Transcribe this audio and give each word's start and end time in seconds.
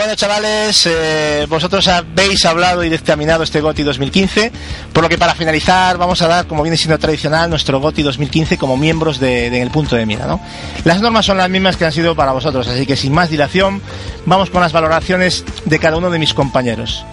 Bueno, 0.00 0.14
chavales, 0.14 0.86
eh, 0.90 1.44
vosotros 1.46 1.86
habéis 1.86 2.42
hablado 2.46 2.82
y 2.82 2.88
dictaminado 2.88 3.42
este 3.42 3.60
GOTI 3.60 3.82
2015, 3.82 4.50
por 4.94 5.02
lo 5.02 5.10
que 5.10 5.18
para 5.18 5.34
finalizar 5.34 5.98
vamos 5.98 6.22
a 6.22 6.26
dar, 6.26 6.46
como 6.46 6.62
viene 6.62 6.78
siendo 6.78 6.98
tradicional, 6.98 7.50
nuestro 7.50 7.80
GOTI 7.80 8.04
2015 8.04 8.56
como 8.56 8.78
miembros 8.78 9.20
de, 9.20 9.50
de 9.50 9.60
el 9.60 9.70
punto 9.70 9.96
de 9.96 10.06
mira. 10.06 10.24
¿no? 10.24 10.40
Las 10.84 11.02
normas 11.02 11.26
son 11.26 11.36
las 11.36 11.50
mismas 11.50 11.76
que 11.76 11.84
han 11.84 11.92
sido 11.92 12.14
para 12.14 12.32
vosotros, 12.32 12.66
así 12.66 12.86
que 12.86 12.96
sin 12.96 13.12
más 13.12 13.28
dilación, 13.28 13.82
vamos 14.24 14.48
con 14.48 14.62
las 14.62 14.72
valoraciones 14.72 15.44
de 15.66 15.78
cada 15.78 15.98
uno 15.98 16.08
de 16.10 16.18
mis 16.18 16.32
compañeros. 16.32 17.04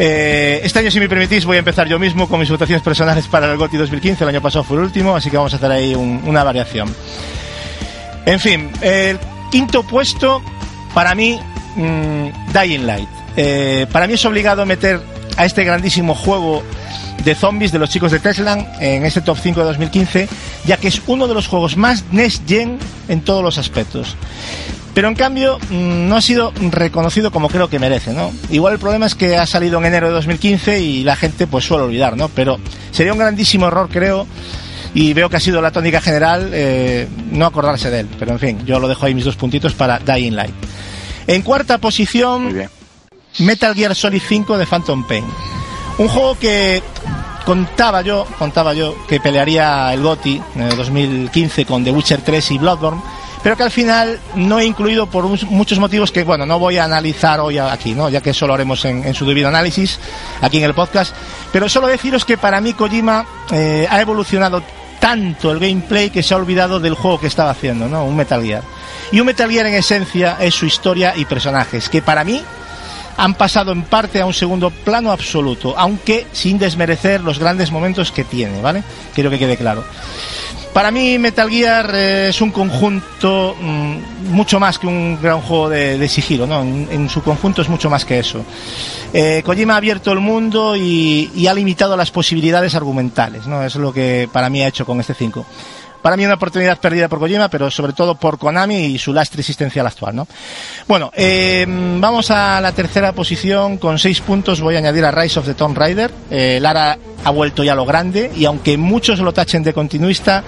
Eh, 0.00 0.60
este 0.64 0.80
año, 0.80 0.90
si 0.90 0.98
me 0.98 1.08
permitís, 1.08 1.44
voy 1.44 1.54
a 1.58 1.60
empezar 1.60 1.86
yo 1.86 2.00
mismo 2.00 2.28
con 2.28 2.40
mis 2.40 2.50
votaciones 2.50 2.82
personales 2.82 3.28
para 3.28 3.48
el 3.48 3.56
GOTI 3.56 3.76
2015. 3.76 4.24
El 4.24 4.30
año 4.30 4.42
pasado 4.42 4.64
fue 4.64 4.76
el 4.78 4.82
último, 4.82 5.14
así 5.14 5.30
que 5.30 5.36
vamos 5.36 5.52
a 5.52 5.56
hacer 5.56 5.70
ahí 5.70 5.94
un- 5.94 6.20
una 6.26 6.42
variación. 6.42 6.92
En 8.26 8.40
fin, 8.40 8.72
el 8.80 9.20
quinto 9.52 9.84
puesto, 9.84 10.42
para 10.94 11.14
mí, 11.14 11.38
mm, 11.76 12.52
Dying 12.52 12.86
Light. 12.86 13.08
Eh, 13.36 13.86
para 13.90 14.06
mí 14.06 14.14
es 14.14 14.24
obligado 14.24 14.66
meter 14.66 15.00
a 15.36 15.44
este 15.44 15.64
grandísimo 15.64 16.14
juego 16.14 16.62
de 17.24 17.34
zombies 17.34 17.72
de 17.72 17.78
los 17.78 17.90
chicos 17.90 18.12
de 18.12 18.18
Tesla 18.18 18.74
en 18.80 19.04
este 19.04 19.20
top 19.20 19.38
5 19.40 19.60
de 19.60 19.66
2015, 19.66 20.28
ya 20.66 20.76
que 20.76 20.88
es 20.88 21.00
uno 21.06 21.28
de 21.28 21.34
los 21.34 21.46
juegos 21.46 21.76
más 21.76 22.04
Next 22.10 22.48
Gen 22.48 22.78
en 23.08 23.20
todos 23.20 23.42
los 23.42 23.58
aspectos. 23.58 24.16
Pero 24.94 25.08
en 25.08 25.14
cambio 25.14 25.58
mm, 25.70 26.08
no 26.08 26.16
ha 26.16 26.20
sido 26.20 26.52
reconocido 26.70 27.30
como 27.30 27.48
creo 27.48 27.68
que 27.68 27.78
merece, 27.78 28.12
¿no? 28.12 28.30
Igual 28.50 28.74
el 28.74 28.78
problema 28.78 29.06
es 29.06 29.14
que 29.14 29.36
ha 29.36 29.46
salido 29.46 29.78
en 29.78 29.86
enero 29.86 30.08
de 30.08 30.14
2015 30.14 30.80
y 30.80 31.04
la 31.04 31.16
gente 31.16 31.46
pues 31.46 31.64
suele 31.64 31.84
olvidar, 31.84 32.16
¿no? 32.16 32.28
Pero 32.28 32.58
sería 32.90 33.12
un 33.12 33.18
grandísimo 33.18 33.68
error, 33.68 33.88
creo, 33.90 34.26
y 34.94 35.14
veo 35.14 35.30
que 35.30 35.36
ha 35.36 35.40
sido 35.40 35.62
la 35.62 35.70
tónica 35.70 36.00
general 36.00 36.50
eh, 36.52 37.08
no 37.30 37.46
acordarse 37.46 37.90
de 37.90 38.00
él. 38.00 38.08
Pero 38.18 38.32
en 38.32 38.38
fin, 38.38 38.66
yo 38.66 38.78
lo 38.78 38.88
dejo 38.88 39.06
ahí 39.06 39.14
mis 39.14 39.24
dos 39.24 39.36
puntitos 39.36 39.72
para 39.72 39.98
Dying 39.98 40.36
Light. 40.36 40.54
En 41.26 41.42
cuarta 41.42 41.78
posición, 41.78 42.68
Metal 43.38 43.74
Gear 43.74 43.94
Solid 43.94 44.22
5 44.26 44.58
de 44.58 44.66
Phantom 44.66 45.06
Pain. 45.06 45.24
Un 45.98 46.08
juego 46.08 46.38
que 46.38 46.82
contaba 47.44 48.02
yo, 48.02 48.26
contaba 48.38 48.74
yo 48.74 48.94
que 49.06 49.20
pelearía 49.20 49.92
el 49.92 50.02
GOTY 50.02 50.42
en 50.56 50.62
el 50.62 50.76
2015 50.76 51.64
con 51.64 51.84
The 51.84 51.90
Witcher 51.90 52.20
3 52.22 52.50
y 52.52 52.58
Bloodborne, 52.58 53.02
pero 53.42 53.56
que 53.56 53.64
al 53.64 53.70
final 53.70 54.20
no 54.36 54.60
he 54.60 54.64
incluido 54.64 55.06
por 55.06 55.24
muchos 55.24 55.78
motivos 55.78 56.12
que, 56.12 56.22
bueno, 56.22 56.46
no 56.46 56.58
voy 56.58 56.78
a 56.78 56.84
analizar 56.84 57.40
hoy 57.40 57.58
aquí, 57.58 57.92
¿no? 57.92 58.08
Ya 58.08 58.20
que 58.20 58.30
eso 58.30 58.46
lo 58.46 58.54
haremos 58.54 58.84
en, 58.84 59.04
en 59.04 59.14
su 59.14 59.26
debido 59.26 59.48
análisis 59.48 59.98
aquí 60.40 60.58
en 60.58 60.64
el 60.64 60.74
podcast. 60.74 61.14
Pero 61.52 61.68
solo 61.68 61.88
deciros 61.88 62.24
que 62.24 62.38
para 62.38 62.60
mí 62.60 62.72
Kojima 62.72 63.26
eh, 63.50 63.86
ha 63.90 64.00
evolucionado 64.00 64.62
tanto 65.02 65.50
el 65.50 65.58
gameplay 65.58 66.10
que 66.10 66.22
se 66.22 66.32
ha 66.32 66.36
olvidado 66.36 66.78
del 66.78 66.94
juego 66.94 67.18
que 67.18 67.26
estaba 67.26 67.50
haciendo, 67.50 67.88
¿no? 67.88 68.04
Un 68.04 68.14
Metal 68.14 68.40
Gear. 68.40 68.62
Y 69.10 69.18
un 69.18 69.26
Metal 69.26 69.50
Gear 69.50 69.66
en 69.66 69.74
esencia 69.74 70.36
es 70.38 70.54
su 70.54 70.64
historia 70.64 71.14
y 71.16 71.24
personajes, 71.24 71.88
que 71.88 72.00
para 72.00 72.22
mí 72.22 72.40
han 73.16 73.34
pasado 73.34 73.72
en 73.72 73.82
parte 73.82 74.20
a 74.20 74.26
un 74.26 74.32
segundo 74.32 74.70
plano 74.70 75.10
absoluto, 75.10 75.74
aunque 75.76 76.28
sin 76.32 76.56
desmerecer 76.56 77.20
los 77.20 77.40
grandes 77.40 77.72
momentos 77.72 78.12
que 78.12 78.22
tiene, 78.22 78.62
¿vale? 78.62 78.84
Quiero 79.12 79.28
que 79.28 79.40
quede 79.40 79.56
claro. 79.56 79.84
Para 80.72 80.90
mí 80.90 81.18
Metal 81.18 81.50
Gear 81.50 81.90
eh, 81.94 82.28
es 82.30 82.40
un 82.40 82.50
conjunto 82.50 83.54
mm, 83.60 84.32
mucho 84.32 84.58
más 84.58 84.78
que 84.78 84.86
un 84.86 85.18
gran 85.20 85.40
juego 85.42 85.68
de, 85.68 86.08
sigilo, 86.08 86.46
¿no? 86.46 86.62
En, 86.62 87.10
su 87.10 87.22
conjunto 87.22 87.60
es 87.60 87.68
mucho 87.68 87.90
más 87.90 88.06
que 88.06 88.18
eso. 88.18 88.42
Eh, 89.12 89.42
Kojima 89.44 89.74
ha 89.74 89.76
abierto 89.76 90.12
el 90.12 90.20
mundo 90.20 90.74
y, 90.74 91.30
y 91.34 91.46
ha 91.46 91.52
limitado 91.52 91.94
las 91.94 92.10
posibilidades 92.10 92.74
argumentales, 92.74 93.46
¿no? 93.46 93.62
Es 93.62 93.76
lo 93.76 93.92
que 93.92 94.30
para 94.32 94.48
mí 94.48 94.62
ha 94.62 94.68
hecho 94.68 94.86
con 94.86 94.98
este 94.98 95.12
5. 95.12 95.44
Para 96.02 96.16
mí 96.16 96.24
una 96.26 96.34
oportunidad 96.34 96.78
perdida 96.78 97.08
por 97.08 97.20
Kojima, 97.20 97.48
pero 97.48 97.70
sobre 97.70 97.92
todo 97.92 98.16
por 98.16 98.38
Konami 98.38 98.86
y 98.86 98.98
su 98.98 99.12
lastre 99.12 99.40
existencial 99.40 99.86
actual, 99.86 100.16
¿no? 100.16 100.26
Bueno, 100.88 101.10
eh, 101.14 101.64
vamos 101.68 102.30
a 102.30 102.60
la 102.60 102.72
tercera 102.72 103.12
posición 103.12 103.78
con 103.78 103.98
seis 103.98 104.20
puntos. 104.20 104.60
Voy 104.60 104.74
a 104.74 104.78
añadir 104.78 105.04
a 105.04 105.12
Rise 105.12 105.38
of 105.38 105.46
the 105.46 105.54
Tomb 105.54 105.78
Raider. 105.78 106.10
Eh, 106.30 106.58
Lara 106.60 106.98
ha 107.24 107.30
vuelto 107.30 107.62
ya 107.62 107.72
a 107.72 107.76
lo 107.76 107.84
grande 107.84 108.32
y 108.34 108.44
aunque 108.44 108.76
muchos 108.76 109.20
lo 109.20 109.32
tachen 109.32 109.62
de 109.62 109.72
continuista, 109.72 110.42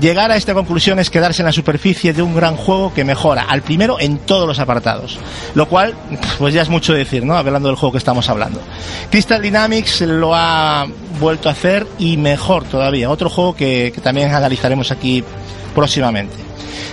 llegar 0.00 0.30
a 0.30 0.36
esta 0.36 0.54
conclusión 0.54 0.98
es 0.98 1.10
quedarse 1.10 1.42
en 1.42 1.46
la 1.46 1.52
superficie 1.52 2.12
de 2.12 2.22
un 2.22 2.34
gran 2.34 2.56
juego 2.56 2.92
que 2.92 3.04
mejora 3.04 3.42
al 3.42 3.62
primero 3.62 4.00
en 4.00 4.18
todos 4.18 4.46
los 4.46 4.58
apartados. 4.58 5.18
Lo 5.54 5.68
cual, 5.68 5.94
pues 6.38 6.54
ya 6.54 6.62
es 6.62 6.68
mucho 6.68 6.92
decir, 6.92 7.24
¿no? 7.24 7.36
Hablando 7.36 7.68
del 7.68 7.76
juego 7.76 7.92
que 7.92 7.98
estamos 7.98 8.28
hablando. 8.28 8.60
Crystal 9.10 9.40
Dynamics 9.40 10.00
lo 10.00 10.34
ha 10.34 10.86
vuelto 11.20 11.48
a 11.48 11.52
hacer 11.52 11.86
y 11.98 12.16
mejor 12.16 12.64
todavía. 12.64 13.10
Otro 13.10 13.30
juego 13.30 13.54
que, 13.54 13.92
que 13.94 14.00
también 14.00 14.32
analizaremos 14.32 14.87
aquí 14.90 15.24
próximamente. 15.74 16.34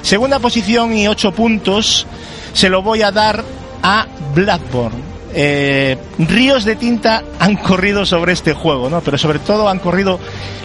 Segunda 0.01 0.39
posición 0.39 0.95
y 0.95 1.07
ocho 1.07 1.31
puntos 1.31 2.05
se 2.53 2.69
lo 2.69 2.81
voy 2.81 3.01
a 3.01 3.11
dar 3.11 3.43
a 3.83 4.05
Blackburn. 4.33 5.15
Eh, 5.37 5.97
ríos 6.17 6.63
de 6.63 6.77
tinta 6.77 7.21
han 7.39 7.57
corrido 7.57 8.05
sobre 8.05 8.31
este 8.31 8.53
juego, 8.53 8.89
¿no? 8.89 9.01
Pero 9.01 9.17
sobre 9.17 9.39
todo 9.39 9.67
han 9.67 9.79
corrido 9.79 10.17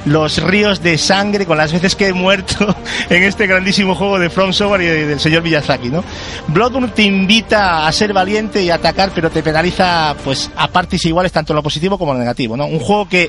los 0.05 0.41
ríos 0.41 0.81
de 0.81 0.97
sangre 0.97 1.45
con 1.45 1.59
las 1.59 1.73
veces 1.73 1.97
que 1.97 2.07
he 2.09 2.13
muerto 2.13 2.77
en 3.11 3.25
este 3.25 3.49
grandísimo 3.49 3.97
juego 3.97 4.21
de 4.21 4.31
From 4.31 4.53
Software 4.53 4.83
y 4.83 4.87
de- 4.87 5.07
del 5.09 5.19
señor 5.19 5.43
Miyazaki, 5.43 5.89
¿no? 5.89 6.05
Bloodborne 6.49 6.89
te 6.95 7.03
invita 7.03 7.85
a 7.89 7.91
ser 7.93 8.13
valiente 8.13 8.63
y 8.63 8.71
a 8.71 8.77
atacar, 8.77 9.11
pero 9.13 9.29
te 9.29 9.43
penaliza, 9.43 10.15
pues, 10.23 10.49
a 10.55 10.69
partes 10.69 11.05
iguales 11.05 11.33
tanto 11.33 11.53
lo 11.53 11.65
positivo 11.65 11.99
como 11.99 12.13
lo 12.13 12.21
negativo, 12.21 12.57
¿no? 12.57 12.67
Un 12.67 12.79
juego 12.79 13.09
que 13.09 13.29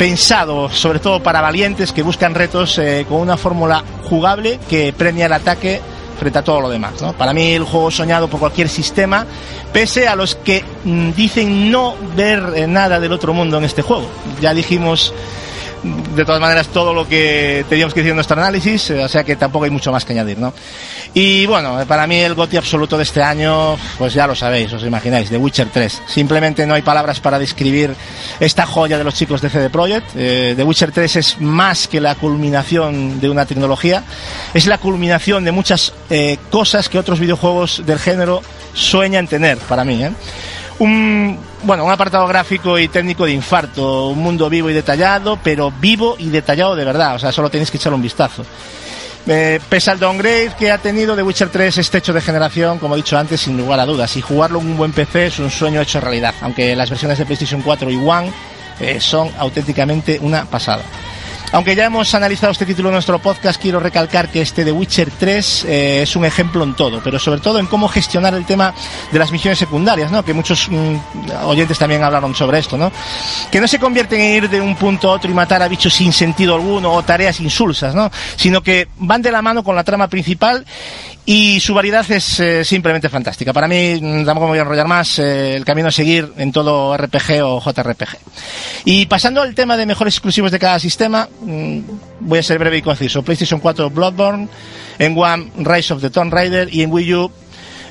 pensado 0.00 0.70
sobre 0.70 0.98
todo 0.98 1.22
para 1.22 1.42
valientes 1.42 1.92
que 1.92 2.02
buscan 2.02 2.34
retos 2.34 2.78
eh, 2.78 3.04
con 3.06 3.20
una 3.20 3.36
fórmula 3.36 3.84
jugable 4.08 4.58
que 4.66 4.94
premia 4.94 5.26
el 5.26 5.32
ataque 5.34 5.78
frente 6.18 6.38
a 6.38 6.42
todo 6.42 6.62
lo 6.62 6.70
demás. 6.70 7.02
¿no? 7.02 7.12
Para 7.12 7.34
mí 7.34 7.52
el 7.52 7.64
juego 7.64 7.90
soñado 7.90 8.26
por 8.26 8.40
cualquier 8.40 8.70
sistema, 8.70 9.26
pese 9.74 10.08
a 10.08 10.16
los 10.16 10.36
que 10.36 10.64
mm, 10.84 11.10
dicen 11.10 11.70
no 11.70 11.96
ver 12.16 12.42
eh, 12.56 12.66
nada 12.66 12.98
del 12.98 13.12
otro 13.12 13.34
mundo 13.34 13.58
en 13.58 13.64
este 13.64 13.82
juego. 13.82 14.08
Ya 14.40 14.54
dijimos 14.54 15.12
de 15.82 16.24
todas 16.24 16.40
maneras 16.40 16.68
todo 16.68 16.94
lo 16.94 17.06
que 17.06 17.66
teníamos 17.68 17.92
que 17.92 18.00
decir 18.00 18.12
en 18.12 18.16
nuestro 18.16 18.40
análisis, 18.40 18.90
eh, 18.90 19.04
o 19.04 19.08
sea 19.08 19.22
que 19.22 19.36
tampoco 19.36 19.66
hay 19.66 19.70
mucho 19.70 19.92
más 19.92 20.06
que 20.06 20.14
añadir, 20.14 20.38
¿no? 20.38 20.54
Y 21.12 21.44
bueno, 21.46 21.76
para 21.88 22.06
mí 22.06 22.18
el 22.18 22.34
goti 22.34 22.56
absoluto 22.56 22.96
de 22.96 23.02
este 23.02 23.20
año, 23.20 23.76
pues 23.98 24.14
ya 24.14 24.28
lo 24.28 24.36
sabéis, 24.36 24.72
os 24.72 24.84
imagináis, 24.84 25.28
The 25.28 25.38
Witcher 25.38 25.68
3. 25.72 26.02
Simplemente 26.06 26.64
no 26.66 26.74
hay 26.74 26.82
palabras 26.82 27.18
para 27.18 27.38
describir 27.38 27.94
esta 28.38 28.64
joya 28.64 28.96
de 28.96 29.02
los 29.02 29.14
chicos 29.14 29.40
de 29.40 29.50
CD 29.50 29.70
Projekt. 29.70 30.12
Eh, 30.14 30.54
The 30.56 30.62
Witcher 30.62 30.92
3 30.92 31.16
es 31.16 31.40
más 31.40 31.88
que 31.88 32.00
la 32.00 32.14
culminación 32.14 33.20
de 33.20 33.28
una 33.28 33.44
tecnología, 33.44 34.04
es 34.54 34.66
la 34.66 34.78
culminación 34.78 35.44
de 35.44 35.50
muchas 35.50 35.92
eh, 36.10 36.38
cosas 36.48 36.88
que 36.88 36.98
otros 36.98 37.18
videojuegos 37.18 37.82
del 37.84 37.98
género 37.98 38.40
sueña 38.72 39.18
en 39.18 39.26
tener 39.26 39.58
para 39.58 39.84
mí. 39.84 40.04
¿eh? 40.04 40.12
Un, 40.78 41.38
bueno, 41.64 41.84
un 41.84 41.90
apartado 41.90 42.26
gráfico 42.28 42.78
y 42.78 42.86
técnico 42.86 43.24
de 43.24 43.32
infarto, 43.32 44.08
un 44.08 44.18
mundo 44.20 44.48
vivo 44.48 44.70
y 44.70 44.74
detallado, 44.74 45.40
pero 45.42 45.72
vivo 45.72 46.14
y 46.20 46.28
detallado 46.28 46.76
de 46.76 46.84
verdad, 46.84 47.16
o 47.16 47.18
sea, 47.18 47.32
solo 47.32 47.50
tenéis 47.50 47.72
que 47.72 47.78
echar 47.78 47.92
un 47.92 48.00
vistazo. 48.00 48.44
Eh, 49.26 49.60
pese 49.68 49.90
al 49.90 49.98
downgrade 49.98 50.52
que 50.58 50.70
ha 50.70 50.78
tenido 50.78 51.14
The 51.14 51.22
Witcher 51.22 51.50
3 51.50 51.78
este 51.78 51.98
hecho 51.98 52.12
de 52.12 52.20
generación, 52.20 52.78
como 52.78 52.94
he 52.94 52.98
dicho 52.98 53.18
antes, 53.18 53.40
sin 53.40 53.56
lugar 53.56 53.78
a 53.78 53.86
dudas, 53.86 54.16
y 54.16 54.22
jugarlo 54.22 54.60
en 54.60 54.66
un 54.66 54.76
buen 54.76 54.92
PC 54.92 55.26
es 55.26 55.38
un 55.38 55.50
sueño 55.50 55.80
hecho 55.80 56.00
realidad, 56.00 56.34
aunque 56.40 56.74
las 56.74 56.88
versiones 56.88 57.18
de 57.18 57.26
PlayStation 57.26 57.62
4 57.62 57.90
y 57.90 57.96
One 57.96 58.32
eh, 58.80 59.00
son 59.00 59.30
auténticamente 59.38 60.18
una 60.22 60.46
pasada. 60.46 60.82
Aunque 61.52 61.74
ya 61.74 61.84
hemos 61.84 62.14
analizado 62.14 62.52
este 62.52 62.64
título 62.64 62.90
en 62.90 62.94
nuestro 62.94 63.18
podcast, 63.18 63.60
quiero 63.60 63.80
recalcar 63.80 64.28
que 64.30 64.40
este 64.40 64.64
The 64.64 64.70
Witcher 64.70 65.10
3 65.10 65.64
eh, 65.64 66.02
es 66.02 66.14
un 66.14 66.24
ejemplo 66.24 66.62
en 66.62 66.74
todo, 66.74 67.00
pero 67.02 67.18
sobre 67.18 67.40
todo 67.40 67.58
en 67.58 67.66
cómo 67.66 67.88
gestionar 67.88 68.34
el 68.34 68.46
tema 68.46 68.72
de 69.10 69.18
las 69.18 69.32
misiones 69.32 69.58
secundarias, 69.58 70.12
¿no? 70.12 70.24
Que 70.24 70.32
muchos 70.32 70.68
mm, 70.70 70.96
oyentes 71.46 71.76
también 71.76 72.04
hablaron 72.04 72.36
sobre 72.36 72.60
esto, 72.60 72.78
¿no? 72.78 72.92
Que 73.50 73.60
no 73.60 73.66
se 73.66 73.80
convierten 73.80 74.20
en 74.20 74.44
ir 74.44 74.48
de 74.48 74.60
un 74.60 74.76
punto 74.76 75.10
a 75.10 75.14
otro 75.14 75.28
y 75.28 75.34
matar 75.34 75.60
a 75.60 75.66
bichos 75.66 75.92
sin 75.92 76.12
sentido 76.12 76.54
alguno 76.54 76.92
o 76.92 77.02
tareas 77.02 77.40
insulsas, 77.40 77.96
¿no? 77.96 78.12
Sino 78.36 78.62
que 78.62 78.86
van 78.98 79.20
de 79.20 79.32
la 79.32 79.42
mano 79.42 79.64
con 79.64 79.74
la 79.74 79.82
trama 79.82 80.06
principal 80.06 80.64
y 81.32 81.60
su 81.60 81.74
variedad 81.74 82.04
es 82.10 82.40
eh, 82.40 82.64
simplemente 82.64 83.08
fantástica. 83.08 83.52
Para 83.52 83.68
mí, 83.68 84.00
mm, 84.02 84.24
tampoco 84.24 84.46
me 84.46 84.50
voy 84.50 84.58
a 84.58 84.62
enrollar 84.62 84.88
más, 84.88 85.20
eh, 85.20 85.54
el 85.54 85.64
camino 85.64 85.86
a 85.86 85.92
seguir 85.92 86.32
en 86.36 86.50
todo 86.50 86.96
RPG 86.96 87.40
o 87.44 87.60
JRPG. 87.60 88.18
Y 88.84 89.06
pasando 89.06 89.40
al 89.40 89.54
tema 89.54 89.76
de 89.76 89.86
mejores 89.86 90.14
exclusivos 90.14 90.50
de 90.50 90.58
cada 90.58 90.80
sistema, 90.80 91.28
mm, 91.42 91.78
voy 92.18 92.40
a 92.40 92.42
ser 92.42 92.58
breve 92.58 92.78
y 92.78 92.82
conciso. 92.82 93.22
PlayStation 93.22 93.60
4 93.60 93.90
Bloodborne, 93.90 94.48
en 94.98 95.16
One 95.16 95.52
Rise 95.58 95.94
of 95.94 96.00
the 96.02 96.10
Tomb 96.10 96.34
Raider 96.34 96.68
y 96.74 96.82
en 96.82 96.90
Wii 96.90 97.14
U 97.14 97.30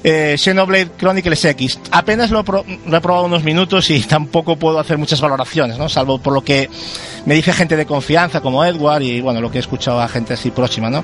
eh, 0.04 0.36
Xenoblade 0.38 0.92
Chronicles 0.98 1.46
X. 1.46 1.80
Apenas 1.92 2.32
lo, 2.32 2.44
lo 2.44 2.98
he 2.98 3.02
probado 3.02 3.26
unos 3.26 3.44
minutos 3.44 3.90
y 3.90 4.02
tampoco 4.08 4.56
puedo 4.58 4.80
hacer 4.80 4.98
muchas 4.98 5.22
valoraciones, 5.22 5.78
¿no? 5.78 5.90
Salvo 5.90 6.20
por 6.20 6.34
lo 6.34 6.42
que 6.44 6.70
me 7.26 7.36
dice 7.36 7.54
gente 7.54 7.76
de 7.76 7.86
confianza 7.86 8.42
como 8.42 8.64
Edward 8.64 9.02
y 9.02 9.22
bueno, 9.22 9.42
lo 9.42 9.52
que 9.52 9.58
he 9.58 9.62
escuchado 9.62 10.02
a 10.02 10.08
gente 10.08 10.34
así 10.34 10.52
próxima, 10.52 10.90
¿no? 10.90 11.04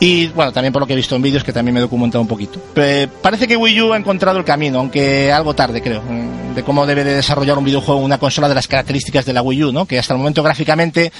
Y 0.00 0.26
bueno, 0.28 0.52
también 0.52 0.72
por 0.72 0.82
lo 0.82 0.86
que 0.86 0.92
he 0.92 0.96
visto 0.96 1.16
en 1.16 1.22
vídeos 1.22 1.44
que 1.44 1.52
también 1.52 1.74
me 1.74 1.80
he 1.80 1.82
documentado 1.82 2.20
un 2.20 2.28
poquito. 2.28 2.60
Eh, 2.76 3.08
parece 3.22 3.46
que 3.48 3.56
Wii 3.56 3.80
U 3.82 3.92
ha 3.92 3.96
encontrado 3.96 4.38
el 4.38 4.44
camino, 4.44 4.78
aunque 4.78 5.32
algo 5.32 5.54
tarde 5.54 5.80
creo, 5.80 6.02
mm, 6.02 6.54
de 6.54 6.62
cómo 6.62 6.86
debe 6.86 7.04
de 7.04 7.14
desarrollar 7.14 7.56
un 7.58 7.64
videojuego 7.64 8.00
una 8.00 8.18
consola 8.18 8.48
de 8.48 8.54
las 8.54 8.68
características 8.68 9.24
de 9.24 9.32
la 9.32 9.42
Wii 9.42 9.64
U, 9.64 9.72
¿no? 9.72 9.86
Que 9.86 9.98
hasta 9.98 10.12
el 10.12 10.18
momento 10.18 10.42
gráficamente 10.42 11.12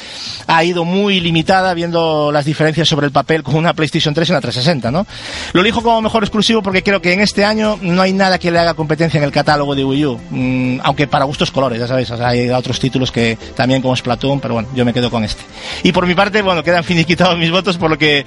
ha 0.46 0.64
ido 0.64 0.84
muy 0.84 1.20
limitada 1.20 1.72
viendo 1.75 2.31
las 2.32 2.44
diferencias 2.44 2.88
sobre 2.88 3.06
el 3.06 3.12
papel 3.12 3.43
con 3.43 3.54
una 3.54 3.75
PlayStation 3.75 4.12
3 4.12 4.28
y 4.28 4.32
una 4.32 4.40
360, 4.40 4.90
¿no? 4.90 5.06
Lo 5.52 5.60
elijo 5.60 5.82
como 5.82 6.02
mejor 6.02 6.22
exclusivo 6.22 6.62
porque 6.62 6.82
creo 6.86 7.02
que 7.02 7.12
en 7.12 7.20
este 7.20 7.44
año 7.44 7.80
no 7.82 8.00
hay 8.00 8.12
nada 8.12 8.38
que 8.38 8.52
le 8.52 8.60
haga 8.60 8.74
competencia 8.74 9.18
en 9.18 9.24
el 9.24 9.32
catálogo 9.32 9.74
de 9.74 9.84
Wii 9.84 10.06
U, 10.06 10.20
Mm, 10.30 10.78
aunque 10.84 11.08
para 11.08 11.24
gustos 11.24 11.50
colores, 11.50 11.80
ya 11.80 11.88
sabéis, 11.88 12.10
o 12.12 12.16
sea, 12.16 12.28
hay 12.28 12.48
otros 12.50 12.78
títulos 12.78 13.10
que 13.10 13.36
también 13.56 13.82
como 13.82 13.96
Splatoon, 13.96 14.38
pero 14.38 14.54
bueno, 14.54 14.68
yo 14.72 14.84
me 14.84 14.92
quedo 14.92 15.10
con 15.10 15.24
este. 15.24 15.42
Y 15.82 15.90
por 15.90 16.06
mi 16.06 16.14
parte, 16.14 16.42
bueno, 16.42 16.62
quedan 16.62 16.84
finiquitados 16.84 17.36
mis 17.38 17.50
votos, 17.50 17.76
por 17.76 17.90
lo 17.90 17.98
que 17.98 18.24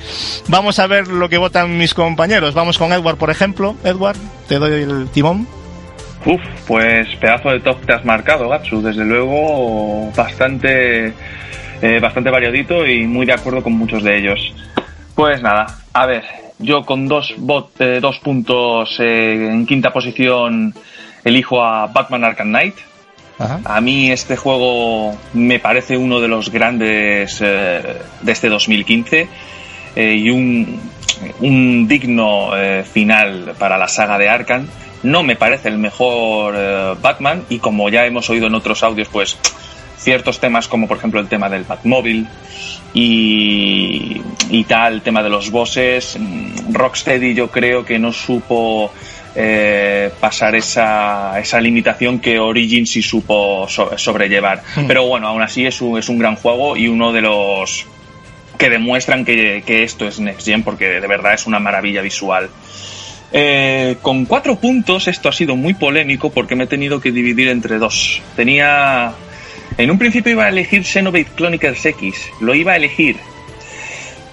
vamos 0.48 0.78
a 0.80 0.88
ver 0.88 1.08
lo 1.08 1.30
que 1.30 1.38
votan 1.38 1.78
mis 1.78 1.94
compañeros. 1.94 2.54
Vamos 2.54 2.78
con 2.78 2.92
Edward, 2.92 3.16
por 3.16 3.30
ejemplo. 3.30 3.76
Edward, 3.86 4.18
te 4.50 4.60
doy 4.60 4.82
el 4.82 5.08
timón. 5.10 5.48
Uf, 6.26 6.42
pues 6.68 7.08
pedazo 7.16 7.52
de 7.52 7.62
top 7.62 7.86
te 7.86 7.94
has 7.94 8.04
marcado, 8.04 8.50
Gatsu. 8.50 8.82
Desde 8.82 9.06
luego, 9.06 10.12
bastante, 10.16 11.14
eh, 11.82 12.00
bastante 12.02 12.30
variadito 12.30 12.86
y 12.86 13.08
muy 13.08 13.26
de 13.26 13.34
acuerdo 13.34 13.64
con 13.64 13.74
muchos 13.74 14.04
de 14.04 14.18
ellos. 14.18 14.54
Pues 15.16 15.42
nada, 15.42 15.66
a 15.94 16.06
ver, 16.06 16.24
yo 16.60 16.86
con 16.86 17.08
dos, 17.08 17.34
bot, 17.38 17.80
eh, 17.80 18.00
dos 18.02 18.20
puntos 18.20 18.98
eh, 19.00 19.48
en 19.50 19.66
quinta 19.66 19.92
posición 19.92 20.74
elijo 21.24 21.64
a 21.64 21.88
Batman 21.88 22.26
Arkham 22.26 22.50
Knight. 22.50 22.76
Ajá. 23.40 23.62
A 23.64 23.80
mí 23.80 24.12
este 24.12 24.36
juego 24.36 25.18
me 25.34 25.60
parece 25.60 25.96
uno 25.96 26.20
de 26.20 26.28
los 26.28 26.52
grandes 26.52 27.40
eh, 27.42 28.02
de 28.22 28.32
este 28.32 28.50
2015 28.50 29.30
eh, 29.96 30.16
y 30.18 30.30
un, 30.30 30.82
un 31.40 31.88
digno 31.88 32.52
final 32.92 33.56
para 33.58 33.78
la 33.78 33.88
saga 33.88 34.18
de 34.18 34.28
Arkham. 34.28 34.68
No 35.04 35.24
me 35.24 35.38
parece 35.38 35.70
el 35.70 35.78
mejor 35.78 36.56
Batman 37.02 37.46
y 37.48 37.60
como 37.60 37.88
ya 37.88 38.06
hemos 38.06 38.30
oído 38.30 38.48
en 38.48 38.56
otros 38.56 38.84
audios, 38.84 39.08
pues 39.08 39.38
ciertos 40.00 40.40
temas 40.40 40.68
como 40.68 40.88
por 40.88 40.98
ejemplo 40.98 41.20
el 41.20 41.28
tema 41.28 41.50
del 41.50 41.64
Batmóvil 41.66 42.28
y, 42.94 44.22
y 44.50 44.64
tal, 44.64 44.94
el 44.96 45.02
tema 45.02 45.22
de 45.24 45.30
los 45.30 45.52
bosses, 45.52 46.18
mm, 46.20 46.74
Rocksteady 46.74 47.34
yo 47.34 47.50
creo 47.50 47.86
que 47.86 48.00
no 48.00 48.12
supo 48.12 48.92
eh, 49.36 50.12
pasar 50.20 50.56
esa, 50.56 51.40
esa 51.40 51.62
limitación 51.62 52.20
que 52.20 52.40
Origin 52.40 52.88
sí 52.88 53.02
supo 53.02 53.68
so- 53.70 53.96
sobrellevar. 53.98 54.64
Mm. 54.76 54.88
Pero 54.88 55.06
bueno, 55.06 55.28
aún 55.28 55.42
así 55.42 55.66
es 55.66 55.82
un, 55.82 56.00
es 56.00 56.10
un 56.10 56.18
gran 56.18 56.36
juego 56.36 56.76
y 56.76 56.88
uno 56.88 57.12
de 57.14 57.22
los 57.22 57.86
que 58.58 58.70
demuestran 58.70 59.24
que, 59.24 59.64
que 59.66 59.84
esto 59.84 60.08
es 60.08 60.20
Next 60.20 60.46
Gen 60.46 60.64
porque 60.64 60.86
de 61.00 61.08
verdad 61.08 61.34
es 61.36 61.46
una 61.48 61.60
maravilla 61.60 62.02
visual. 62.02 62.50
Eh, 63.32 63.98
con 64.02 64.26
cuatro 64.26 64.56
puntos 64.56 65.08
esto 65.08 65.30
ha 65.30 65.32
sido 65.32 65.56
muy 65.56 65.76
polémico 65.76 66.32
porque 66.32 66.56
me 66.56 66.64
he 66.64 66.68
tenido 66.68 67.00
que 67.00 67.12
dividir 67.12 67.50
entre 67.50 67.78
dos. 67.78 68.22
Tenía... 68.36 69.14
En 69.80 69.90
un 69.90 69.98
principio 69.98 70.34
iba 70.34 70.44
a 70.46 70.50
elegir 70.50 70.84
Xenoblade 70.84 71.28
Chronicles 71.38 71.86
X, 71.86 72.30
lo 72.42 72.54
iba 72.54 72.74
a 72.74 72.76
elegir. 72.76 73.16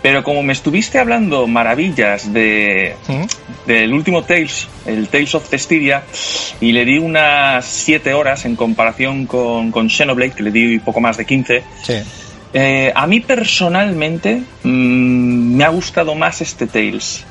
Pero 0.02 0.22
como 0.24 0.42
me 0.42 0.52
estuviste 0.52 0.98
hablando 0.98 1.46
maravillas 1.46 2.32
de, 2.32 2.96
¿Mm? 3.08 3.68
del 3.68 3.92
último 3.94 4.22
Tales, 4.24 4.66
el 4.86 5.06
Tales 5.08 5.34
of 5.36 5.48
Cestiria, 5.48 6.02
y 6.60 6.72
le 6.72 6.84
di 6.84 6.98
unas 6.98 7.64
7 7.64 8.12
horas 8.12 8.44
en 8.44 8.56
comparación 8.56 9.26
con, 9.26 9.70
con 9.70 9.88
Xenoblade, 9.88 10.32
que 10.32 10.42
le 10.42 10.50
di 10.50 10.78
poco 10.80 11.00
más 11.00 11.16
de 11.16 11.24
15, 11.24 11.62
Sí. 11.82 11.94
eh, 12.52 12.92
a 12.94 13.06
mí 13.06 13.20
personalmente 13.20 14.42
mm, 14.64 15.56
me 15.56 15.62
ha 15.64 15.68
gustado 15.68 16.14
más 16.16 16.40
este 16.40 16.66
Tales. 16.66 17.24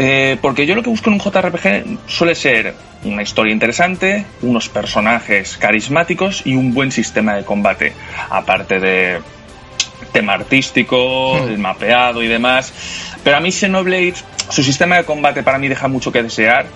Eh, 0.00 0.36
porque 0.40 0.64
yo 0.64 0.76
lo 0.76 0.82
que 0.84 0.90
busco 0.90 1.10
en 1.10 1.14
un 1.14 1.20
JRPG 1.20 1.98
suele 2.06 2.36
ser 2.36 2.74
una 3.02 3.22
historia 3.22 3.52
interesante, 3.52 4.24
unos 4.42 4.68
personajes 4.68 5.56
carismáticos 5.56 6.42
y 6.44 6.54
un 6.54 6.72
buen 6.72 6.92
sistema 6.92 7.34
de 7.34 7.44
combate. 7.44 7.92
Aparte 8.30 8.78
de 8.78 9.18
tema 10.12 10.34
artístico, 10.34 11.40
Hmm. 11.42 11.48
el 11.48 11.58
mapeado 11.58 12.22
y 12.22 12.28
demás. 12.28 12.72
Pero 13.24 13.36
a 13.38 13.40
mí 13.40 13.50
Xenoblade, 13.50 14.14
su 14.48 14.62
sistema 14.62 14.96
de 14.98 15.04
combate 15.04 15.42
para 15.42 15.58
mí 15.58 15.66
deja 15.66 15.88
mucho 15.88 16.12
que 16.12 16.22
desear 16.22 16.66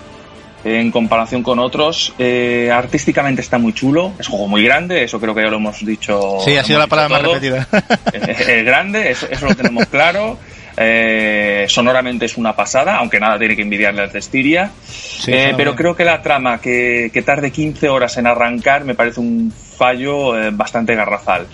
en 0.65 0.91
comparación 0.91 1.43
con 1.43 1.59
otros. 1.59 2.13
Eh, 2.19 2.69
artísticamente 2.73 3.41
está 3.41 3.57
muy 3.57 3.71
chulo, 3.73 4.11
es 4.19 4.27
un 4.27 4.33
juego 4.33 4.47
muy 4.49 4.63
grande, 4.63 5.03
eso 5.03 5.19
creo 5.19 5.33
que 5.33 5.43
ya 5.43 5.49
lo 5.49 5.57
hemos 5.57 5.85
dicho. 5.85 6.39
Sí, 6.43 6.57
ha 6.57 6.63
sido 6.63 6.79
la 6.79 6.87
palabra 6.87 7.19
más 7.19 7.21
repetida. 7.21 7.67
Es, 8.13 8.39
es 8.47 8.65
grande, 8.65 9.11
eso, 9.11 9.27
eso 9.29 9.45
lo 9.45 9.55
tenemos 9.55 9.85
claro. 9.87 10.37
Eh, 10.77 11.65
sonoramente 11.67 12.25
es 12.25 12.37
una 12.37 12.55
pasada, 12.55 12.97
aunque 12.97 13.19
nada 13.19 13.37
tiene 13.37 13.55
que 13.55 13.61
envidiarle 13.61 14.01
al 14.01 14.11
Cestiria. 14.11 14.71
Sí, 14.85 15.31
Eh, 15.31 15.53
pero 15.55 15.75
creo 15.75 15.95
que 15.95 16.03
la 16.03 16.21
trama, 16.21 16.59
que, 16.59 17.09
que 17.13 17.21
tarde 17.21 17.51
15 17.51 17.89
horas 17.89 18.17
en 18.17 18.27
arrancar, 18.27 18.83
me 18.83 18.95
parece 18.95 19.19
un 19.19 19.51
fallo 19.51 20.37
eh, 20.37 20.49
bastante 20.51 20.95
garrafal. 20.95 21.47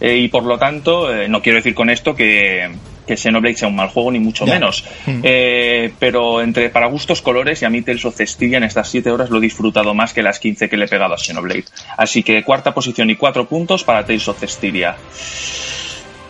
Y 0.00 0.28
por 0.28 0.44
lo 0.44 0.58
tanto, 0.58 1.08
no 1.28 1.40
quiero 1.40 1.56
decir 1.56 1.74
con 1.74 1.88
esto 1.88 2.14
que, 2.14 2.68
que 3.06 3.16
Xenoblade 3.16 3.56
sea 3.56 3.68
un 3.68 3.76
mal 3.76 3.88
juego, 3.88 4.10
ni 4.10 4.18
mucho 4.18 4.46
menos. 4.46 4.84
Mm. 5.06 5.20
Eh, 5.22 5.92
pero 5.98 6.40
entre 6.40 6.70
para 6.70 6.86
gustos 6.86 7.22
colores, 7.22 7.62
y 7.62 7.64
a 7.64 7.70
mí 7.70 7.82
Tales 7.82 8.04
of 8.04 8.16
Cestiria 8.16 8.58
en 8.58 8.64
estas 8.64 8.88
7 8.88 9.10
horas 9.10 9.30
lo 9.30 9.38
he 9.38 9.40
disfrutado 9.40 9.94
más 9.94 10.12
que 10.12 10.22
las 10.22 10.38
15 10.38 10.68
que 10.68 10.76
le 10.76 10.86
he 10.86 10.88
pegado 10.88 11.14
a 11.14 11.18
Xenoblade. 11.18 11.64
Así 11.96 12.22
que 12.22 12.42
cuarta 12.42 12.74
posición 12.74 13.10
y 13.10 13.16
4 13.16 13.46
puntos 13.46 13.84
para 13.84 14.04
Tales 14.04 14.26
of 14.28 14.38
Cestiria. 14.38 14.96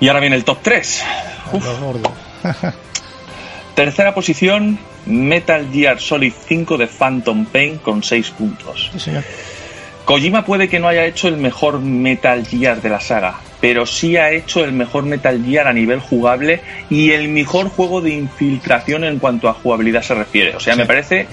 Y 0.01 0.09
ahora 0.09 0.21
viene 0.21 0.37
el 0.37 0.45
top 0.45 0.59
3. 0.63 1.05
Lo 1.53 1.77
gordo. 1.87 2.13
Tercera 3.75 4.15
posición, 4.15 4.79
Metal 5.07 5.67
Gear 5.73 6.01
Solid 6.01 6.33
5 6.47 6.79
de 6.79 6.87
Phantom 6.87 7.45
Pain 7.47 7.79
con 7.79 8.03
6 8.03 8.31
puntos. 8.31 8.91
Sí, 8.93 9.01
señor. 9.01 9.25
Kojima 10.05 10.45
puede 10.45 10.69
que 10.69 10.79
no 10.79 10.87
haya 10.87 11.05
hecho 11.07 11.29
el 11.29 11.39
mejor 11.39 11.81
Metal 11.81 12.47
Gear 12.47 12.81
de 12.83 12.91
la 12.91 13.01
saga, 13.01 13.41
pero 13.61 13.87
sí 13.87 14.17
ha 14.19 14.31
hecho 14.31 14.63
el 14.63 14.73
mejor 14.73 15.05
Metal 15.05 15.43
Gear 15.45 15.67
a 15.67 15.73
nivel 15.73 15.99
jugable 15.99 16.61
y 16.91 17.13
el 17.13 17.29
mejor 17.29 17.71
juego 17.71 18.01
de 18.03 18.11
infiltración 18.11 19.05
en 19.05 19.19
cuanto 19.19 19.49
a 19.49 19.55
jugabilidad 19.55 20.03
se 20.03 20.15
refiere. 20.15 20.55
O 20.57 20.61
sea, 20.61 20.75
Sí. 20.75 20.81
me 20.81 20.87
parece 20.87 21.27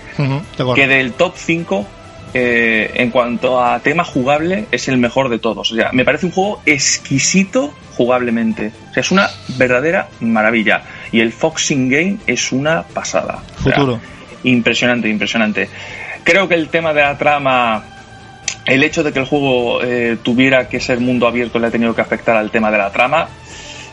que 0.75 0.87
del 0.87 1.11
top 1.13 1.33
5, 1.35 1.85
eh, 2.33 2.91
en 2.95 3.09
cuanto 3.11 3.61
a 3.61 3.79
tema 3.81 4.05
jugable, 4.05 4.65
es 4.71 4.87
el 4.87 4.97
mejor 4.97 5.27
de 5.29 5.37
todos. 5.37 5.69
O 5.71 5.75
sea, 5.75 5.89
me 5.91 6.05
parece 6.05 6.27
un 6.27 6.31
juego 6.31 6.61
exquisito 6.65 7.73
jugablemente. 8.01 8.71
O 8.89 8.93
sea, 8.93 9.01
es 9.01 9.11
una 9.11 9.29
verdadera 9.57 10.07
maravilla. 10.21 10.81
Y 11.11 11.19
el 11.19 11.31
Foxing 11.31 11.87
Game 11.87 12.17
es 12.25 12.51
una 12.51 12.81
pasada. 12.81 13.43
O 13.59 13.63
sea, 13.63 13.73
Futuro. 13.75 13.99
impresionante, 14.43 15.07
impresionante. 15.07 15.69
Creo 16.23 16.47
que 16.47 16.55
el 16.55 16.69
tema 16.69 16.93
de 16.93 17.01
la 17.01 17.15
trama, 17.15 17.83
el 18.65 18.83
hecho 18.83 19.03
de 19.03 19.13
que 19.13 19.19
el 19.19 19.25
juego 19.25 19.83
eh, 19.83 20.17
tuviera 20.23 20.67
que 20.67 20.79
ser 20.79 20.99
mundo 20.99 21.27
abierto 21.27 21.59
le 21.59 21.67
ha 21.67 21.71
tenido 21.71 21.93
que 21.93 22.01
afectar 22.01 22.35
al 22.35 22.49
tema 22.49 22.71
de 22.71 22.77
la 22.79 22.91
trama. 22.91 23.27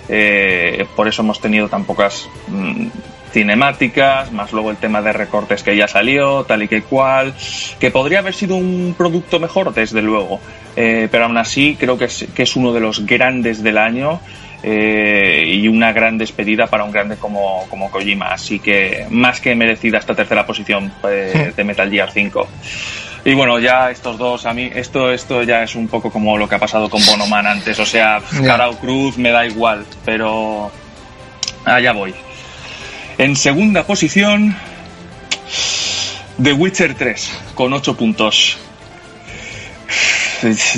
Eh, 0.09 0.87
por 0.97 1.07
eso 1.07 1.21
hemos 1.21 1.39
tenido 1.39 1.69
tan 1.69 1.85
pocas 1.85 2.27
mm, 2.47 2.87
cinemáticas, 3.33 4.33
más 4.33 4.53
luego 4.53 4.71
el 4.71 4.77
tema 4.77 5.03
de 5.03 5.13
recortes 5.13 5.63
que 5.63 5.77
ya 5.77 5.89
salió, 5.89 6.45
tal 6.45 6.63
y 6.63 6.69
que 6.69 6.83
cual, 6.83 7.35
que 7.79 7.91
podría 7.91 8.21
haber 8.21 8.35
sido 8.35 8.57
un 8.57 8.95
producto 8.97 9.39
mejor, 9.41 9.73
desde 9.75 10.03
luego, 10.03 10.41
eh, 10.77 11.09
pero 11.11 11.25
aún 11.25 11.37
así 11.39 11.77
creo 11.79 11.97
que 11.99 12.07
es, 12.07 12.27
que 12.35 12.43
es 12.45 12.57
uno 12.57 12.73
de 12.73 12.81
los 12.81 13.05
grandes 13.07 13.63
del 13.63 13.79
año. 13.79 14.21
eh, 14.61 15.45
y 15.47 15.69
una 15.69 15.93
gran 15.93 16.19
despedida 16.19 16.67
para 16.67 16.83
un 16.83 16.91
grande 16.91 17.15
como, 17.17 17.65
como 17.71 17.93
Kojima. 17.93 18.33
Así 18.33 18.59
que 18.59 19.07
más 19.09 19.41
que 19.41 19.55
merecida 19.55 19.99
esta 19.99 20.17
tercera 20.17 20.45
posición 20.45 20.93
eh, 21.09 21.53
de 21.57 21.63
Metal 21.65 21.89
Gear 21.89 22.11
5. 22.11 22.49
Y 23.25 23.35
bueno, 23.35 23.61
ya 23.61 23.89
estos 23.93 24.19
dos, 24.19 24.47
a 24.47 24.53
mí, 24.55 24.69
esto, 24.75 25.13
esto 25.13 25.45
ya 25.45 25.63
es 25.63 25.77
un 25.77 25.87
poco 25.87 26.11
como 26.11 26.37
lo 26.37 26.49
que 26.49 26.57
ha 26.57 26.59
pasado 26.59 26.91
con 26.91 27.01
Bonoman 27.07 27.47
antes. 27.47 27.79
O 27.79 27.87
sea, 27.87 28.21
Ya. 28.33 28.49
cara 28.49 28.69
o 28.69 28.77
cruz 28.77 29.17
me 29.17 29.31
da 29.31 29.47
igual, 29.47 29.85
pero 30.05 30.73
allá 31.65 31.93
voy. 31.93 32.13
En 33.19 33.35
segunda 33.35 33.85
posición, 33.85 34.55
The 36.41 36.53
Witcher 36.53 36.95
3, 36.95 37.41
con 37.57 37.73
8 37.73 37.97
puntos. 37.97 38.57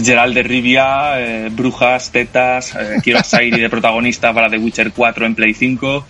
Gerald 0.03 0.35
de 0.35 0.43
Rivia, 0.43 1.21
eh, 1.21 1.49
brujas, 1.53 2.11
tetas, 2.11 2.75
eh, 2.75 2.97
quiero 3.03 3.19
a 3.19 3.25
Sairi 3.25 3.61
de 3.61 3.69
protagonista 3.69 4.33
para 4.33 4.49
The 4.49 4.57
Witcher 4.57 4.91
4 4.91 5.27
en 5.27 5.35
Play 5.35 5.53
5. 5.53 6.07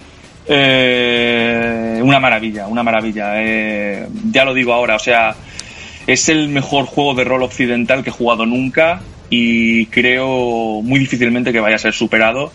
Eh, 0.46 2.00
una 2.00 2.20
maravilla, 2.20 2.68
una 2.68 2.84
maravilla. 2.84 3.32
Eh, 3.42 4.06
ya 4.30 4.44
lo 4.44 4.54
digo 4.54 4.72
ahora, 4.72 4.94
o 4.94 5.00
sea, 5.00 5.34
es 6.06 6.28
el 6.28 6.48
mejor 6.48 6.84
juego 6.84 7.14
de 7.14 7.24
rol 7.24 7.42
occidental 7.42 8.04
que 8.04 8.10
he 8.10 8.12
jugado 8.12 8.46
nunca 8.46 9.00
y 9.30 9.86
creo 9.86 10.80
muy 10.80 11.00
difícilmente 11.00 11.50
que 11.50 11.58
vaya 11.58 11.74
a 11.74 11.80
ser 11.80 11.92
superado 11.92 12.52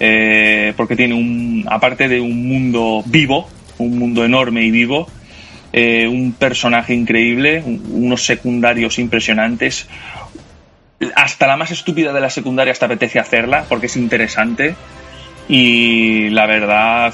eh, 0.00 0.72
porque 0.76 0.96
tiene 0.96 1.14
un, 1.14 1.64
aparte 1.68 2.08
de 2.08 2.20
un 2.20 2.46
mundo 2.48 3.02
vivo, 3.06 3.48
un 3.78 3.98
mundo 3.98 4.24
enorme 4.24 4.62
y 4.64 4.70
vivo, 4.70 5.08
eh, 5.72 6.06
un 6.06 6.32
personaje 6.32 6.94
increíble, 6.94 7.62
un- 7.64 7.82
unos 7.92 8.24
secundarios 8.24 8.98
impresionantes. 8.98 9.88
Hasta 11.16 11.46
la 11.46 11.56
más 11.56 11.70
estúpida 11.70 12.12
de 12.12 12.20
las 12.20 12.34
secundarias 12.34 12.78
te 12.78 12.84
apetece 12.84 13.18
hacerla 13.18 13.64
porque 13.68 13.86
es 13.86 13.96
interesante. 13.96 14.74
Y 15.48 16.30
la 16.30 16.46
verdad, 16.46 17.12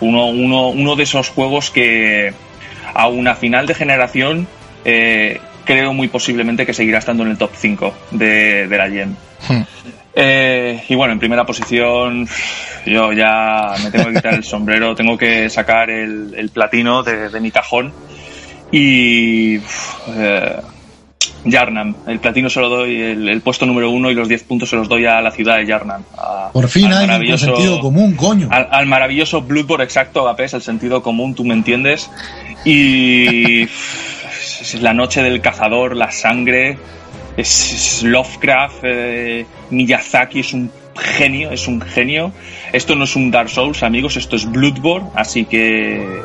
uno, 0.00 0.26
uno, 0.26 0.68
uno 0.68 0.96
de 0.96 1.02
esos 1.02 1.28
juegos 1.28 1.70
que 1.70 2.32
a 2.94 3.08
una 3.08 3.34
final 3.34 3.66
de 3.66 3.74
generación 3.74 4.46
eh, 4.84 5.40
creo 5.66 5.92
muy 5.92 6.08
posiblemente 6.08 6.64
que 6.64 6.72
seguirá 6.72 6.98
estando 6.98 7.22
en 7.24 7.30
el 7.32 7.36
top 7.38 7.50
5 7.54 7.94
de, 8.12 8.66
de 8.68 8.78
la 8.78 8.88
GEM. 8.88 9.10
Hmm. 9.48 9.62
Eh, 10.14 10.82
y 10.88 10.94
bueno, 10.94 11.12
en 11.12 11.18
primera 11.18 11.44
posición, 11.44 12.26
yo 12.86 13.12
ya 13.12 13.74
me 13.84 13.90
tengo 13.90 14.06
que 14.06 14.14
quitar 14.14 14.32
el 14.34 14.44
sombrero, 14.54 14.94
tengo 14.94 15.18
que 15.18 15.50
sacar 15.50 15.90
el, 15.90 16.32
el 16.34 16.48
platino 16.48 17.02
de, 17.02 17.28
de 17.28 17.40
mi 17.40 17.50
cajón. 17.50 17.92
Y. 18.72 19.56
eh, 20.16 20.56
Yarnam, 21.48 21.94
el 22.08 22.18
platino 22.18 22.50
se 22.50 22.60
lo 22.60 22.68
doy, 22.68 23.00
el, 23.00 23.28
el 23.28 23.40
puesto 23.40 23.66
número 23.66 23.88
uno 23.90 24.10
y 24.10 24.14
los 24.14 24.26
10 24.28 24.42
puntos 24.44 24.68
se 24.68 24.74
los 24.74 24.88
doy 24.88 25.06
a 25.06 25.20
la 25.20 25.30
ciudad 25.30 25.58
de 25.58 25.66
Yarnam. 25.66 26.02
a- 26.18 26.50
Por 26.52 26.66
fin 26.68 26.92
al 26.92 27.08
hay 27.08 27.30
un 27.30 27.38
sentido 27.38 27.78
común, 27.78 28.16
coño. 28.16 28.48
al, 28.50 28.66
al 28.68 28.86
maravilloso 28.86 29.42
Bloodborne 29.42 29.84
exacto, 29.84 30.22
Agapé, 30.22 30.44
es 30.44 30.54
el 30.54 30.62
sentido 30.62 31.02
común, 31.02 31.36
tú 31.36 31.44
me 31.44 31.54
entiendes. 31.54 32.10
Y 32.64 33.68
es 34.74 34.82
la 34.82 34.92
noche 34.92 35.22
del 35.22 35.40
cazador, 35.40 35.96
la 35.96 36.10
sangre, 36.10 36.78
es, 37.36 37.72
es 37.72 38.02
Lovecraft, 38.02 38.78
eh, 38.82 39.46
Miyazaki 39.70 40.40
es 40.40 40.52
un 40.52 40.70
genio, 40.96 41.50
es 41.50 41.66
un 41.68 41.80
genio. 41.80 42.32
Esto 42.72 42.94
no 42.94 43.04
es 43.04 43.16
un 43.16 43.30
Dark 43.30 43.48
Souls, 43.50 43.82
amigos, 43.82 44.16
esto 44.16 44.36
es 44.36 44.50
Bloodborne, 44.50 45.10
así 45.14 45.44
que 45.44 46.20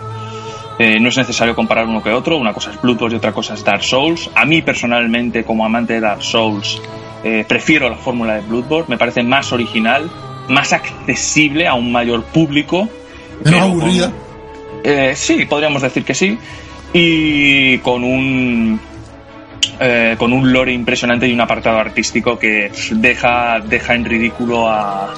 eh, 0.79 0.99
no 0.99 1.09
es 1.09 1.17
necesario 1.17 1.55
comparar 1.55 1.85
uno 1.87 2.01
que 2.01 2.11
otro. 2.11 2.37
Una 2.37 2.53
cosa 2.53 2.71
es 2.71 2.81
Bloodborne 2.81 3.15
y 3.15 3.17
otra 3.17 3.31
cosa 3.33 3.53
es 3.53 3.63
Dark 3.63 3.83
Souls. 3.83 4.29
A 4.35 4.45
mí 4.45 4.61
personalmente, 4.61 5.43
como 5.43 5.65
amante 5.65 5.93
de 5.93 5.99
Dark 6.01 6.23
Souls, 6.23 6.81
eh, 7.23 7.45
prefiero 7.47 7.89
la 7.89 7.97
fórmula 7.97 8.35
de 8.35 8.41
Bloodborne. 8.41 8.85
Me 8.87 8.97
parece 8.97 9.21
más 9.23 9.51
original, 9.51 10.09
más 10.47 10.73
accesible 10.73 11.67
a 11.67 11.73
un 11.75 11.91
mayor 11.91 12.23
público. 12.23 12.87
Menos 13.43 13.43
pero 13.43 13.59
con- 13.59 13.71
aburrida. 13.71 14.11
eh, 14.83 15.13
sí, 15.15 15.45
podríamos 15.45 15.81
decir 15.81 16.03
que 16.03 16.13
sí. 16.15 16.37
Y 16.93 17.77
con 17.79 18.03
un 18.03 18.79
eh, 19.79 20.15
con 20.17 20.33
un 20.33 20.51
lore 20.51 20.73
impresionante 20.73 21.27
y 21.27 21.33
un 21.33 21.41
apartado 21.41 21.77
artístico 21.79 22.37
que 22.37 22.71
deja, 22.91 23.59
deja 23.61 23.95
en 23.95 24.05
ridículo 24.05 24.69
a, 24.69 25.13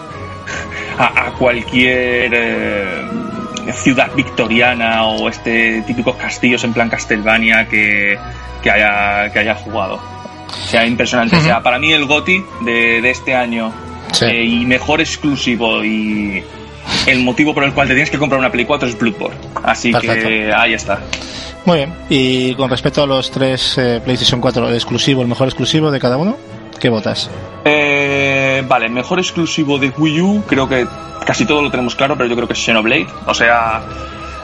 a, 0.98 1.28
a 1.28 1.32
cualquier 1.38 2.32
eh, 2.34 3.02
ciudad 3.74 4.12
victoriana 4.16 5.04
o 5.06 5.28
este 5.30 5.82
típicos 5.88 6.16
castillos 6.16 6.64
en 6.64 6.74
plan 6.74 6.90
Castlevania 6.90 7.68
que, 7.68 8.18
que 8.62 8.72
haya, 8.72 9.32
que 9.32 9.40
haya 9.40 9.56
jugado. 9.56 9.96
O 9.96 10.68
sea, 10.68 10.86
impresionante. 10.86 11.36
O 11.38 11.42
sea, 11.42 11.62
para 11.64 11.80
mí 11.80 11.92
el 11.92 12.06
GOTI 12.06 12.44
de, 12.62 13.02
de 13.02 13.10
este 13.10 13.36
año 13.36 13.72
Sí. 14.12 14.26
eh, 14.26 14.44
y 14.44 14.66
mejor 14.66 15.02
exclusivo 15.02 15.84
y 15.84 16.44
el 17.08 17.20
motivo 17.22 17.52
por 17.56 17.64
el 17.64 17.74
cual 17.74 17.88
te 17.88 17.96
tienes 17.96 18.12
que 18.12 18.20
comprar 18.20 18.38
una 18.40 18.52
Play 18.52 18.64
4 18.66 18.88
es 18.90 19.00
Bloodborne. 19.00 19.36
Así 19.64 19.92
que 19.92 20.52
ahí 20.56 20.74
está. 20.76 21.00
Muy 21.66 21.78
bien. 21.78 21.94
Y 22.10 22.56
con 22.56 22.70
respecto 22.70 23.04
a 23.04 23.08
los 23.08 23.32
tres 23.32 23.78
eh, 23.78 24.02
PlayStation 24.04 24.42
4 24.42 24.74
exclusivo, 24.74 25.22
el 25.22 25.28
mejor 25.28 25.48
exclusivo 25.48 25.92
de 25.92 26.00
cada 26.00 26.18
uno, 26.18 26.36
¿qué 26.80 26.90
votas? 26.90 27.30
Eh, 27.66 28.64
vale, 28.68 28.90
mejor 28.90 29.20
exclusivo 29.20 29.78
de 29.78 29.90
Wii 29.98 30.22
U, 30.22 30.44
creo 30.46 30.68
que 30.68 30.86
casi 31.26 31.46
todo 31.46 31.62
lo 31.62 31.72
tenemos 31.72 31.96
claro, 31.96 32.16
pero 32.18 32.28
yo 32.30 32.36
creo 32.36 32.48
que 32.48 32.54
es 32.54 32.60
Xenoblade. 32.60 33.08
O 33.28 33.34
sea, 33.34 33.82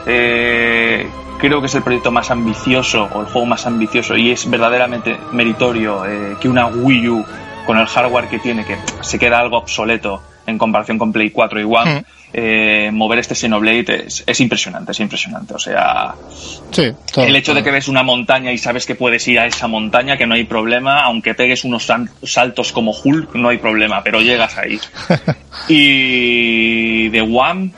eh, 0.06 1.06
creo 1.38 1.60
que 1.60 1.66
es 1.66 1.74
el 1.74 1.82
proyecto 1.82 2.10
más 2.10 2.30
ambicioso 2.30 3.08
o 3.12 3.20
el 3.20 3.26
juego 3.26 3.46
más 3.46 3.66
ambicioso 3.66 4.16
y 4.16 4.30
es 4.30 4.48
verdaderamente 4.48 5.18
meritorio 5.32 6.04
eh, 6.06 6.36
que 6.40 6.48
una 6.48 6.66
Wii 6.66 7.08
U 7.08 7.24
con 7.66 7.78
el 7.78 7.86
hardware 7.86 8.28
que 8.28 8.38
tiene, 8.38 8.64
que 8.64 8.76
se 9.02 9.18
queda 9.18 9.38
algo 9.38 9.58
obsoleto 9.58 10.22
en 10.46 10.58
comparación 10.58 10.98
con 10.98 11.12
Play 11.12 11.30
4 11.30 11.60
y 11.60 11.64
One, 11.64 12.00
Mm. 12.00 12.04
Eh, 12.32 12.90
mover 12.92 13.18
este 13.18 13.34
Xenoblade 13.34 14.04
es, 14.06 14.22
es 14.26 14.40
impresionante, 14.40 14.92
es 14.92 15.00
impresionante. 15.00 15.54
O 15.54 15.58
sea, 15.58 16.14
Sí, 16.70 16.92
todo. 17.12 17.24
el 17.24 17.34
hecho 17.36 17.54
de 17.54 17.62
que 17.62 17.70
ves 17.70 17.88
una 17.88 18.02
montaña 18.02 18.52
y 18.52 18.58
sabes 18.58 18.86
que 18.86 18.94
puedes 18.94 19.26
ir 19.28 19.38
a 19.40 19.46
esa 19.46 19.66
montaña, 19.66 20.16
que 20.16 20.26
no 20.26 20.34
hay 20.34 20.44
problema, 20.44 21.02
aunque 21.02 21.34
pegues 21.34 21.64
unos 21.64 21.88
saltos 22.22 22.72
como 22.72 22.92
Hulk, 22.92 23.34
no 23.34 23.48
hay 23.48 23.58
problema, 23.58 24.02
pero 24.02 24.20
llegas 24.20 24.56
ahí. 24.58 24.78
y 25.68 27.08
de 27.08 27.20
One, 27.22 27.70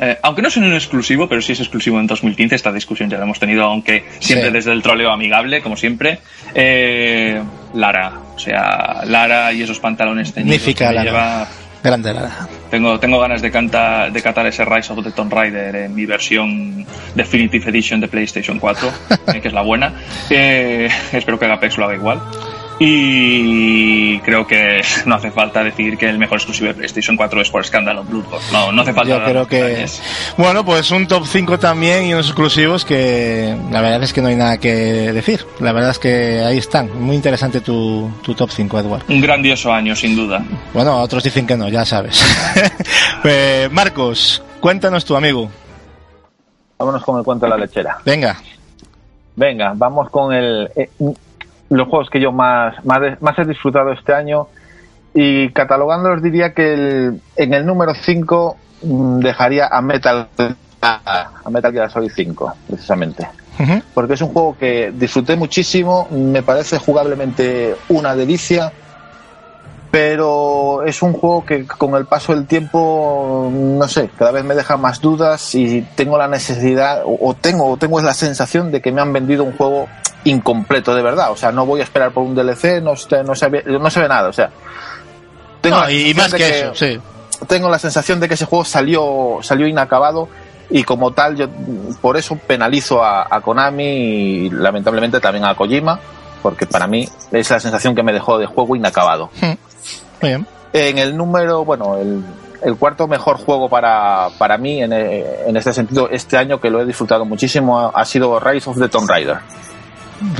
eh, 0.00 0.16
aunque 0.22 0.42
no 0.42 0.48
es 0.48 0.56
un 0.56 0.72
exclusivo, 0.72 1.28
pero 1.28 1.42
sí 1.42 1.52
es 1.52 1.60
exclusivo 1.60 1.98
en 1.98 2.06
2015, 2.06 2.54
esta 2.54 2.72
discusión 2.72 3.10
ya 3.10 3.18
la 3.18 3.24
hemos 3.24 3.38
tenido, 3.40 3.64
aunque 3.64 4.04
siempre 4.20 4.48
Sí. 4.48 4.52
desde 4.54 4.72
el 4.72 4.82
troleo 4.82 5.10
amigable, 5.10 5.60
como 5.60 5.76
siempre. 5.76 6.20
Eh, 6.54 7.42
Lara, 7.74 8.12
o 8.34 8.38
sea, 8.38 9.02
Lara 9.04 9.52
y 9.52 9.62
esos 9.62 9.80
pantalones 9.80 10.32
teñidos 10.32 10.58
Magnífica 10.60 10.88
que 10.88 10.94
Lara. 10.94 11.04
lleva- 11.10 11.48
Grande 11.82 12.12
Lara. 12.12 12.48
tengo, 12.70 12.98
tengo 12.98 13.20
ganas 13.20 13.40
de, 13.40 13.50
canta, 13.50 14.10
de 14.10 14.22
catar 14.22 14.46
ese 14.46 14.64
Rise 14.64 14.92
of 14.92 15.04
the 15.04 15.12
Tomb 15.12 15.32
Raider 15.32 15.74
en 15.76 15.94
mi 15.94 16.06
versión 16.06 16.84
Definitive 17.14 17.70
Edition 17.70 18.00
de 18.00 18.08
PlayStation 18.08 18.58
4, 18.58 18.88
eh, 19.34 19.40
que 19.40 19.48
es 19.48 19.54
la 19.54 19.62
buena. 19.62 19.94
Eh, 20.30 20.88
espero 21.12 21.38
que 21.38 21.44
Agapex 21.44 21.78
lo 21.78 21.84
haga 21.84 21.94
igual. 21.94 22.20
Y 22.80 24.20
creo 24.20 24.46
que 24.46 24.82
no 25.06 25.16
hace 25.16 25.30
falta 25.30 25.64
decir 25.64 25.98
que 25.98 26.08
el 26.08 26.18
mejor 26.18 26.38
exclusivo 26.38 26.68
de 26.68 26.74
PlayStation 26.74 27.16
4 27.16 27.42
es 27.42 27.50
por 27.50 27.62
escándalo 27.62 28.04
Bloodborne. 28.04 28.46
No, 28.52 28.72
no 28.72 28.82
hace 28.82 28.92
falta. 28.92 29.18
Yo 29.18 29.24
creo 29.24 29.46
que. 29.46 29.62
detalles. 29.62 30.02
Bueno, 30.36 30.64
pues 30.64 30.90
un 30.90 31.06
top 31.06 31.26
5 31.26 31.58
también 31.58 32.06
y 32.06 32.14
unos 32.14 32.26
exclusivos 32.26 32.84
que 32.84 33.56
la 33.70 33.80
verdad 33.80 34.02
es 34.02 34.12
que 34.12 34.22
no 34.22 34.28
hay 34.28 34.36
nada 34.36 34.58
que 34.58 34.72
decir. 35.12 35.44
La 35.60 35.72
verdad 35.72 35.90
es 35.90 35.98
que 35.98 36.40
ahí 36.40 36.58
están. 36.58 37.02
Muy 37.02 37.16
interesante 37.16 37.60
tu, 37.60 38.10
tu 38.22 38.34
top 38.34 38.50
5, 38.50 38.78
Edward. 38.80 39.02
Un 39.08 39.20
grandioso 39.20 39.72
año, 39.72 39.96
sin 39.96 40.14
duda. 40.14 40.44
Bueno, 40.72 41.00
otros 41.00 41.22
dicen 41.22 41.46
que 41.46 41.56
no, 41.56 41.68
ya 41.68 41.84
sabes. 41.84 42.24
Eh, 43.24 43.68
Marcos, 43.72 44.42
cuéntanos 44.60 45.04
tu 45.04 45.16
amigo. 45.16 45.50
Vámonos 46.78 47.02
con 47.02 47.18
el 47.18 47.24
cuento 47.24 47.46
de 47.46 47.50
la 47.50 47.56
lechera. 47.56 47.98
Venga. 48.04 48.40
Venga, 49.36 49.72
vamos 49.74 50.08
con 50.08 50.32
el, 50.32 50.70
eh, 50.74 50.88
los 51.70 51.88
juegos 51.88 52.08
que 52.10 52.20
yo 52.20 52.32
más, 52.32 52.82
más, 52.84 53.00
más 53.20 53.38
he 53.38 53.44
disfrutado 53.44 53.92
este 53.92 54.14
año. 54.14 54.46
Y 55.14 55.50
catalogándolos 55.50 56.22
diría 56.22 56.52
que 56.54 56.74
el- 56.74 57.20
en 57.36 57.54
el 57.54 57.66
número 57.66 57.94
5 57.94 58.56
dejaría 58.82 59.66
a 59.66 59.80
Metal, 59.82 60.28
a 60.82 61.50
Metal 61.50 61.72
Gear 61.72 61.90
Solid 61.90 62.12
5, 62.14 62.54
precisamente. 62.68 63.28
Porque 63.92 64.14
es 64.14 64.22
un 64.22 64.28
juego 64.28 64.56
que 64.56 64.92
disfruté 64.94 65.34
muchísimo, 65.34 66.06
me 66.12 66.42
parece 66.42 66.78
jugablemente 66.78 67.74
una 67.88 68.14
delicia. 68.14 68.72
Pero 69.90 70.82
es 70.84 71.00
un 71.02 71.14
juego 71.14 71.46
que 71.46 71.66
con 71.66 71.94
el 71.94 72.04
paso 72.04 72.34
del 72.34 72.46
tiempo, 72.46 73.50
no 73.50 73.88
sé, 73.88 74.10
cada 74.18 74.32
vez 74.32 74.44
me 74.44 74.54
deja 74.54 74.76
más 74.76 75.00
dudas 75.00 75.54
y 75.54 75.80
tengo 75.96 76.18
la 76.18 76.28
necesidad, 76.28 77.02
o 77.06 77.16
o 77.30 77.34
tengo, 77.34 77.66
o 77.66 77.76
tengo 77.78 77.98
la 78.02 78.12
sensación 78.12 78.70
de 78.70 78.82
que 78.82 78.92
me 78.92 79.00
han 79.00 79.12
vendido 79.14 79.44
un 79.44 79.52
juego 79.56 79.88
incompleto 80.30 80.94
de 80.94 81.02
verdad. 81.02 81.30
O 81.32 81.36
sea, 81.36 81.52
no 81.52 81.66
voy 81.66 81.80
a 81.80 81.84
esperar 81.84 82.12
por 82.12 82.22
un 82.24 82.34
DLC, 82.34 82.80
no, 82.82 82.96
se- 82.96 83.22
no, 83.24 83.34
se, 83.34 83.48
ve, 83.48 83.64
no 83.66 83.90
se 83.90 84.00
ve 84.00 84.08
nada. 84.08 84.28
O 84.28 84.32
sea, 84.32 84.50
tengo 85.60 85.80
No, 85.80 85.90
y 85.90 86.14
más 86.14 86.32
que 86.32 86.60
eso, 86.60 86.74
sí. 86.74 86.98
tengo 87.46 87.68
la 87.68 87.78
sensación 87.78 88.20
de 88.20 88.28
que 88.28 88.34
ese 88.34 88.44
juego 88.46 88.64
salió, 88.64 89.38
salió 89.42 89.66
inacabado 89.66 90.28
y 90.70 90.84
como 90.84 91.12
tal 91.12 91.34
yo 91.36 91.48
por 92.02 92.16
eso 92.16 92.36
penalizo 92.36 93.02
a, 93.02 93.26
a 93.30 93.40
Konami 93.40 93.84
y 93.84 94.50
lamentablemente 94.50 95.18
también 95.18 95.44
a 95.46 95.54
Kojima 95.54 95.98
porque 96.42 96.66
para 96.66 96.86
mí 96.86 97.08
es 97.32 97.50
la 97.50 97.58
sensación 97.58 97.94
que 97.94 98.02
me 98.02 98.12
dejó 98.12 98.38
de 98.38 98.46
juego 98.46 98.76
inacabado. 98.76 99.30
Hmm. 99.40 99.54
Muy 100.20 100.30
bien. 100.30 100.46
En 100.72 100.98
el 100.98 101.16
número, 101.16 101.64
bueno, 101.64 101.96
el, 101.96 102.22
el 102.62 102.76
cuarto 102.76 103.08
mejor 103.08 103.38
juego 103.38 103.68
para, 103.68 104.28
para 104.38 104.58
mí 104.58 104.82
en, 104.82 104.92
en 104.92 105.56
este 105.56 105.72
sentido 105.72 106.08
este 106.10 106.36
año 106.36 106.60
que 106.60 106.70
lo 106.70 106.80
he 106.80 106.84
disfrutado 106.84 107.24
muchísimo 107.24 107.78
ha, 107.80 107.88
ha 107.88 108.04
sido 108.04 108.38
Rise 108.38 108.68
of 108.70 108.78
the 108.78 108.88
Tomb 108.88 109.08
Raider. 109.08 109.38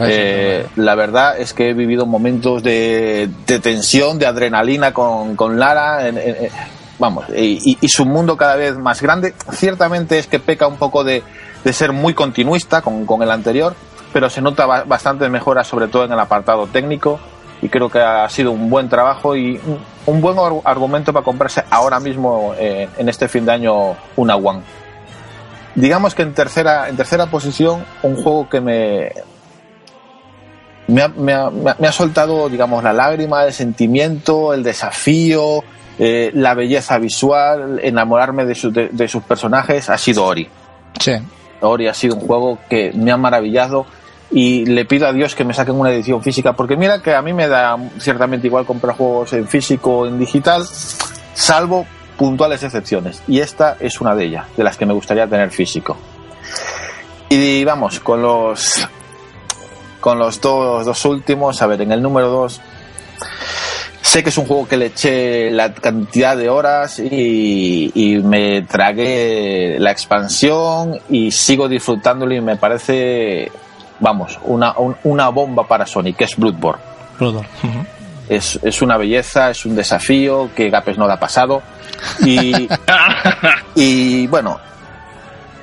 Eh, 0.00 0.66
la 0.76 0.94
verdad 0.94 1.38
es 1.38 1.52
que 1.52 1.70
he 1.70 1.74
vivido 1.74 2.06
momentos 2.06 2.62
de, 2.62 3.28
tensión, 3.62 4.18
de 4.18 4.26
adrenalina 4.26 4.92
con, 4.92 5.36
con 5.36 5.58
Lara. 5.58 6.00
vamos, 6.98 7.26
y, 7.36 7.76
su 7.88 8.04
mundo 8.04 8.36
cada 8.36 8.56
vez 8.56 8.76
más 8.76 9.00
grande. 9.02 9.34
Ciertamente 9.52 10.18
es 10.18 10.26
que 10.26 10.38
peca 10.40 10.66
un 10.66 10.76
poco 10.76 11.04
de, 11.04 11.22
de 11.64 11.72
ser 11.72 11.92
muy 11.92 12.14
continuista 12.14 12.82
con, 12.82 13.06
con 13.06 13.22
el 13.22 13.30
anterior, 13.30 13.74
pero 14.12 14.28
se 14.30 14.40
nota 14.40 14.66
ba- 14.66 14.84
bastante 14.84 15.28
mejora, 15.28 15.62
sobre 15.64 15.88
todo 15.88 16.04
en 16.04 16.12
el 16.12 16.18
apartado 16.20 16.66
técnico. 16.66 17.20
Y 17.60 17.68
creo 17.68 17.88
que 17.88 17.98
ha 18.00 18.28
sido 18.28 18.52
un 18.52 18.70
buen 18.70 18.88
trabajo 18.88 19.34
y 19.34 19.60
un, 20.06 20.20
buen 20.20 20.38
ar- 20.38 20.60
argumento 20.64 21.12
para 21.12 21.24
comprarse 21.24 21.64
ahora 21.70 21.98
mismo, 21.98 22.54
eh, 22.56 22.88
en 22.98 23.08
este 23.08 23.26
fin 23.28 23.44
de 23.44 23.52
año, 23.52 23.96
una 24.16 24.36
One. 24.36 24.62
Digamos 25.74 26.14
que 26.14 26.22
en 26.22 26.34
tercera, 26.34 26.88
en 26.88 26.96
tercera 26.96 27.26
posición, 27.26 27.84
un 28.02 28.16
juego 28.22 28.48
que 28.48 28.60
me, 28.60 29.12
me 30.88 31.02
ha, 31.02 31.08
me 31.08 31.32
ha- 31.32 31.50
me 31.78 31.86
ha- 31.88 31.92
soltado, 31.92 32.48
digamos, 32.48 32.82
la 32.82 32.92
lágrima, 32.92 33.44
el 33.44 33.52
sentimiento, 33.52 34.52
el 34.52 34.62
desafío, 34.62 35.62
eh, 35.98 36.30
la 36.34 36.54
belleza 36.54 36.98
visual, 36.98 37.80
enamorarme 37.82 38.44
de, 38.44 38.54
su- 38.54 38.70
de- 38.72 38.88
de 38.90 39.08
sus 39.08 39.22
personajes, 39.22 39.88
ha 39.90 39.96
sido 39.98 40.24
Ori. 40.24 40.48
Sí. 41.00 41.12
Ori 41.60 41.88
ha 41.88 41.94
sido 41.94 42.14
un 42.16 42.20
juego 42.20 42.58
que 42.68 42.92
me 42.94 43.10
ha 43.12 43.16
maravillado 43.16 43.86
y 44.30 44.66
le 44.66 44.84
pido 44.84 45.06
a 45.06 45.12
Dios 45.12 45.34
que 45.34 45.44
me 45.44 45.54
saquen 45.54 45.74
una 45.74 45.90
edición 45.90 46.22
física, 46.22 46.52
porque 46.52 46.76
mira 46.76 47.00
que 47.02 47.14
a 47.14 47.22
mí 47.22 47.32
me 47.32 47.48
da 47.48 47.76
ciertamente 47.98 48.46
igual 48.46 48.64
comprar 48.66 48.96
juegos 48.96 49.32
en 49.32 49.48
físico 49.48 49.98
o 50.00 50.06
en 50.06 50.18
digital, 50.18 50.64
salvo 51.34 51.86
puntuales 52.16 52.62
excepciones. 52.62 53.22
Y 53.26 53.40
esta 53.40 53.76
es 53.80 54.00
una 54.00 54.14
de 54.14 54.24
ellas, 54.24 54.46
de 54.56 54.64
las 54.64 54.76
que 54.76 54.86
me 54.86 54.92
gustaría 54.92 55.26
tener 55.26 55.50
físico. 55.50 55.96
Y 57.28 57.64
vamos, 57.64 58.00
con 58.00 58.22
los 58.22 58.86
con 60.00 60.18
los 60.18 60.40
dos, 60.40 60.84
dos 60.86 61.04
últimos, 61.04 61.60
a 61.62 61.66
ver, 61.66 61.82
en 61.82 61.92
el 61.92 62.02
número 62.02 62.28
2 62.28 62.60
sé 64.00 64.22
que 64.22 64.30
es 64.30 64.38
un 64.38 64.46
juego 64.46 64.66
que 64.66 64.76
le 64.78 64.86
eché 64.86 65.50
la 65.50 65.74
cantidad 65.74 66.34
de 66.36 66.48
horas 66.48 66.98
y, 66.98 67.90
y 67.94 68.16
me 68.22 68.62
tragué 68.62 69.76
la 69.78 69.90
expansión 69.90 70.98
y 71.10 71.30
sigo 71.30 71.68
disfrutándolo 71.68 72.32
y 72.34 72.40
me 72.40 72.56
parece, 72.56 73.52
vamos, 74.00 74.38
una, 74.44 74.72
un- 74.78 74.96
una 75.04 75.28
bomba 75.28 75.66
para 75.66 75.84
Sony, 75.84 76.14
que 76.16 76.24
es 76.24 76.36
Bloodborne. 76.36 76.80
Bloodborne. 77.18 77.48
Es, 78.30 78.58
es 78.62 78.80
una 78.80 78.96
belleza, 78.96 79.50
es 79.50 79.66
un 79.66 79.74
desafío 79.76 80.48
que 80.56 80.70
Gapes 80.70 80.96
no 80.96 81.06
le 81.06 81.12
ha 81.12 81.20
pasado. 81.20 81.60
Y, 82.24 82.66
y 83.74 84.26
bueno, 84.28 84.58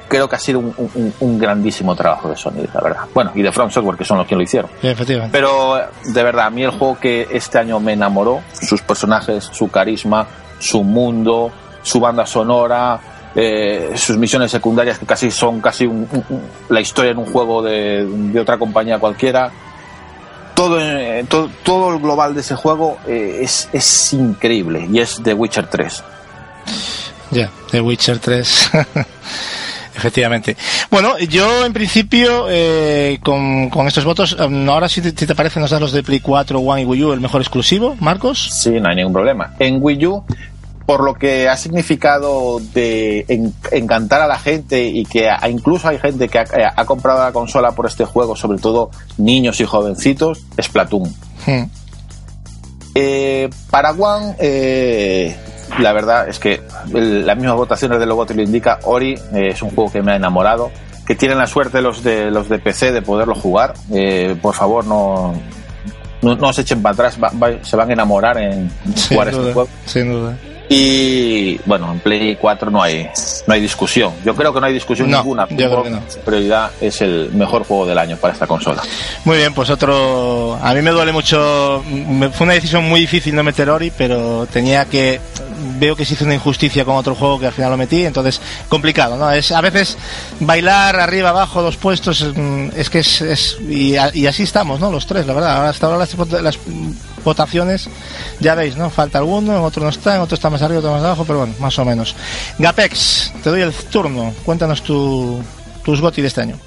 creo 0.08 0.28
que 0.30 0.36
ha 0.36 0.40
sido 0.40 0.60
un, 0.60 0.74
un- 0.78 1.14
un 1.20 1.38
grandísimo 1.40 1.96
trabajo 1.96 2.30
de 2.30 2.36
Sony, 2.36 2.64
la 2.74 2.82
verdad. 2.82 3.02
Bueno, 3.14 3.32
y 3.36 3.42
de 3.42 3.52
From 3.52 3.70
Software, 3.72 3.98
que 3.98 4.06
son 4.06 4.18
los 4.18 4.28
que 4.28 4.36
lo 4.36 4.42
hicieron. 4.42 4.70
Sí, 4.82 4.88
efectivamente. 4.88 5.38
Pero 5.38 5.78
de 6.04 6.24
verdad, 6.24 6.46
a 6.48 6.50
mí 6.50 6.64
el 6.64 6.72
juego 6.72 6.98
que 7.00 7.28
este 7.32 7.58
año 7.60 7.80
me 7.80 7.94
enamoró, 7.94 8.42
sus 8.54 8.82
personajes, 8.82 9.44
su 9.52 9.70
carisma, 9.70 10.26
su 10.60 10.84
mundo, 10.84 11.52
su 11.82 12.00
banda 12.00 12.26
sonora, 12.26 13.00
eh, 13.36 13.92
sus 13.96 14.18
misiones 14.18 14.50
secundarias 14.52 14.98
que 14.98 15.06
casi 15.06 15.30
son 15.32 15.60
casi 15.60 15.86
un- 15.86 16.08
la 16.70 16.80
historia 16.82 17.12
en 17.12 17.18
un 17.18 17.26
juego 17.26 17.62
de, 17.62 18.06
de 18.08 18.40
otra 18.40 18.58
compañía 18.58 18.98
cualquiera. 19.00 19.52
Todo, 20.54 20.80
eh, 20.80 21.26
todo, 21.28 21.50
todo 21.64 21.94
el 21.94 22.00
global 22.00 22.34
de 22.34 22.40
ese 22.40 22.56
juego 22.56 22.98
eh, 23.08 23.40
es, 23.42 23.68
es 23.74 24.14
increíble 24.14 24.88
y 24.90 25.00
es 25.00 25.20
The 25.22 25.34
Witcher 25.34 25.68
3. 25.68 26.04
Ya, 27.32 27.50
The 27.72 27.82
Witcher 27.82 28.20
3. 28.20 28.72
Efectivamente. 29.96 30.58
Bueno, 30.92 31.18
yo 31.20 31.66
en 31.66 31.74
principio, 31.74 32.48
eh, 32.50 33.20
con, 33.24 33.70
con 33.70 33.88
estos 33.88 34.04
votos, 34.06 34.34
um, 34.34 34.70
ahora 34.70 34.90
si 34.90 35.02
te, 35.02 35.10
si 35.12 35.26
te 35.26 35.36
parece 35.36 35.60
nos 35.60 35.72
das 35.72 35.80
los 35.80 35.92
de 35.92 36.04
Play 36.04 36.20
4, 36.20 36.60
One 36.60 36.82
y 36.82 36.86
Wii 36.86 37.04
U, 37.04 37.14
el 37.14 37.22
mejor 37.22 37.42
exclusivo, 37.42 37.96
Marcos. 38.00 38.50
Sí, 38.52 38.72
no 38.72 38.90
hay 38.90 38.96
ningún 38.98 39.14
problema. 39.14 39.54
En 39.60 39.78
Wii 39.82 40.06
U, 40.08 40.24
por 40.86 41.04
lo 41.04 41.14
que 41.16 41.48
ha 41.50 41.58
significado 41.58 42.60
de 42.74 43.26
en- 43.28 43.54
encantar 43.72 44.22
a 44.22 44.28
la 44.28 44.38
gente 44.38 44.84
y 44.86 45.06
que 45.06 45.30
incluso 45.50 45.88
hay 45.88 45.98
gente 45.98 46.28
que 46.28 46.40
ha, 46.40 46.46
ha 46.76 46.86
comprado 46.86 47.24
la 47.24 47.32
consola 47.32 47.72
por 47.72 47.88
este 47.88 48.06
juego, 48.06 48.36
sobre 48.36 48.60
todo 48.60 48.92
niños 49.18 49.60
y 49.62 49.66
jovencitos, 49.66 50.44
es 50.58 50.68
Platoon. 50.70 51.10
Hmm. 51.48 51.64
Eh, 52.94 53.50
para 53.70 53.92
One, 53.92 54.36
eh, 54.40 55.36
la 55.80 55.94
verdad 55.94 56.28
es 56.30 56.40
que 56.40 56.62
el- 56.94 57.26
las 57.26 57.36
mismas 57.38 57.56
votaciones 57.56 58.00
de 58.00 58.06
logo 58.06 58.26
te 58.26 58.34
lo 58.34 58.42
indica. 58.42 58.80
Ori 58.84 59.14
eh, 59.34 59.50
es 59.50 59.62
un 59.62 59.70
juego 59.72 59.92
que 59.92 60.02
me 60.02 60.12
ha 60.14 60.16
enamorado. 60.16 60.72
Que 61.06 61.14
tienen 61.16 61.38
la 61.38 61.46
suerte 61.48 61.82
los 61.82 62.04
de 62.04 62.32
los 62.32 62.50
de 62.50 62.58
PC 62.60 62.92
de 62.92 63.02
poderlo 63.02 63.36
jugar. 63.36 63.74
Eh, 63.94 64.36
por 64.42 64.56
favor, 64.56 64.86
no, 64.86 65.34
no, 66.24 66.36
no 66.36 66.52
se 66.54 66.62
echen 66.62 66.82
para 66.82 66.94
atrás. 66.94 67.18
va- 67.24 67.32
va- 67.42 67.64
se 67.64 67.76
van 67.76 67.90
a 67.90 67.94
enamorar 67.94 68.38
en 68.40 68.72
Sin 68.96 69.10
jugar 69.18 69.28
este 69.30 69.54
juego. 69.54 69.68
sin 69.86 70.12
duda. 70.12 70.36
Y 70.68 71.60
bueno, 71.66 71.92
en 71.92 72.00
Play 72.00 72.36
4 72.38 72.72
no 72.72 72.82
hay, 72.82 73.08
no 73.46 73.54
hay 73.54 73.62
discusión. 73.62 74.14
Yo 74.26 74.34
creo 74.36 74.54
que 74.54 74.60
no 74.60 74.66
hay 74.66 74.74
discusión 74.74 75.10
No, 75.12 75.18
ninguna. 75.20 75.48
yo 75.50 75.56
creo 75.58 75.70
Por 75.76 75.84
que 75.84 75.90
no. 75.92 76.02
prioridad 76.26 76.72
es 76.82 77.02
el 77.02 77.30
mejor 77.34 77.66
juego 77.66 77.86
del 77.86 77.98
año 78.00 78.18
para 78.18 78.34
esta 78.34 78.48
consola. 78.48 78.82
Muy 79.26 79.38
bien, 79.38 79.54
pues 79.54 79.70
otro. 79.70 80.58
A 80.62 80.74
mí 80.74 80.82
me 80.82 80.92
duele 80.92 81.12
mucho. 81.12 81.84
me- 81.88 82.30
Fue 82.30 82.46
una 82.46 82.54
decisión 82.56 82.84
muy 82.90 83.00
difícil 83.00 83.36
no 83.36 83.44
meter 83.44 83.70
Ori, 83.70 83.92
pero 83.96 84.48
tenía 84.52 84.86
que. 84.86 85.20
Veo 85.78 85.96
que 85.96 86.06
se 86.06 86.14
hizo 86.16 86.26
una 86.26 86.34
injusticia 86.36 86.84
con 86.86 86.96
otro 86.96 87.16
juego 87.16 87.40
que 87.40 87.48
al 87.48 87.54
final 87.54 87.72
lo 87.72 87.78
metí, 87.78 88.06
entonces 88.06 88.42
complicado, 88.70 89.18
¿no? 89.18 89.32
Es 89.32 89.52
a 89.52 89.62
veces 89.62 89.98
bailar 90.40 90.96
arriba, 91.00 91.30
abajo, 91.30 91.62
dos 91.62 91.78
puestos, 91.78 92.24
mm, 92.36 92.70
es 92.76 92.90
que 92.90 93.00
es. 93.00 93.22
es- 93.22 93.58
y, 93.70 93.96
a- 93.98 94.12
y 94.14 94.26
así 94.28 94.44
estamos, 94.44 94.80
¿no? 94.80 94.92
Los 94.92 95.06
tres, 95.06 95.26
la 95.28 95.34
verdad. 95.34 95.68
Hasta 95.70 95.88
ahora 95.88 96.00
las 96.42 96.58
votaciones, 97.26 97.90
ya 98.40 98.56
veis, 98.56 98.78
¿no? 98.78 98.90
Falta 98.90 99.18
alguno, 99.18 99.58
en 99.58 99.64
otro 99.64 99.84
no 99.84 99.90
está, 99.90 100.16
en 100.16 100.22
otro 100.22 100.36
está 100.36 100.50
más 100.50 100.62
arriba, 100.62 100.80
otro 100.80 100.94
más 100.94 101.04
abajo, 101.04 101.26
pero 101.26 101.40
bueno, 101.40 101.54
más 101.60 101.78
o 101.78 101.84
menos. 101.84 102.16
Gapex, 102.58 103.34
te 103.44 103.50
doy 103.50 103.62
el 103.62 103.74
turno. 103.74 104.34
Cuéntanos 104.46 104.82
tu, 104.82 105.42
tus 105.84 106.00
GOTI 106.00 106.22
de 106.22 106.28
este 106.30 106.42
año. 106.42 106.58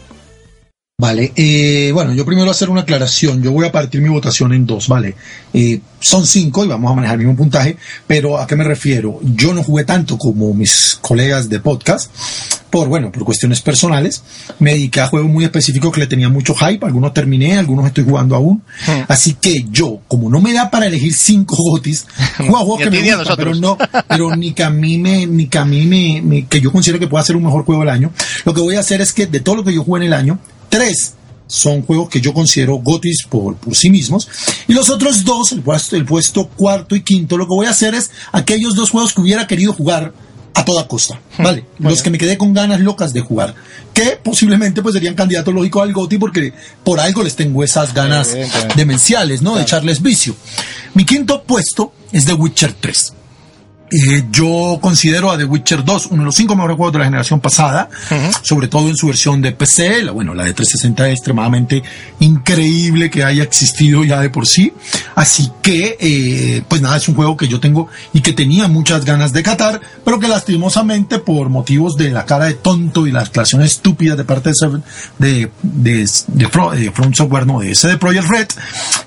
Vale, 1.00 1.32
eh, 1.36 1.92
bueno, 1.94 2.12
yo 2.12 2.24
primero 2.26 2.46
voy 2.46 2.48
a 2.48 2.50
hacer 2.50 2.70
una 2.70 2.80
aclaración. 2.80 3.40
Yo 3.40 3.52
voy 3.52 3.64
a 3.64 3.70
partir 3.70 4.00
mi 4.00 4.08
votación 4.08 4.52
en 4.52 4.66
dos, 4.66 4.88
¿vale? 4.88 5.14
Eh, 5.54 5.78
son 6.00 6.26
cinco 6.26 6.64
y 6.64 6.68
vamos 6.68 6.90
a 6.90 6.94
manejar 6.96 7.14
el 7.20 7.24
mismo 7.24 7.36
puntaje, 7.36 7.76
pero 8.08 8.36
¿a 8.36 8.48
qué 8.48 8.56
me 8.56 8.64
refiero? 8.64 9.20
Yo 9.22 9.54
no 9.54 9.62
jugué 9.62 9.84
tanto 9.84 10.18
como 10.18 10.52
mis 10.54 10.98
colegas 11.00 11.48
de 11.48 11.60
podcast, 11.60 12.10
por, 12.68 12.88
bueno, 12.88 13.12
por 13.12 13.22
cuestiones 13.22 13.60
personales. 13.60 14.24
Me 14.58 14.72
dediqué 14.72 15.00
a 15.00 15.06
juegos 15.06 15.30
muy 15.30 15.44
específicos 15.44 15.92
que 15.92 16.00
le 16.00 16.08
tenía 16.08 16.30
mucho 16.30 16.52
hype, 16.56 16.84
algunos 16.84 17.14
terminé, 17.14 17.56
algunos 17.56 17.86
estoy 17.86 18.02
jugando 18.02 18.34
aún. 18.34 18.64
Hmm. 18.84 19.02
Así 19.06 19.34
que 19.34 19.66
yo, 19.70 20.00
como 20.08 20.28
no 20.28 20.40
me 20.40 20.52
da 20.52 20.68
para 20.68 20.86
elegir 20.86 21.14
cinco 21.14 21.54
gotis, 21.62 22.06
juego 22.38 22.56
a 22.56 22.60
juegos 22.62 22.78
que 22.80 22.90
me 22.90 22.96
gustan, 23.18 23.36
pero 23.36 23.54
no, 23.54 23.78
pero 24.08 24.34
ni 24.34 24.50
que 24.52 24.64
a 24.64 24.70
mí 24.70 24.98
me, 24.98 25.28
ni 25.28 25.46
que 25.46 25.58
a 25.58 25.64
mí 25.64 25.86
me, 25.86 26.22
me- 26.22 26.46
que 26.46 26.60
yo 26.60 26.72
considero 26.72 26.98
que 26.98 27.06
pueda 27.06 27.22
ser 27.22 27.36
un 27.36 27.44
mejor 27.44 27.64
juego 27.64 27.82
del 27.82 27.90
año. 27.90 28.10
Lo 28.44 28.52
que 28.52 28.60
voy 28.62 28.74
a 28.74 28.80
hacer 28.80 29.00
es 29.00 29.12
que 29.12 29.26
de 29.28 29.38
todo 29.38 29.54
lo 29.54 29.62
que 29.64 29.72
yo 29.72 29.84
jugué 29.84 30.00
en 30.00 30.06
el 30.08 30.12
año, 30.14 30.40
tres 30.68 31.14
son 31.46 31.82
juegos 31.82 32.08
que 32.08 32.20
yo 32.20 32.32
considero 32.32 32.76
gotis 32.76 33.24
por, 33.28 33.56
por 33.56 33.74
sí 33.74 33.90
mismos. 33.90 34.28
Y 34.68 34.74
los 34.74 34.90
otros 34.90 35.24
dos, 35.24 35.52
el 35.52 35.62
puesto, 35.62 35.96
el 35.96 36.04
puesto 36.04 36.46
cuarto 36.48 36.94
y 36.94 37.02
quinto, 37.02 37.36
lo 37.36 37.46
que 37.46 37.54
voy 37.54 37.66
a 37.66 37.70
hacer 37.70 37.94
es 37.94 38.10
aquellos 38.32 38.74
dos 38.74 38.90
juegos 38.90 39.14
que 39.14 39.22
hubiera 39.22 39.46
querido 39.46 39.72
jugar 39.72 40.12
a 40.54 40.64
toda 40.64 40.88
costa, 40.88 41.20
¿vale? 41.38 41.64
Muy 41.78 41.92
Los 41.92 42.02
que 42.02 42.10
me 42.10 42.18
quedé 42.18 42.36
con 42.36 42.52
ganas 42.52 42.80
locas 42.80 43.12
de 43.12 43.20
jugar. 43.20 43.54
Que 43.94 44.18
posiblemente 44.22 44.82
pues 44.82 44.94
serían 44.94 45.14
candidatos 45.14 45.54
lógicos 45.54 45.82
al 45.82 45.92
GOTI 45.92 46.18
porque 46.18 46.52
por 46.84 47.00
algo 47.00 47.22
les 47.22 47.36
tengo 47.36 47.62
esas 47.62 47.94
ganas 47.94 48.36
demenciales, 48.76 49.40
¿no? 49.40 49.56
De 49.56 49.62
echarles 49.62 50.02
vicio. 50.02 50.34
Mi 50.94 51.04
quinto 51.04 51.42
puesto 51.44 51.92
es 52.12 52.24
The 52.24 52.34
Witcher 52.34 52.72
3. 52.72 53.12
Eh, 53.90 54.24
yo 54.30 54.78
considero 54.82 55.30
a 55.30 55.38
The 55.38 55.44
Witcher 55.44 55.82
2 55.84 56.06
uno 56.10 56.22
de 56.22 56.26
los 56.26 56.34
cinco 56.34 56.54
mejores 56.54 56.76
juegos 56.76 56.92
de 56.92 56.98
la 56.98 57.04
generación 57.06 57.40
pasada, 57.40 57.88
sobre 58.42 58.68
todo 58.68 58.88
en 58.88 58.96
su 58.96 59.06
versión 59.06 59.40
de 59.40 59.52
PC. 59.52 60.02
La, 60.02 60.12
bueno, 60.12 60.34
la 60.34 60.44
de 60.44 60.52
360 60.52 61.08
es 61.08 61.12
extremadamente 61.14 61.82
increíble 62.20 63.10
que 63.10 63.24
haya 63.24 63.42
existido 63.42 64.04
ya 64.04 64.20
de 64.20 64.30
por 64.30 64.46
sí. 64.46 64.72
Así 65.14 65.50
que, 65.62 65.96
eh, 66.00 66.62
pues 66.68 66.82
nada, 66.82 66.96
es 66.98 67.08
un 67.08 67.14
juego 67.14 67.36
que 67.36 67.48
yo 67.48 67.60
tengo 67.60 67.88
y 68.12 68.20
que 68.20 68.32
tenía 68.32 68.68
muchas 68.68 69.04
ganas 69.04 69.32
de 69.32 69.42
catar, 69.42 69.80
pero 70.04 70.18
que 70.20 70.28
lastimosamente 70.28 71.18
por 71.18 71.48
motivos 71.48 71.96
de 71.96 72.10
la 72.10 72.24
cara 72.26 72.46
de 72.46 72.54
tonto 72.54 73.06
y 73.06 73.12
las 73.12 73.24
declaraciones 73.28 73.72
estúpidas 73.72 74.16
de 74.18 74.24
parte 74.24 74.50
de, 74.50 74.54
Seven- 74.54 74.82
de, 75.18 75.50
de, 75.62 76.08
de, 76.28 76.48
Fro- 76.48 76.72
de 76.74 76.90
From 76.92 77.14
Software, 77.14 77.46
no, 77.46 77.60
de 77.60 77.74
CD 77.74 77.96
Projekt 77.96 78.28
Red, 78.28 78.48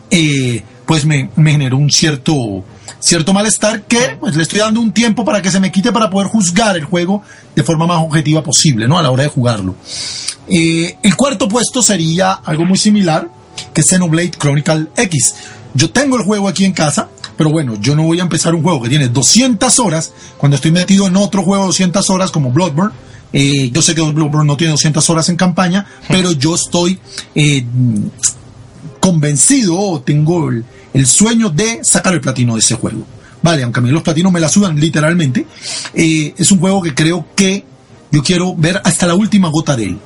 eh, 0.09 0.63
pues 0.91 1.05
me, 1.05 1.29
me 1.37 1.53
generó 1.53 1.77
un 1.77 1.89
cierto, 1.89 2.65
cierto 2.99 3.31
malestar 3.31 3.83
que 3.83 4.17
pues 4.19 4.35
le 4.35 4.43
estoy 4.43 4.59
dando 4.59 4.81
un 4.81 4.91
tiempo 4.91 5.23
para 5.23 5.41
que 5.41 5.49
se 5.49 5.61
me 5.61 5.71
quite 5.71 5.89
para 5.93 6.09
poder 6.09 6.27
juzgar 6.27 6.75
el 6.75 6.83
juego 6.83 7.23
de 7.55 7.63
forma 7.63 7.87
más 7.87 8.03
objetiva 8.03 8.43
posible, 8.43 8.89
¿no? 8.89 8.99
A 8.99 9.01
la 9.01 9.09
hora 9.09 9.23
de 9.23 9.29
jugarlo. 9.29 9.73
Eh, 10.49 10.97
el 11.01 11.15
cuarto 11.15 11.47
puesto 11.47 11.81
sería 11.81 12.33
algo 12.33 12.65
muy 12.65 12.77
similar, 12.77 13.29
que 13.73 13.79
es 13.79 13.87
Xenoblade 13.87 14.31
Chronicle 14.31 14.87
X. 14.97 15.35
Yo 15.73 15.91
tengo 15.91 16.17
el 16.17 16.23
juego 16.23 16.49
aquí 16.49 16.65
en 16.65 16.73
casa, 16.73 17.07
pero 17.37 17.51
bueno, 17.51 17.75
yo 17.79 17.95
no 17.95 18.03
voy 18.03 18.19
a 18.19 18.23
empezar 18.23 18.53
un 18.53 18.61
juego 18.61 18.81
que 18.81 18.89
tiene 18.89 19.07
200 19.07 19.79
horas 19.79 20.11
cuando 20.37 20.57
estoy 20.57 20.71
metido 20.71 21.07
en 21.07 21.15
otro 21.15 21.41
juego 21.43 21.63
de 21.63 21.67
200 21.67 22.09
horas 22.09 22.31
como 22.31 22.51
Bloodborne. 22.51 22.93
Eh, 23.31 23.71
yo 23.71 23.81
sé 23.81 23.95
que 23.95 24.01
Bloodborne 24.01 24.45
no 24.45 24.57
tiene 24.57 24.71
200 24.71 25.09
horas 25.09 25.29
en 25.29 25.37
campaña, 25.37 25.87
pero 26.09 26.33
yo 26.33 26.53
estoy 26.53 26.99
eh, 27.33 27.63
convencido 29.01 29.77
o 29.77 29.99
tengo 29.99 30.49
el, 30.49 30.63
el 30.93 31.05
sueño 31.05 31.49
de 31.49 31.79
sacar 31.83 32.13
el 32.13 32.21
platino 32.21 32.53
de 32.53 32.59
ese 32.59 32.75
juego. 32.75 33.05
Vale, 33.41 33.63
aunque 33.63 33.79
a 33.79 33.83
mí 33.83 33.89
los 33.89 34.03
platinos 34.03 34.31
me 34.31 34.39
la 34.39 34.47
sudan 34.47 34.79
literalmente, 34.79 35.45
eh, 35.93 36.33
es 36.37 36.51
un 36.51 36.59
juego 36.59 36.81
que 36.81 36.93
creo 36.93 37.25
que 37.35 37.65
yo 38.11 38.23
quiero 38.23 38.55
ver 38.55 38.79
hasta 38.83 39.07
la 39.07 39.15
última 39.15 39.49
gota 39.49 39.75
de 39.75 39.85
él. 39.85 39.97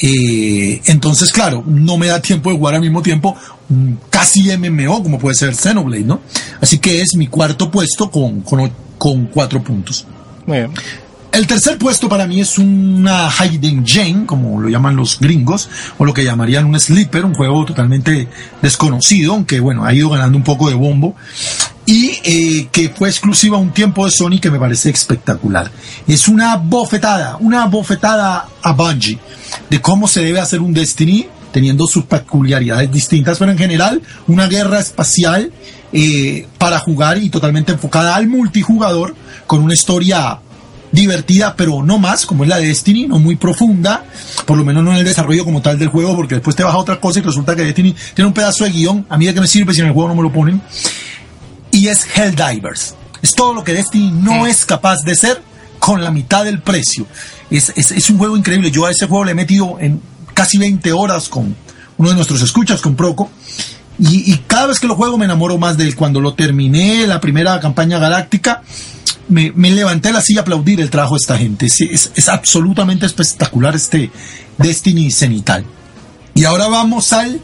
Eh, 0.00 0.82
entonces, 0.86 1.32
claro, 1.32 1.62
no 1.66 1.96
me 1.96 2.08
da 2.08 2.20
tiempo 2.20 2.50
de 2.50 2.56
jugar 2.56 2.74
al 2.74 2.80
mismo 2.80 3.00
tiempo 3.00 3.36
mm, 3.68 3.92
casi 4.10 4.54
MMO 4.56 5.02
como 5.02 5.18
puede 5.18 5.36
ser 5.36 5.54
Xenoblade, 5.54 6.04
¿no? 6.04 6.20
Así 6.60 6.78
que 6.78 7.00
es 7.00 7.14
mi 7.16 7.28
cuarto 7.28 7.70
puesto 7.70 8.10
con, 8.10 8.40
con, 8.42 8.70
con 8.98 9.26
cuatro 9.26 9.62
puntos. 9.62 10.06
Muy 10.46 10.58
bien. 10.58 10.70
El 11.34 11.48
tercer 11.48 11.78
puesto 11.78 12.08
para 12.08 12.28
mí 12.28 12.40
es 12.40 12.58
una 12.58 13.28
hidden 13.28 13.84
gem, 13.84 14.24
como 14.24 14.60
lo 14.60 14.68
llaman 14.68 14.94
los 14.94 15.18
gringos, 15.18 15.68
o 15.98 16.04
lo 16.04 16.14
que 16.14 16.22
llamarían 16.22 16.64
un 16.64 16.78
sleeper, 16.78 17.24
un 17.24 17.34
juego 17.34 17.64
totalmente 17.64 18.28
desconocido, 18.62 19.32
aunque 19.32 19.58
bueno, 19.58 19.84
ha 19.84 19.92
ido 19.92 20.10
ganando 20.10 20.38
un 20.38 20.44
poco 20.44 20.68
de 20.68 20.74
bombo, 20.74 21.16
y 21.86 22.12
eh, 22.22 22.68
que 22.70 22.88
fue 22.90 23.08
exclusiva 23.08 23.58
un 23.58 23.72
tiempo 23.72 24.04
de 24.04 24.12
Sony 24.12 24.38
que 24.40 24.48
me 24.48 24.60
parece 24.60 24.90
espectacular. 24.90 25.72
Es 26.06 26.28
una 26.28 26.56
bofetada, 26.56 27.36
una 27.40 27.66
bofetada 27.66 28.46
a 28.62 28.72
Bungie 28.72 29.18
de 29.68 29.80
cómo 29.80 30.06
se 30.06 30.22
debe 30.22 30.38
hacer 30.38 30.60
un 30.60 30.72
Destiny, 30.72 31.26
teniendo 31.50 31.88
sus 31.88 32.04
peculiaridades 32.04 32.92
distintas, 32.92 33.38
pero 33.38 33.50
en 33.50 33.58
general 33.58 34.00
una 34.28 34.46
guerra 34.46 34.78
espacial 34.78 35.50
eh, 35.92 36.46
para 36.58 36.78
jugar 36.78 37.18
y 37.18 37.28
totalmente 37.28 37.72
enfocada 37.72 38.14
al 38.14 38.28
multijugador, 38.28 39.16
con 39.48 39.62
una 39.62 39.74
historia 39.74 40.40
divertida, 40.94 41.54
pero 41.56 41.82
no 41.82 41.98
más, 41.98 42.24
como 42.24 42.44
es 42.44 42.48
la 42.48 42.58
de 42.58 42.68
Destiny, 42.68 43.06
no 43.06 43.18
muy 43.18 43.36
profunda, 43.36 44.04
por 44.46 44.56
lo 44.56 44.64
menos 44.64 44.84
no 44.84 44.92
en 44.92 44.98
el 44.98 45.04
desarrollo 45.04 45.44
como 45.44 45.60
tal 45.60 45.78
del 45.78 45.88
juego, 45.88 46.16
porque 46.16 46.36
después 46.36 46.56
te 46.56 46.62
baja 46.62 46.78
otra 46.78 47.00
cosa 47.00 47.18
y 47.18 47.22
resulta 47.22 47.56
que 47.56 47.64
Destiny 47.64 47.94
tiene 48.14 48.28
un 48.28 48.34
pedazo 48.34 48.64
de 48.64 48.70
guion, 48.70 49.06
a 49.08 49.18
mí 49.18 49.26
de 49.26 49.34
qué 49.34 49.40
me 49.40 49.46
sirve 49.46 49.74
si 49.74 49.80
en 49.80 49.88
el 49.88 49.92
juego 49.92 50.08
no 50.08 50.14
me 50.14 50.22
lo 50.22 50.32
ponen, 50.32 50.62
y 51.70 51.88
es 51.88 52.06
Helldivers. 52.16 52.94
Es 53.20 53.32
todo 53.32 53.54
lo 53.54 53.64
que 53.64 53.72
Destiny 53.72 54.10
no 54.10 54.46
es 54.46 54.64
capaz 54.64 55.02
de 55.02 55.14
ser 55.14 55.42
con 55.78 56.04
la 56.04 56.10
mitad 56.10 56.44
del 56.44 56.60
precio. 56.60 57.06
Es, 57.50 57.72
es, 57.74 57.90
es 57.90 58.10
un 58.10 58.18
juego 58.18 58.36
increíble, 58.36 58.70
yo 58.70 58.86
a 58.86 58.90
ese 58.90 59.06
juego 59.06 59.24
le 59.24 59.32
he 59.32 59.34
metido 59.34 59.78
en 59.80 60.00
casi 60.34 60.58
20 60.58 60.92
horas 60.92 61.28
con 61.28 61.56
uno 61.96 62.08
de 62.08 62.14
nuestros 62.14 62.42
escuchas, 62.42 62.80
con 62.80 62.94
Proco, 62.94 63.30
y, 63.98 64.32
y, 64.32 64.38
cada 64.46 64.66
vez 64.66 64.80
que 64.80 64.88
lo 64.88 64.96
juego 64.96 65.16
me 65.16 65.24
enamoro 65.24 65.56
más 65.56 65.76
de 65.76 65.84
él. 65.84 65.94
Cuando 65.94 66.20
lo 66.20 66.34
terminé, 66.34 67.06
la 67.06 67.20
primera 67.20 67.60
campaña 67.60 68.00
galáctica, 68.00 68.62
me, 69.28 69.52
levanté 69.70 70.12
la 70.12 70.20
silla 70.20 70.40
a 70.40 70.42
aplaudir 70.42 70.80
el 70.80 70.90
trabajo 70.90 71.14
de 71.14 71.18
esta 71.18 71.38
gente. 71.38 71.66
Es, 71.66 71.80
es, 72.14 72.28
absolutamente 72.28 73.06
espectacular 73.06 73.74
este 73.74 74.10
Destiny 74.58 75.10
cenital. 75.10 75.64
Y 76.34 76.44
ahora 76.44 76.68
vamos 76.68 77.12
al 77.12 77.40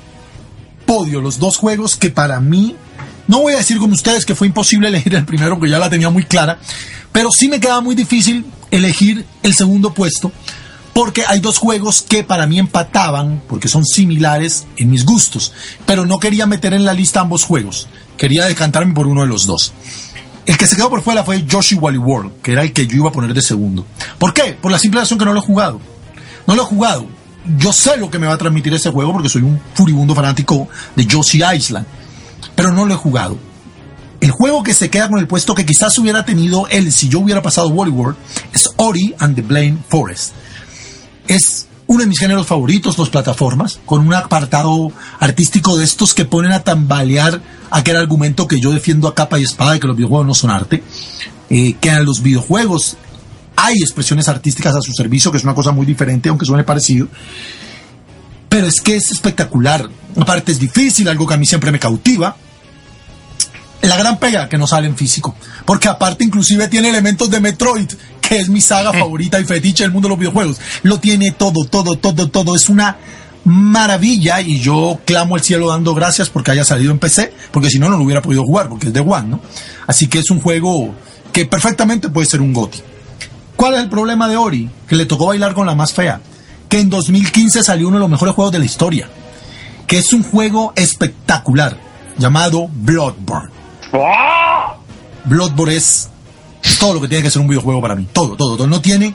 podio, 0.87 1.21
los 1.21 1.39
dos 1.39 1.57
juegos 1.57 1.97
que 1.97 2.11
para 2.11 2.41
mí, 2.41 2.77
no 3.29 3.41
voy 3.41 3.55
a 3.55 3.59
decir 3.59 3.79
como 3.79 3.95
ustedes 3.95 4.25
que 4.25 4.35
fue 4.35 4.49
imposible 4.49 4.89
elegir 4.89 5.15
el 5.15 5.25
primero, 5.25 5.61
que 5.61 5.69
ya 5.69 5.79
la 5.79 5.91
tenía 5.91 6.11
muy 6.11 6.25
clara, 6.25 6.59
pero 7.13 7.31
sí 7.31 7.49
me 7.49 7.61
queda 7.61 7.81
muy 7.81 7.95
difícil 7.95 8.45
elegir 8.71 9.25
el 9.43 9.55
segundo 9.55 9.95
puesto, 9.95 10.33
porque 10.93 11.25
hay 11.27 11.41
dos 11.41 11.59
juegos 11.59 12.03
que 12.03 12.25
para 12.25 12.47
mí 12.47 12.59
empataban, 12.59 13.43
porque 13.49 13.69
son 13.69 13.85
similares 13.85 14.67
en 14.77 14.91
mis 14.91 15.05
gustos, 15.05 15.53
pero 15.87 16.07
no 16.07 16.19
quería 16.19 16.47
meter 16.47 16.75
en 16.75 16.85
la 16.85 16.93
lista 16.93 17.21
ambos 17.21 17.45
juegos, 17.45 17.89
quería 18.17 18.47
decantarme 18.47 18.95
por 18.95 19.07
uno 19.07 19.23
de 19.23 19.29
los 19.29 19.47
dos. 19.47 19.73
El 20.51 20.59
que 20.59 20.67
se 20.67 20.75
quedó 20.75 20.91
por 20.91 21.01
fuera 21.01 21.23
fue 21.23 21.45
Yoshi 21.47 21.77
Wally 21.77 21.97
World, 21.97 22.43
que 22.43 22.51
era 22.51 22.63
el 22.63 22.73
que 22.73 22.85
yo 22.85 22.97
iba 22.97 23.09
a 23.09 23.13
poner 23.13 23.33
de 23.33 23.41
segundo. 23.41 23.87
¿Por 24.19 24.35
qué? 24.35 24.59
Por 24.61 24.73
la 24.73 24.81
simple 24.81 24.99
razón 24.99 25.17
que 25.17 25.25
no 25.25 25.33
lo 25.33 25.39
he 25.39 25.45
jugado. 25.45 25.81
No 26.45 26.57
lo 26.57 26.63
he 26.63 26.65
jugado. 26.65 27.07
Yo 27.57 27.73
sé 27.73 27.97
lo 27.97 28.11
que 28.11 28.19
me 28.19 28.27
va 28.27 28.33
a 28.33 28.37
transmitir 28.37 28.75
ese 28.75 28.91
juego 28.91 29.13
porque 29.13 29.29
soy 29.29 29.43
un 29.43 29.61
furibundo 29.75 30.13
fanático 30.13 30.69
de 30.97 31.07
Yoshi 31.07 31.43
Island, 31.55 31.87
pero 32.57 32.73
no 32.73 32.85
lo 32.85 32.95
he 32.95 32.97
jugado. 32.97 33.39
El 34.21 34.33
juego 34.33 34.65
que 34.65 34.75
se 34.75 34.91
queda 34.91 35.09
con 35.09 35.21
el 35.21 35.29
puesto 35.29 35.55
que 35.55 35.65
quizás 35.65 35.97
hubiera 35.99 36.25
tenido 36.25 36.67
él 36.67 36.91
si 36.91 37.09
yo 37.09 37.21
hubiera 37.21 37.43
pasado 37.43 37.69
Wally 37.69 37.93
World 37.93 38.17
es 38.53 38.71
Ori 38.75 39.15
and 39.21 39.37
the 39.37 39.43
Blame 39.43 39.79
Forest. 39.89 40.33
Es 41.29 41.69
uno 41.91 42.03
de 42.03 42.07
mis 42.07 42.21
géneros 42.21 42.47
favoritos, 42.47 42.97
las 42.99 43.09
plataformas, 43.09 43.81
con 43.85 44.07
un 44.07 44.15
apartado 44.15 44.93
artístico 45.19 45.77
de 45.77 45.85
estos 45.85 46.15
que 46.15 46.25
ponen 46.25 46.53
a 46.53 46.63
tambalear 46.63 47.43
aquel 47.69 47.97
argumento 47.97 48.47
que 48.47 48.61
yo 48.61 48.71
defiendo 48.71 49.09
a 49.09 49.15
capa 49.17 49.41
y 49.41 49.43
espada 49.43 49.73
de 49.73 49.81
que 49.81 49.89
los 49.89 49.97
videojuegos 49.97 50.25
no 50.25 50.35
son 50.35 50.51
arte, 50.51 50.85
eh, 51.51 51.75
que 51.81 51.89
en 51.89 52.05
los 52.05 52.23
videojuegos 52.23 52.97
hay 53.57 53.75
expresiones 53.79 54.29
artísticas 54.29 54.77
a 54.77 54.81
su 54.81 54.93
servicio, 54.93 55.33
que 55.33 55.39
es 55.39 55.43
una 55.43 55.57
cosa 55.57 55.73
muy 55.73 55.85
diferente, 55.85 56.29
aunque 56.29 56.47
suene 56.47 56.63
parecido. 56.63 57.09
Pero 58.49 58.69
es 58.69 58.81
que 58.81 58.95
es 58.95 59.11
espectacular. 59.11 59.91
Aparte 60.17 60.53
es 60.53 60.61
difícil, 60.61 61.09
algo 61.09 61.27
que 61.27 61.35
a 61.35 61.39
mí 61.39 61.45
siempre 61.45 61.73
me 61.73 61.81
cautiva. 61.81 62.37
La 63.83 63.97
gran 63.97 64.21
pega 64.21 64.49
que 64.49 64.59
no 64.59 64.69
sale 64.69 64.87
en 64.87 64.97
físico. 64.97 65.35
Porque 65.65 65.89
aparte 65.89 66.23
inclusive 66.23 66.69
tiene 66.69 66.91
elementos 66.91 67.29
de 67.29 67.41
Metroid, 67.41 67.91
que 68.31 68.39
es 68.39 68.49
mi 68.49 68.61
saga 68.61 68.93
favorita 68.99 69.41
y 69.41 69.45
fetiche 69.45 69.83
del 69.83 69.93
mundo 69.93 70.07
de 70.07 70.11
los 70.11 70.19
videojuegos. 70.19 70.61
Lo 70.85 71.01
tiene 71.01 71.33
todo, 71.33 71.65
todo, 71.69 71.97
todo, 71.97 72.29
todo. 72.29 72.55
Es 72.55 72.69
una 72.69 72.97
maravilla 73.45 74.41
y 74.41 74.61
yo 74.61 75.01
clamo 75.05 75.35
al 75.35 75.43
cielo 75.43 75.69
dando 75.69 75.95
gracias 75.95 76.31
porque 76.31 76.53
haya 76.53 76.65
salido 76.65 76.93
en 76.93 77.01
PC, 77.01 77.35
porque 77.51 77.71
si 77.71 77.81
no, 77.81 77.89
no 77.89 77.97
lo 77.97 78.05
hubiera 78.05 78.23
podido 78.23 78.45
jugar, 78.45 78.69
porque 78.69 78.87
es 78.87 78.93
de 78.93 79.01
One, 79.01 79.29
¿no? 79.29 79.41
Así 79.89 80.07
que 80.07 80.21
es 80.21 80.31
un 80.31 80.41
juego 80.41 80.95
que 81.33 81.45
perfectamente 81.45 82.09
puede 82.09 82.29
ser 82.29 82.41
un 82.41 82.53
GOTI. 82.53 82.79
¿Cuál 83.57 83.75
es 83.75 83.81
el 83.81 83.89
problema 83.89 84.29
de 84.29 84.37
Ori? 84.37 84.71
Que 84.87 84.95
le 84.95 85.07
tocó 85.07 85.27
bailar 85.27 85.53
con 85.53 85.67
la 85.67 85.75
más 85.75 85.93
fea. 85.93 86.21
Que 86.69 86.79
en 86.79 86.89
2015 86.89 87.65
salió 87.65 87.89
uno 87.89 87.97
de 87.97 88.03
los 88.03 88.11
mejores 88.11 88.35
juegos 88.35 88.53
de 88.53 88.61
la 88.61 88.65
historia. 88.65 89.11
Que 89.89 89.99
es 89.99 90.13
un 90.13 90.23
juego 90.23 90.73
espectacular, 90.77 91.77
llamado 92.17 92.69
Bloodborne. 92.73 93.51
Bloodborne 95.25 95.77
es 95.77 96.10
todo 96.79 96.95
lo 96.95 97.01
que 97.01 97.09
tiene 97.09 97.23
que 97.23 97.31
ser 97.31 97.43
un 97.43 97.49
videojuego 97.49 97.81
para 97.81 97.95
mí. 97.95 98.07
Todo, 98.13 98.37
todo, 98.37 98.57
todo. 98.57 98.67
No 98.67 98.81
tiene... 98.81 99.15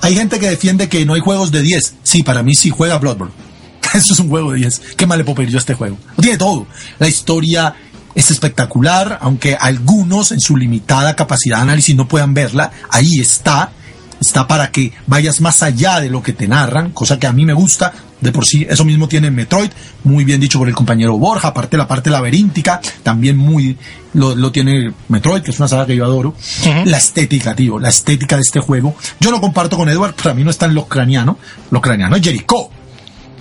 Hay 0.00 0.16
gente 0.16 0.40
que 0.40 0.50
defiende 0.50 0.88
que 0.88 1.04
no 1.06 1.14
hay 1.14 1.20
juegos 1.20 1.52
de 1.52 1.62
10. 1.62 1.94
Sí, 2.02 2.22
para 2.24 2.42
mí 2.42 2.54
sí 2.56 2.70
juega 2.70 2.98
Bloodborne. 2.98 3.32
Eso 3.94 4.14
es 4.14 4.20
un 4.20 4.28
juego 4.28 4.52
de 4.52 4.58
10. 4.58 4.80
¿Qué 4.96 5.06
mal 5.06 5.18
le 5.18 5.24
puedo 5.24 5.40
a 5.40 5.58
este 5.58 5.74
juego? 5.74 5.96
Tiene 6.20 6.38
todo. 6.38 6.66
La 6.98 7.08
historia 7.08 7.74
es 8.14 8.30
espectacular, 8.30 9.18
aunque 9.22 9.54
algunos 9.54 10.32
en 10.32 10.40
su 10.40 10.56
limitada 10.56 11.14
capacidad 11.16 11.58
de 11.58 11.62
análisis 11.62 11.94
no 11.94 12.08
puedan 12.08 12.34
verla. 12.34 12.72
Ahí 12.90 13.20
está. 13.20 13.72
Está 14.20 14.46
para 14.46 14.70
que 14.70 14.92
vayas 15.06 15.40
más 15.40 15.62
allá 15.62 16.00
de 16.00 16.08
lo 16.08 16.22
que 16.22 16.32
te 16.32 16.46
narran, 16.46 16.90
cosa 16.90 17.18
que 17.18 17.26
a 17.26 17.32
mí 17.32 17.44
me 17.44 17.54
gusta. 17.54 17.92
De 18.22 18.32
por 18.32 18.46
sí, 18.46 18.66
eso 18.70 18.84
mismo 18.84 19.08
tiene 19.08 19.30
Metroid, 19.30 19.70
muy 20.04 20.24
bien 20.24 20.40
dicho 20.40 20.58
por 20.58 20.68
el 20.68 20.74
compañero 20.74 21.18
Borja, 21.18 21.48
aparte 21.48 21.76
la 21.76 21.86
parte 21.86 22.08
laberíntica, 22.08 22.80
también 23.02 23.36
muy 23.36 23.76
lo, 24.14 24.34
lo 24.34 24.50
tiene 24.50 24.92
Metroid, 25.08 25.42
que 25.42 25.50
es 25.50 25.58
una 25.58 25.68
saga 25.68 25.84
que 25.86 25.96
yo 25.96 26.04
adoro. 26.04 26.30
Uh 26.30 26.66
-huh. 26.66 26.84
La 26.86 26.98
estética, 26.98 27.54
tío, 27.54 27.78
la 27.78 27.88
estética 27.88 28.36
de 28.36 28.42
este 28.42 28.60
juego. 28.60 28.94
Yo 29.20 29.30
lo 29.30 29.40
comparto 29.40 29.76
con 29.76 29.88
Edward, 29.88 30.14
para 30.14 30.34
mí 30.34 30.44
no 30.44 30.50
está 30.50 30.66
en 30.66 30.74
lo 30.74 30.86
craniano, 30.86 31.36
lo 31.70 31.80
craniano 31.80 32.16
es 32.16 32.22
Jericho. 32.22 32.70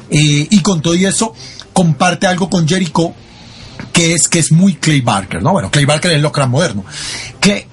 Eh, 0.10 0.48
y 0.50 0.60
con 0.62 0.82
todo 0.82 0.96
y 0.96 1.06
eso, 1.06 1.34
comparte 1.72 2.28
algo 2.28 2.50
con 2.50 2.68
Jericho 2.68 3.14
que 3.94 4.14
es 4.14 4.28
que 4.28 4.40
es 4.40 4.52
muy 4.52 4.76
Clay 4.76 5.02
Barker, 5.02 5.42
¿no? 5.42 5.52
Bueno, 5.52 5.70
Clay 5.72 5.86
Barker 5.86 6.12
es 6.12 6.22
Lovecraft 6.22 6.52
moderno. 6.52 6.86
Que 7.40 7.68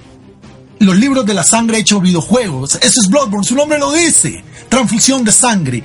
los 0.80 0.96
libros 0.96 1.26
de 1.26 1.34
la 1.34 1.44
sangre 1.44 1.78
hechos 1.78 2.00
videojuegos, 2.00 2.76
eso 2.76 3.00
es 3.00 3.08
Bloodborne, 3.08 3.44
su 3.44 3.54
nombre 3.54 3.78
lo 3.78 3.92
dice, 3.92 4.44
transfusión 4.68 5.24
de 5.24 5.32
sangre. 5.32 5.82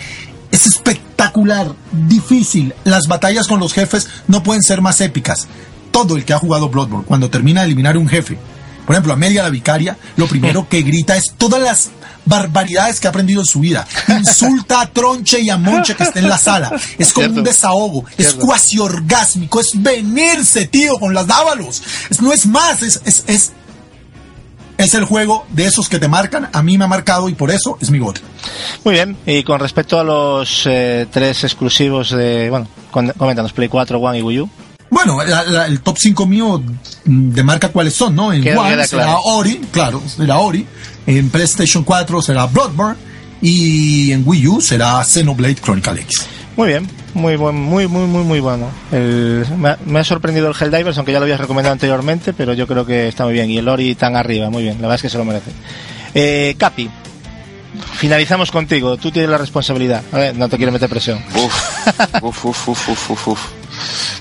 Es 0.51 0.67
espectacular, 0.67 1.12
difícil. 1.91 2.73
Las 2.83 3.07
batallas 3.07 3.47
con 3.47 3.59
los 3.59 3.73
jefes 3.73 4.07
no 4.27 4.43
pueden 4.43 4.63
ser 4.63 4.81
más 4.81 5.01
épicas. 5.01 5.47
Todo 5.91 6.15
el 6.15 6.25
que 6.25 6.33
ha 6.33 6.39
jugado 6.39 6.69
Bloodborne, 6.69 7.05
cuando 7.05 7.29
termina 7.29 7.61
de 7.61 7.67
eliminar 7.67 7.97
un 7.97 8.07
jefe, 8.07 8.37
por 8.85 8.95
ejemplo, 8.95 9.13
Amelia 9.13 9.43
la 9.43 9.49
vicaria, 9.49 9.97
lo 10.17 10.27
primero 10.27 10.67
que 10.69 10.81
grita 10.81 11.15
es 11.15 11.33
todas 11.37 11.61
las 11.61 11.89
barbaridades 12.25 12.99
que 12.99 13.07
ha 13.07 13.09
aprendido 13.09 13.41
en 13.41 13.45
su 13.45 13.59
vida. 13.59 13.85
Insulta 14.07 14.81
a 14.81 14.89
Tronche 14.89 15.41
y 15.41 15.49
a 15.49 15.57
Monche 15.57 15.95
que 15.95 16.03
está 16.03 16.19
en 16.19 16.29
la 16.29 16.37
sala. 16.37 16.71
Es 16.97 17.13
como 17.13 17.27
un 17.27 17.43
desahogo. 17.43 18.05
Es 18.17 18.33
cuasi 18.33 18.79
orgásmico. 18.79 19.59
Es 19.59 19.71
venirse, 19.73 20.65
tío, 20.67 20.97
con 20.97 21.13
las 21.13 21.27
dávalos. 21.27 21.81
Es, 22.09 22.21
no 22.21 22.31
es 22.31 22.45
más. 22.45 22.81
Es, 22.81 23.01
es, 23.05 23.23
es, 23.27 23.51
es 24.77 24.93
el 24.93 25.05
juego 25.05 25.45
de 25.49 25.65
esos 25.65 25.89
que 25.89 25.99
te 25.99 26.07
marcan. 26.07 26.49
A 26.53 26.61
mí 26.63 26.77
me 26.77 26.85
ha 26.85 26.87
marcado 26.87 27.29
y 27.29 27.33
por 27.35 27.51
eso 27.51 27.77
es 27.81 27.89
mi 27.89 27.99
voto. 27.99 28.21
Muy 28.83 28.93
bien. 28.95 29.17
Y 29.25 29.43
con 29.43 29.59
respecto 29.59 29.99
a 29.99 30.03
los 30.03 30.63
eh, 30.65 31.07
tres 31.11 31.43
exclusivos 31.43 32.11
de. 32.11 32.49
Bueno, 32.49 32.67
coméntanos, 33.17 33.53
Play 33.53 33.69
4, 33.69 33.99
One 33.99 34.19
y 34.19 34.21
Wii 34.21 34.39
U. 34.41 34.49
Bueno, 34.89 35.23
la- 35.23 35.43
la- 35.43 35.65
el 35.65 35.81
top 35.81 35.97
5 35.99 36.25
mío 36.27 36.61
mm, 37.05 37.29
demarca 37.31 37.69
cuáles 37.69 37.95
son, 37.95 38.15
¿no? 38.15 38.31
En 38.31 38.43
One 38.57 38.69
será 38.85 39.05
claro. 39.05 39.21
Ori, 39.23 39.61
claro, 39.71 40.01
será 40.05 40.37
Ori. 40.37 40.67
En 41.07 41.29
PlayStation 41.29 41.83
4 41.83 42.21
será 42.21 42.45
Bloodborne. 42.45 42.95
Y 43.41 44.11
en 44.11 44.23
Wii 44.25 44.47
U 44.47 44.61
será 44.61 45.03
Xenoblade 45.03 45.55
Chronicle 45.55 46.01
X. 46.01 46.27
Muy 46.55 46.67
bien, 46.67 46.87
muy 47.15 47.35
buen, 47.35 47.55
muy, 47.55 47.87
muy, 47.87 48.05
muy, 48.05 48.23
muy 48.23 48.39
bueno. 48.39 48.67
El- 48.91 49.45
me, 49.57 49.69
ha, 49.69 49.77
me 49.85 49.99
ha 49.99 50.03
sorprendido 50.03 50.47
el 50.49 50.55
Helldivers, 50.59 50.97
aunque 50.97 51.11
ya 51.11 51.19
lo 51.19 51.23
habías 51.23 51.39
recomendado 51.39 51.73
anteriormente, 51.73 52.31
pero 52.33 52.53
yo 52.53 52.67
creo 52.67 52.85
que 52.85 53.07
está 53.07 53.23
muy 53.25 53.33
bien. 53.33 53.49
Y 53.49 53.57
el 53.57 53.67
Ori 53.67 53.95
tan 53.95 54.15
arriba, 54.15 54.49
muy 54.51 54.61
bien. 54.63 54.75
La 54.75 54.81
verdad 54.83 54.95
es 54.95 55.01
que 55.01 55.09
se 55.09 55.17
lo 55.17 55.25
merece. 55.25 55.51
Eh, 56.13 56.55
Capi, 56.57 56.89
finalizamos 57.95 58.51
contigo. 58.51 58.97
Tú 58.97 59.11
tienes 59.11 59.31
la 59.31 59.37
responsabilidad. 59.39 60.03
A 60.11 60.17
ver, 60.17 60.35
no 60.35 60.47
te 60.47 60.57
quiero 60.57 60.71
meter 60.71 60.89
presión. 60.89 61.23
Uf, 61.35 61.55
uf, 62.45 62.67
uf, 62.67 62.89
uf, 63.09 63.27
uf. 63.27 63.39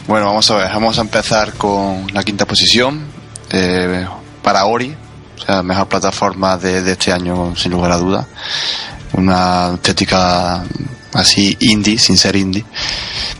Bueno, 0.06 0.26
vamos 0.26 0.50
a 0.50 0.56
ver, 0.56 0.68
vamos 0.72 0.98
a 0.98 1.02
empezar 1.02 1.52
con 1.54 2.06
la 2.14 2.22
quinta 2.24 2.46
posición 2.46 3.04
eh, 3.50 4.06
para 4.42 4.64
Ori, 4.64 4.96
o 5.38 5.44
sea, 5.44 5.62
mejor 5.62 5.86
plataforma 5.86 6.56
de, 6.56 6.82
de 6.82 6.92
este 6.92 7.12
año 7.12 7.54
sin 7.56 7.72
lugar 7.72 7.92
a 7.92 7.98
duda. 7.98 8.26
Una 9.12 9.72
estética 9.74 10.64
así 11.12 11.56
indie, 11.60 11.98
sin 11.98 12.16
ser 12.16 12.36
indie, 12.36 12.64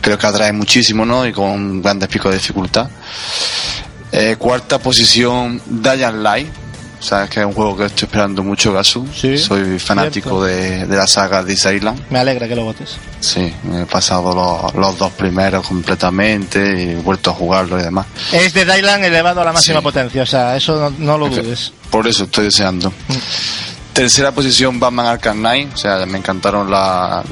pero 0.01 0.17
que 0.17 0.27
atrae 0.27 0.51
muchísimo, 0.53 1.05
¿no? 1.05 1.25
Y 1.25 1.31
con 1.33 1.81
grandes 1.81 2.09
picos 2.09 2.31
de 2.31 2.37
dificultad. 2.37 2.89
Eh, 4.11 4.35
cuarta 4.37 4.77
posición, 4.79 5.61
Dying 5.65 6.21
Light. 6.23 6.47
Sabes 6.99 7.29
que 7.31 7.41
es 7.41 7.45
un 7.45 7.51
juego 7.51 7.75
que 7.75 7.83
estoy 7.85 8.05
esperando 8.05 8.43
mucho, 8.43 8.71
Gasu. 8.71 9.05
Sí, 9.13 9.37
Soy 9.37 9.77
fanático 9.77 10.41
de, 10.41 10.85
de 10.85 10.95
la 10.95 11.05
saga 11.05 11.43
de 11.43 11.51
Island. 11.51 12.01
Me 12.09 12.19
alegra 12.19 12.47
que 12.47 12.55
lo 12.55 12.63
votes. 12.63 12.95
Sí, 13.19 13.53
me 13.63 13.81
he 13.81 13.85
pasado 13.85 14.33
los, 14.33 14.73
los 14.75 14.97
dos 14.97 15.11
primeros 15.11 15.67
completamente 15.67 16.59
y 16.59 16.89
he 16.91 16.95
vuelto 16.95 17.31
a 17.31 17.33
jugarlo 17.33 17.77
y 17.77 17.83
demás. 17.83 18.05
Es 18.31 18.53
de 18.53 18.63
Dylan 18.63 19.03
elevado 19.03 19.41
a 19.41 19.43
la 19.43 19.51
máxima 19.51 19.79
Sí. 19.79 19.83
potencia, 19.83 20.23
o 20.23 20.25
sea, 20.25 20.55
eso 20.55 20.79
no, 20.79 20.95
no 20.97 21.17
lo 21.17 21.27
dudes. 21.27 21.73
Por 21.89 22.07
eso 22.07 22.23
estoy 22.23 22.45
deseando. 22.45 22.93
Tercera 23.93 24.31
posición, 24.31 24.79
Batman 24.79 25.05
Arkham 25.05 25.37
Knight. 25.37 25.73
O 25.73 25.77
sea, 25.77 26.05
me 26.05 26.17
encantaron 26.17 26.69
la, 26.69 27.23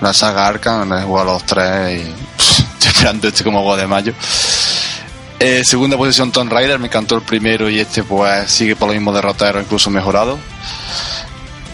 la 0.00 0.12
saga 0.12 0.46
Arkham. 0.46 0.86
Me 0.86 1.00
he 1.00 1.02
jugado 1.02 1.32
los 1.32 1.44
tres 1.44 2.02
y 2.02 2.04
pff, 2.36 2.60
estoy 2.74 2.88
esperando 2.90 3.28
este 3.28 3.42
como 3.44 3.60
juego 3.60 3.76
de 3.76 3.86
mayo. 3.86 4.12
Eh, 5.38 5.62
segunda 5.64 5.96
posición, 5.96 6.30
Tomb 6.30 6.52
Raider. 6.52 6.78
Me 6.78 6.86
encantó 6.88 7.14
el 7.16 7.22
primero 7.22 7.70
y 7.70 7.80
este 7.80 8.02
pues 8.02 8.50
sigue 8.50 8.76
por 8.76 8.88
los 8.88 8.96
mismos 8.96 9.14
derroteros, 9.14 9.62
incluso 9.62 9.90
mejorado. 9.90 10.38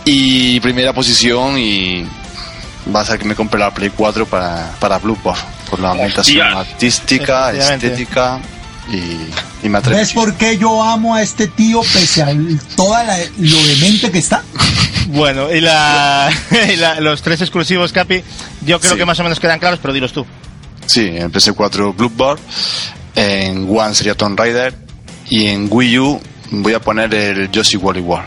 Y 0.05 0.59
primera 0.61 0.93
posición 0.93 1.59
y 1.59 2.07
va 2.95 3.01
a 3.01 3.05
ser 3.05 3.19
que 3.19 3.25
me 3.25 3.35
compre 3.35 3.59
la 3.61 3.73
Play 3.73 3.91
4 3.91 4.27
para, 4.27 4.73
para 4.81 4.99
Bloodborne. 4.99 5.43
Por 5.71 5.81
la 5.81 5.93
ambientación 5.93 6.47
Hostia. 6.49 6.61
artística, 6.61 7.53
estética 7.53 8.41
y, 8.91 9.67
y 9.67 9.69
me. 9.69 9.81
¿Ves 9.81 10.13
por 10.13 10.35
qué 10.35 10.59
yo 10.59 10.83
amo 10.83 11.15
a 11.15 11.23
este 11.23 11.47
tío 11.49 11.83
pese 11.83 12.23
a 12.23 12.29
toda 12.77 13.05
la, 13.05 13.17
lo 13.39 13.63
demente 13.67 14.11
que 14.11 14.19
está? 14.19 14.43
Bueno, 15.09 15.53
y, 15.53 15.61
la, 15.61 16.31
y 16.73 16.77
la- 16.77 17.01
los 17.01 17.23
tres 17.23 17.41
exclusivos, 17.41 17.93
Capi, 17.93 18.23
yo 18.65 18.79
creo 18.79 18.93
Sí. 18.93 18.99
que 18.99 19.05
más 19.05 19.19
o 19.19 19.25
menos 19.25 19.41
quedan 19.41 19.59
claros, 19.59 19.81
pero 19.83 19.93
dilos 19.93 20.13
tú. 20.13 20.25
Sí, 20.87 21.01
en 21.13 21.31
PS4 21.33 21.95
Bloodborne, 21.97 22.41
en 23.17 23.67
One 23.69 23.95
sería 23.97 24.15
Tomb 24.15 24.39
Raider 24.39 24.75
y 25.29 25.47
en 25.47 25.67
Wii 25.69 25.99
U 25.99 26.21
voy 26.53 26.75
a 26.75 26.81
poner 26.81 27.13
el 27.15 27.51
Yoshi 27.51 27.77
Wally 27.79 28.01
War. 28.01 28.25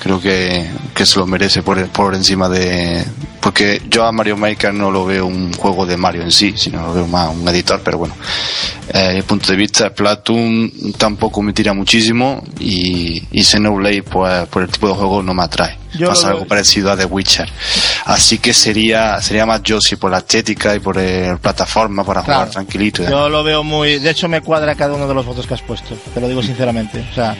Creo 0.00 0.20
que, 0.20 0.68
que 0.94 1.04
se 1.06 1.18
lo 1.18 1.26
merece 1.26 1.62
por, 1.62 1.84
por 1.88 2.14
encima 2.14 2.48
de... 2.48 3.04
Porque 3.40 3.80
yo 3.88 4.04
a 4.04 4.12
Mario 4.12 4.36
Maker 4.36 4.74
no 4.74 4.90
lo 4.90 5.04
veo 5.06 5.26
un 5.26 5.52
juego 5.54 5.86
de 5.86 5.96
Mario 5.96 6.22
en 6.22 6.30
sí, 6.32 6.54
sino 6.56 6.82
lo 6.86 6.92
veo 6.94 7.06
más 7.06 7.34
un 7.34 7.48
editor, 7.48 7.80
pero 7.84 7.98
bueno. 7.98 8.14
Eh, 8.88 8.98
desde 8.98 9.14
mi 9.14 9.22
punto 9.22 9.50
de 9.52 9.56
vista, 9.56 9.88
Splatoon 9.88 10.72
tampoco 10.98 11.40
me 11.42 11.52
tira 11.52 11.72
muchísimo 11.72 12.42
y, 12.58 13.22
y 13.30 13.42
Xenoblade, 13.44 14.02
pues 14.02 14.46
por 14.48 14.62
el 14.62 14.68
tipo 14.68 14.88
de 14.88 14.94
juego 14.94 15.22
no 15.22 15.34
me 15.34 15.42
atrae. 15.42 15.78
Yo 15.94 16.08
Pasa 16.08 16.28
algo 16.28 16.46
parecido 16.46 16.90
a 16.92 16.96
The 16.96 17.06
Witcher. 17.06 17.48
Así 18.04 18.38
que 18.38 18.52
sería 18.52 19.20
sería 19.22 19.46
más 19.46 19.62
Yoshi 19.62 19.96
por 19.96 20.10
la 20.10 20.18
estética 20.18 20.74
y 20.74 20.80
por 20.80 20.98
el 20.98 21.38
plataforma 21.38 22.04
para 22.04 22.22
Claro. 22.22 22.40
jugar 22.40 22.50
tranquilito. 22.52 23.02
y. 23.02 23.06
Yo 23.08 23.28
lo 23.28 23.42
veo 23.42 23.64
muy. 23.64 23.98
De 23.98 24.10
hecho, 24.10 24.28
me 24.28 24.40
cuadra 24.42 24.74
cada 24.74 24.92
uno 24.94 25.08
de 25.08 25.14
los 25.14 25.24
votos 25.24 25.46
que 25.46 25.54
has 25.54 25.62
puesto. 25.62 25.94
Te 26.12 26.20
lo 26.20 26.28
digo 26.28 26.42
sinceramente. 26.42 27.06
O 27.10 27.14
sea, 27.14 27.34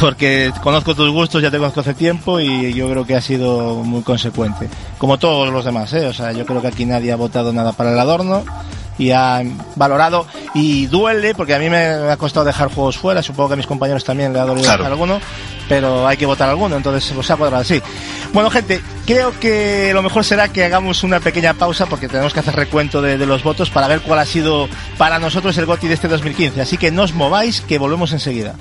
porque 0.00 0.52
conozco 0.62 0.94
tus 0.94 1.10
gustos, 1.10 1.42
ya 1.42 1.50
te 1.50 1.58
conozco 1.58 1.80
hace 1.80 1.94
tiempo 1.94 2.38
y 2.40 2.72
yo 2.74 2.88
creo 2.90 3.06
que 3.06 3.16
ha 3.16 3.20
sido 3.20 3.76
muy 3.76 4.02
consecuente. 4.02 4.68
Como 4.98 5.18
todos 5.18 5.50
los 5.52 5.64
demás, 5.64 5.92
¿eh? 5.94 6.06
O 6.06 6.12
sea, 6.12 6.32
yo 6.32 6.44
creo 6.46 6.60
que 6.60 6.68
aquí 6.68 6.84
nadie 6.86 7.12
ha 7.12 7.16
votado 7.16 7.52
nada 7.52 7.72
para 7.72 7.92
el 7.92 7.98
adorno 7.98 8.44
y 8.98 9.10
ha 9.10 9.42
valorado. 9.74 10.26
Y 10.54 10.86
duele, 10.86 11.34
porque 11.34 11.54
a 11.54 11.58
mí 11.58 11.68
me 11.68 11.84
ha 11.86 12.16
costado 12.16 12.46
dejar 12.46 12.68
juegos 12.72 12.96
fuera. 12.98 13.22
Supongo 13.22 13.48
que 13.50 13.54
a 13.54 13.56
mis 13.56 13.66
compañeros 13.66 14.04
también 14.04 14.32
le 14.32 14.38
ha 14.40 14.44
dolido 14.44 14.64
Claro. 14.64 14.78
dejar 14.84 14.92
alguno. 14.92 15.20
Pero 15.68 16.06
hay 16.06 16.16
que 16.16 16.26
votar 16.26 16.48
alguno, 16.48 16.76
entonces 16.76 17.12
se 17.26 17.32
ha 17.32 17.36
cuadrado 17.36 17.62
así. 17.62 17.82
Bueno, 18.32 18.50
gente, 18.50 18.80
creo 19.04 19.32
que 19.40 19.90
lo 19.92 20.00
mejor 20.02 20.24
será 20.24 20.46
que 20.48 20.64
hagamos 20.64 21.02
una 21.02 21.18
pequeña 21.18 21.54
pausa 21.54 21.86
porque 21.86 22.06
tenemos 22.06 22.32
que 22.32 22.38
hacer 22.40 22.54
recuento 22.54 23.02
de, 23.02 23.18
de 23.18 23.26
los 23.26 23.42
votos 23.42 23.68
para 23.70 23.88
ver 23.88 24.00
cuál 24.02 24.20
ha 24.20 24.24
sido 24.26 24.68
para 24.96 25.18
nosotros 25.18 25.58
el 25.58 25.66
GOTI 25.66 25.88
de 25.88 25.94
este 25.94 26.06
2015. 26.06 26.60
Así 26.60 26.76
que 26.78 26.92
no 26.92 27.02
os 27.02 27.14
mováis, 27.14 27.62
que 27.62 27.78
volvemos 27.78 28.12
enseguida. 28.12 28.54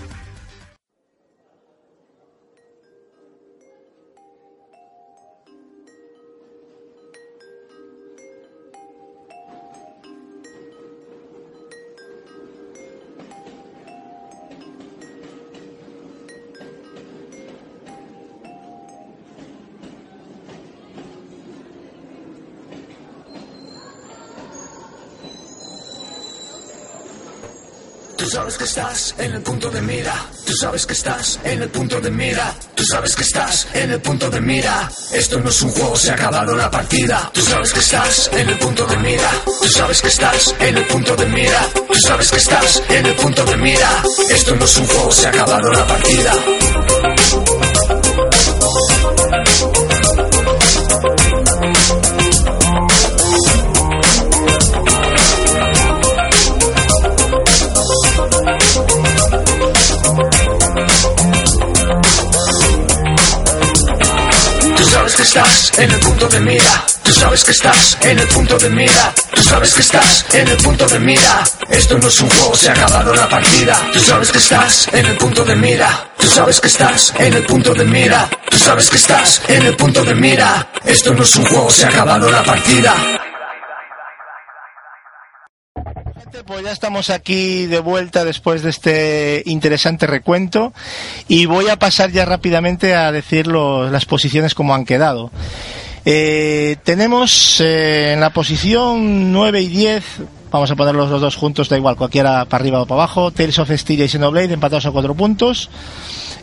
Sabes 28.45 28.57
que 28.59 28.63
estás 28.65 29.15
en 29.17 29.33
el 29.33 29.41
punto 29.41 29.71
de 29.71 29.81
mira. 29.81 30.13
Tú 30.45 30.53
sabes 30.53 30.85
que 30.85 30.93
estás 30.93 31.39
en 31.43 31.63
el 31.63 31.69
punto 31.69 31.99
de 31.99 32.11
mira. 32.11 32.53
Tú 32.75 32.83
sabes 32.85 33.15
que 33.15 33.23
estás 33.23 33.67
en 33.73 33.89
el 33.89 33.99
punto 33.99 34.29
de 34.29 34.39
mira. 34.39 34.87
Esto 35.11 35.39
no 35.39 35.49
es 35.49 35.61
un 35.63 35.71
juego, 35.71 35.95
se 35.95 36.11
ha 36.11 36.13
acabado 36.13 36.55
la 36.55 36.69
partida. 36.69 37.31
Tú 37.33 37.41
sabes 37.41 37.73
que 37.73 37.79
estás 37.79 38.29
en 38.33 38.47
el 38.47 38.59
punto 38.59 38.85
de 38.85 38.97
mira. 38.97 39.31
Tú 39.45 39.67
sabes 39.67 39.99
que 39.99 40.09
estás 40.09 40.53
en 40.59 40.77
el 40.77 40.85
punto 40.85 41.15
de 41.15 41.25
mira. 41.25 41.69
Tú 41.73 41.99
sabes 42.05 42.29
que 42.29 42.37
estás 42.37 42.83
en 42.87 43.05
el 43.07 43.15
punto 43.15 43.45
de 43.45 43.57
mira. 43.57 44.03
Esto 44.29 44.55
no 44.55 44.65
es 44.65 44.77
un 44.77 44.85
juego, 44.85 45.11
se 45.11 45.25
ha 45.25 45.29
acabado 45.29 45.73
la 45.73 45.87
partida. 45.87 46.33
Estás 65.25 65.71
en 65.79 65.89
el 65.89 65.99
punto 65.99 66.27
de 66.27 66.39
mira. 66.39 66.85
Tú 67.03 67.11
sabes 67.11 67.43
que 67.43 67.51
estás 67.51 67.97
en 68.01 68.19
el 68.19 68.27
punto 68.27 68.57
de 68.59 68.69
mira. 68.69 69.13
Tú 69.33 69.41
sabes 69.41 69.73
que 69.73 69.81
estás 69.81 70.25
en 70.33 70.47
el 70.47 70.57
punto 70.57 70.87
de 70.87 70.99
mira. 70.99 71.43
Esto 71.67 71.97
no 71.97 72.07
es 72.07 72.21
un 72.21 72.29
juego, 72.29 72.55
se 72.55 72.69
ha 72.69 72.73
acabado 72.73 73.13
la 73.13 73.27
partida. 73.27 73.75
Tú 73.91 73.99
sabes 73.99 74.31
que 74.31 74.37
estás 74.37 74.87
en 74.93 75.05
el 75.05 75.17
punto 75.17 75.43
de 75.43 75.55
mira. 75.55 76.09
Tú 76.17 76.27
sabes 76.27 76.61
que 76.61 76.67
estás 76.67 77.13
en 77.17 77.33
el 77.33 77.43
punto 77.43 77.73
de 77.73 77.85
mira. 77.85 78.29
Tú 78.49 78.57
sabes 78.59 78.89
que 78.89 78.97
estás 78.97 79.41
en 79.47 79.65
el 79.65 79.75
punto 79.75 80.03
de 80.03 80.13
mira. 80.15 80.69
Esto 80.83 81.13
no 81.15 81.23
es 81.23 81.35
un 81.35 81.45
juego, 81.45 81.71
se 81.71 81.85
ha 81.85 81.89
acabado 81.89 82.29
la 82.29 82.43
partida. 82.43 82.93
Gente, 86.19 86.34
Pues 86.45 86.63
ya 86.63 86.71
estamos 86.71 87.09
aquí 87.09 87.65
de 87.65 87.79
vuelta 87.79 88.23
después 88.23 88.61
de 88.61 88.69
este 88.69 89.41
interesante 89.45 90.05
recuento 90.05 90.73
y 91.27 91.47
voy 91.47 91.69
a 91.69 91.79
pasar 91.79 92.11
ya 92.11 92.23
rápidamente 92.25 92.93
a 92.93 93.11
decir 93.11 93.47
los- 93.47 93.91
las 93.91 94.05
posiciones 94.05 94.53
como 94.53 94.75
han 94.75 94.85
quedado. 94.85 95.31
Eh, 96.05 96.75
tenemos 96.83 97.59
eh, 97.61 98.13
en 98.13 98.19
la 98.19 98.29
posición 98.29 99.31
9 99.33 99.61
y 99.61 99.67
10, 99.67 100.03
vamos 100.51 100.69
a 100.69 100.75
ponerlos 100.75 101.09
los 101.09 101.19
dos 101.19 101.35
juntos, 101.35 101.67
da 101.67 101.77
igual, 101.77 101.95
cualquiera 101.95 102.45
para 102.45 102.61
arriba 102.61 102.81
o 102.81 102.85
para 102.85 103.01
abajo, 103.01 103.31
Tales 103.31 103.57
of 103.57 103.71
Styria 103.71 104.05
y 104.05 104.09
Xenoblade 104.09 104.53
empatados 104.53 104.85
a 104.85 104.91
4 104.91 105.15
puntos. 105.15 105.69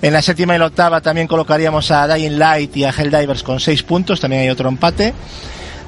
En 0.02 0.12
la 0.12 0.20
séptima 0.20 0.56
y 0.56 0.58
la 0.58 0.66
octava 0.66 1.00
también 1.00 1.28
colocaríamos 1.28 1.92
a 1.92 2.12
Dying 2.12 2.38
Light 2.40 2.76
y 2.76 2.82
a 2.84 2.90
Helldivers 2.90 3.44
con 3.44 3.60
6 3.60 3.84
puntos, 3.84 4.18
también 4.18 4.42
hay 4.42 4.50
otro 4.50 4.68
empate. 4.68 5.14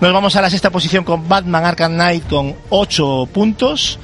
Nos 0.05 0.13
vamos 0.13 0.37
a 0.37 0.43
la 0.43 0.51
sexta 0.51 0.69
posición 0.69 1.03
con 1.03 1.27
Batman 1.27 1.65
Arkham 1.65 1.95
Knight 1.95 2.29
con 2.29 2.55
8 2.69 3.27
puntos. 3.33 3.99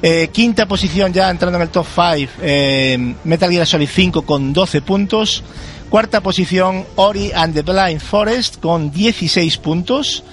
Eh, 0.00 0.30
quinta 0.32 0.64
posición 0.64 1.12
ya 1.12 1.28
entrando 1.28 1.58
en 1.58 1.62
el 1.64 1.68
top 1.68 1.84
5, 1.84 3.18
Metal 3.24 3.50
Gear 3.50 3.66
Solid 3.66 3.86
5 3.86 4.22
con 4.22 4.54
12 4.54 4.80
puntos. 4.80 5.44
Cuarta 5.90 6.22
posición 6.22 6.86
Ori 6.94 7.32
and 7.34 7.52
the 7.52 7.60
Blind 7.60 8.00
Forest 8.00 8.60
con 8.60 8.90
16 8.90 9.58
puntos. 9.58 10.24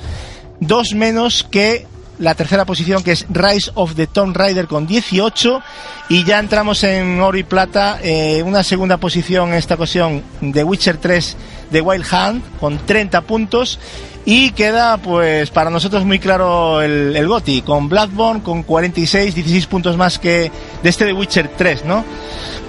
Dos 0.61 0.93
menos 0.93 1.43
que 1.51 1.85
la 2.19 2.35
tercera 2.35 2.65
posición 2.65 3.03
que 3.03 3.11
es 3.11 3.25
Rise 3.29 3.71
of 3.75 3.95
the 3.95 4.07
Tomb 4.07 4.35
Raider 4.35 4.67
con 4.67 4.87
18 4.87 5.61
y 6.09 6.23
ya 6.23 6.39
entramos 6.39 6.83
en 6.83 7.19
oro 7.19 7.37
y 7.37 7.43
plata, 7.43 7.99
eh, 8.01 8.43
una 8.43 8.63
segunda 8.63 8.97
posición 8.97 9.49
en 9.49 9.55
esta 9.55 9.75
ocasión 9.75 10.23
de 10.41 10.63
Witcher 10.63 10.97
3 10.97 11.37
de 11.71 11.81
Wild 11.81 12.05
Hunt 12.11 12.43
con 12.59 12.77
30 12.85 13.21
puntos 13.21 13.79
y 14.25 14.51
queda 14.51 14.97
pues 14.97 15.49
para 15.49 15.69
nosotros 15.69 16.05
muy 16.05 16.19
claro 16.19 16.81
el, 16.81 17.15
el 17.15 17.27
GOTI 17.27 17.61
con 17.61 17.89
Bloodborne 17.89 18.41
con 18.41 18.63
46, 18.63 19.35
16 19.35 19.67
puntos 19.67 19.97
más 19.97 20.19
que 20.19 20.51
de 20.81 20.89
este 20.89 21.05
de 21.05 21.13
Witcher 21.13 21.49
3, 21.57 21.85
¿no? 21.85 22.05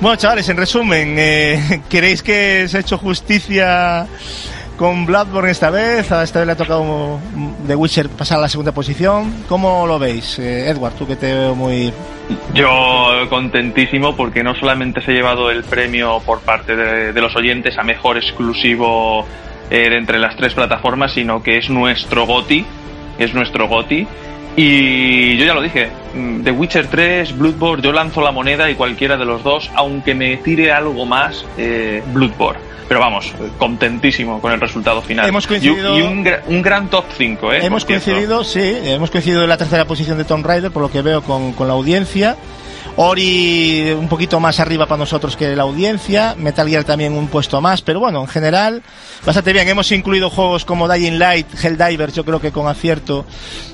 Bueno 0.00 0.16
chavales, 0.16 0.48
en 0.48 0.56
resumen, 0.56 1.14
eh, 1.18 1.82
¿queréis 1.88 2.22
que 2.22 2.66
se 2.68 2.76
ha 2.76 2.80
hecho 2.80 2.98
justicia 2.98 4.06
con 4.76 5.06
Bloodborne 5.06 5.50
esta 5.50 5.70
vez? 5.70 6.10
A 6.12 6.22
esta 6.22 6.40
vez 6.40 6.46
le 6.46 6.52
ha 6.52 6.56
tocado 6.56 7.20
de 7.66 7.76
Witcher 7.76 8.08
pasar 8.08 8.38
a 8.38 8.42
la 8.42 8.48
segunda 8.48 8.72
posición. 8.72 9.44
¿Cómo 9.48 9.86
lo 9.86 9.98
veis? 9.98 10.38
Eh, 10.38 10.68
Edward, 10.68 10.94
tú 10.94 11.06
que 11.06 11.16
te 11.16 11.32
veo 11.32 11.54
muy... 11.54 11.92
Yo 12.54 13.28
contentísimo 13.28 14.16
porque 14.16 14.42
no 14.42 14.54
solamente 14.54 15.02
se 15.02 15.10
ha 15.10 15.14
llevado 15.14 15.50
el 15.50 15.62
premio 15.64 16.20
por 16.24 16.40
parte 16.40 16.74
de, 16.74 17.20
los 17.20 17.36
oyentes 17.36 17.76
a 17.78 17.82
mejor 17.82 18.16
exclusivo 18.16 19.26
eh, 19.70 19.90
de 19.90 19.96
entre 19.96 20.18
las 20.18 20.36
tres 20.36 20.54
plataformas, 20.54 21.12
sino 21.12 21.42
que 21.42 21.58
es 21.58 21.68
nuestro 21.68 22.26
GOTI, 22.26 22.64
es 23.18 23.34
nuestro 23.34 23.68
GOTI. 23.68 24.06
Y 24.56 25.36
yo 25.36 25.44
ya 25.44 25.54
lo 25.54 25.62
dije, 25.62 25.90
The 26.44 26.50
Witcher 26.52 26.86
3, 26.86 27.36
Bloodborne, 27.36 27.82
yo 27.82 27.92
lanzo 27.92 28.20
la 28.20 28.30
moneda 28.30 28.70
y 28.70 28.74
cualquiera 28.76 29.16
de 29.16 29.24
los 29.24 29.42
dos, 29.42 29.70
aunque 29.74 30.14
me 30.14 30.36
tire 30.38 30.70
algo 30.72 31.04
más, 31.06 31.44
eh, 31.58 32.02
Bloodborne. 32.12 32.60
Pero 32.86 33.00
vamos, 33.00 33.32
contentísimo 33.58 34.40
con 34.40 34.52
el 34.52 34.60
resultado 34.60 35.00
final. 35.02 35.26
Hemos 35.28 35.44
Y- 35.44 35.48
coincidido- 35.48 35.98
Y, 35.98 36.02
un, 36.02 36.24
gra- 36.24 36.42
un 36.46 36.60
gran 36.62 36.88
top 36.88 37.04
5, 37.16 37.52
¿eh? 37.52 37.64
hemos 37.64 37.84
coincidido, 37.84 38.44
sí, 38.44 38.60
hemos 38.84 39.10
coincidido 39.10 39.42
en 39.42 39.48
la 39.48 39.56
tercera 39.56 39.86
posición 39.86 40.18
de 40.18 40.24
Tomb 40.24 40.44
Raider, 40.46 40.70
por 40.70 40.82
lo 40.82 40.90
que 40.90 41.00
veo 41.02 41.22
con, 41.22 41.52
con 41.54 41.66
la 41.66 41.72
audiencia. 41.74 42.36
Ori 42.96 43.90
un 43.98 44.06
poquito 44.08 44.38
más 44.38 44.60
arriba 44.60 44.86
para 44.86 44.98
nosotros 45.00 45.36
que 45.36 45.56
la 45.56 45.64
audiencia, 45.64 46.36
Metal 46.38 46.68
Gear 46.68 46.84
también 46.84 47.14
un 47.14 47.26
puesto 47.26 47.60
más, 47.60 47.82
pero 47.82 47.98
bueno, 47.98 48.20
en 48.20 48.28
general, 48.28 48.82
bastante 49.24 49.52
bien. 49.52 49.68
Hemos 49.68 49.90
incluido 49.92 50.30
juegos 50.30 50.64
como 50.64 50.88
Dying 50.92 51.18
Light, 51.18 51.46
Helldivers, 51.62 52.14
yo 52.14 52.24
creo 52.24 52.40
que 52.40 52.52
con 52.52 52.66
acierto 52.68 53.24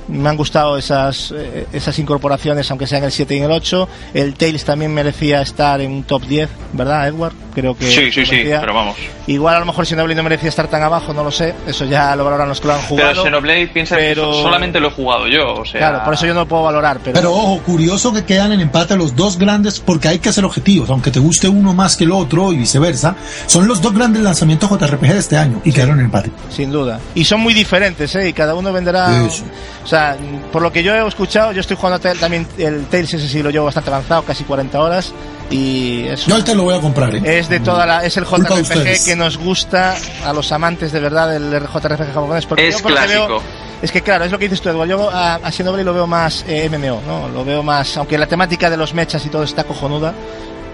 me 0.08 0.28
han 0.28 0.36
gustado 0.36 0.76
esas, 0.76 1.32
eh, 1.36 1.66
esas 1.72 1.96
incorporaciones, 2.00 2.68
aunque 2.70 2.86
sean 2.88 3.04
el 3.04 3.12
7 3.12 3.36
y 3.36 3.40
el 3.40 3.50
8. 3.50 3.88
El 4.14 4.34
Tales 4.34 4.64
también 4.64 4.92
merecía 4.92 5.40
estar 5.40 5.80
en 5.80 5.92
un 5.92 6.02
top 6.02 6.22
10, 6.24 6.48
¿verdad, 6.72 7.06
Edward? 7.08 7.32
Creo 7.54 7.76
que 7.76 7.90
Sí, 7.90 8.10
sí, 8.12 8.24
sí, 8.26 8.42
pero 8.44 8.74
vamos. 8.74 8.96
Igual 9.26 9.56
a 9.56 9.60
lo 9.60 9.66
mejor 9.66 9.86
Xenoblade 9.86 10.16
no 10.16 10.22
merecía 10.24 10.48
estar 10.48 10.66
tan 10.68 10.82
abajo, 10.82 11.12
no 11.12 11.22
lo 11.22 11.30
sé. 11.30 11.54
Eso 11.66 11.84
ya 11.84 12.14
lo 12.16 12.24
valoran 12.24 12.48
los 12.48 12.60
que 12.60 12.66
lo 12.68 12.74
han 12.74 12.82
jugado. 12.82 13.10
Pero 13.10 13.22
Xenoblade 13.24 13.68
piensa 13.68 13.96
pero- 13.96 14.30
que 14.30 14.36
so- 14.36 14.42
solamente 14.42 14.80
lo 14.80 14.88
he 14.88 14.90
jugado 14.90 15.28
yo, 15.28 15.54
o 15.54 15.64
sea... 15.64 15.78
Claro, 15.78 16.04
por 16.04 16.14
eso 16.14 16.26
yo 16.26 16.34
no 16.34 16.40
lo 16.40 16.48
puedo 16.48 16.62
valorar, 16.64 16.98
pero, 17.04 17.14
Pero 17.14 17.32
ojo, 17.32 17.58
curioso 17.64 18.12
que 18.12 18.24
quedan 18.24 18.52
en 18.52 18.60
empate 18.60 18.96
los 18.96 19.14
dos 19.14 19.38
grandes, 19.38 19.78
porque 19.80 20.08
hay 20.08 20.18
que 20.18 20.32
ser 20.32 20.44
objetivos, 20.44 20.90
aunque 20.90 21.10
te 21.10 21.20
guste 21.20 21.48
uno 21.48 21.72
más 21.74 21.96
que 21.96 22.04
el 22.04 22.12
otro 22.12 22.52
y 22.52 22.56
viceversa. 22.56 23.14
Son 23.46 23.68
los 23.68 23.80
dos 23.80 23.92
grandes 23.94 24.22
lanzamientos 24.22 24.68
JRPG 24.70 25.12
de 25.12 25.18
este 25.18 25.36
año 25.40 25.61
y 25.64 25.72
quedaron 25.72 25.98
en 25.98 26.05
empate. 26.07 26.31
sin 26.50 26.70
duda. 26.70 27.00
Y 27.14 27.24
son 27.24 27.40
muy 27.40 27.53
diferentes, 27.55 28.14
¿eh? 28.14 28.29
Y 28.29 28.33
cada 28.33 28.55
uno 28.55 28.72
vendrá. 28.72 29.09
Sí, 29.09 29.38
sí. 29.38 29.44
O 29.85 29.87
sea, 29.87 30.16
por 30.53 30.62
lo 30.62 30.70
que 30.72 30.83
yo 30.83 30.94
he 30.94 31.07
escuchado, 31.09 31.53
yo 31.53 31.61
estoy 31.61 31.76
jugando 31.76 31.98
también 32.18 32.46
el 32.59 32.85
Tales, 32.87 33.12
ese 33.14 33.29
sí 33.29 33.42
lo 33.42 33.50
llevo 33.50 33.64
bastante 33.64 33.90
avanzado, 33.90 34.22
casi 34.22 34.44
40 34.44 34.79
horas. 34.81 35.12
Y 35.50 36.05
es, 36.07 36.26
Yo 36.26 36.44
te 36.44 36.55
lo 36.55 36.62
voy 36.62 36.76
a 36.76 36.81
comprar, 36.81 37.12
¿eh? 37.14 37.38
es 37.40 37.48
de 37.48 37.59
toda 37.59 37.85
la. 37.85 38.05
Es 38.05 38.16
el 38.16 38.24
JRPG 38.24 39.05
que 39.05 39.16
nos 39.16 39.37
gusta 39.37 39.96
a 40.24 40.33
los 40.33 40.53
amantes 40.53 40.92
de 40.92 41.00
verdad 41.00 41.29
del 41.29 41.50
JRPG 41.66 42.12
japonés. 42.14 42.46
Porque 42.46 42.68
Es 42.68 42.76
yo 42.81 42.85
clásico. 42.85 43.26
veo- 43.26 43.42
es 43.83 43.90
que 43.90 44.03
claro, 44.03 44.24
es 44.26 44.31
lo 44.31 44.38
que 44.38 44.44
dices 44.44 44.61
tú, 44.61 44.68
Eduardo. 44.68 44.85
Yo 44.90 45.11
a, 45.11 45.37
a 45.37 45.50
Xenoblade 45.50 45.85
lo 45.85 45.94
veo 45.94 46.07
más 46.07 46.44
eh, 46.46 46.68
MMO, 46.68 47.00
¿no? 47.07 47.29
Lo 47.31 47.44
veo 47.44 47.62
más. 47.64 47.96
Aunque 47.96 48.16
la 48.18 48.26
temática 48.26 48.70
de 48.70 48.76
los 48.76 48.94
mechas 48.94 49.24
y 49.26 49.29
todo 49.31 49.42
está 49.42 49.64
cojonuda, 49.64 50.12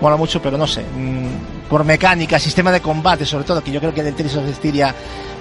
mola 0.00 0.16
mucho, 0.16 0.40
pero 0.42 0.56
no 0.59 0.66
sé. 0.66 0.82
mm, 0.82 1.68
por 1.68 1.85
mecánica, 1.85 2.38
sistema 2.38 2.70
de 2.70 2.80
combate, 2.80 3.26
sobre 3.26 3.44
todo, 3.44 3.62
que 3.62 3.72
yo 3.72 3.80
creo 3.80 3.92
que 3.92 4.00
el 4.00 4.14
Tales 4.14 4.37
of 4.37 4.44
Styria, 4.54 4.94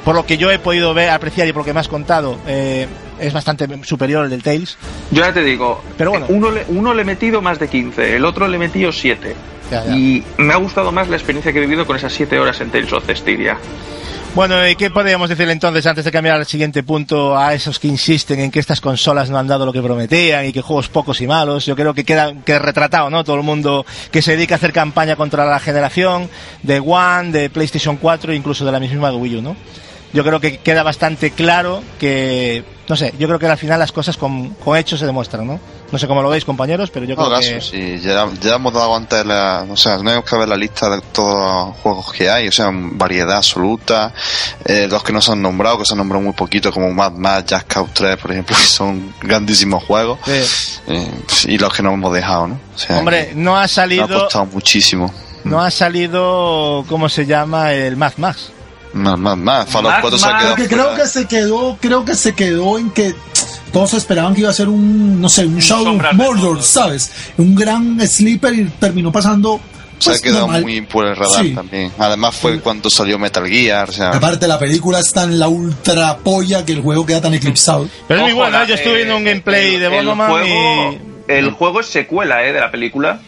por 0.03 0.15
lo 0.15 0.25
que 0.25 0.37
yo 0.37 0.49
he 0.49 0.57
podido 0.59 0.93
ver, 0.93 1.09
apreciar 1.11 1.47
y 1.47 1.53
por 1.53 1.61
lo 1.61 1.65
que 1.65 1.73
me 1.73 1.79
has 1.79 1.87
contado, 1.87 2.37
eh, 2.47 2.87
es 3.19 3.31
bastante 3.31 3.67
superior 3.83 4.23
al 4.23 4.29
del 4.31 4.41
Tales. 4.41 4.77
Yo 5.11 5.21
ya 5.21 5.31
te 5.33 5.41
digo, 5.43 5.81
Pero 5.97 6.09
bueno. 6.11 6.25
eh, 6.25 6.29
uno, 6.31 6.49
le, 6.51 6.65
uno 6.69 6.93
le 6.95 7.03
he 7.03 7.05
metido 7.05 7.41
más 7.41 7.59
de 7.59 7.67
15, 7.67 8.15
el 8.15 8.25
otro 8.25 8.47
le 8.47 8.55
he 8.55 8.59
metido 8.59 8.91
7. 8.91 9.35
Ya, 9.71 9.85
ya. 9.85 9.95
Y 9.95 10.23
me 10.37 10.53
ha 10.53 10.57
gustado 10.57 10.91
más 10.91 11.07
la 11.09 11.15
experiencia 11.15 11.51
que 11.51 11.57
he 11.59 11.61
vivido 11.61 11.85
con 11.85 11.95
esas 11.95 12.11
7 12.13 12.39
horas 12.39 12.59
en 12.61 12.69
Tales 12.71 12.91
of 12.93 13.03
Styria. 13.15 13.57
Bueno, 14.35 14.67
¿y 14.67 14.75
qué 14.75 14.91
podríamos 14.91 15.29
decirle 15.29 15.53
entonces 15.53 15.85
antes 15.85 16.03
de 16.03 16.11
cambiar 16.11 16.35
al 16.35 16.45
siguiente 16.45 16.83
punto 16.83 17.37
a 17.37 17.53
esos 17.53 17.79
que 17.79 17.87
insisten 17.87 18.41
en 18.41 18.51
que 18.51 18.59
estas 18.59 18.81
consolas 18.81 19.29
no 19.29 19.37
han 19.37 19.47
dado 19.47 19.65
lo 19.65 19.71
que 19.71 19.81
prometían 19.81 20.45
y 20.45 20.51
que 20.51 20.59
juegos 20.59 20.89
pocos 20.89 21.21
y 21.21 21.25
malos? 21.25 21.65
Yo 21.65 21.73
creo 21.73 21.93
que 21.93 22.03
queda, 22.03 22.33
queda 22.43 22.59
retratado, 22.59 23.09
¿no? 23.09 23.23
Todo 23.23 23.37
el 23.37 23.43
mundo 23.43 23.85
que 24.11 24.21
se 24.21 24.31
dedica 24.31 24.55
a 24.55 24.57
hacer 24.57 24.73
campaña 24.73 25.15
contra 25.15 25.45
la 25.45 25.57
generación 25.61 26.29
de 26.63 26.81
One, 26.81 27.31
de 27.31 27.49
PlayStation 27.49 27.95
4 27.95 28.33
e 28.33 28.35
incluso 28.35 28.65
de 28.65 28.73
la 28.73 28.79
misma 28.81 29.09
Wii 29.13 29.37
U, 29.37 29.41
¿no? 29.41 29.55
Yo 30.13 30.23
creo 30.23 30.39
que 30.39 30.57
queda 30.59 30.81
bastante 30.83 31.31
claro 31.31 31.83
que, 31.99 32.63
no 32.87 32.95
sé, 32.95 33.13
yo 33.19 33.27
creo 33.27 33.37
que 33.37 33.47
al 33.47 33.57
final 33.57 33.79
las 33.79 33.91
cosas 33.91 34.15
con, 34.15 34.51
con 34.55 34.77
hechos 34.77 34.99
se 34.99 35.05
demuestran, 35.05 35.45
¿no? 35.45 35.59
No 35.91 35.99
sé 35.99 36.07
cómo 36.07 36.21
lo 36.21 36.29
veis, 36.29 36.45
compañeros, 36.45 36.89
pero 36.89 37.05
yo 37.05 37.15
No, 37.15 37.25
creo 37.25 37.37
caso, 37.37 37.51
que... 37.51 37.61
sí, 37.61 37.99
ya, 38.01 38.27
ya 38.41 38.55
hemos 38.55 38.73
dado 38.73 38.95
antes 38.95 39.25
la, 39.25 39.65
o 39.69 39.75
sea, 39.75 39.97
no 39.97 40.03
tenemos 40.03 40.23
que 40.29 40.37
ver 40.37 40.47
la 40.47 40.55
lista 40.55 40.89
de 40.89 41.01
todos 41.11 41.67
los 41.67 41.77
juegos 41.77 42.11
que 42.13 42.29
hay, 42.29 42.47
o 42.47 42.51
sea, 42.51 42.69
variedad 42.71 43.35
absoluta, 43.37 44.13
eh, 44.63 44.87
los 44.89 45.03
que 45.03 45.11
no 45.13 45.19
se 45.21 45.33
han 45.33 45.41
nombrado, 45.41 45.77
que 45.79 45.85
se 45.85 45.93
han 45.93 45.97
nombrado 45.99 46.23
muy 46.23 46.33
poquito, 46.33 46.71
como 46.71 46.91
Mad 46.91 47.11
Max, 47.13 47.45
Jack 47.47 47.71
Scout 47.73 47.91
3, 47.93 48.17
por 48.17 48.31
ejemplo, 48.31 48.55
que 48.59 48.63
son 48.63 49.13
grandísimos 49.21 49.83
juegos, 49.83 50.19
Sí. 50.25 50.79
eh, 50.87 51.11
y 51.47 51.57
los 51.57 51.73
que 51.73 51.83
no 51.83 51.93
hemos 51.93 52.13
dejado, 52.13 52.47
¿no? 52.47 52.59
O 52.73 52.77
sea, 52.77 52.99
Hombre, 52.99 53.33
no 53.35 53.55
ha 53.55 53.59
me 53.59 53.65
ha 53.65 53.67
salido, 53.67 54.07
costado 54.07 54.45
muchísimo. 54.45 55.13
no 55.43 55.61
ha 55.61 55.69
salido, 55.71 56.85
¿cómo 56.87 57.09
se 57.09 57.25
llama? 57.25 57.73
El 57.73 57.97
Mad 57.97 58.13
Max. 58.17 58.51
Más, 58.95 59.19
más, 59.19 59.38
más. 59.38 59.69
Fallout 59.69 59.93
Mad 59.93 60.01
4 60.01 60.17
se 60.19 60.25
ha 60.25 60.38
quedado 60.38 60.55
Porque 60.55 60.67
creo 60.67 60.95
que 60.95 61.05
se 61.08 61.25
quedó, 61.27 61.77
creo 61.79 62.05
que 62.05 62.15
se 62.15 62.34
quedó 62.34 62.79
en 62.79 62.89
que 62.91 63.13
todos 63.71 63.93
esperaban 63.93 64.34
que 64.34 64.41
iba 64.41 64.49
a 64.49 64.53
ser 64.53 64.69
un, 64.69 65.21
no 65.21 65.29
sé, 65.29 65.45
un 65.45 65.60
Shadow 65.60 65.95
of 65.97 66.13
Mordor. 66.13 66.63
¿sabes? 66.63 67.12
Un 67.38 67.53
gran 67.55 67.99
sleeper 68.08 68.53
y 68.53 68.65
terminó 68.79 69.12
pasando. 69.12 69.60
Se 69.99 70.10
ha 70.10 70.13
pues, 70.13 70.21
quedado 70.21 70.41
normal. 70.41 70.62
muy 70.63 70.81
por 70.81 71.05
el 71.08 71.15
radar 71.15 71.43
Sí. 71.43 71.51
también. 71.53 71.91
Además 71.97 72.36
fue 72.36 72.60
cuando 72.60 72.89
salió 72.89 73.17
Metal 73.17 73.47
Gear, 73.47 73.89
o 73.89 73.93
sea, 73.93 74.10
Aparte, 74.10 74.45
la 74.47 74.60
película 74.60 74.99
es 74.99 75.12
tan 75.13 75.39
la 75.39 75.47
ultra 75.47 76.17
polla 76.17 76.65
que 76.65 76.73
el 76.73 76.81
juego 76.81 77.05
queda 77.05 77.21
tan 77.21 77.34
eclipsado. 77.34 77.88
Pero 78.08 78.19
es 78.21 78.25
muy 78.25 78.34
bueno, 78.34 78.62
¿eh? 78.62 78.65
yo 78.67 78.75
estuve 78.75 78.95
viendo 78.97 79.15
un 79.15 79.23
gameplay 79.23 79.75
el- 79.75 79.79
de 79.79 79.86
el 79.88 79.91
Bonoman 80.05 80.29
juego- 80.29 80.91
y... 80.93 81.31
El 81.31 81.51
juego 81.51 81.79
es 81.79 81.88
secuela 81.88 82.43
eh, 82.45 82.51
de 82.53 82.60
la 82.60 82.69
película. 82.71 83.19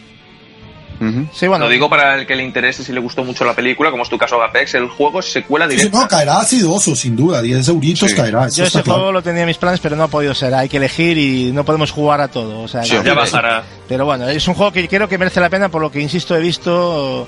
Ujú. 1.00 1.26
Sí, 1.32 1.46
bueno, 1.46 1.64
Lo 1.66 1.70
digo 1.70 1.88
para 1.88 2.14
el 2.16 2.26
que 2.26 2.36
le 2.36 2.44
interese 2.44 2.82
si 2.84 2.92
le 2.92 3.00
gustó 3.00 3.24
mucho 3.24 3.44
la 3.44 3.54
película, 3.54 3.90
como 3.90 4.02
es 4.02 4.08
tu 4.08 4.18
caso 4.18 4.42
Apex. 4.42 4.74
El 4.74 4.88
juego 4.88 5.20
es 5.20 5.32
secuela 5.32 5.68
Sí, 5.68 5.76
directa. 5.76 6.00
no, 6.00 6.08
caerá 6.08 6.40
acidoso, 6.40 6.94
sin 6.96 7.16
duda. 7.16 7.40
10 7.42 7.68
euritos 7.68 8.10
Sí. 8.10 8.16
caerá. 8.16 8.46
Eso 8.46 8.58
yo 8.58 8.64
ese 8.64 8.82
claro. 8.82 8.98
juego 9.00 9.12
lo 9.12 9.22
tenía 9.22 9.42
en 9.42 9.48
mis 9.48 9.58
planes, 9.58 9.80
pero 9.80 9.96
no 9.96 10.04
ha 10.04 10.08
podido 10.08 10.34
ser. 10.34 10.54
Hay 10.54 10.68
que 10.68 10.76
elegir 10.78 11.18
y 11.18 11.52
no 11.52 11.64
podemos 11.64 11.90
jugar 11.90 12.20
a 12.20 12.28
todo. 12.28 12.60
O 12.62 12.68
sea. 12.68 12.82
Ya 12.82 13.14
bajará. 13.14 13.62
Pero 13.88 14.04
bueno, 14.04 14.28
es 14.28 14.46
un 14.48 14.54
juego 14.54 14.70
que 14.72 14.86
creo 14.88 15.08
que 15.08 15.16
merece 15.18 15.40
la 15.40 15.48
pena, 15.50 15.68
por 15.70 15.80
lo 15.82 15.90
que 15.90 16.00
insisto, 16.00 16.36
he 16.36 16.40
visto, 16.40 17.26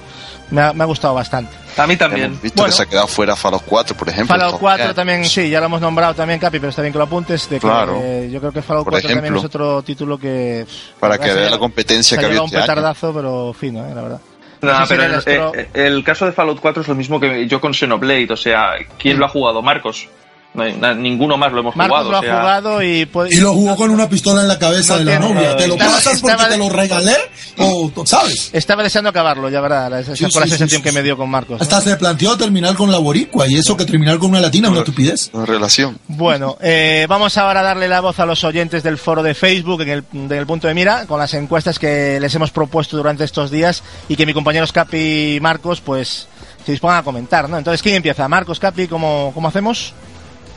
me 0.51 0.61
ha, 0.63 0.73
me 0.73 0.83
ha 0.83 0.87
gustado 0.87 1.15
bastante. 1.15 1.53
A 1.77 1.87
mí 1.87 1.97
también. 1.97 2.27
Hemos 2.27 2.43
visto 2.43 2.57
Bueno. 2.63 2.73
que 2.73 2.77
se 2.77 2.83
ha 2.83 2.87
quedado 2.87 3.07
fuera 3.07 3.37
Fallout 3.37 3.63
4, 3.67 3.97
por 3.97 4.09
ejemplo. 4.09 4.35
Fallout 4.35 4.53
Top 4.53 4.61
4 4.61 4.87
Gun. 4.87 4.95
también, 4.95 5.25
sí, 5.25 5.49
ya 5.49 5.61
lo 5.61 5.67
hemos 5.67 5.81
nombrado 5.81 6.15
también, 6.15 6.39
Capi, 6.41 6.59
pero 6.59 6.71
está 6.71 6.83
bien 6.83 6.93
que 6.93 6.99
lo 6.99 7.05
apuntes. 7.05 7.49
De 7.49 7.57
que, 7.57 7.61
Claro. 7.67 8.01
eh, 8.03 8.29
yo 8.33 8.41
creo 8.41 8.53
que 8.53 8.63
Fallout 8.63 8.85
Por 8.85 8.93
4 8.95 9.09
también 9.09 9.25
ejemplo. 9.25 9.41
es 9.41 9.45
otro 9.47 9.83
título 9.83 10.19
que... 10.19 10.67
Para 10.99 11.17
que 11.19 11.33
vea 11.33 11.51
la 11.51 11.59
competencia 11.59 12.17
que 12.19 12.25
ha 12.25 12.27
había 12.27 12.41
llevado 12.41 12.47
este 12.47 12.57
un 12.57 12.63
año. 12.63 12.67
petardazo, 12.75 13.15
pero 13.15 13.53
fino, 13.53 13.87
eh, 13.87 13.95
la 13.95 14.03
verdad. 14.03 14.21
No, 14.63 14.73
Sí, 14.73 14.77
pero 14.77 14.87
sería 14.89 15.05
el, 15.07 15.13
nuestro- 15.13 15.55
eh, 15.55 15.69
el 15.75 16.05
caso 16.05 16.27
de 16.27 16.33
Fallout 16.33 16.61
4 16.61 16.83
es 16.83 16.89
lo 16.89 16.95
mismo 16.95 17.19
que 17.19 17.47
yo 17.47 17.61
con 17.63 17.73
Xenoblade. 17.73 18.29
O 18.31 18.37
sea, 18.37 18.73
¿quién 18.99 19.19
lo 19.19 19.25
ha 19.25 19.29
jugado? 19.29 19.63
Marcos. 19.63 20.09
No 20.53 20.65
hay- 20.65 20.73
na- 20.75 20.95
ninguno 20.95 21.37
más 21.37 21.53
lo 21.53 21.61
hemos 21.61 21.77
Marcos 21.77 21.99
jugado. 21.99 22.11
lo 22.11 22.17
ha 22.17 22.21
o 22.21 22.23
sea, 22.25 22.41
jugado 22.41 22.83
y... 22.83 23.07
puede- 23.07 23.33
Y 23.33 23.39
lo 23.41 23.53
jugó 23.53 23.77
con 23.77 23.91
una 23.91 24.09
pistola 24.09 24.41
en 24.41 24.49
la 24.49 24.59
cabeza 24.59 24.95
No 24.95 24.99
de 24.99 25.05
la 25.05 25.19
tiene- 25.21 25.35
novia. 25.35 25.57
¿Te 25.57 25.69
lo 25.69 25.75
estaba- 25.75 25.91
pasas 25.93 26.21
porque 26.21 26.33
estaba 26.35 26.49
te 26.51 26.59
lo 26.59 26.69
regalé? 26.69 27.17
¿O 27.59 27.93
sabes? 28.05 28.51
Estaba 28.53 28.83
deseando 28.83 29.11
acabarlo, 29.11 29.49
ya 29.49 29.61
verdad, 29.61 30.01
esa, 30.01 30.17
Sí, 30.17 30.25
por 30.27 30.41
la 30.41 30.47
sí, 30.47 30.53
sí, 30.53 30.59
sensación 30.59 30.81
sí, 30.81 30.83
que 30.83 30.93
me 30.93 31.03
dio 31.05 31.17
con 31.17 31.31
Marcos. 31.31 31.59
¿no? 31.59 31.63
Hasta 31.63 31.81
se 31.81 31.95
planteó 31.97 32.37
terminar 32.37 32.75
con 32.75 32.91
la 32.91 32.99
boricua 32.99 33.47
y 33.49 33.57
eso 33.59 33.77
que 33.77 33.85
terminar 33.85 34.19
con 34.19 34.31
una 34.31 34.41
latina 34.41 34.67
es 34.67 34.73
una 34.73 34.81
estupidez. 34.81 35.31
En 35.35 35.47
relación. 35.47 35.99
Bueno, 36.09 36.57
eh, 36.61 37.07
vamos 37.09 37.37
ahora 37.39 37.61
a 37.61 37.63
darle 37.63 37.87
la 37.87 38.01
voz 38.01 38.19
a 38.19 38.27
los 38.27 38.43
oyentes 38.43 38.83
del 38.83 38.99
foro 38.99 39.23
de 39.23 39.35
Facebook 39.35 39.83
en 39.83 39.89
el, 39.91 40.47
punto 40.47 40.67
de 40.67 40.75
mira 40.75 41.07
con 41.07 41.21
las 41.21 41.33
encuestas 41.35 41.79
que 41.79 42.19
les 42.21 42.35
hemos 42.35 42.51
propuesto 42.51 42.97
durante 42.97 43.23
estos 43.23 43.53
días 43.53 43.85
y 44.09 44.17
que 44.17 44.27
mi 44.27 44.35
compañero 44.35 44.67
Capi 44.73 45.37
y 45.37 45.41
Marcos 45.41 45.81
pues 45.81 46.27
se 46.65 46.73
dispongan 46.73 46.99
a 46.99 47.03
comentar, 47.03 47.49
¿no? 47.49 47.57
Entonces, 47.57 47.83
¿quién 47.83 47.95
empieza? 47.97 48.27
Marcos, 48.29 48.59
Capi, 48.61 48.87
¿cómo, 48.89 49.31
cómo 49.35 49.49
hacemos? 49.49 49.95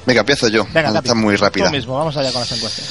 Venga, 0.06 0.22
empiezo 0.22 0.48
yo. 0.48 0.66
Venga. 0.74 0.98
Está 0.98 1.16
muy 1.16 1.36
rápida. 1.36 1.66
Tú 1.66 1.72
mismo, 1.72 1.98
vamos 1.98 2.16
allá 2.18 2.32
con 2.32 2.42
las 2.42 2.52
encuestas. 2.52 2.86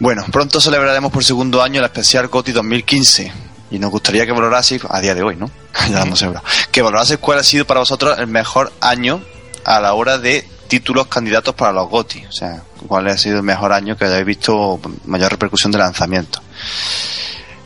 Bueno, 0.00 0.24
pronto 0.30 0.60
celebraremos 0.60 1.10
por 1.10 1.24
segundo 1.24 1.62
año 1.62 1.80
la 1.80 1.88
especial 1.88 2.28
GOTY 2.28 2.52
2015. 2.52 3.32
Y 3.70 3.78
nos 3.78 3.90
gustaría 3.90 4.24
que 4.24 4.32
valoraseis, 4.32 4.82
a 4.88 5.00
día 5.00 5.14
de 5.14 5.22
hoy, 5.22 5.36
¿no? 5.36 5.50
ya 5.90 6.04
sé, 6.16 6.28
bro. 6.28 6.42
Que 6.70 6.82
valoraseis 6.82 7.18
cuál 7.18 7.38
ha 7.40 7.44
sido 7.44 7.66
para 7.66 7.80
vosotros 7.80 8.18
el 8.18 8.26
mejor 8.26 8.72
año 8.80 9.20
a 9.64 9.80
la 9.80 9.92
hora 9.94 10.18
de 10.18 10.46
títulos 10.68 11.08
candidatos 11.08 11.54
para 11.54 11.72
los 11.72 11.88
GOTY. 11.88 12.26
O 12.26 12.32
sea, 12.32 12.62
cuál 12.86 13.08
ha 13.08 13.18
sido 13.18 13.38
el 13.38 13.42
mejor 13.42 13.72
año 13.72 13.96
que 13.96 14.04
hayáis 14.04 14.24
visto 14.24 14.80
mayor 15.04 15.32
repercusión 15.32 15.72
de 15.72 15.78
lanzamiento. 15.78 16.40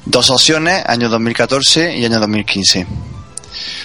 Dos 0.04 0.30
opciones, 0.30 0.82
año 0.86 1.08
2014 1.08 1.96
y 1.96 2.04
año 2.04 2.18
2015. 2.18 2.86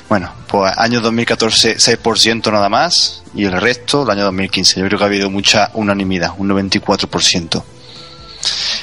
Bueno, 0.10 0.32
pues 0.48 0.72
año 0.78 1.02
2014 1.02 1.76
6% 1.78 2.52
nada 2.52 2.70
más 2.70 3.24
y 3.36 3.44
el 3.46 3.52
resto 3.54 4.04
el 4.04 4.10
año 4.12 4.24
2015. 4.24 4.80
Yo 4.80 4.86
creo 4.88 4.98
que 4.98 5.04
ha 5.04 5.08
habido 5.08 5.30
mucha 5.30 5.70
unanimidad, 5.74 6.34
un 6.38 6.48
94%. 6.50 7.64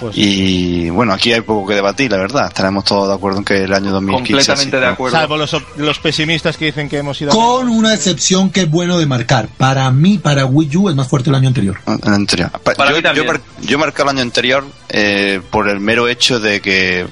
Pues- 0.00 0.18
y 0.18 0.90
bueno, 0.90 1.12
aquí 1.14 1.32
hay 1.32 1.40
poco 1.40 1.66
que 1.68 1.74
debatir, 1.74 2.10
la 2.10 2.18
verdad. 2.18 2.48
Estaremos 2.48 2.84
todos 2.84 3.08
de 3.08 3.14
acuerdo 3.14 3.38
en 3.38 3.44
que 3.44 3.62
el 3.64 3.72
año 3.72 3.90
2015... 3.92 4.32
Completamente 4.34 4.76
ha 4.76 4.80
de 4.80 4.86
acuerdo. 4.86 5.16
Salvo 5.16 5.36
los, 5.38 5.56
los 5.76 5.98
pesimistas 6.00 6.56
que 6.58 6.66
dicen 6.66 6.88
que 6.90 6.98
hemos 6.98 7.18
ido... 7.22 7.30
Con 7.32 7.68
una 7.70 7.94
excepción 7.94 8.50
que 8.50 8.62
es 8.62 8.70
bueno 8.70 8.98
de 8.98 9.06
marcar. 9.06 9.48
Para 9.56 9.90
mí, 9.90 10.18
para 10.18 10.44
Wii 10.44 10.76
U 10.76 10.88
es 10.90 10.94
más 10.96 11.08
fuerte 11.08 11.30
el 11.30 11.36
año 11.36 11.48
anterior. 11.48 11.78
El 11.86 12.12
anterior. 12.12 12.50
Pa- 12.50 12.74
Para 12.74 12.90
yo, 12.90 12.96
mí 12.96 13.02
también. 13.02 13.24
yo 13.26 13.32
mar- 13.32 13.40
yo 13.62 13.78
marqué 13.78 14.02
el 14.02 14.08
año 14.08 14.20
anterior 14.20 14.66
eh, 14.90 15.40
por 15.50 15.70
el 15.70 15.80
mero 15.80 16.08
hecho 16.08 16.40
de 16.40 16.60
que 16.60 17.06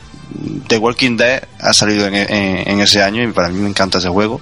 The 0.68 0.78
Walking 0.78 1.16
Dead 1.16 1.42
ha 1.60 1.72
salido 1.72 2.06
en, 2.06 2.14
en- 2.14 2.68
en 2.68 2.80
ese 2.80 3.02
año 3.02 3.22
y 3.22 3.32
para 3.32 3.48
mí 3.48 3.58
me 3.60 3.68
encanta 3.68 3.98
ese 3.98 4.08
juego. 4.08 4.40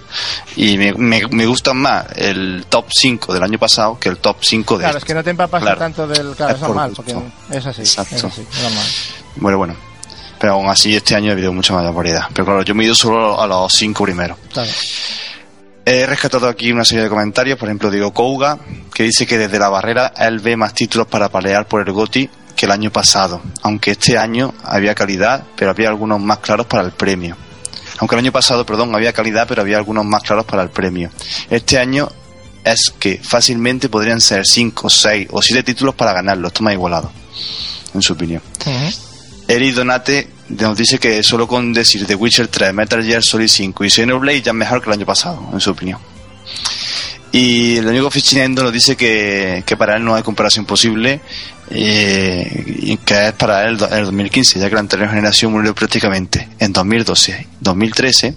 Y 0.57 0.77
me, 0.79 0.93
me, 0.95 1.23
me 1.31 1.47
gusta 1.47 1.73
más 1.75 2.07
el 2.17 2.67
top 2.69 2.87
5 2.91 3.33
del 3.35 3.43
año 3.43 3.59
pasado 3.59 3.99
que 3.99 4.09
el 4.09 4.19
top 4.19 4.37
5 4.41 4.79
de 4.79 4.83
Claro, 4.85 4.99
es 4.99 5.03
este. 5.03 5.07
que 5.09 5.15
no 5.15 5.25
te 5.25 5.31
empapas 5.31 5.63
Claro. 5.63 5.79
tanto 5.79 6.07
del... 6.07 6.35
Claro, 6.37 6.53
Es 6.53 6.57
es 6.57 6.61
por 6.67 6.69
normal, 6.77 6.93
porque 6.95 7.15
es 7.51 7.67
así, 7.67 7.81
Exacto. 7.83 8.17
es 8.17 8.25
así, 8.25 8.43
es 8.51 8.63
normal. 8.63 8.85
Bueno, 9.37 9.59
bueno. 9.59 9.77
Pero 10.39 10.55
aún 10.55 10.69
así 10.71 10.97
este 10.97 11.15
año 11.15 11.31
ha 11.31 11.33
habido 11.33 11.53
mucha 11.53 11.75
mayor 11.75 11.93
variedad. 11.95 12.25
Pero 12.33 12.47
claro, 12.47 12.63
yo 12.63 12.75
me 12.75 12.83
he 12.83 12.87
ido 12.87 12.95
solo 12.95 13.41
a 13.41 13.47
los 13.47 13.73
5 13.75 14.05
primeros. 14.05 14.39
Claro. 14.53 14.71
He 15.85 16.07
rescatado 16.07 16.47
aquí 16.49 16.71
una 16.73 16.85
serie 16.85 17.05
de 17.05 17.11
comentarios, 17.11 17.59
por 17.59 17.69
ejemplo, 17.69 17.91
Diego 17.91 18.13
Kouga, 18.13 18.59
que 18.95 19.03
dice 19.05 19.27
que 19.27 19.39
desde 19.39 19.59
la 19.59 19.69
barrera 19.71 20.13
él 20.17 20.39
ve 20.39 20.57
más 20.57 20.73
títulos 20.75 21.07
para 21.09 21.29
palear 21.31 21.67
por 21.67 21.81
el 21.87 21.93
GOTI 21.93 22.29
que 22.61 22.67
el 22.67 22.73
año 22.73 22.93
pasado, 22.93 23.41
aunque 23.63 23.93
este 23.93 24.19
año 24.19 24.53
había 24.63 24.95
calidad, 24.95 25.45
pero 25.57 25.71
había 25.71 25.89
algunos 25.89 26.21
más 26.21 26.41
claros 26.41 26.67
para 26.67 26.83
el 26.83 26.93
premio. 26.93 27.35
Aunque 27.97 28.17
el 28.17 28.19
año 28.19 28.33
pasado, 28.33 28.67
perdón, 28.67 28.95
había 28.95 29.15
calidad, 29.15 29.49
pero 29.49 29.63
había 29.63 29.79
algunos 29.79 30.05
más 30.05 30.23
claros 30.23 30.45
para 30.45 30.63
el 30.63 30.69
premio. 30.69 31.09
Este 31.49 31.79
año 31.79 32.11
es 32.63 32.93
que 32.99 33.17
fácilmente 33.17 33.89
podrían 33.89 34.21
ser 34.21 34.47
5, 34.47 34.91
6 34.91 35.29
o 35.31 35.41
7 35.41 35.63
títulos 35.65 35.95
para 35.95 36.13
ganarlo, 36.13 36.49
esto 36.49 36.63
más 36.63 36.75
igualado, 36.75 37.11
en 37.95 38.03
su 38.03 38.13
opinión. 38.13 38.43
Ujú. 38.67 38.93
Eri 39.49 39.71
Donate 39.71 40.29
nos 40.51 40.77
dice 40.77 40.99
que 40.99 41.23
solo 41.23 41.49
con 41.49 41.73
decir 41.73 42.07
The 42.07 42.15
Witcher 42.15 42.49
3, 42.49 42.75
Metal 42.75 43.03
Gear 43.03 43.23
Solid 43.23 43.49
5 43.49 43.85
y 43.85 43.91
Xenoblade 43.91 44.43
ya 44.43 44.51
es 44.51 44.57
mejor 44.57 44.83
que 44.83 44.91
el 44.91 44.99
año 44.99 45.07
pasado, 45.07 45.49
en 45.51 45.61
su 45.61 45.71
opinión. 45.71 45.99
Y 47.33 47.77
el 47.77 47.89
amigo 47.89 48.11
Fichinendo 48.11 48.63
nos 48.63 48.73
dice 48.73 48.97
que, 48.97 49.63
que 49.65 49.77
para 49.77 49.97
él 49.97 50.05
no 50.05 50.15
hay 50.15 50.23
comparación 50.23 50.65
posible 50.65 51.21
eh, 51.71 52.65
y 52.67 52.97
que 52.97 53.29
es 53.29 53.33
para 53.35 53.65
él 53.69 53.79
el 53.93 54.05
2015, 54.05 54.59
ya 54.59 54.69
que 54.69 54.75
la 54.75 54.81
anterior 54.81 55.09
generación 55.09 55.53
murió 55.53 55.73
prácticamente 55.73 56.49
en 56.59 56.73
2012, 56.73 57.47
2013 57.61 58.35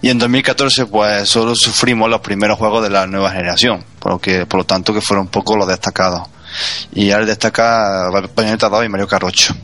y 0.00 0.08
en 0.08 0.18
2014 0.18 0.86
pues 0.86 1.28
solo 1.28 1.54
sufrimos 1.54 2.08
los 2.08 2.22
primeros 2.22 2.58
juegos 2.58 2.82
de 2.82 2.88
la 2.88 3.06
nueva 3.06 3.30
generación, 3.30 3.84
por 3.98 4.12
lo, 4.12 4.18
que, 4.18 4.46
por 4.46 4.60
lo 4.60 4.64
tanto 4.64 4.94
que 4.94 5.02
fueron 5.02 5.28
pocos 5.28 5.58
los 5.58 5.68
destacados. 5.68 6.26
Y 6.94 7.10
él 7.10 7.26
destaca 7.26 8.08
Bayonetta 8.34 8.70
2 8.70 8.86
y 8.86 8.88
Mario 8.88 9.06
Kart 9.06 9.24
8. 9.24 9.54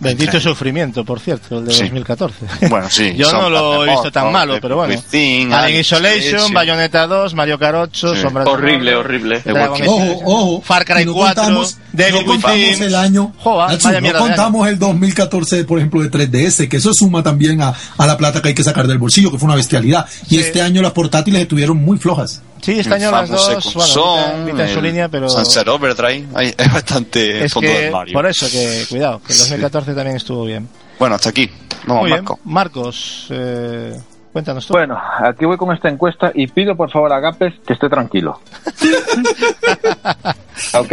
Bendito 0.00 0.38
sufrimiento, 0.40 1.04
por 1.04 1.18
cierto, 1.20 1.58
el 1.58 1.64
de 1.66 1.72
Sí. 1.74 1.80
2014. 1.82 2.46
Bueno, 2.68 2.86
sí. 2.90 3.14
Yo 3.16 3.32
no 3.32 3.50
lo 3.50 3.84
he 3.84 3.90
visto 3.90 4.12
tan 4.12 4.30
malo, 4.32 4.58
pero 4.60 4.76
bueno. 4.76 4.94
Within, 4.94 5.52
Alien 5.52 5.80
Isolation. 5.80 6.52
Bayonetta 6.52 7.06
2, 7.06 7.34
Mario 7.34 7.58
Kart 7.58 7.76
8, 7.76 8.14
Sí. 8.14 8.20
Sombras 8.22 8.44
de 8.46 8.50
Horrible, 8.52 8.94
horrible. 8.94 9.42
Ojo, 9.86 10.20
ojo. 10.24 10.60
Far 10.62 10.84
Cry 10.84 11.04
no 11.04 11.14
4, 11.14 11.42
contamos, 11.42 11.78
Devil 11.92 12.20
no 12.26 12.32
contamos 12.32 12.80
el 12.80 12.94
año. 12.94 13.32
Joder, 13.38 13.70
Nacho, 13.70 13.88
vaya 13.88 14.00
no 14.12 14.18
contamos 14.18 14.68
el 14.68 14.78
2014, 14.78 15.64
por 15.64 15.78
ejemplo, 15.78 16.00
de 16.02 16.10
3DS, 16.10 16.68
que 16.68 16.76
eso 16.76 16.92
suma 16.94 17.22
también 17.22 17.60
a, 17.62 17.74
a 17.96 18.06
la 18.06 18.16
plata 18.16 18.40
que 18.40 18.48
hay 18.48 18.54
que 18.54 18.64
sacar 18.64 18.86
del 18.86 18.98
bolsillo, 18.98 19.30
que 19.30 19.38
fue 19.38 19.46
una 19.46 19.56
bestialidad. 19.56 20.06
Y 20.30 20.36
Sí. 20.36 20.40
este 20.40 20.62
año 20.62 20.80
las 20.82 20.92
portátiles 20.92 21.42
estuvieron 21.42 21.76
muy 21.78 21.98
flojas. 21.98 22.42
Sí, 22.60 22.78
este 22.78 22.94
año 22.94 23.10
las 23.10 23.28
dos, 23.30 23.74
bueno, 23.74 23.88
Son, 23.88 24.44
Vita, 24.44 24.52
Vita 24.52 24.68
en 24.68 24.74
su 24.74 24.82
línea, 24.82 25.08
pero 25.08 25.28
Sunset 25.28 25.66
Overdrive, 25.68 26.26
hay, 26.34 26.54
hay 26.56 26.68
bastante 26.68 27.44
es 27.44 27.52
fondo 27.52 27.68
que, 27.70 27.78
del 27.80 27.92
Mario. 27.92 28.12
por 28.14 28.26
eso 28.26 28.46
que, 28.50 28.84
cuidado, 28.88 29.20
que 29.20 29.32
el 29.32 29.38
Sí. 29.38 29.50
2014 29.50 29.94
también 29.94 30.16
estuvo 30.16 30.44
bien. 30.44 30.68
Bueno, 30.98 31.14
hasta 31.14 31.30
aquí. 31.30 31.50
Vamos, 31.86 32.02
Muy 32.02 32.10
bien, 32.12 32.24
Marco. 32.24 32.40
Marcos, 32.44 33.26
eh, 33.30 33.98
cuéntanos 34.32 34.66
tú. 34.66 34.74
Bueno, 34.74 34.98
aquí 35.24 35.44
voy 35.44 35.56
con 35.56 35.72
esta 35.74 35.88
encuesta 35.88 36.32
y 36.34 36.46
pido 36.48 36.76
por 36.76 36.90
favor 36.90 37.12
a 37.12 37.20
Gapes 37.20 37.54
que 37.66 37.72
esté 37.74 37.88
tranquilo. 37.88 38.40
¿Ok? 40.74 40.92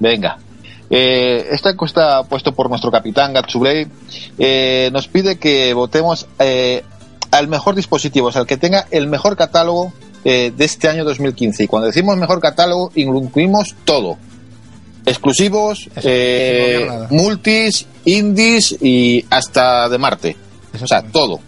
Venga. 0.00 0.38
Eh, 0.90 1.46
esta 1.50 1.70
encuesta 1.70 2.22
puesto 2.24 2.52
por 2.52 2.68
nuestro 2.68 2.90
capitán 2.90 3.32
Gatsublay 3.32 3.86
eh, 4.38 4.90
nos 4.92 5.08
pide 5.08 5.38
que 5.38 5.72
votemos 5.72 6.26
eh, 6.38 6.84
al 7.30 7.48
mejor 7.48 7.74
dispositivo, 7.74 8.28
o 8.28 8.32
sea, 8.32 8.42
el 8.42 8.46
que 8.46 8.58
tenga 8.58 8.86
el 8.90 9.06
mejor 9.06 9.36
catálogo 9.36 9.92
eh, 10.24 10.52
de 10.56 10.64
este 10.64 10.88
año 10.88 11.04
2015. 11.04 11.64
Y 11.64 11.66
cuando 11.66 11.86
decimos 11.86 12.16
mejor 12.16 12.40
catálogo, 12.40 12.90
incluimos 12.94 13.74
todo. 13.84 14.16
Exclusivos, 15.04 15.88
eh, 15.96 16.88
multis, 17.10 17.86
indies 18.04 18.76
y 18.80 19.24
hasta 19.30 19.88
de 19.88 19.98
Marte. 19.98 20.36
O 20.80 20.86
sea, 20.86 21.02
todo. 21.02 21.40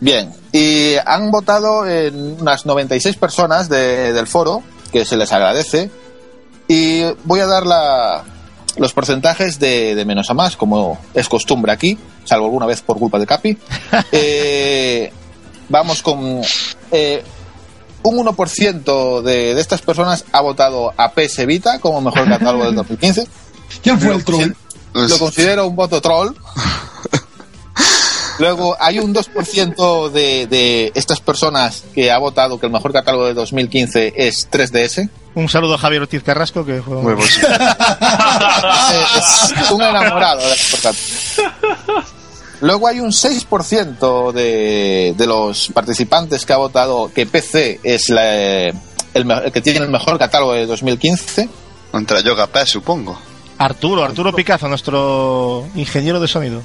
Bien, 0.00 0.30
y 0.52 0.94
han 1.06 1.30
votado 1.30 1.88
en 1.88 2.40
unas 2.40 2.66
96 2.66 3.16
personas 3.16 3.68
de- 3.68 4.12
del 4.12 4.26
foro, 4.26 4.62
que 4.92 5.04
se 5.04 5.16
les 5.16 5.32
agradece, 5.32 5.90
y 6.68 7.02
voy 7.24 7.40
a 7.40 7.46
dar 7.46 7.64
la- 7.66 8.24
los 8.76 8.92
porcentajes 8.92 9.58
de, 9.58 9.94
de 9.94 10.04
menos 10.04 10.28
a 10.28 10.34
más, 10.34 10.56
como 10.56 10.98
es 11.14 11.28
costumbre 11.30 11.72
aquí, 11.72 11.96
salvo 12.24 12.44
alguna 12.46 12.66
vez 12.66 12.82
por 12.82 12.98
culpa 12.98 13.18
de 13.18 13.26
Capi. 13.26 13.56
Eh, 14.12 15.10
vamos 15.70 16.02
con... 16.02 16.42
eh, 16.92 17.22
un 18.08 18.24
1% 18.26 19.22
de, 19.22 19.54
de 19.54 19.60
estas 19.60 19.82
personas 19.82 20.24
ha 20.32 20.40
votado 20.40 20.92
a 20.96 21.12
PS 21.12 21.44
Vita 21.46 21.78
como 21.80 22.00
mejor 22.00 22.28
catálogo 22.28 22.64
del 22.66 22.74
2015. 22.76 23.26
¿Quién 23.82 24.00
fue 24.00 24.14
el 24.14 24.24
troll? 24.24 24.52
Lo 24.94 25.18
considero 25.18 25.66
un 25.66 25.76
voto 25.76 26.00
troll. 26.00 26.30
Luego 28.38 28.76
hay 28.78 28.98
un 28.98 29.14
2% 29.14 30.10
de, 30.10 30.46
de 30.46 30.92
estas 30.94 31.20
personas 31.20 31.84
que 31.94 32.12
ha 32.12 32.18
votado 32.18 32.60
que 32.60 32.66
el 32.66 32.72
mejor 32.72 32.92
catálogo 32.92 33.24
de 33.26 33.32
2015 33.34 34.12
es 34.14 34.50
3DS. 34.50 35.08
Un 35.34 35.48
saludo 35.48 35.74
a 35.74 35.78
Javier 35.78 36.02
Ortiz 36.02 36.22
Carrasco, 36.22 36.64
que 36.64 36.82
fue 36.82 36.96
un- 36.98 37.02
Muy 37.04 37.14
bueno. 37.14 37.28
Es 39.16 39.70
un 39.70 39.82
enamorado 39.82 40.40
de. 40.42 40.54
Luego 42.60 42.88
hay 42.88 43.00
un 43.00 43.10
6% 43.10 44.32
de, 44.32 45.14
de 45.16 45.26
los 45.26 45.68
participantes 45.68 46.46
que 46.46 46.52
ha 46.52 46.56
votado 46.56 47.10
que 47.14 47.26
PC 47.26 47.80
es 47.82 48.08
la, 48.08 48.34
el, 48.34 48.74
el, 49.14 49.52
que 49.52 49.60
tiene 49.60 49.80
el 49.80 49.90
mejor 49.90 50.18
catálogo 50.18 50.52
de 50.52 50.66
2015. 50.66 51.48
Contra 51.90 52.20
Yoga 52.20 52.48
supongo. 52.66 53.18
Arturo, 53.58 54.04
Arturo 54.04 54.34
Picazo, 54.34 54.68
nuestro 54.68 55.66
ingeniero 55.74 56.20
de 56.20 56.28
sonido. 56.28 56.62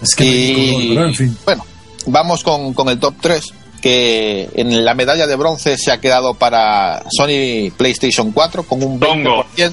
Es 0.00 0.14
que 0.14 0.24
y, 0.24 0.96
en 0.96 1.14
fin. 1.14 1.36
Bueno, 1.44 1.64
vamos 2.06 2.42
con, 2.42 2.72
con 2.74 2.88
el 2.88 2.98
top 2.98 3.14
3 3.20 3.54
que 3.82 4.48
en 4.54 4.84
la 4.84 4.94
medalla 4.94 5.26
de 5.26 5.36
bronce 5.36 5.76
se 5.76 5.90
ha 5.90 6.00
quedado 6.00 6.34
para 6.34 7.02
Sony 7.10 7.70
PlayStation 7.76 8.30
4 8.30 8.62
con 8.62 8.82
un 8.82 9.00
20%, 9.00 9.72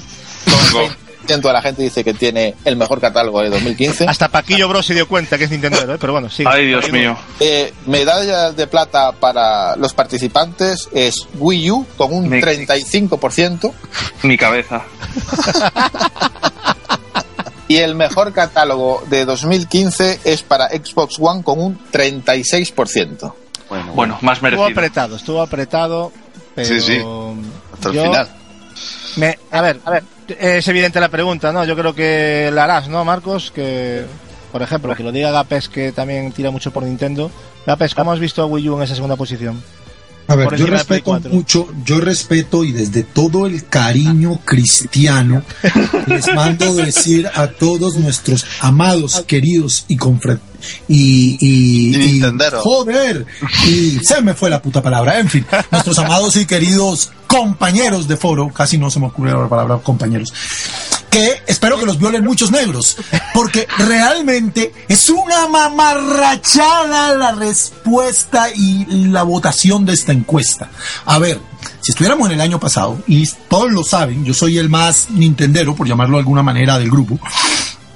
90% 1.30 1.40
de 1.40 1.52
la 1.52 1.62
gente 1.62 1.82
dice 1.82 2.04
que 2.04 2.14
tiene 2.14 2.54
el 2.64 2.76
mejor 2.76 3.00
catálogo 3.00 3.42
de 3.42 3.50
2015. 3.50 4.06
Hasta 4.06 4.28
Paquillo 4.28 4.68
Bros 4.68 4.86
se 4.86 4.94
dio 4.94 5.06
cuenta 5.06 5.38
que 5.38 5.44
es 5.44 5.50
Nintendo, 5.50 5.94
¿eh? 5.94 5.98
pero 6.00 6.12
bueno, 6.12 6.28
sí. 6.28 6.44
Ay, 6.46 6.66
Dios 6.66 6.90
mío. 6.90 7.16
Eh, 7.38 7.72
medalla 7.86 8.52
de 8.52 8.66
plata 8.66 9.12
para 9.12 9.76
los 9.76 9.94
participantes 9.94 10.88
es 10.92 11.26
Wii 11.38 11.70
U 11.70 11.86
con 11.96 12.12
un 12.12 12.28
mi, 12.28 12.40
35%. 12.40 13.72
Mi 14.22 14.36
cabeza. 14.36 14.82
y 17.68 17.76
el 17.76 17.94
mejor 17.94 18.32
catálogo 18.32 19.02
de 19.08 19.24
2015 19.24 20.20
es 20.24 20.42
para 20.42 20.68
Xbox 20.68 21.16
One 21.20 21.42
con 21.42 21.60
un 21.60 21.78
36%. 21.92 23.32
Bueno, 23.68 23.92
bueno, 23.92 24.18
más 24.22 24.42
merecido. 24.42 24.66
Estuvo 24.66 24.80
apretado, 24.80 25.16
estuvo 25.16 25.42
apretado, 25.42 26.12
pero... 26.54 27.34
Hasta 27.72 27.88
el 27.90 28.00
final. 28.00 28.28
A 29.52 29.60
ver, 29.60 29.80
a 29.84 29.90
ver, 29.90 30.04
es 30.38 30.68
evidente 30.68 31.00
la 31.00 31.08
pregunta, 31.08 31.52
¿no? 31.52 31.64
Yo 31.64 31.76
creo 31.76 31.94
que 31.94 32.50
la 32.52 32.64
harás, 32.64 32.88
¿no, 32.88 33.04
Marcos? 33.04 33.50
Que, 33.50 34.04
por 34.52 34.62
ejemplo, 34.62 34.94
que 34.94 35.02
lo 35.02 35.12
diga 35.12 35.30
Gapes, 35.30 35.68
que 35.68 35.92
también 35.92 36.32
tira 36.32 36.50
mucho 36.50 36.70
por 36.70 36.82
Nintendo. 36.82 37.30
Gapes, 37.66 37.94
¿cómo 37.94 38.12
has 38.12 38.18
visto 38.18 38.42
a 38.42 38.46
Wii 38.46 38.68
U 38.68 38.76
en 38.76 38.82
esa 38.82 38.94
segunda 38.94 39.16
posición? 39.16 39.62
A 40.30 40.36
ver, 40.36 40.48
yo 40.56 40.66
respeto 40.66 41.04
4. 41.04 41.30
mucho, 41.32 41.68
yo 41.84 42.00
respeto 42.00 42.62
y 42.64 42.72
desde 42.72 43.02
todo 43.02 43.46
el 43.46 43.66
cariño 43.66 44.38
cristiano 44.44 45.42
les 46.06 46.32
mando 46.34 46.74
decir 46.74 47.28
a 47.34 47.48
todos 47.48 47.96
nuestros 47.96 48.46
amados, 48.60 49.22
queridos 49.26 49.84
y, 49.88 49.96
confra- 49.96 50.38
y, 50.88 51.36
y, 51.40 52.20
joder, 52.60 53.26
y 53.66 53.98
se 54.04 54.20
me 54.22 54.34
fue 54.34 54.50
la 54.50 54.62
puta 54.62 54.80
palabra. 54.82 55.18
En 55.18 55.28
fin, 55.28 55.44
nuestros 55.70 55.98
amados 55.98 56.36
y 56.36 56.46
queridos 56.46 57.10
compañeros 57.26 58.06
de 58.06 58.16
foro, 58.16 58.48
casi 58.52 58.78
no 58.78 58.90
se 58.90 59.00
me 59.00 59.06
ocurrió 59.06 59.42
la 59.42 59.48
palabra 59.48 59.78
compañeros, 59.78 60.32
que 61.10 61.42
espero 61.46 61.78
que 61.78 61.86
los 61.86 61.98
violen 61.98 62.24
muchos 62.24 62.50
negros, 62.50 62.96
porque 63.34 63.66
realmente 63.78 64.72
es 64.88 65.10
una 65.10 65.48
mamarrachada 65.48 67.14
la 67.16 67.32
respuesta 67.32 68.48
y 68.54 68.86
la 69.08 69.22
votación 69.24 69.84
de 69.84 69.94
esta 69.94 70.12
encuesta. 70.12 70.70
A 71.06 71.18
ver, 71.18 71.40
si 71.80 71.92
estuviéramos 71.92 72.28
en 72.28 72.34
el 72.34 72.40
año 72.40 72.60
pasado, 72.60 72.98
y 73.06 73.26
todos 73.48 73.70
lo 73.72 73.82
saben, 73.84 74.24
yo 74.24 74.32
soy 74.34 74.58
el 74.58 74.68
más 74.68 75.10
nintendero, 75.10 75.74
por 75.74 75.88
llamarlo 75.88 76.16
de 76.16 76.20
alguna 76.20 76.42
manera, 76.42 76.78
del 76.78 76.90
grupo, 76.90 77.18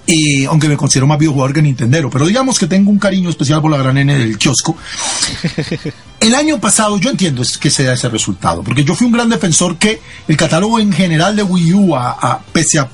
y 0.07 0.45
aunque 0.45 0.69
me 0.69 0.77
considero 0.77 1.07
más 1.07 1.19
videojugador 1.19 1.55
que 1.55 1.63
Nintendero, 1.63 2.11
pero 2.11 2.27
digamos 2.27 2.59
que 2.59 2.67
tengo 2.67 2.91
un 2.91 2.99
cariño 2.99 3.31
especial 3.31 3.63
por 3.63 3.71
la 3.71 3.79
gran 3.79 3.97
N 3.97 4.15
del 4.19 4.37
kiosco. 4.37 4.77
El 6.21 6.35
año 6.35 6.61
pasado 6.61 6.99
yo 6.99 7.09
entiendo 7.09 7.43
que 7.59 7.71
se 7.71 7.85
da 7.85 7.95
ese 7.95 8.11
resultado, 8.11 8.63
porque 8.63 8.85
yo 8.85 8.95
fui 8.95 9.07
un 9.07 9.15
gran 9.15 9.31
defensor 9.31 9.79
que 9.79 10.03
el 10.29 10.37
catálogo 10.37 10.79
en 10.79 10.93
general 10.93 11.35
de 11.37 11.43
Wii 11.43 11.73
U, 11.73 11.97
a, 11.97 12.11
a- 12.21 12.39
pese 12.53 12.81
a 12.81 12.89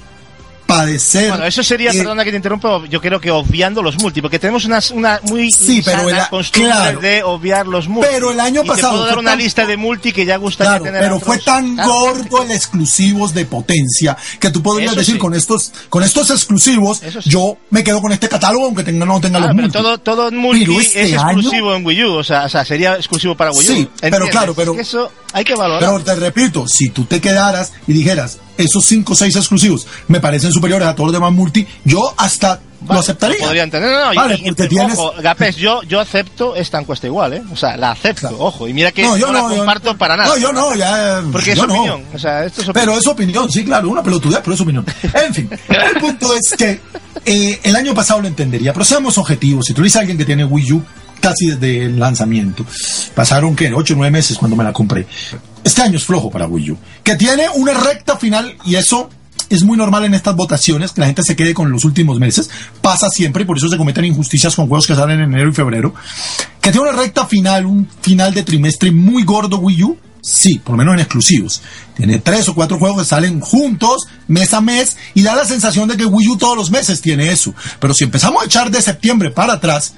padecer... 0.71 1.29
Bueno, 1.31 1.45
eso 1.47 1.63
sería, 1.63 1.91
eh, 1.91 1.99
perdona 1.99 2.25
que 2.25 2.31
te 2.31 2.37
interrumpa, 2.37 2.83
yo 2.89 3.01
creo 3.01 3.21
que 3.21 3.31
obviando 3.31 3.83
los 3.83 3.99
multi, 4.01 4.21
porque 4.23 4.39
tenemos 4.39 4.65
una, 4.65 4.81
una 4.95 5.21
muy 5.25 5.51
Sí, 5.51 5.83
pero 5.85 6.09
el 6.09 6.17
costumbre 6.29 6.71
claro. 6.73 7.01
de 7.01 7.23
obviar 7.23 7.67
los 7.67 7.89
multi. 7.89 8.09
Pero 8.11 8.31
el 8.33 8.41
año 8.41 8.63
Y 8.65 8.67
pasado 8.69 8.93
Te 8.93 8.97
puedo 8.99 9.07
dar 9.07 9.19
una 9.19 9.31
tan- 9.33 9.39
lista 9.39 9.67
de 9.67 9.77
multi 9.77 10.13
que 10.13 10.25
ya 10.25 10.37
gustaría 10.37 10.71
Claro, 10.71 10.85
tener. 10.85 11.01
pero 11.03 11.17
otros. 11.17 11.27
fue 11.27 11.39
tan 11.39 11.75
Claro. 11.75 11.91
gordo 11.93 12.43
el 12.43 12.51
exclusivos 12.51 13.35
de 13.35 13.45
potencia 13.47 14.17
que 14.39 14.51
tú 14.51 14.63
podrías 14.63 14.95
decir 14.97 15.15
sí. 15.15 15.19
con 15.19 15.35
estos 15.35 15.73
con 15.89 16.03
estos 16.03 16.31
exclusivos 16.31 16.99
sí. 16.99 17.29
yo 17.31 17.57
me 17.71 17.83
quedo 17.85 18.01
con 18.01 18.13
este 18.13 18.29
catálogo 18.29 18.67
aunque 18.67 18.85
tenga, 18.85 19.05
no 19.07 19.21
tenga 19.21 19.39
Ah, 19.39 19.41
los 19.41 19.49
pero 19.51 19.63
multi. 19.63 19.73
todo, 19.79 19.99
todo 19.99 20.31
multi 20.31 20.65
Pero 20.67 20.81
este 20.81 21.03
es 21.03 21.13
año- 21.15 21.23
exclusivo 21.33 21.75
en 21.75 21.85
Wii 21.87 22.05
U, 22.05 22.13
o 22.15 22.25
sea, 22.25 22.45
o 22.45 22.49
sea, 22.49 22.65
sería 22.65 22.95
exclusivo 22.97 23.35
para 23.35 23.51
Wii 23.53 23.59
U. 23.69 23.73
Sí, 23.75 23.89
pero 24.01 24.07
¿entiendes? 24.17 24.31
claro, 24.31 24.55
pero- 24.55 24.73
Es 24.73 24.77
que 24.77 24.83
eso 24.83 25.13
hay 25.33 25.45
que 25.45 25.55
valorar. 25.55 25.81
Pero 25.91 26.05
te 26.05 26.15
repito, 26.17 26.67
si 26.69 26.91
tú 26.91 27.05
te 27.05 27.21
quedaras 27.21 27.73
y 27.87 27.93
dijeras, 27.93 28.39
esos 28.57 28.85
5 28.85 29.13
o 29.13 29.17
6 29.17 29.37
exclusivos 29.37 29.87
me 30.09 30.21
parecen 30.21 30.53
superiores 30.53 30.87
a 30.89 30.95
todos 30.95 31.09
los 31.09 31.15
demás 31.15 31.33
multi, 31.33 31.67
yo 31.85 32.13
hasta 32.17 32.61
lo 32.89 32.99
aceptaría. 32.99 33.39
Podría 33.45 33.63
entender. 33.65 33.91
No, 33.93 34.07
no, 34.09 34.15
Vale, 34.15 34.37
y- 34.37 34.43
porque 34.45 34.67
tienes- 34.69 34.99
Ojo, 34.99 35.13
Gapés, 35.23 35.57
yo, 35.57 35.83
yo 35.83 36.01
acepto 36.01 36.57
esta 36.57 36.81
encuesta 36.81 37.07
igual, 37.07 37.35
¿eh? 37.35 37.43
O 37.53 37.57
sea, 37.57 37.77
la 37.77 37.91
acepto, 37.91 38.29
Claro. 38.29 38.37
ojo. 38.41 38.67
Y 38.69 38.73
mira 38.73 38.91
que 38.91 39.03
No, 39.03 39.11
no, 39.11 39.17
yo 39.19 39.33
la 39.33 39.41
yo- 39.41 39.57
comparto 39.57 39.99
para 39.99 40.17
nada. 40.17 40.31
No, 40.31 40.39
yo 40.39 40.53
no, 40.53 40.75
ya. 40.75 41.23
Porque 41.31 41.53
es 41.53 41.59
opinión. 41.59 42.05
O 42.15 42.19
sea, 42.19 42.45
esto 42.45 42.63
es 42.63 42.69
opinión. 42.69 42.87
Pero 42.87 42.99
es 42.99 43.07
opinión, 43.07 43.51
sí, 43.53 43.65
claro, 43.65 43.91
una 43.91 44.03
pelotudez, 44.03 44.41
pero 44.43 44.55
es 44.55 44.61
opinión. 44.61 44.85
En 45.27 45.35
fin, 45.35 45.51
el 45.69 46.01
punto 46.01 46.35
es 46.35 46.57
que 46.57 46.81
eh, 47.27 47.61
el 47.63 47.77
año 47.77 47.93
pasado 47.95 48.23
lo 48.23 48.29
entendería, 48.29 48.73
pero 48.73 48.85
seamos 48.85 49.19
objetivos. 49.19 49.67
Si 49.67 49.75
tú 49.75 49.83
a 49.95 49.99
alguien 49.99 50.17
que 50.17 50.25
tiene 50.25 50.45
Wii 50.45 50.73
U 50.73 50.83
casi 51.21 51.49
desde 51.51 51.85
el 51.85 51.99
lanzamiento, 52.01 52.65
pasaron 53.15 53.55
que 53.55 53.71
8 53.75 53.93
o 53.93 53.97
9 53.99 54.11
meses 54.11 54.39
cuando 54.39 54.57
me 54.57 54.65
la 54.65 54.73
compré. 54.73 55.07
Este 55.71 55.83
año 55.83 55.99
es 55.99 56.05
flojo 56.05 56.33
para 56.33 56.49
Wii 56.49 56.73
U, 56.73 56.79
que 57.05 57.15
tiene 57.15 57.49
una 57.55 57.73
recta 57.73 58.17
final 58.17 58.57
y 58.65 58.75
eso 58.75 59.09
es 59.49 59.63
muy 59.63 59.77
normal 59.77 60.05
en 60.05 60.15
estas 60.15 60.35
votaciones 60.35 60.91
que 60.91 61.01
la 61.01 61.07
gente 61.07 61.23
se 61.23 61.37
quede 61.37 61.55
con 61.55 61.71
los 61.71 61.85
últimos 61.85 62.19
meses. 62.19 62.51
Pasa 62.83 63.09
siempre 63.09 63.45
y 63.45 63.47
por 63.47 63.57
eso 63.57 63.69
se 63.69 63.77
cometen 63.77 64.05
injusticias 64.05 64.57
con 64.57 64.67
juegos 64.67 64.89
que 64.89 64.97
salen 64.97 65.21
en 65.21 65.33
enero 65.33 65.51
y 65.51 65.53
febrero. 65.53 65.95
Que 66.61 66.73
tiene 66.73 66.89
una 66.89 66.99
recta 66.99 67.25
final, 67.25 67.67
un 67.67 67.89
final 68.01 68.35
de 68.35 68.43
trimestre 68.43 68.91
muy 68.91 69.23
gordo 69.23 69.59
Wii 69.59 69.85
U. 69.85 69.97
Sí, 70.21 70.59
por 70.59 70.73
lo 70.73 70.79
menos 70.79 70.95
en 70.95 71.01
exclusivos. 71.03 71.63
Tiene 71.95 72.19
tres 72.19 72.49
o 72.49 72.55
cuatro 72.57 72.77
juegos 72.77 73.03
que 73.03 73.09
salen 73.09 73.39
juntos, 73.39 74.09
mes 74.27 74.53
a 74.53 74.61
mes, 74.61 74.97
y 75.15 75.23
da 75.23 75.37
la 75.37 75.45
sensación 75.45 75.87
de 75.87 75.97
que 75.97 76.05
Wii 76.05 76.31
U 76.31 76.37
todos 76.37 76.57
los 76.57 76.73
meses 76.73 77.01
tiene 77.01 77.31
eso. 77.31 77.55
Pero 77.79 77.95
si 77.95 78.03
empezamos 78.03 78.43
a 78.43 78.47
echar 78.47 78.73
de 78.73 78.83
septiembre 78.83 79.31
para 79.31 79.53
atrás, 79.53 79.95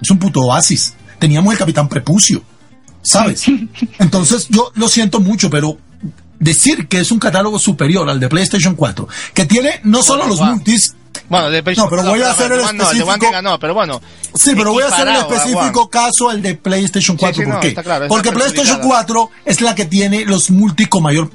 es 0.00 0.08
un 0.08 0.20
puto 0.20 0.42
oasis. 0.42 0.94
Teníamos 1.18 1.52
el 1.52 1.58
Capitán 1.58 1.88
Prepucio, 1.88 2.44
¿sabes? 3.06 3.44
Entonces 3.98 4.46
yo 4.48 4.70
lo 4.74 4.88
siento 4.88 5.20
mucho, 5.20 5.48
pero 5.50 5.78
decir 6.38 6.88
que 6.88 7.00
es 7.00 7.10
un 7.10 7.18
catálogo 7.18 7.58
superior 7.58 8.08
al 8.10 8.20
de 8.20 8.28
PlayStation 8.28 8.74
4, 8.74 9.08
que 9.34 9.46
tiene 9.46 9.80
no 9.84 10.02
solo 10.02 10.26
Bueno, 10.26 10.36
los 10.36 10.50
multis, 10.50 10.94
Bueno, 11.28 11.50
de 11.50 11.62
No, 11.76 11.88
pero 11.88 12.02
voy 12.04 12.20
a 12.22 12.30
hacer 12.30 12.52
el 12.52 12.58
no, 12.76 12.84
específico. 12.84 13.30
ganó, 13.32 13.58
pero 13.58 13.74
bueno. 13.74 14.00
Sí, 14.34 14.52
pero 14.54 14.72
voy 14.72 14.82
a 14.82 14.88
hacer 14.88 15.08
el 15.08 15.16
específico 15.16 15.88
caso 15.88 16.28
al 16.28 16.42
de 16.42 16.54
PlayStation 16.56 17.16
4. 17.16 17.36
sí, 17.36 17.44
¿Por 17.46 17.54
no, 17.54 17.60
qué? 17.60 17.74
claro, 17.74 18.06
Porque 18.08 18.30
PlayStation 18.32 18.76
perjudicada. 18.80 19.06
4 19.06 19.30
es 19.46 19.60
la 19.62 19.74
que 19.74 19.86
tiene 19.86 20.24
los 20.26 20.50
multi 20.50 20.86
con 20.86 21.02
mayor 21.02 21.30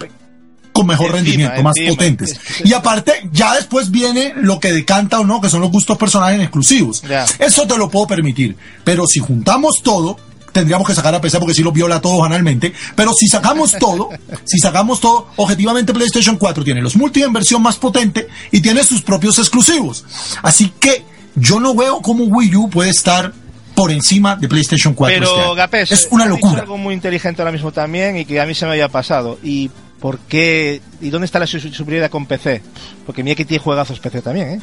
con 0.74 0.88
mejor 0.88 1.08
Encima, 1.08 1.18
rendimiento, 1.18 1.64
más 1.64 1.76
encima. 1.76 1.96
potentes. 1.96 2.40
Y 2.64 2.72
aparte, 2.74 3.28
ya 3.34 3.56
después 3.56 3.92
viene 3.92 4.34
lo 4.38 4.58
que 4.58 4.72
decanta 4.72 5.20
o 5.20 5.26
no, 5.26 5.42
que 5.42 5.50
son 5.50 5.60
los 5.60 5.70
gustos 5.70 5.98
personales 5.98 6.40
exclusivos. 6.40 7.04
Eso 7.40 7.68
te 7.68 7.78
lo 7.78 7.90
puedo 7.90 8.08
permitir. 8.08 8.56
Pero 8.86 9.06
si 9.06 9.20
juntamos 9.20 9.82
todo, 9.84 10.18
tendríamos 10.52 10.88
que 10.88 10.94
sacar 10.96 11.14
a 11.16 11.22
PC 11.22 11.40
porque 11.40 11.54
si 11.54 11.64
lo 11.64 11.72
viola 11.72 11.96
a 11.96 12.02
todos 12.02 12.24
analmente. 12.26 12.74
Pero 12.96 13.12
si 13.14 13.28
sacamos 13.28 13.74
todo, 13.80 14.10
si 14.46 14.58
sacamos 14.60 15.00
todo, 15.00 15.28
objetivamente 15.38 15.94
PlayStation 15.94 16.38
4 16.38 16.64
tiene 16.64 16.82
los 16.82 16.96
multi 16.96 17.24
en 17.24 17.34
versión 17.34 17.62
más 17.62 17.78
potente 17.78 18.28
y 18.52 18.62
tiene 18.62 18.84
sus 18.84 19.02
propios 19.02 19.38
exclusivos. 19.40 20.04
Así 20.42 20.72
que 20.80 21.04
yo 21.36 21.60
no 21.60 21.74
veo 21.76 22.02
cómo 22.02 22.26
Wii 22.26 22.56
U 22.56 22.70
puede 22.70 22.90
estar 22.90 23.34
por 23.76 23.90
encima 23.92 24.36
de 24.36 24.48
PlayStation 24.50 24.94
4. 24.94 25.16
este 25.16 25.26
Pero 25.34 25.44
año. 25.46 25.56
Gapés, 25.56 25.92
es 25.92 26.08
una 26.12 26.26
has 26.26 26.30
dicho 26.32 26.46
locura. 26.46 26.62
algo 26.64 26.78
muy 26.78 26.94
inteligente 26.94 27.42
ahora 27.42 27.52
mismo 27.54 27.72
también 27.72 28.18
y 28.18 28.26
que 28.26 28.40
a 28.42 28.46
mí 28.46 28.54
se 28.54 28.66
me 28.66 28.72
había 28.72 28.90
pasado. 28.90 29.40
¿Y 29.42 29.70
por 30.00 30.20
qué? 30.20 30.82
¿Y 31.00 31.10
dónde 31.10 31.26
está 31.26 31.40
la 31.40 31.48
su- 31.48 31.60
superioridad 31.60 32.10
con 32.12 32.26
PC? 32.26 32.62
Porque 33.06 33.24
mira 33.24 33.36
que 33.36 33.46
tiene 33.46 33.64
juegazos 33.64 34.00
PC 34.00 34.22
también, 34.22 34.50
¿eh? 34.50 34.60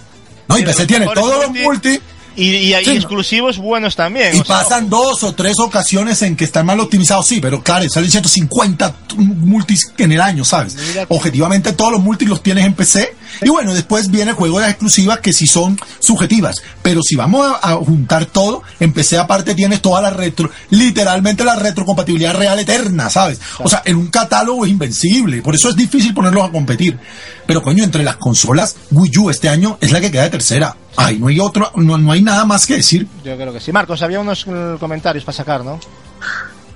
No, 0.49 0.59
y 0.59 0.63
PC 0.63 0.87
tiene 0.87 1.07
todos 1.15 1.47
los 1.47 1.57
multi 1.63 1.99
Y, 2.39 2.51
y 2.57 2.73
hay 2.75 2.85
Sí, 2.85 2.91
no. 2.93 2.97
exclusivos 2.97 3.59
buenos 3.59 3.97
también. 3.97 4.35
y 4.37 4.41
o 4.41 4.45
sea, 4.45 4.59
pasan 4.61 4.89
dos 4.89 5.23
o 5.25 5.35
tres 5.35 5.59
ocasiones 5.59 6.23
en 6.23 6.37
que 6.37 6.45
están 6.45 6.65
mal 6.67 6.79
optimizados, 6.79 7.27
sí, 7.27 7.41
pero 7.41 7.63
claro, 7.63 7.85
salen 7.91 8.11
150 8.11 8.93
t- 8.93 9.15
multis 9.17 9.93
en 9.99 10.13
el 10.13 10.21
año, 10.21 10.45
¿sabes? 10.45 10.77
Mira 10.77 11.05
Objetivamente 11.09 11.73
todos 11.73 11.91
los 11.93 12.01
multis 12.01 12.29
los 12.29 12.43
tienes 12.43 12.65
en 12.65 12.75
PC 12.75 13.15
y 13.43 13.49
bueno, 13.49 13.75
después 13.75 14.11
viene 14.11 14.33
juegos 14.33 14.63
exclusivas 14.65 15.21
que 15.21 15.33
sí 15.33 15.47
son 15.47 15.79
subjetivas, 15.99 16.63
pero 16.83 17.01
si 17.03 17.17
vamos 17.17 17.47
a, 17.47 17.73
a 17.73 17.77
juntar 17.77 18.27
todo, 18.27 18.63
en 18.81 18.93
PC 18.93 19.19
aparte 19.19 19.55
tienes 19.55 19.81
toda 19.81 20.01
la 20.01 20.11
retro, 20.11 20.51
literalmente 20.71 21.45
la 21.45 21.57
retrocompatibilidad 21.57 22.35
real 22.35 22.59
eterna, 22.59 23.11
¿sabes? 23.11 23.41
O 23.59 23.69
sea, 23.69 23.83
en 23.85 23.97
un 23.97 24.09
catálogo 24.09 24.65
es 24.65 24.71
invencible, 24.71 25.43
por 25.43 25.55
eso 25.55 25.71
es 25.71 25.77
difícil 25.77 26.15
ponerlos 26.15 26.49
a 26.49 26.53
competir. 26.53 26.99
Pero 27.47 27.63
coño, 27.63 27.83
entre 27.83 28.05
las 28.05 28.17
consolas, 28.17 28.77
Wii 28.91 29.19
U 29.19 29.31
este 29.31 29.49
año 29.49 29.79
es 29.81 29.91
la 29.91 30.01
que 30.01 30.11
queda 30.11 30.25
de 30.25 30.31
tercera. 30.31 30.77
Ay, 30.97 31.19
no 31.19 31.29
hay 31.29 31.41
otro, 31.41 31.73
no, 31.77 31.97
no 31.97 32.13
hay 32.13 32.23
nada 32.23 32.45
más 32.45 32.67
que 32.67 32.77
decir. 32.77 33.07
Yo 33.25 33.37
creo 33.37 33.53
que 33.53 33.61
sí. 33.61 33.73
Marcos, 33.73 34.03
había 34.03 34.21
unos 34.21 34.45
eh, 34.47 34.77
comentarios 34.79 35.25
para 35.25 35.37
sacar, 35.37 35.65
¿no? 35.65 35.81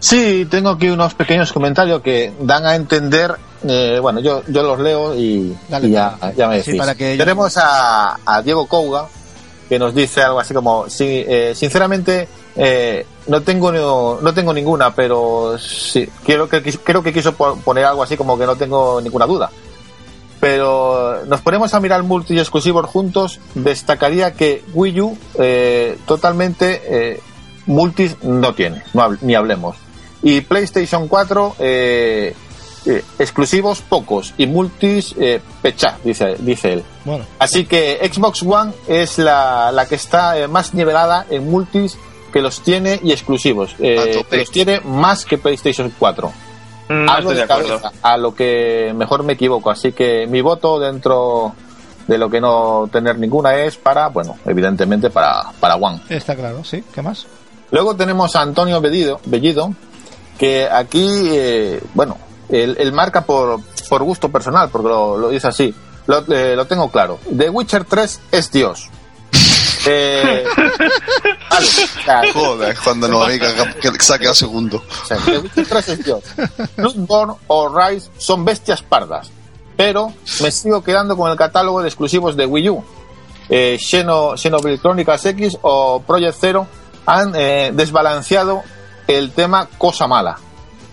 Sí, 0.05 0.47
tengo 0.51 0.71
aquí 0.71 0.89
unos 0.89 1.15
pequeños 1.15 1.53
comentarios 1.53 2.03
que 2.03 2.33
dan 2.41 2.67
a 2.67 2.75
entender, 2.75 3.37
eh, 3.63 4.01
bueno, 4.03 4.19
yo, 4.19 4.43
yo 4.49 4.65
los 4.65 4.81
leo 4.81 5.15
y, 5.15 5.57
Dale, 5.69 5.87
y 5.87 5.91
ya, 5.93 6.19
ya 6.37 6.49
me 6.49 6.61
Sí, 6.61 6.73
decís. 6.73 6.81
para 6.81 6.97
que- 6.97 7.17
Tenemos 7.17 7.57
a, 7.57 8.19
a 8.27 8.43
Diego 8.43 8.67
Couga, 8.67 9.07
que 9.69 9.79
nos 9.79 9.95
dice 9.95 10.21
algo 10.23 10.41
así 10.41 10.53
como, 10.53 10.91
sí, 10.91 11.05
eh, 11.25 11.53
sinceramente, 11.55 12.27
eh, 12.57 13.07
no 13.29 13.43
tengo 13.43 13.71
no, 13.71 14.19
no 14.21 14.35
tengo 14.35 14.53
ninguna, 14.53 14.93
pero 14.93 15.57
sí, 15.57 16.09
quiero 16.25 16.49
que, 16.49 16.61
creo 16.63 17.01
que 17.01 17.13
quiso 17.13 17.35
po- 17.35 17.55
poner 17.65 17.85
algo 17.85 18.03
así 18.03 18.17
como 18.17 18.37
que 18.37 18.45
no 18.45 18.57
tengo 18.57 19.01
ninguna 19.01 19.27
duda. 19.27 19.51
Pero 20.41 21.25
nos 21.27 21.41
ponemos 21.43 21.73
a 21.75 21.79
mirar 21.79 22.03
multi 22.03 22.37
exclusivos 22.37 22.87
juntos, 22.87 23.39
destacaría 23.55 24.33
que 24.33 24.65
Wii 24.75 25.01
U 25.01 25.17
eh, 25.39 25.97
totalmente 26.07 26.83
eh, 26.87 27.21
multis 27.67 28.17
no 28.25 28.53
tiene, 28.53 28.83
no 28.95 29.17
ni 29.21 29.37
hablemos. 29.37 29.77
Y 30.23 30.41
PlayStation 30.43 31.09
4 31.09 31.57
eh, 31.59 32.35
eh, 32.87 33.05
exclusivos 33.19 33.81
pocos 33.83 34.35
y 34.39 34.47
multis 34.47 35.15
eh, 35.19 35.41
pecha, 35.61 35.99
dice, 36.05 36.37
dice 36.39 36.73
él. 36.75 36.85
Bueno, 37.05 37.25
Así 37.39 37.65
que 37.65 37.99
Xbox 38.13 38.43
One 38.43 38.73
es 38.87 39.19
la, 39.19 39.71
la 39.73 39.87
que 39.87 39.97
está 39.97 40.39
eh, 40.39 40.49
más 40.49 40.75
nivelada 40.75 41.27
en 41.31 41.49
multis 41.51 41.97
que 42.33 42.41
los 42.41 42.61
tiene 42.63 42.99
y 43.03 43.13
exclusivos. 43.13 43.75
eh, 43.79 44.25
que 44.29 44.37
los 44.39 44.51
tiene 44.51 44.81
más 44.81 45.25
que 45.25 45.39
PlayStation 45.39 45.93
4. 45.99 46.33
Mm, 46.89 47.05
No 47.05 47.13
Hablo 47.13 47.31
estoy 47.33 47.35
de 47.37 47.43
acuerdo. 47.53 47.69
cabeza, 47.81 47.93
a 48.03 48.17
lo 48.17 48.35
que 48.35 48.93
mejor 48.97 49.23
me 49.23 49.35
equivoco. 49.35 49.71
Así 49.71 49.93
que 49.93 50.27
mi 50.27 50.41
voto 50.41 50.79
dentro 50.81 51.55
de 52.09 52.19
lo 52.19 52.29
que 52.31 52.41
no 52.41 52.89
tener 52.93 53.19
ninguna 53.19 53.55
es 53.57 53.77
para, 53.77 54.09
bueno, 54.09 54.37
evidentemente 54.45 55.11
para, 55.11 55.53
para 55.61 55.77
One. 55.77 56.01
está 56.09 56.35
claro, 56.35 56.65
sí. 56.65 56.83
¿Qué 56.95 57.01
más? 57.03 57.27
Luego 57.71 57.95
tenemos 57.97 58.35
a 58.35 58.41
Antonio 58.43 58.81
Bellido, 58.81 59.21
Bellido 59.27 59.73
que 60.39 60.69
aquí, 60.71 61.29
eh, 61.33 61.81
bueno, 61.95 62.17
él, 62.49 62.77
él 62.79 62.93
marca 62.93 63.23
por, 63.25 63.61
por 63.89 64.03
gusto 64.03 64.29
personal, 64.31 64.69
porque 64.71 64.89
lo, 64.89 65.17
lo 65.19 65.29
dice 65.29 65.49
así. 65.49 65.75
Lo, 66.07 66.25
eh, 66.35 66.55
lo 66.57 66.67
tengo 66.67 66.91
claro. 66.91 67.19
The 67.37 67.49
Witcher 67.51 67.85
3 67.85 68.21
es 68.33 68.51
Dios. 68.51 68.89
Eh, 69.85 70.45
vale, 71.51 71.67
o 71.67 72.05
sea, 72.05 72.23
Joder, 72.33 72.77
cuando 72.85 73.09
nos 73.09 73.27
diga 73.29 73.49
que 73.81 73.91
saque 73.99 74.29
a 74.29 74.35
segundo. 74.35 74.77
o 75.03 75.05
sea, 75.05 75.17
The 75.25 75.39
Witcher 75.39 75.67
3 75.67 75.89
es 75.89 76.05
Dios. 76.05 76.23
Bloodborne 76.77 77.35
o 77.49 77.69
Rise 77.69 78.09
son 78.17 78.45
bestias 78.45 78.81
pardas. 78.81 79.33
Pero 79.77 80.13
me 80.41 80.53
sigo 80.53 80.85
quedando 80.85 81.17
con 81.17 81.33
el 81.33 81.37
catálogo 81.37 81.83
de 81.83 81.89
exclusivos 81.89 82.37
de 82.37 82.47
Wii 82.47 82.69
U. 82.71 82.85
eh, 83.49 83.77
Xeno- 83.81 84.37
Xenoblade 84.37 84.79
Chronicles 84.79 85.27
X 85.27 85.59
o 85.63 86.01
Project 86.07 86.37
Zero 86.41 86.67
han 87.05 87.33
eh, 87.35 87.73
desbalanceado 87.75 88.63
el 89.07 89.33
tema 89.33 89.69
cosa 89.79 90.07
mala. 90.07 90.39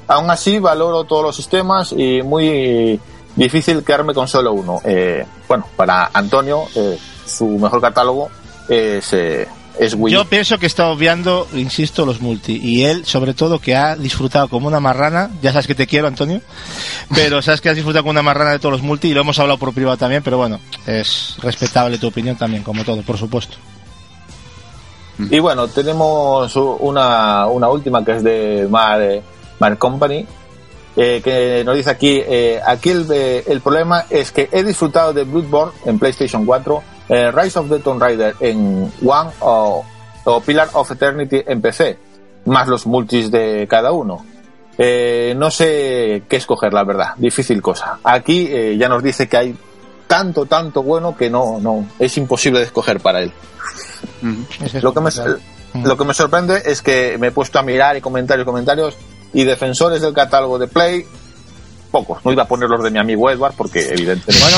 Aún 0.07 0.29
así, 0.31 0.59
valoro 0.59 1.03
todos 1.03 1.23
los 1.23 1.35
sistemas 1.35 1.93
y 1.95 2.21
muy 2.23 2.99
difícil 3.35 3.83
quedarme 3.83 4.13
con 4.13 4.27
solo 4.27 4.53
uno. 4.53 4.81
Eh, 4.83 5.25
bueno, 5.47 5.65
para 5.75 6.09
Antonio, 6.13 6.65
eh, 6.75 6.97
su 7.25 7.47
mejor 7.47 7.81
catálogo 7.81 8.29
es, 8.67 9.13
eh, 9.13 9.47
es 9.79 9.93
Wii. 9.95 10.13
Yo 10.13 10.25
pienso 10.25 10.57
que 10.57 10.65
está 10.65 10.87
obviando, 10.87 11.47
insisto, 11.53 12.05
los 12.05 12.21
multi. 12.21 12.59
Y 12.61 12.83
él, 12.83 13.05
sobre 13.05 13.33
todo, 13.33 13.59
que 13.59 13.75
ha 13.75 13.95
disfrutado 13.95 14.47
como 14.49 14.67
una 14.67 14.79
marrana. 14.79 15.31
Ya 15.41 15.51
sabes 15.51 15.67
que 15.67 15.75
te 15.75 15.87
quiero, 15.87 16.07
Antonio. 16.07 16.41
Pero 17.15 17.41
sabes 17.43 17.61
que 17.61 17.69
has 17.69 17.75
disfrutado 17.75 18.03
como 18.03 18.11
una 18.11 18.21
marrana 18.21 18.51
de 18.51 18.59
todos 18.59 18.73
los 18.73 18.81
multi. 18.81 19.09
Y 19.09 19.13
lo 19.13 19.21
hemos 19.21 19.39
hablado 19.39 19.57
por 19.57 19.73
privado 19.73 19.97
también. 19.97 20.21
Pero 20.21 20.37
bueno, 20.37 20.59
es 20.85 21.37
respetable 21.39 21.97
tu 21.97 22.07
opinión 22.07 22.35
también, 22.35 22.63
como 22.63 22.83
todo, 22.83 23.01
por 23.03 23.17
supuesto. 23.17 23.57
Y 25.19 25.39
bueno, 25.39 25.67
tenemos 25.67 26.55
una, 26.55 27.47
una 27.47 27.69
última 27.69 28.03
que 28.05 28.11
es 28.13 28.23
de 28.23 28.67
Mar, 28.69 29.01
eh, 29.01 29.21
Company, 29.77 30.25
eh, 30.95 31.21
que 31.21 31.63
nos 31.65 31.75
dice 31.75 31.89
aquí, 31.89 32.21
eh, 32.25 32.61
aquí 32.65 32.89
el, 32.91 33.05
eh, 33.11 33.43
el 33.47 33.59
problema 33.59 34.05
es 34.09 34.31
que 34.31 34.47
he 34.51 34.63
disfrutado 34.63 35.11
de 35.11 35.25
Bloodborne 35.25 35.73
en 35.85 35.99
PlayStation 35.99 36.45
4, 36.45 36.83
eh, 37.09 37.31
Rise 37.31 37.59
of 37.59 37.69
the 37.69 37.79
Tomb 37.79 38.01
Raider 38.01 38.35
en 38.39 38.91
One 39.05 39.29
o, 39.41 39.83
o 40.23 40.41
Pillar 40.41 40.69
of 40.73 40.89
Eternity 40.89 41.43
en 41.45 41.61
PC, 41.61 41.97
más 42.45 42.67
los 42.69 42.87
multis 42.87 43.29
de 43.29 43.67
cada 43.69 43.91
uno. 43.91 44.25
No 44.77 45.51
sé 45.51 46.23
qué 46.29 46.37
escoger, 46.37 46.71
la 46.73 46.85
verdad, 46.85 47.13
difícil 47.17 47.61
cosa. 47.61 47.99
Aquí 48.01 48.49
ya 48.77 48.87
nos 48.87 49.03
dice 49.03 49.27
que 49.27 49.35
hay 49.35 49.55
tanto, 50.09 50.47
tanto 50.47 50.81
bueno 50.81 51.15
que 51.15 51.29
no, 51.29 51.59
no, 51.61 51.87
es 51.99 52.17
imposible 52.17 52.57
de 52.57 52.65
escoger 52.65 52.99
para 52.99 53.21
él. 53.21 53.31
Es 54.59 54.83
Lo 54.83 54.91
que, 54.91 55.01
me, 55.01 55.11
lo 55.83 55.97
que 55.97 56.03
me 56.03 56.15
sorprende 56.15 56.63
es 56.65 56.81
que 56.81 57.19
me 57.19 57.27
he 57.27 57.31
puesto 57.31 57.59
a 57.59 57.61
mirar 57.61 57.95
y 57.95 58.01
comentarios, 58.01 58.43
comentarios 58.43 58.97
y 59.33 59.43
defensores 59.43 60.01
del 60.01 60.13
catálogo 60.13 60.57
de 60.57 60.67
Play, 60.67 61.05
pocos. 61.89 62.23
No 62.23 62.31
iba 62.31 62.43
a 62.43 62.47
poner 62.47 62.69
los 62.69 62.83
de 62.83 62.91
mi 62.91 62.99
amigo 62.99 63.29
Edward 63.29 63.53
porque 63.57 63.81
evidentemente... 63.89 64.33
Bueno, 64.43 64.57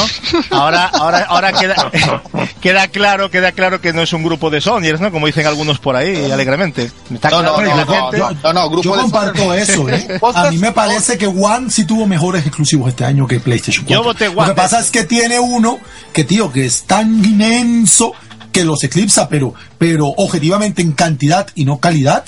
ahora, 0.52 0.86
ahora, 0.88 1.26
ahora 1.30 1.54
queda, 1.54 1.92
queda 2.62 2.88
claro, 2.90 3.32
queda 3.32 3.52
claro 3.52 3.82
que 3.82 3.94
no 3.94 4.02
es 4.02 4.12
un 4.14 4.24
grupo 4.24 4.50
de 4.50 4.62
Sonyers, 4.62 5.00
¿no? 5.02 5.12
Como 5.12 5.26
dicen 5.28 5.46
algunos 5.48 5.80
por 5.80 5.96
ahí, 5.96 6.30
alegremente. 6.32 6.92
Está 7.14 7.30
No, 7.30 7.40
claro 7.40 7.52
no, 7.54 7.58
que 7.58 7.64
no, 7.70 7.76
la 7.78 7.86
no, 7.86 7.94
gente- 8.12 8.18
no, 8.18 8.32
no, 8.44 8.54
no, 8.54 8.70
grupo 8.70 8.84
Yo 8.84 8.96
de 8.96 9.02
comparto 9.02 9.54
eso, 9.54 9.90
¿eh? 9.90 10.20
A 10.36 10.52
mí 10.52 10.58
me 10.58 10.72
parece 10.72 11.18
que 11.18 11.28
One 11.28 11.70
sí 11.72 11.86
tuvo 11.86 12.06
mejores 12.08 12.46
exclusivos 12.46 12.90
este 12.90 13.06
año 13.06 13.28
que 13.28 13.40
PlayStation 13.40 13.86
4. 13.86 13.96
Yo 13.96 14.04
voté 14.04 14.26
Lo 14.30 14.40
One. 14.42 14.50
que 14.50 14.56
pasa 14.56 14.80
es 14.80 14.92
que 14.92 15.06
tiene 15.06 15.40
uno 15.40 15.80
que, 16.14 16.24
tío, 16.24 16.52
que 16.52 16.66
es 16.66 16.84
tan 16.84 17.24
inmenso 17.24 18.14
que 18.52 18.66
los 18.66 18.84
eclipsa, 18.84 19.30
pero, 19.30 19.54
pero 19.78 20.08
objetivamente 20.08 20.82
en 20.82 20.92
cantidad 20.92 21.48
y 21.56 21.64
no 21.66 21.80
calidad, 21.80 22.26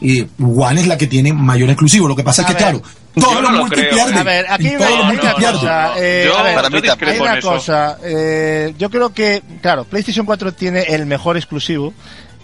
eh, 0.00 0.26
One 0.42 0.80
es 0.80 0.86
la 0.86 0.96
que 0.96 1.06
tiene 1.06 1.32
mayor 1.34 1.68
exclusivo. 1.70 2.08
Lo 2.08 2.16
que 2.16 2.22
pasa 2.24 2.42
es 2.42 2.46
que, 2.48 2.54
ver, 2.54 2.62
claro, 2.62 2.82
yo 3.16 3.22
todos 3.22 3.42
no 3.42 3.50
los 3.50 3.58
lo 3.70 3.76
creo. 3.76 3.90
pierden. 3.94 4.18
A 4.18 4.22
ver, 4.22 4.46
aquí 4.48 4.66
hay 4.68 5.02
multi 5.04 5.26
una 5.26 5.34
cosa. 5.52 5.92
eh, 5.98 6.24
Yo- 6.26 6.38
a 6.38 6.42
ver, 6.42 6.54
Para 6.54 6.70
mí 6.70 6.80
yo 6.82 6.92
hay 7.08 7.18
una 7.18 7.38
eso. 7.38 7.48
cosa. 7.50 7.98
eh, 8.04 8.74
yo 8.78 8.90
creo 8.90 9.12
que, 9.12 9.42
claro, 9.62 9.84
PlayStation 9.84 10.24
4 10.26 10.52
tiene 10.54 10.82
el 10.82 11.06
mejor 11.06 11.36
exclusivo 11.36 11.92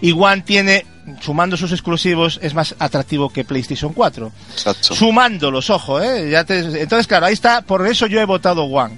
y 0.01 0.11
One 0.11 0.41
tiene, 0.41 0.85
sumando 1.21 1.55
sus 1.55 1.71
exclusivos, 1.71 2.39
es 2.41 2.53
más 2.53 2.75
atractivo 2.79 3.29
que 3.29 3.45
PlayStation 3.45 3.93
4. 3.93 4.31
Exacto. 4.53 4.93
Sumándolos, 4.95 5.69
ojo, 5.69 6.01
¿eh? 6.01 6.29
Ya 6.29 6.43
te- 6.43 6.59
entonces, 6.81 7.07
claro, 7.07 7.27
ahí 7.27 7.33
está, 7.33 7.61
por 7.61 7.85
eso 7.87 8.07
yo 8.07 8.19
he 8.19 8.25
votado 8.25 8.63
One. 8.63 8.97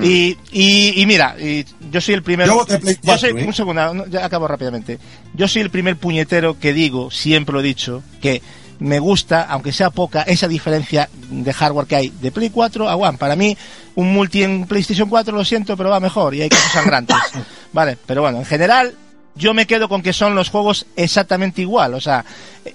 Y, 0.00 0.36
y, 0.52 1.00
y 1.02 1.06
mira, 1.06 1.34
y 1.40 1.64
yo 1.90 2.00
soy 2.00 2.14
el 2.14 2.22
primero. 2.22 2.52
Yo 2.52 2.56
voté 2.58 2.78
Play 2.78 2.94
yo 2.94 3.00
4, 3.04 3.18
soy, 3.30 3.40
¿eh? 3.40 3.44
un 3.46 3.52
segundo, 3.52 3.94
no, 3.94 4.06
ya 4.06 4.24
acabo 4.24 4.46
rápidamente. 4.46 4.98
Yo 5.34 5.48
soy 5.48 5.62
el 5.62 5.70
primer 5.70 5.96
puñetero 5.96 6.56
que 6.60 6.72
digo, 6.72 7.10
siempre 7.10 7.52
lo 7.52 7.58
he 7.60 7.64
dicho, 7.64 8.02
que 8.22 8.40
me 8.80 8.98
gusta, 8.98 9.42
aunque 9.42 9.72
sea 9.72 9.90
poca, 9.90 10.22
esa 10.22 10.46
diferencia 10.48 11.08
de 11.30 11.52
hardware 11.52 11.86
que 11.86 11.96
hay 11.96 12.12
de 12.20 12.30
Play 12.30 12.50
4 12.50 12.88
a 12.88 12.96
One. 12.96 13.18
Para 13.18 13.34
mí, 13.36 13.56
un 13.96 14.12
multi 14.12 14.42
en 14.44 14.66
PlayStation 14.66 15.08
4 15.08 15.34
lo 15.36 15.44
siento, 15.44 15.76
pero 15.76 15.90
va 15.90 15.98
mejor 16.00 16.34
y 16.34 16.42
hay 16.42 16.48
cosas 16.48 16.72
sangrantes. 16.72 17.16
vale, 17.72 17.96
pero 18.06 18.22
bueno, 18.22 18.38
en 18.38 18.44
general, 18.44 18.94
yo 19.34 19.52
me 19.54 19.66
quedo 19.66 19.88
con 19.88 20.02
que 20.02 20.12
son 20.12 20.34
los 20.34 20.48
juegos 20.50 20.86
exactamente 20.96 21.60
igual. 21.62 21.94
O 21.94 22.00
sea, 22.00 22.24
eh, 22.64 22.74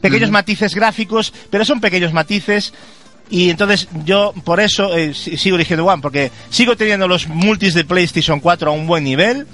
pequeños 0.00 0.30
matices 0.30 0.74
gráficos, 0.74 1.32
pero 1.50 1.64
son 1.64 1.80
pequeños 1.80 2.12
matices. 2.12 2.72
Y 3.30 3.48
entonces 3.50 3.88
yo 4.04 4.34
por 4.44 4.60
eso 4.60 4.96
eh, 4.96 5.14
si- 5.14 5.36
sigo 5.36 5.56
eligiendo 5.56 5.86
One, 5.86 6.02
porque 6.02 6.30
sigo 6.50 6.76
teniendo 6.76 7.06
los 7.08 7.28
multis 7.28 7.74
de 7.74 7.84
PlayStation 7.84 8.40
4 8.40 8.70
a 8.70 8.74
un 8.74 8.86
buen 8.86 9.04
nivel 9.04 9.46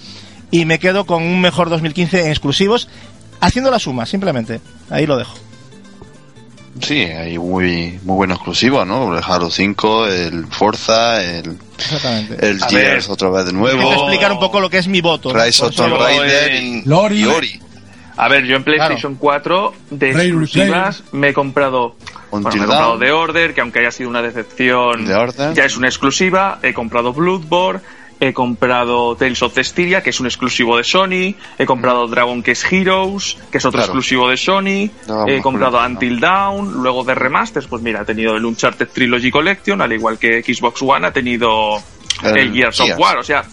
y 0.51 0.64
me 0.64 0.78
quedo 0.78 1.05
con 1.05 1.22
un 1.22 1.41
mejor 1.41 1.68
2015 1.68 2.24
en 2.24 2.30
exclusivos, 2.30 2.89
haciendo 3.41 3.70
la 3.70 3.78
suma, 3.78 4.07
simplemente. 4.07 4.61
Ahí 4.89 5.07
lo 5.07 5.16
dejo. 5.18 5.37
Sí, 6.81 7.03
hay 7.03 7.39
muy, 7.39 7.99
muy 8.05 8.16
buenos 8.16 8.37
exclusivos, 8.37 8.87
¿no? 8.87 9.16
El 9.16 9.22
Halo 9.27 9.51
5, 9.51 10.07
el 10.09 10.47
Forza, 10.47 11.22
el, 11.22 11.57
Exactamente. 11.79 12.47
el 12.49 12.62
A 12.62 12.68
Gears 12.68 13.07
ver. 13.07 13.12
otra 13.14 13.31
vez 13.31 13.47
de 13.47 13.53
nuevo, 13.53 13.93
explicar 13.93 14.33
un 14.33 14.39
poco 14.39 14.61
lo 14.61 14.68
que 14.68 14.79
es 14.79 14.89
mi 14.89 15.01
voto. 15.01 15.33
Rise 15.33 15.64
of 15.64 15.74
Tomb 15.74 15.95
Raider 15.99 16.55
y, 16.62 16.83
Lori. 16.85 17.20
y 17.20 17.24
Ori. 17.24 17.61
A 18.18 18.29
ver, 18.29 18.45
yo 18.45 18.57
en 18.57 18.64
PlayStation 18.64 19.14
4 19.16 19.74
de 19.91 20.12
Ray 20.12 20.29
exclusivas 20.29 21.03
me 21.12 21.29
he 21.29 21.35
comprado, 21.35 21.97
bueno, 22.31 22.49
me 22.49 22.55
he 22.55 22.59
comprado. 22.59 22.99
The 22.99 23.12
Order, 23.12 23.55
que 23.55 23.61
aunque 23.61 23.81
haya 23.81 23.91
sido 23.91 24.09
una 24.09 24.22
decepción, 24.22 25.07
ya 25.55 25.64
es 25.64 25.77
una 25.77 25.89
exclusiva. 25.89 26.59
He 26.62 26.72
comprado 26.72 27.12
Bloodborne, 27.12 27.81
he 28.21 28.33
comprado 28.33 29.14
Tales 29.17 29.43
of 29.43 29.53
Cestiria, 29.55 30.03
que 30.03 30.11
es 30.11 30.21
un 30.21 30.27
exclusivo 30.27 30.77
de 30.77 30.85
Sony. 30.85 31.35
He 31.59 31.67
comprado 31.67 32.07
Dragon 32.07 32.43
Quest 32.43 32.73
Heroes, 32.73 33.37
que 33.51 33.59
es 33.59 33.64
otro 33.64 33.79
Claro. 33.79 33.87
exclusivo 33.93 34.29
de 34.31 34.37
Sony. 34.37 34.91
No, 35.07 35.27
he 35.29 35.41
comprado 35.43 35.79
Until 35.85 36.19
Dawn. 36.21 36.83
Luego 36.83 37.05
de 37.05 37.14
remasters, 37.14 37.67
pues 37.67 37.83
mira, 37.83 38.01
ha 38.01 38.05
tenido 38.05 38.37
el 38.37 38.45
Uncharted 38.45 38.89
Trilogy 38.89 39.31
Collection, 39.31 39.81
al 39.83 39.93
igual 39.93 40.19
que 40.19 40.43
Xbox 40.43 40.81
One 40.83 41.07
ha 41.07 41.12
tenido 41.12 41.77
el, 42.23 42.37
El 42.39 42.53
Gears 42.55 42.81
of. 42.81 42.91
War. 42.99 43.19
O 43.19 43.23
sea, 43.23 43.45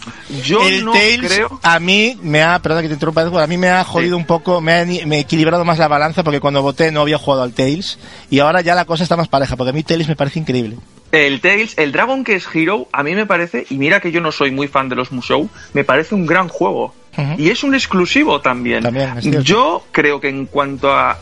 yo 0.42 0.62
el 0.66 0.84
no 0.84 0.92
Tales 0.92 1.20
creo. 1.20 1.60
a 1.62 1.78
mí 1.78 2.18
me 2.22 2.42
ha, 2.42 2.58
perdón 2.60 2.80
que 2.82 2.88
te 2.88 2.94
interrumpa, 2.94 3.22
a 3.42 3.46
mí 3.46 3.58
me 3.58 3.68
ha 3.68 3.84
jodido 3.84 4.16
Sí. 4.16 4.20
un 4.22 4.26
poco, 4.26 4.62
me 4.62 4.72
ha, 4.72 4.86
me 5.06 5.16
ha 5.16 5.20
equilibrado 5.20 5.64
más 5.66 5.78
la 5.78 5.88
balanza 5.88 6.22
porque 6.24 6.40
cuando 6.40 6.62
voté 6.62 6.90
no 6.90 7.02
había 7.02 7.18
jugado 7.18 7.42
al 7.42 7.52
Tales 7.52 7.98
y 8.30 8.38
ahora 8.38 8.62
ya 8.62 8.74
la 8.74 8.86
cosa 8.86 9.02
está 9.02 9.16
más 9.18 9.28
pareja 9.28 9.56
porque 9.56 9.70
a 9.70 9.72
mí 9.74 9.82
Tales 9.82 10.08
me 10.08 10.16
parece 10.16 10.38
increíble. 10.38 10.76
El 11.14 11.40
Tales, 11.40 11.74
el 11.76 11.92
Dragon 11.92 12.24
Quest 12.24 12.48
Hero, 12.54 12.88
a 12.92 13.02
mí 13.02 13.14
me 13.14 13.24
parece, 13.24 13.66
y 13.70 13.76
mira 13.76 14.00
que 14.00 14.10
yo 14.10 14.20
no 14.20 14.32
soy 14.32 14.50
muy 14.50 14.66
fan 14.66 14.88
de 14.88 14.96
los 14.96 15.12
Musou, 15.12 15.48
me 15.72 15.84
parece 15.84 16.14
un 16.14 16.26
gran 16.26 16.48
juego. 16.48 16.94
Y 17.38 17.50
es 17.50 17.62
un 17.62 17.74
exclusivo 17.74 18.40
también. 18.40 18.84
Es 19.16 19.44
yo 19.44 19.84
creo 19.92 20.20
que 20.20 20.28
en 20.28 20.46
cuanto 20.46 20.92
a 20.92 21.16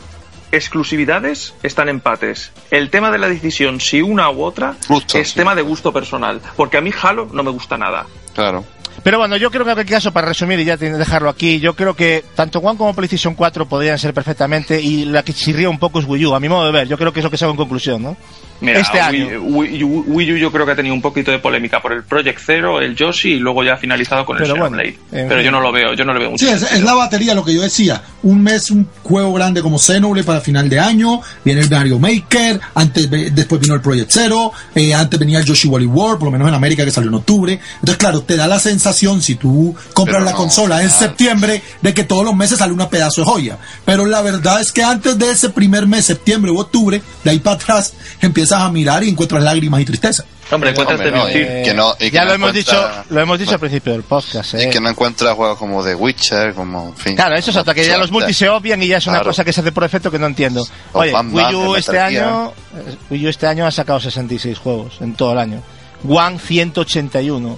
exclusividades, 0.51 1.53
están 1.63 1.89
empates. 1.89 2.51
El 2.71 2.89
tema 2.89 3.11
de 3.11 3.17
la 3.17 3.27
decisión, 3.27 3.79
si 3.79 4.01
una 4.01 4.29
u 4.29 4.43
otra, 4.43 4.75
Justo, 4.87 5.17
es 5.17 5.29
sí. 5.29 5.35
tema 5.35 5.55
de 5.55 5.63
gusto 5.63 5.91
personal. 5.91 6.41
Porque 6.55 6.77
a 6.77 6.81
mí 6.81 6.91
Halo 7.01 7.27
no 7.33 7.43
me 7.43 7.51
gusta 7.51 7.77
nada. 7.77 8.05
Claro. 8.33 8.63
Pero 9.01 9.17
bueno, 9.17 9.35
yo 9.35 9.49
creo 9.49 9.65
que 9.65 9.71
en 9.71 9.75
cualquier 9.75 9.97
caso, 9.97 10.13
para 10.13 10.27
resumir 10.27 10.59
y 10.59 10.65
ya 10.65 10.77
dejarlo 10.77 11.29
aquí, 11.29 11.59
yo 11.59 11.75
creo 11.75 11.95
que 11.95 12.23
tanto 12.35 12.59
One 12.59 12.77
como 12.77 12.93
PlayStation 12.93 13.33
4 13.33 13.67
podrían 13.67 13.97
ser 13.97 14.13
perfectamente 14.13 14.79
y 14.79 15.05
la 15.05 15.23
que 15.23 15.33
chirría 15.33 15.69
un 15.69 15.79
poco 15.79 15.99
es 15.99 16.05
Wii 16.05 16.27
U, 16.27 16.35
a 16.35 16.39
mi 16.39 16.47
modo 16.47 16.65
de 16.67 16.71
ver. 16.71 16.87
Yo 16.87 16.97
creo 16.97 17.11
que 17.11 17.19
es 17.19 17.23
lo 17.23 17.31
que 17.31 17.37
saco 17.37 17.51
en 17.51 17.57
conclusión, 17.57 18.03
¿no? 18.03 18.15
Mira, 18.63 18.79
este 18.79 18.97
Wii, 18.97 19.21
año. 19.21 19.41
Wii, 19.41 19.83
U- 19.83 20.03
Wii 20.07 20.33
U 20.33 20.37
yo 20.37 20.51
creo 20.51 20.65
que 20.65 20.71
ha 20.71 20.75
tenido 20.75 20.95
un 20.95 21.01
poquito 21.01 21.31
de 21.31 21.39
polémica 21.39 21.81
por 21.81 21.93
el 21.93 22.03
Project 22.03 22.39
Zero, 22.45 22.81
el 22.81 22.95
Yoshi 22.95 23.33
y 23.33 23.39
luego 23.39 23.63
ya 23.63 23.73
ha 23.73 23.77
finalizado 23.77 24.25
con 24.25 24.37
Pero 24.37 24.53
el 24.53 24.59
bueno, 24.59 24.77
Xenoblade. 24.77 24.99
en 25.11 25.27
Pero 25.27 25.39
fin. 25.41 25.45
yo 25.45 25.51
no 25.51 25.61
lo 25.61 25.71
veo, 25.71 25.93
yo 25.93 26.05
no 26.05 26.13
lo 26.13 26.19
veo 26.19 26.31
mucho. 26.31 26.45
Sí, 26.45 26.51
es, 26.51 26.63
es 26.71 26.81
la 26.83 26.93
batería, 26.93 27.33
lo 27.33 27.43
que 27.43 27.53
yo 27.53 27.61
decía. 27.61 28.01
Un 28.23 28.41
mes, 28.41 28.71
un 28.71 28.87
juego 29.03 29.33
grande 29.33 29.61
como 29.61 29.77
Xenoblade 29.77 30.25
para 30.25 30.41
final 30.41 30.69
de 30.69 30.79
año, 30.79 31.21
viene 31.43 31.61
el 31.61 31.69
Mario 31.69 31.99
Maker, 31.99 32.59
antes 32.75 33.09
después 33.35 33.59
vino 33.61 33.73
el 33.75 33.81
Project 33.81 34.11
Zero, 34.11 34.51
eh, 34.75 34.93
antes 34.93 35.19
venía 35.19 35.39
el 35.39 35.45
Yoshi 35.45 35.67
Wally 35.67 35.85
World, 35.85 36.19
por 36.19 36.27
lo 36.27 36.31
menos 36.31 36.47
en 36.47 36.53
América 36.53 36.85
que 36.85 36.91
salió 36.91 37.09
en 37.09 37.15
octubre. 37.15 37.59
Entonces, 37.75 37.97
claro, 37.97 38.21
te 38.23 38.35
da 38.35 38.47
la 38.47 38.59
sensación, 38.59 39.21
si 39.21 39.35
tú 39.35 39.75
compras 39.93 40.15
Pero 40.15 40.25
la 40.25 40.31
no, 40.31 40.37
consola 40.37 40.81
en 40.81 40.87
claro. 40.87 41.03
septiembre, 41.05 41.61
de 41.81 41.93
que 41.93 42.03
todos 42.03 42.23
los 42.23 42.35
meses 42.35 42.59
sale 42.59 42.71
una 42.73 42.89
pedazo 42.89 43.21
de 43.21 43.25
joya. 43.25 43.57
Pero 43.85 44.05
la 44.05 44.21
verdad 44.21 44.61
es 44.61 44.71
que 44.71 44.83
antes 44.83 45.17
de 45.19 45.31
ese 45.31 45.49
primer 45.49 45.87
mes, 45.87 46.05
septiembre 46.05 46.51
u 46.51 46.59
octubre, 46.59 47.01
de 47.23 47.29
ahí 47.29 47.39
para 47.39 47.55
atrás, 47.57 47.93
empiezas 48.53 48.69
a 48.69 48.71
mirar 48.71 49.03
y 49.03 49.09
encuentras 49.09 49.43
lágrimas 49.43 49.81
y 49.81 49.85
tristeza. 49.85 50.23
Hombre, 50.51 50.69
encuentras 50.71 50.99
Hombre, 50.99 51.11
no, 51.17 51.25
divertir. 51.25 51.47
eh, 51.49 51.63
que 51.65 51.73
no- 51.73 51.93
y 51.99 52.05
que 52.05 52.11
ya 52.11 52.21
no 52.21 52.27
lo 52.29 52.33
hemos 52.35 52.53
dicho, 52.53 52.89
lo 53.09 53.21
hemos 53.21 53.39
dicho 53.39 53.51
al 53.53 53.59
principio 53.59 53.93
del 53.93 54.03
podcast. 54.03 54.53
Y 54.53 54.57
¿eh? 54.63 54.69
que 54.69 54.79
no 54.79 54.89
encuentra 54.89 55.33
juegos 55.33 55.57
como 55.57 55.83
The 55.83 55.95
Witcher, 55.95 56.53
como, 56.53 56.89
en 56.89 56.95
fin. 56.95 57.15
Claro, 57.15 57.35
eso 57.35 57.51
es 57.51 57.57
hasta 57.57 57.73
que 57.73 57.85
ya 57.85 57.97
los 57.97 58.11
multis 58.11 58.37
se 58.37 58.49
obvian 58.49 58.81
y 58.83 58.87
ya 58.87 58.97
es 58.97 59.07
una 59.07 59.17
Claro. 59.17 59.29
cosa 59.31 59.43
que 59.43 59.51
se 59.53 59.61
hace 59.61 59.71
por 59.71 59.83
efecto 59.83 60.11
que 60.11 60.19
no 60.19 60.27
entiendo. 60.27 60.65
Oye, 60.91 61.13
Wii 61.13 61.55
U 61.55 61.75
este 61.75 61.99
año, 61.99 62.51
eh, 62.75 62.95
Wii 63.09 63.25
U 63.25 63.29
este 63.29 63.47
año 63.47 63.65
ha 63.65 63.71
sacado 63.71 63.99
66 63.99 64.57
juegos 64.59 64.97
en 65.01 65.13
todo 65.15 65.31
el 65.33 65.39
año. 65.39 65.61
One 66.07 66.37
181. 66.39 67.57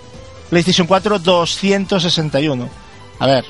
PlayStation 0.49 0.85
4 0.87 1.19
261. 1.19 2.69
A 3.19 3.27
ver, 3.27 3.45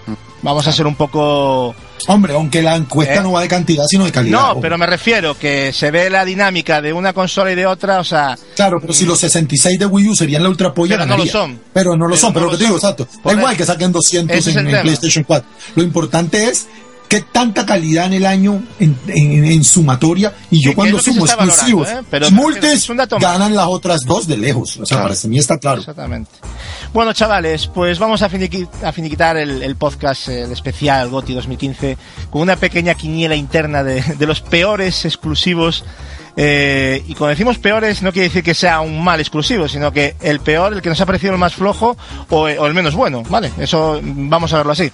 Vamos 0.45 0.67
a 0.67 0.71
ser 0.71 0.85
un 0.85 0.95
poco 0.95 1.73
Hombre, 2.07 2.33
aunque 2.33 2.61
la 2.61 2.75
encuesta 2.75 3.15
¿Eh? 3.15 3.21
no 3.21 3.31
va 3.31 3.41
de 3.41 3.47
cantidad, 3.47 3.83
sino 3.87 4.05
de 4.05 4.11
calidad. 4.11 4.53
No, 4.53 4.61
pero 4.61 4.77
me 4.77 4.85
refiero 4.85 5.35
que 5.37 5.73
se 5.73 5.89
ve 5.89 6.07
la 6.11 6.23
dinámica 6.23 6.81
de 6.81 6.93
una 6.93 7.13
consola 7.13 7.51
y 7.51 7.55
de 7.55 7.65
otra, 7.65 7.99
o 7.99 8.03
sea, 8.03 8.37
Claro, 8.55 8.79
pero 8.79 8.93
si 8.93 9.05
los 9.05 9.19
66 9.19 9.79
de 9.79 9.85
Wii 9.87 10.09
U 10.09 10.15
serían 10.15 10.43
la 10.43 10.49
ultra 10.49 10.71
polla, 10.71 10.97
Pero 10.97 11.07
no 11.07 11.17
lo 11.17 11.25
son. 11.25 11.59
Pero 11.73 11.97
no 11.97 12.05
lo 12.05 12.09
Pero 12.09 12.17
son, 12.17 12.29
no 12.29 12.33
pero 12.35 12.45
lo 12.45 12.51
que 12.51 12.57
te 12.57 12.63
digo, 12.65 12.75
exacto. 12.75 13.07
Da 13.23 13.31
igual 13.33 13.53
eso. 13.53 13.57
que 13.57 13.65
saquen 13.65 13.91
200 13.91 14.37
Ese 14.37 14.51
es 14.51 14.55
en. 14.55 14.67
PlayStation 14.67 15.23
4. 15.23 15.49
Lo 15.77 15.81
importante 15.83 16.45
es 16.45 16.67
qué 17.07 17.21
tanta 17.21 17.65
calidad 17.65 18.05
en 18.07 18.13
el 18.13 18.25
año 18.25 18.63
en, 18.79 18.97
en- 19.07 19.45
en 19.45 19.63
sumatoria 19.63 20.33
y 20.51 20.63
yo 20.63 20.73
cuando 20.73 20.99
sumo 20.99 21.25
exclusivos 21.25 21.87
¿eh? 21.89 22.01
Pero 22.09 22.27
y 22.27 22.31
me 22.31 22.37
multis 22.37 22.55
refiero, 22.61 22.77
es 22.77 22.89
un 22.89 22.97
dato 22.97 23.15
más. 23.19 23.31
ganan 23.31 23.55
las 23.55 23.67
otras 23.67 24.01
dos 24.05 24.27
de 24.27 24.37
lejos. 24.37 24.77
O 24.77 24.85
sea, 24.85 24.97
Claro. 24.97 25.13
para 25.15 25.29
mí 25.29 25.37
está 25.37 25.57
claro. 25.57 25.79
Exactamente. 25.79 26.31
Bueno, 26.93 27.13
chavales, 27.13 27.67
pues 27.67 27.99
vamos 27.99 28.21
a, 28.21 28.29
finiqui- 28.29 28.67
a 28.83 28.91
finiquitar 28.91 29.37
el, 29.37 29.61
el 29.61 29.75
podcast, 29.75 30.29
el 30.29 30.51
especial 30.51 31.09
GOTI 31.09 31.33
2015, 31.35 31.97
con 32.29 32.41
una 32.41 32.55
pequeña 32.55 32.93
quiniela 32.95 33.35
interna 33.35 33.83
de, 33.83 34.01
de 34.01 34.25
los 34.25 34.41
peores 34.41 35.03
exclusivos. 35.05 35.83
eh, 36.37 37.03
y 37.07 37.13
cuando 37.13 37.29
decimos 37.29 37.57
peores, 37.57 38.01
no 38.01 38.11
quiere 38.11 38.27
decir 38.29 38.43
que 38.43 38.53
sea 38.53 38.79
un 38.81 39.03
mal 39.03 39.19
exclusivo, 39.19 39.67
sino 39.67 39.91
que 39.91 40.15
el 40.21 40.39
peor, 40.39 40.73
el 40.73 40.81
que 40.81 40.89
nos 40.89 40.99
ha 41.01 41.05
parecido 41.05 41.33
el 41.33 41.39
más 41.39 41.53
flojo 41.53 41.95
o, 42.29 42.41
o 42.41 42.65
el 42.67 42.73
menos 42.73 42.93
bueno, 42.95 43.23
¿vale? 43.29 43.51
Eso 43.59 43.99
vamos 44.03 44.51
a 44.53 44.57
verlo 44.57 44.71
así. 44.73 44.91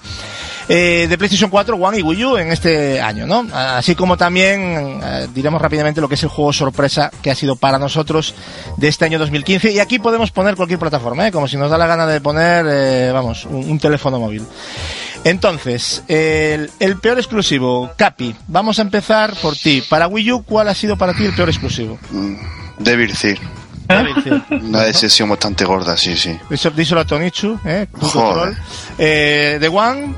Eh, 0.68 1.06
de 1.08 1.18
PlayStation 1.18 1.50
4, 1.50 1.76
One 1.76 1.98
y 1.98 2.02
Wii 2.02 2.24
U 2.24 2.36
en 2.36 2.52
este 2.52 3.00
año, 3.00 3.26
¿no? 3.26 3.46
Así 3.52 3.94
como 3.94 4.16
también 4.16 5.00
eh, 5.02 5.28
diremos 5.34 5.60
rápidamente 5.60 6.00
lo 6.00 6.08
que 6.08 6.14
es 6.14 6.22
el 6.22 6.28
juego 6.28 6.52
sorpresa 6.52 7.10
que 7.22 7.30
ha 7.30 7.34
sido 7.34 7.56
para 7.56 7.78
nosotros 7.78 8.34
de 8.76 8.88
este 8.88 9.04
año 9.04 9.18
2015. 9.18 9.72
Y 9.72 9.78
aquí 9.80 9.98
podemos 9.98 10.30
poner 10.30 10.54
cualquier 10.56 10.78
plataforma, 10.78 11.26
¿eh? 11.26 11.32
como 11.32 11.48
si 11.48 11.56
nos 11.56 11.70
da 11.70 11.78
la 11.78 11.86
gana 11.86 12.06
de 12.06 12.20
poner, 12.20 12.64
eh, 12.68 13.10
vamos, 13.12 13.44
un, 13.46 13.70
un 13.70 13.78
teléfono 13.78 14.18
móvil. 14.18 14.42
Entonces, 15.24 16.02
el, 16.08 16.70
el 16.80 16.98
peor 16.98 17.18
exclusivo, 17.18 17.90
Capi, 17.96 18.34
vamos 18.48 18.78
a 18.78 18.82
empezar 18.82 19.34
por 19.40 19.56
ti. 19.56 19.82
Para 19.88 20.08
Wii 20.08 20.32
U, 20.32 20.42
¿cuál 20.42 20.68
ha 20.68 20.74
sido 20.74 20.96
para 20.96 21.14
ti 21.14 21.24
el 21.24 21.32
peor 21.34 21.48
exclusivo? 21.48 21.98
Devil 22.78 23.12
Thir. 23.16 23.38
David, 23.88 24.12
sí. 24.24 24.30
Una 24.54 24.82
decisión 24.82 25.28
bastante 25.28 25.64
gorda, 25.64 25.96
sí, 25.96 26.16
sí. 26.16 26.38
Díselo 26.74 27.00
a 27.00 27.04
Tonichu, 27.04 27.58
¿eh? 27.64 27.86
Joder. 28.00 28.56
Eh, 28.98 29.58
The 29.60 29.68
One, 29.68 30.14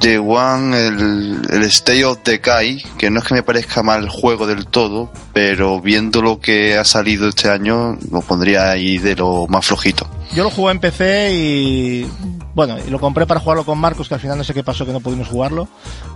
The 0.00 0.18
One, 0.18 0.76
el, 0.86 1.40
el 1.50 1.62
State 1.64 2.04
of 2.04 2.18
Decay, 2.24 2.82
que 2.98 3.10
no 3.10 3.18
es 3.20 3.24
que 3.26 3.34
me 3.34 3.42
parezca 3.42 3.82
mal 3.82 4.04
el 4.04 4.08
juego 4.10 4.46
del 4.46 4.66
todo, 4.66 5.10
pero 5.32 5.80
viendo 5.80 6.22
lo 6.22 6.38
que 6.40 6.76
ha 6.78 6.84
salido 6.84 7.28
este 7.28 7.50
año, 7.50 7.96
lo 8.10 8.20
pondría 8.20 8.70
ahí 8.70 8.98
de 8.98 9.16
lo 9.16 9.46
más 9.48 9.66
flojito. 9.66 10.08
Yo 10.34 10.44
lo 10.44 10.50
jugué 10.50 10.72
en 10.72 10.80
PC 10.80 11.30
y 11.34 12.06
bueno, 12.54 12.76
y 12.86 12.90
lo 12.90 13.00
compré 13.00 13.26
para 13.26 13.40
jugarlo 13.40 13.64
con 13.64 13.78
Marcos, 13.78 14.08
que 14.08 14.14
al 14.14 14.20
final 14.20 14.36
no 14.38 14.44
sé 14.44 14.52
qué 14.54 14.62
pasó 14.64 14.84
que 14.84 14.92
no 14.92 15.00
pudimos 15.00 15.28
jugarlo, 15.28 15.68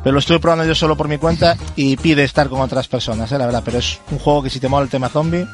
pero 0.02 0.12
lo 0.12 0.18
estuve 0.18 0.38
probando 0.38 0.64
yo 0.64 0.74
solo 0.74 0.96
por 0.96 1.08
mi 1.08 1.18
cuenta 1.18 1.56
y 1.76 1.96
pide 1.96 2.24
estar 2.24 2.48
con 2.48 2.60
otras 2.60 2.88
personas, 2.88 3.32
¿eh? 3.32 3.38
la 3.38 3.46
verdad, 3.46 3.62
pero 3.64 3.78
es 3.78 4.00
un 4.10 4.18
juego 4.18 4.42
que 4.42 4.50
si 4.50 4.60
te 4.60 4.68
mola 4.68 4.84
el 4.84 4.90
tema 4.90 5.08
zombie 5.08 5.46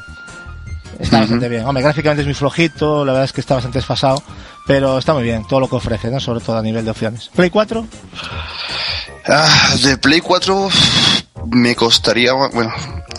está 0.99 1.15
Ujú. 1.17 1.21
bastante 1.23 1.47
bien. 1.49 1.65
Hombre, 1.65 1.83
gráficamente 1.83 2.21
es 2.21 2.27
muy 2.27 2.33
flojito, 2.33 3.05
la 3.05 3.13
verdad 3.13 3.25
es 3.25 3.33
que 3.33 3.39
está 3.41 3.55
bastante 3.55 3.77
desfasado, 3.77 4.21
pero 4.69 4.99
está 4.99 5.15
muy 5.15 5.23
bien 5.23 5.43
todo 5.47 5.59
lo 5.61 5.67
que 5.67 5.77
ofrece, 5.77 6.11
¿no? 6.11 6.19
Sobre 6.19 6.41
todo 6.41 6.55
a 6.59 6.61
nivel 6.61 6.85
de 6.85 6.91
opciones. 6.91 7.31
Play 7.35 7.49
4, 7.49 7.87
Ah, 9.27 9.73
de 9.83 9.97
Play 9.97 10.21
4 10.21 10.69
me 11.47 11.75
costaría, 11.75 12.33
bueno, 12.33 12.71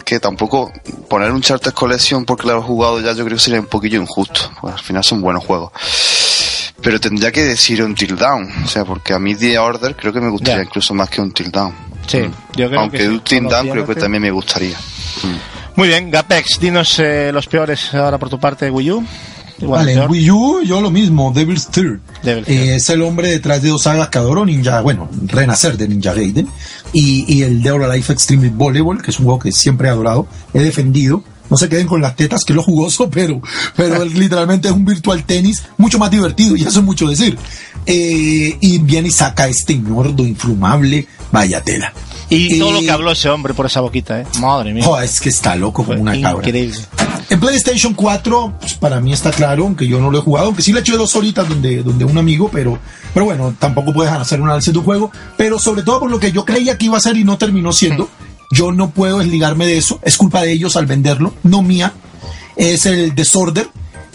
que 0.04 0.20
tampoco 0.20 0.70
poner 1.08 1.32
un 1.32 1.42
Charter 1.42 1.72
Collection 1.72 2.24
porque 2.24 2.46
lo 2.46 2.56
he 2.56 2.62
jugado 2.62 3.00
ya 3.00 3.14
yo 3.14 3.24
creo 3.24 3.36
que 3.36 3.42
sería 3.42 3.58
un 3.58 3.66
poquillo 3.66 4.00
injusto. 4.00 4.42
Pues 4.60 4.74
al 4.74 4.80
final 4.80 5.02
son 5.02 5.22
buenos 5.22 5.44
juegos. 5.44 5.72
Pero 6.80 7.00
tendría 7.00 7.32
que 7.32 7.42
decir 7.42 7.82
Until 7.82 8.16
Down, 8.16 8.48
o 8.64 8.68
sea, 8.68 8.84
porque 8.84 9.12
a 9.12 9.18
mí 9.18 9.34
The 9.34 9.58
Order 9.58 9.96
creo 9.96 10.12
que 10.12 10.20
me 10.20 10.30
gustaría 10.30 10.62
incluso 10.62 10.94
más 10.94 11.10
que 11.10 11.20
Until 11.20 11.50
Down. 11.50 11.74
sí, 12.06 12.30
yo 12.54 12.68
creo 12.68 12.80
Aunque 12.80 12.98
que 12.98 13.02
sí. 13.02 13.08
Until 13.08 13.48
Down 13.48 13.70
creo 13.70 13.86
que 13.88 13.96
también 13.96 14.22
me 14.22 14.30
gustaría. 14.30 14.76
Muy 15.74 15.88
bien, 15.88 16.12
Gapex, 16.12 16.60
dinos 16.60 16.96
eh, 17.00 17.32
los 17.32 17.48
peores 17.48 17.92
ahora 17.92 18.18
por 18.18 18.30
tu 18.30 18.38
parte 18.38 18.66
de 18.66 18.70
Wii 18.70 18.90
U. 18.92 19.04
Vale, 19.66 19.92
en 19.94 20.10
Wii 20.10 20.30
U 20.30 20.62
yo 20.62 20.80
lo 20.80 20.90
mismo, 20.90 21.32
Devil's 21.34 21.68
Third. 21.68 22.00
Eh, 22.24 22.74
es 22.76 22.88
el 22.90 23.02
hombre 23.02 23.28
detrás 23.28 23.62
de 23.62 23.68
dos 23.70 23.82
sagas 23.82 24.08
que 24.08 24.18
adoro, 24.18 24.44
Ninja, 24.44 24.80
bueno, 24.80 25.08
Renacer 25.26 25.76
de 25.76 25.88
Ninja 25.88 26.12
Gaiden 26.14 26.48
y, 26.92 27.24
y 27.32 27.42
el 27.42 27.62
Dead 27.62 27.74
or 27.74 27.84
Alive 27.84 28.12
Extreme 28.12 28.50
Volleyball, 28.50 29.02
que 29.02 29.10
es 29.10 29.18
un 29.18 29.24
juego 29.26 29.38
que 29.40 29.52
siempre 29.52 29.88
he 29.88 29.90
adorado, 29.90 30.26
he 30.54 30.60
defendido. 30.60 31.22
No 31.50 31.56
se 31.56 31.68
queden 31.68 31.88
con 31.88 32.00
las 32.00 32.14
tetas, 32.14 32.44
que 32.44 32.52
es 32.52 32.56
lo 32.56 32.62
jugoso, 32.62 33.10
pero, 33.10 33.42
pero 33.74 34.02
él 34.02 34.16
literalmente 34.16 34.68
es 34.68 34.74
un 34.74 34.84
virtual 34.84 35.24
tenis 35.24 35.62
mucho 35.78 35.98
más 35.98 36.08
divertido, 36.10 36.54
y 36.56 36.62
eso 36.62 36.78
es 36.78 36.84
mucho 36.84 37.08
decir. 37.08 37.36
Eh, 37.86 38.56
y 38.60 38.78
viene 38.78 39.08
y 39.08 39.10
saca 39.10 39.48
este 39.48 39.74
ñordo 39.76 40.24
infumable, 40.24 41.06
vaya 41.32 41.60
tela. 41.60 41.92
Y 42.28 42.60
todo 42.60 42.70
lo 42.70 42.78
Eh, 42.78 42.84
que 42.84 42.90
habló 42.92 43.10
ese 43.10 43.28
hombre 43.30 43.52
por 43.54 43.66
esa 43.66 43.80
boquita, 43.80 44.20
¿eh? 44.20 44.26
Madre 44.40 44.72
mía. 44.72 44.84
Oh, 44.86 45.00
es 45.00 45.20
que 45.20 45.30
está 45.30 45.56
loco 45.56 45.84
como 45.84 46.00
una 46.00 46.12
cabra. 46.20 46.46
Increíble. 46.46 46.78
En 47.28 47.38
PlayStation 47.40 47.94
4, 47.94 48.54
pues, 48.60 48.74
para 48.74 49.00
mí 49.00 49.12
está 49.12 49.30
claro, 49.30 49.64
aunque 49.64 49.86
yo 49.86 50.00
no 50.00 50.10
lo 50.10 50.18
he 50.18 50.22
jugado, 50.22 50.46
aunque 50.46 50.62
sí 50.62 50.72
le 50.72 50.80
eché 50.80 50.96
dos 50.96 51.14
horitas 51.16 51.48
donde, 51.48 51.82
donde 51.82 52.04
un 52.04 52.18
amigo, 52.18 52.48
pero, 52.52 52.78
pero 53.14 53.26
bueno, 53.26 53.54
tampoco 53.58 53.92
puedes 53.92 54.12
hacer 54.12 54.40
un 54.40 54.48
análisis 54.48 54.72
de 54.72 54.78
un 54.78 54.84
juego, 54.84 55.12
pero 55.36 55.58
sobre 55.58 55.82
todo 55.82 56.00
por 56.00 56.10
lo 56.10 56.18
que 56.18 56.32
yo 56.32 56.44
creía 56.44 56.76
que 56.78 56.86
iba 56.86 56.96
a 56.96 57.00
ser 57.00 57.16
y 57.16 57.24
no 57.24 57.38
terminó 57.38 57.72
siendo, 57.72 58.08
yo 58.52 58.72
no 58.72 58.90
puedo 58.90 59.18
desligarme 59.18 59.66
de 59.66 59.78
eso, 59.78 60.00
es 60.02 60.16
culpa 60.16 60.42
de 60.42 60.52
ellos 60.52 60.74
al 60.76 60.86
venderlo, 60.86 61.34
no 61.44 61.62
mía, 61.62 61.92
es 62.56 62.86
el 62.86 63.14
Disorder, 63.14 63.68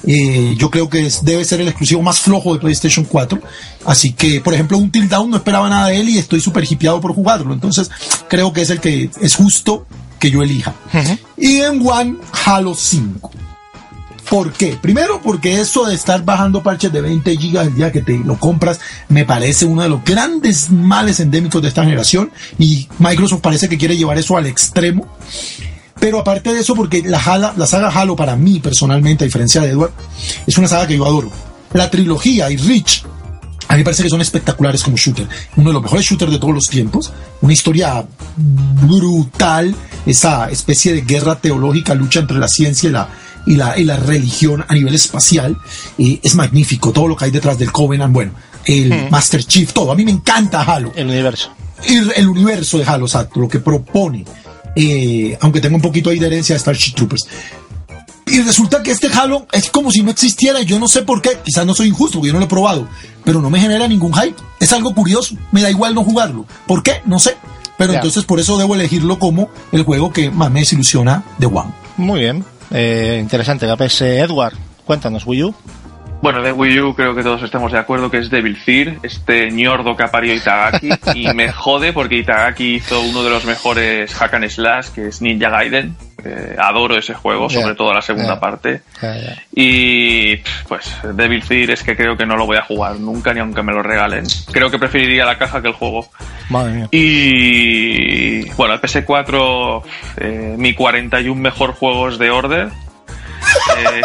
eh, 0.07 0.53
yo 0.57 0.69
creo 0.69 0.89
que 0.89 1.05
es- 1.07 1.23
debe 1.23 1.45
ser 1.45 1.61
el 1.61 1.67
exclusivo 1.69 2.01
más 2.01 2.19
flojo 2.19 2.53
de 2.53 2.59
PlayStation 2.59 3.05
4. 3.05 3.39
Así 3.85 4.13
que, 4.13 4.39
por 4.39 4.53
ejemplo, 4.53 4.77
un 4.77 4.91
Till 4.91 5.09
Down 5.09 5.31
no 5.31 5.37
esperaba 5.37 5.67
nada 5.67 5.87
de 5.87 5.99
él 5.99 6.09
y 6.09 6.17
estoy 6.19 6.41
súper 6.41 6.63
hipeado 6.69 7.01
por 7.01 7.13
jugarlo. 7.15 7.53
Entonces, 7.53 7.89
creo 8.27 8.53
que 8.53 8.61
es 8.61 8.69
el 8.69 8.79
que 8.79 9.09
es 9.19 9.35
justo 9.35 9.87
que 10.19 10.31
yo 10.31 10.43
elija. 10.43 10.73
Y 11.37 11.61
en 11.61 11.85
One, 11.87 12.17
Halo 12.45 12.75
5. 12.75 13.31
¿Por 14.29 14.53
qué? 14.53 14.77
Primero, 14.81 15.21
porque 15.21 15.59
eso 15.59 15.85
de 15.85 15.93
estar 15.93 16.25
bajando 16.25 16.63
parches 16.63 16.91
de 16.91 17.01
20 17.01 17.37
gigas 17.37 17.67
el 17.67 17.75
día 17.75 17.91
que 17.91 18.01
te 18.01 18.17
lo 18.17 18.39
compras 18.39 18.79
me 19.07 19.23
parece 19.23 19.65
uno 19.65 19.83
de 19.83 19.89
los 19.89 20.03
grandes 20.03 20.71
males 20.71 21.19
endémicos 21.19 21.61
de 21.61 21.67
esta 21.67 21.83
generación 21.83 22.31
y 22.57 22.87
Microsoft 22.97 23.41
parece 23.41 23.69
que 23.69 23.77
quiere 23.77 23.97
llevar 23.97 24.17
eso 24.17 24.35
al 24.35 24.47
extremo. 24.47 25.07
Pero 25.99 26.19
aparte 26.19 26.53
de 26.53 26.59
eso, 26.59 26.75
porque 26.75 27.03
la, 27.03 27.53
la 27.55 27.67
saga 27.67 27.89
Halo 27.89 28.15
para 28.15 28.35
mí 28.35 28.59
personalmente, 28.59 29.23
a 29.23 29.27
diferencia 29.27 29.61
de 29.61 29.69
Edward, 29.69 29.93
es 30.45 30.57
una 30.57 30.67
saga 30.67 30.87
que 30.87 30.97
yo 30.97 31.05
adoro. 31.05 31.31
La 31.73 31.89
trilogía 31.89 32.49
y 32.49 32.57
Reach, 32.57 33.03
a 33.67 33.73
mí 33.73 33.79
me 33.79 33.83
parece 33.83 34.03
que 34.03 34.09
son 34.09 34.21
espectaculares 34.21 34.83
como 34.83 34.97
shooter. 34.97 35.27
Uno 35.55 35.69
de 35.69 35.73
los 35.73 35.81
mejores 35.83 36.05
shooters 36.05 36.31
de 36.31 36.39
todos 36.39 36.53
los 36.53 36.65
tiempos. 36.65 37.11
Una 37.41 37.53
historia 37.53 38.05
brutal. 38.81 39.75
Esa 40.05 40.49
especie 40.49 40.93
de 40.93 41.01
guerra 41.01 41.35
teológica, 41.39 41.95
lucha 41.95 42.19
entre 42.19 42.37
la 42.37 42.47
ciencia 42.47 42.89
y 42.89 42.91
la, 42.91 43.09
y 43.45 43.55
la, 43.55 43.77
y 43.77 43.83
la 43.83 43.97
religión 43.97 44.63
a 44.67 44.73
nivel 44.73 44.93
espacial. 44.93 45.57
Eh, 45.97 46.19
es 46.23 46.35
magnífico. 46.35 46.91
Todo 46.91 47.07
lo 47.07 47.15
que 47.15 47.25
hay 47.25 47.31
detrás 47.31 47.57
del 47.57 47.71
Covenant. 47.71 48.13
Bueno, 48.13 48.31
el 48.65 49.09
Master 49.09 49.43
Chief, 49.43 49.71
todo. 49.73 49.91
A 49.91 49.95
mí 49.95 50.05
me 50.05 50.11
encanta 50.11 50.61
Halo 50.61 50.91
El 50.95 51.07
universo. 51.07 51.51
el, 51.87 52.11
el 52.15 52.27
universo 52.27 52.77
de 52.77 52.85
Halo, 52.85 53.05
exacto, 53.05 53.39
lo 53.39 53.47
que 53.47 53.59
propone, 53.59 54.25
eh, 54.75 55.37
aunque 55.41 55.61
tenga 55.61 55.75
un 55.75 55.81
poquito 55.81 56.09
ahí 56.09 56.19
de 56.19 56.27
herencia 56.27 56.55
de 56.55 56.59
Starship 56.59 56.93
Troopers. 56.95 57.27
Y 58.25 58.41
resulta 58.41 58.81
que 58.81 58.91
este 58.91 59.07
Halo 59.07 59.45
es 59.51 59.69
como 59.69 59.91
si 59.91 60.01
no 60.01 60.09
existiera, 60.09 60.61
yo 60.61 60.79
no 60.79 60.87
sé 60.87 61.03
por 61.03 61.21
qué, 61.21 61.37
quizás 61.43 61.65
no 61.65 61.75
soy 61.75 61.87
injusto, 61.87 62.17
porque 62.17 62.27
yo 62.27 62.33
no 62.33 62.39
lo 62.39 62.45
he 62.45 62.49
probado, 62.49 62.87
pero 63.23 63.39
no 63.39 63.49
me 63.49 63.59
genera 63.59 63.87
ningún 63.87 64.13
hype. 64.13 64.35
Es 64.59 64.73
algo 64.73 64.95
curioso, 64.95 65.35
me 65.51 65.61
da 65.61 65.69
igual 65.69 65.93
no 65.93 66.03
jugarlo. 66.03 66.45
¿Por 66.65 66.81
qué? 66.81 67.01
No 67.05 67.19
sé. 67.19 67.37
Pero 67.77 67.93
entonces 67.93 68.23
por 68.23 68.39
eso 68.39 68.57
debo 68.57 68.75
elegirlo 68.75 69.19
como 69.19 69.49
el 69.71 69.83
juego 69.83 70.11
que 70.11 70.31
más 70.31 70.49
me 70.49 70.61
desilusiona 70.61 71.23
de 71.37 71.47
One. 71.47 71.71
Muy 71.97 72.21
bien. 72.21 72.45
Eh, 72.71 73.19
interesante, 73.21 73.67
Gapex. 73.67 74.01
Eh, 74.01 74.19
Edward, 74.19 74.53
cuéntanos, 74.85 75.25
Wii 75.25 75.43
U. 75.43 75.55
Bueno, 76.25 76.41
de 76.41 76.51
Wii 76.51 76.79
U 76.79 76.95
creo 76.95 77.13
que 77.13 77.21
todos 77.21 77.43
estemos 77.43 77.71
de 77.71 77.77
acuerdo 77.77 78.09
que 78.09 78.17
es 78.17 78.31
Devil 78.31 78.57
Thir, 78.65 78.97
este 79.03 79.51
ñordo 79.51 79.95
que 79.95 80.05
ha 80.05 80.07
parido 80.07 80.33
Itagaki, 80.33 80.89
y 81.13 81.31
me 81.35 81.51
jode 81.53 81.93
porque 81.93 82.15
Itagaki 82.15 82.77
hizo 82.77 82.99
uno 83.01 83.23
de 83.23 83.29
los 83.29 83.45
mejores 83.45 84.11
hack 84.15 84.33
and 84.33 84.49
slash, 84.49 84.87
que 84.87 85.09
es 85.09 85.21
Ninja 85.21 85.51
Gaiden. 85.51 85.95
Eh, 86.23 86.55
adoro 86.57 86.97
ese 86.97 87.13
juego, 87.13 87.47
sobre 87.47 87.75
todo 87.75 87.93
la 87.93 88.01
segunda 88.01 88.39
parte. 88.39 88.81
Y 89.53 90.37
pues 90.67 90.91
Devil 91.13 91.43
Thir 91.43 91.69
es 91.69 91.83
que 91.83 91.95
creo 91.95 92.17
que 92.17 92.25
no 92.25 92.35
lo 92.35 92.47
voy 92.47 92.57
a 92.57 92.63
jugar 92.63 92.99
nunca 92.99 93.31
ni 93.31 93.39
aunque 93.39 93.61
me 93.61 93.71
lo 93.71 93.83
regalen. 93.83 94.25
Creo 94.51 94.71
que 94.71 94.79
preferiría 94.79 95.25
la 95.25 95.37
caja 95.37 95.61
que 95.61 95.67
el 95.67 95.75
juego. 95.75 96.09
Madre 96.49 96.73
mía. 96.73 96.87
Y 96.89 98.49
bueno, 98.53 98.73
el 98.73 98.81
PS4, 98.81 99.83
eh, 100.17 100.55
mi 100.57 100.73
41 100.73 101.39
mejor 101.39 101.73
juegos 101.73 102.17
de 102.17 102.31
Order. 102.31 102.69
Eh. 103.77 104.01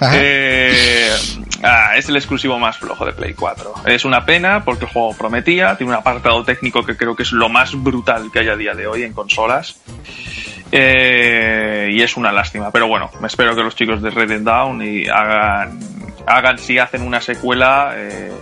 Eh, 0.00 1.10
ah, 1.62 1.96
es 1.96 2.08
el 2.08 2.16
exclusivo 2.16 2.58
más 2.58 2.78
flojo 2.78 3.04
de 3.04 3.12
Play 3.12 3.34
4. 3.34 3.74
Es 3.86 4.04
una 4.04 4.24
pena 4.24 4.64
porque 4.64 4.84
el 4.84 4.90
juego 4.90 5.14
prometía, 5.14 5.76
tiene 5.76 5.92
un 5.92 5.98
apartado 5.98 6.44
técnico 6.44 6.84
que 6.84 6.96
creo 6.96 7.14
que 7.16 7.22
es 7.22 7.32
lo 7.32 7.48
más 7.48 7.74
brutal 7.82 8.30
que 8.32 8.40
hay 8.40 8.48
a 8.48 8.56
día 8.56 8.74
de 8.74 8.86
hoy 8.86 9.02
en 9.02 9.12
consolas. 9.12 9.76
Eh, 10.72 11.90
y 11.92 12.02
es 12.02 12.16
una 12.16 12.32
lástima, 12.32 12.70
pero 12.70 12.88
bueno, 12.88 13.10
espero 13.24 13.54
que 13.54 13.62
los 13.62 13.76
chicos 13.76 14.02
de 14.02 14.10
Red 14.10 14.28
Dead 14.28 14.40
Down 14.40 14.82
y 14.82 15.06
hagan, 15.06 15.78
hagan 16.26 16.58
si 16.58 16.78
hacen 16.78 17.02
una 17.02 17.20
secuela, 17.20 17.92
eh, 17.96 18.32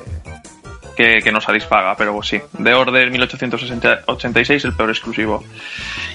que, 0.96 1.20
que 1.22 1.32
nos 1.32 1.44
satisfaga, 1.44 1.96
pero 1.96 2.22
sí, 2.22 2.40
de 2.58 2.74
Order 2.74 3.10
1886 3.10 4.64
el 4.64 4.72
peor 4.74 4.90
exclusivo. 4.90 5.44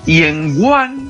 Y 0.06 0.24
en 0.24 0.64
One, 0.64 1.10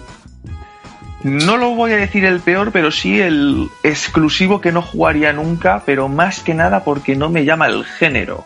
no 1.24 1.58
lo 1.58 1.72
voy 1.72 1.92
a 1.92 1.98
decir 1.98 2.26
el 2.26 2.40
peor, 2.40 2.72
pero 2.72 2.92
sí 2.92 3.20
el 3.20 3.70
exclusivo 3.84 4.62
que 4.62 4.72
no 4.72 4.82
jugaría 4.82 5.34
nunca, 5.34 5.84
pero 5.86 6.08
más 6.08 6.42
que 6.42 6.54
nada 6.54 6.84
porque 6.84 7.16
no 7.16 7.30
me 7.30 7.46
llama 7.46 7.68
el 7.68 7.84
género. 7.84 8.46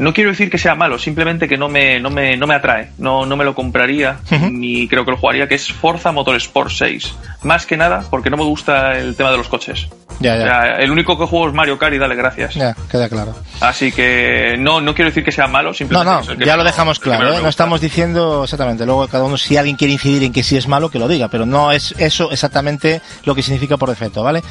No 0.00 0.14
quiero 0.14 0.30
decir 0.30 0.48
que 0.50 0.56
sea 0.56 0.74
malo, 0.74 0.98
simplemente 0.98 1.46
que 1.46 1.58
no 1.58 1.68
me, 1.68 2.00
no 2.00 2.08
me, 2.08 2.34
no 2.34 2.46
me 2.46 2.54
atrae, 2.54 2.88
no, 2.96 3.26
no 3.26 3.36
me 3.36 3.44
lo 3.44 3.54
compraría, 3.54 4.18
ni 4.50 4.88
creo 4.88 5.04
que 5.04 5.10
lo 5.10 5.18
jugaría, 5.18 5.46
que 5.46 5.56
es 5.56 5.70
Forza 5.70 6.10
Motorsport 6.10 6.70
6. 6.70 7.14
Más 7.42 7.66
que 7.66 7.76
nada 7.76 8.02
porque 8.08 8.30
no 8.30 8.38
me 8.38 8.44
gusta 8.44 8.96
el 8.98 9.14
tema 9.14 9.30
de 9.30 9.36
los 9.36 9.48
coches. 9.48 9.88
Ya, 10.18 10.36
ya. 10.36 10.42
O 10.42 10.46
sea, 10.46 10.76
el 10.78 10.90
único 10.90 11.18
que 11.18 11.26
juego 11.26 11.48
es 11.48 11.54
Mario 11.54 11.78
Kart 11.78 11.94
y 11.94 11.98
dale 11.98 12.14
gracias. 12.14 12.54
Ya, 12.54 12.74
queda 12.90 13.10
claro. 13.10 13.34
Así 13.60 13.92
que 13.92 14.56
no, 14.58 14.80
no 14.80 14.94
quiero 14.94 15.10
decir 15.10 15.22
que 15.22 15.32
sea 15.32 15.48
malo, 15.48 15.68
No, 15.68 15.74
simplemente 15.74 16.32
no, 16.32 16.38
que 16.38 16.46
ya 16.46 16.56
lo 16.56 16.64
dejamos 16.64 16.98
claro, 16.98 17.34
¿eh? 17.34 17.40
no 17.42 17.50
estamos 17.50 17.82
diciendo 17.82 18.44
exactamente. 18.44 18.86
Luego 18.86 19.06
cada 19.06 19.24
uno, 19.24 19.36
si 19.36 19.58
alguien 19.58 19.76
quiere 19.76 19.92
incidir 19.92 20.22
en 20.22 20.32
que 20.32 20.42
sí 20.42 20.56
es 20.56 20.66
malo, 20.66 20.90
que 20.90 20.98
lo 20.98 21.08
diga, 21.08 21.28
pero 21.28 21.44
no 21.44 21.72
es 21.72 21.94
eso 21.98 22.32
exactamente 22.32 23.02
lo 23.24 23.34
que 23.34 23.42
significa 23.42 23.76
por 23.76 23.90
defecto, 23.90 24.22
¿vale? 24.22 24.42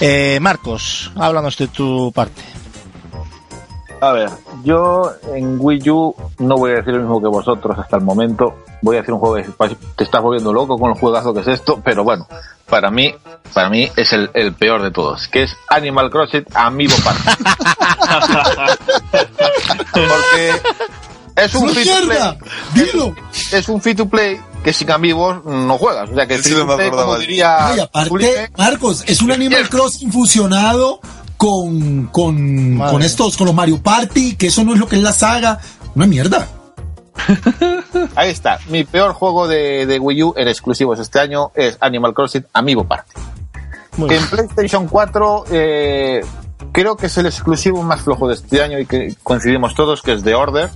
Eh, 0.00 0.38
Marcos, 0.40 1.12
háblanos 1.14 1.56
de 1.56 1.68
tu 1.68 2.10
parte. 2.12 2.42
A 4.00 4.12
ver, 4.12 4.30
yo 4.62 5.10
en 5.34 5.56
Wii 5.58 5.90
U 5.90 6.14
no 6.38 6.56
voy 6.56 6.72
a 6.72 6.74
decir 6.76 6.92
lo 6.94 7.00
mismo 7.00 7.20
que 7.20 7.28
vosotros 7.28 7.78
hasta 7.78 7.96
el 7.96 8.02
momento. 8.04 8.54
Voy 8.82 8.96
a 8.96 9.00
decir 9.00 9.14
un 9.14 9.20
juego 9.20 9.36
que 9.36 9.76
te 9.96 10.04
estás 10.04 10.20
volviendo 10.22 10.52
loco 10.52 10.78
con 10.78 10.90
el 10.92 10.98
juegazo 10.98 11.32
que 11.32 11.40
es 11.40 11.48
esto, 11.48 11.80
pero 11.82 12.04
bueno, 12.04 12.26
para 12.68 12.90
mí, 12.90 13.14
para 13.54 13.70
mí 13.70 13.90
es 13.96 14.12
el, 14.12 14.30
el 14.34 14.52
peor 14.54 14.82
de 14.82 14.90
todos, 14.90 15.28
que 15.28 15.44
es 15.44 15.56
Animal 15.68 16.10
Crossing 16.10 16.44
Amiibo 16.54 16.94
Party. 17.02 17.22
Porque 19.92 20.52
es 21.36 21.54
un 21.54 21.66
¡No 21.66 21.72
free 21.72 21.84
to 21.84 22.06
play, 22.06 22.38
¡Dilo! 22.74 23.14
es 23.52 23.68
un 23.68 23.80
free 23.80 23.94
to 23.94 24.06
play 24.08 24.40
que 24.62 24.72
sin 24.72 24.90
amigos 24.90 25.44
no 25.44 25.78
juegas. 25.78 26.10
O 26.10 26.14
sea 26.14 26.26
que 26.26 26.36
Sí, 26.42 26.50
free 26.50 26.54
no 26.54 26.60
to 26.60 26.66
me 26.66 26.74
play, 26.76 26.86
acordaba 26.88 27.06
como 27.08 27.18
de- 27.18 27.26
diría 27.26 27.66
Ay, 27.68 27.80
aparte, 27.80 28.50
Marcos, 28.56 29.04
es 29.06 29.22
un 29.22 29.32
Animal 29.32 29.68
Crossing 29.68 30.12
fusionado 30.12 31.00
con, 31.36 32.06
con, 32.06 32.76
Madre 32.76 32.92
con 32.92 33.02
estos, 33.02 33.36
con 33.36 33.46
los 33.46 33.54
Mario 33.54 33.80
Party, 33.82 34.36
que 34.36 34.48
eso 34.48 34.64
no 34.64 34.74
es 34.74 34.78
lo 34.80 34.88
que 34.88 34.96
es 34.96 35.02
la 35.02 35.12
saga. 35.12 35.58
Una 35.94 36.06
mierda. 36.06 36.46
Ahí 38.14 38.30
está. 38.30 38.58
Mi 38.68 38.84
peor 38.84 39.12
juego 39.12 39.48
de, 39.48 39.86
de 39.86 39.98
Wii 39.98 40.22
U 40.22 40.34
en 40.36 40.48
exclusivos 40.48 40.98
este 40.98 41.18
año 41.20 41.50
es 41.54 41.76
Animal 41.80 42.14
Crossing 42.14 42.46
Amiibo 42.52 42.84
Party. 42.84 43.12
Muy 43.96 44.08
Que 44.08 44.14
bien. 44.16 44.24
en 44.24 44.30
PlayStation 44.30 44.86
4 44.88 45.44
eh, 45.50 46.20
creo 46.72 46.96
que 46.96 47.06
es 47.06 47.16
el 47.18 47.26
exclusivo 47.26 47.82
más 47.82 48.02
flojo 48.02 48.28
de 48.28 48.34
este 48.34 48.62
año 48.62 48.78
y 48.78 48.86
que 48.86 49.14
coincidimos 49.22 49.74
todos 49.74 50.02
que 50.02 50.12
es 50.12 50.22
The 50.22 50.34
Order. 50.34 50.70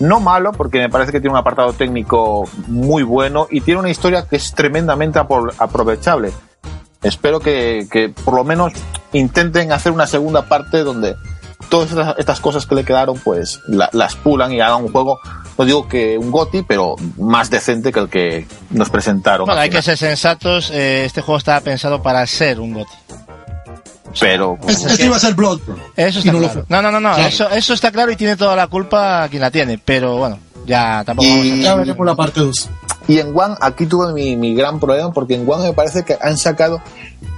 No 0.00 0.18
malo, 0.20 0.52
porque 0.52 0.78
me 0.78 0.88
parece 0.88 1.12
que 1.12 1.20
tiene 1.20 1.32
un 1.32 1.38
apartado 1.38 1.72
técnico 1.72 2.48
muy 2.66 3.02
bueno 3.04 3.46
y 3.50 3.60
tiene 3.60 3.80
una 3.80 3.90
historia 3.90 4.26
que 4.26 4.36
es 4.36 4.52
tremendamente 4.52 5.18
apro- 5.20 5.52
aprovechable. 5.58 6.32
Espero 7.04 7.38
que, 7.38 7.86
que 7.90 8.08
por 8.08 8.34
lo 8.34 8.42
menos 8.44 8.72
intenten 9.12 9.70
hacer 9.72 9.92
una 9.92 10.06
segunda 10.08 10.46
parte 10.48 10.78
donde 10.82 11.14
todas 11.68 11.90
estas, 11.90 12.18
estas 12.18 12.40
cosas 12.40 12.66
que 12.66 12.74
le 12.74 12.84
quedaron 12.84 13.18
pues 13.18 13.60
la- 13.68 13.88
las 13.92 14.16
pulan 14.16 14.52
y 14.52 14.60
hagan 14.60 14.82
un 14.84 14.90
juego, 14.92 15.20
no 15.56 15.64
digo 15.64 15.86
que 15.88 16.18
un 16.18 16.30
GOTI, 16.30 16.62
pero 16.62 16.96
más 17.18 17.48
decente 17.50 17.92
que 17.92 18.00
el 18.00 18.08
que 18.08 18.46
nos 18.70 18.90
presentaron. 18.90 19.46
Bueno, 19.46 19.60
hay 19.60 19.70
que 19.70 19.80
ser 19.82 19.96
sensatos, 19.96 20.70
eh, 20.70 21.04
este 21.04 21.20
juego 21.22 21.38
estaba 21.38 21.60
pensado 21.60 22.02
para 22.02 22.26
ser 22.26 22.58
un 22.60 22.74
GOTI. 22.74 22.92
Pero 24.20 24.56
Es- 24.68 24.84
Esto 24.84 25.04
iba 25.04 25.16
a 25.16 25.20
ser 25.20 25.34
Bloodborne. 25.34 25.82
Eso 25.96 26.18
Y 26.18 26.20
está 26.20 26.32
no 26.32 26.38
claro. 26.38 26.64
No, 26.68 26.82
no, 26.82 26.92
no, 26.92 27.00
no, 27.00 27.14
Claro. 27.14 27.28
eso, 27.28 27.50
eso 27.50 27.74
está 27.74 27.90
claro 27.90 28.12
y 28.12 28.16
tiene 28.16 28.36
toda 28.36 28.54
la 28.56 28.66
culpa 28.68 29.26
quien 29.28 29.42
la 29.42 29.50
tiene, 29.50 29.78
pero 29.84 30.16
bueno, 30.18 30.38
ya 30.66 31.02
tampoco 31.04 31.28
vamos 31.28 31.44
a... 31.46 31.56
Ya 31.56 31.74
veremos 31.74 32.06
la 32.06 32.14
parte 32.14 32.40
2. 32.40 32.70
Y 33.06 33.18
en 33.18 33.38
One, 33.38 33.54
aquí 33.60 33.86
tuve 33.86 34.12
mi, 34.12 34.34
mi 34.36 34.54
gran 34.54 34.80
problema 34.80 35.12
porque 35.12 35.34
en 35.34 35.48
One 35.48 35.68
me 35.68 35.72
parece 35.74 36.04
que 36.04 36.16
han 36.20 36.38
sacado, 36.38 36.80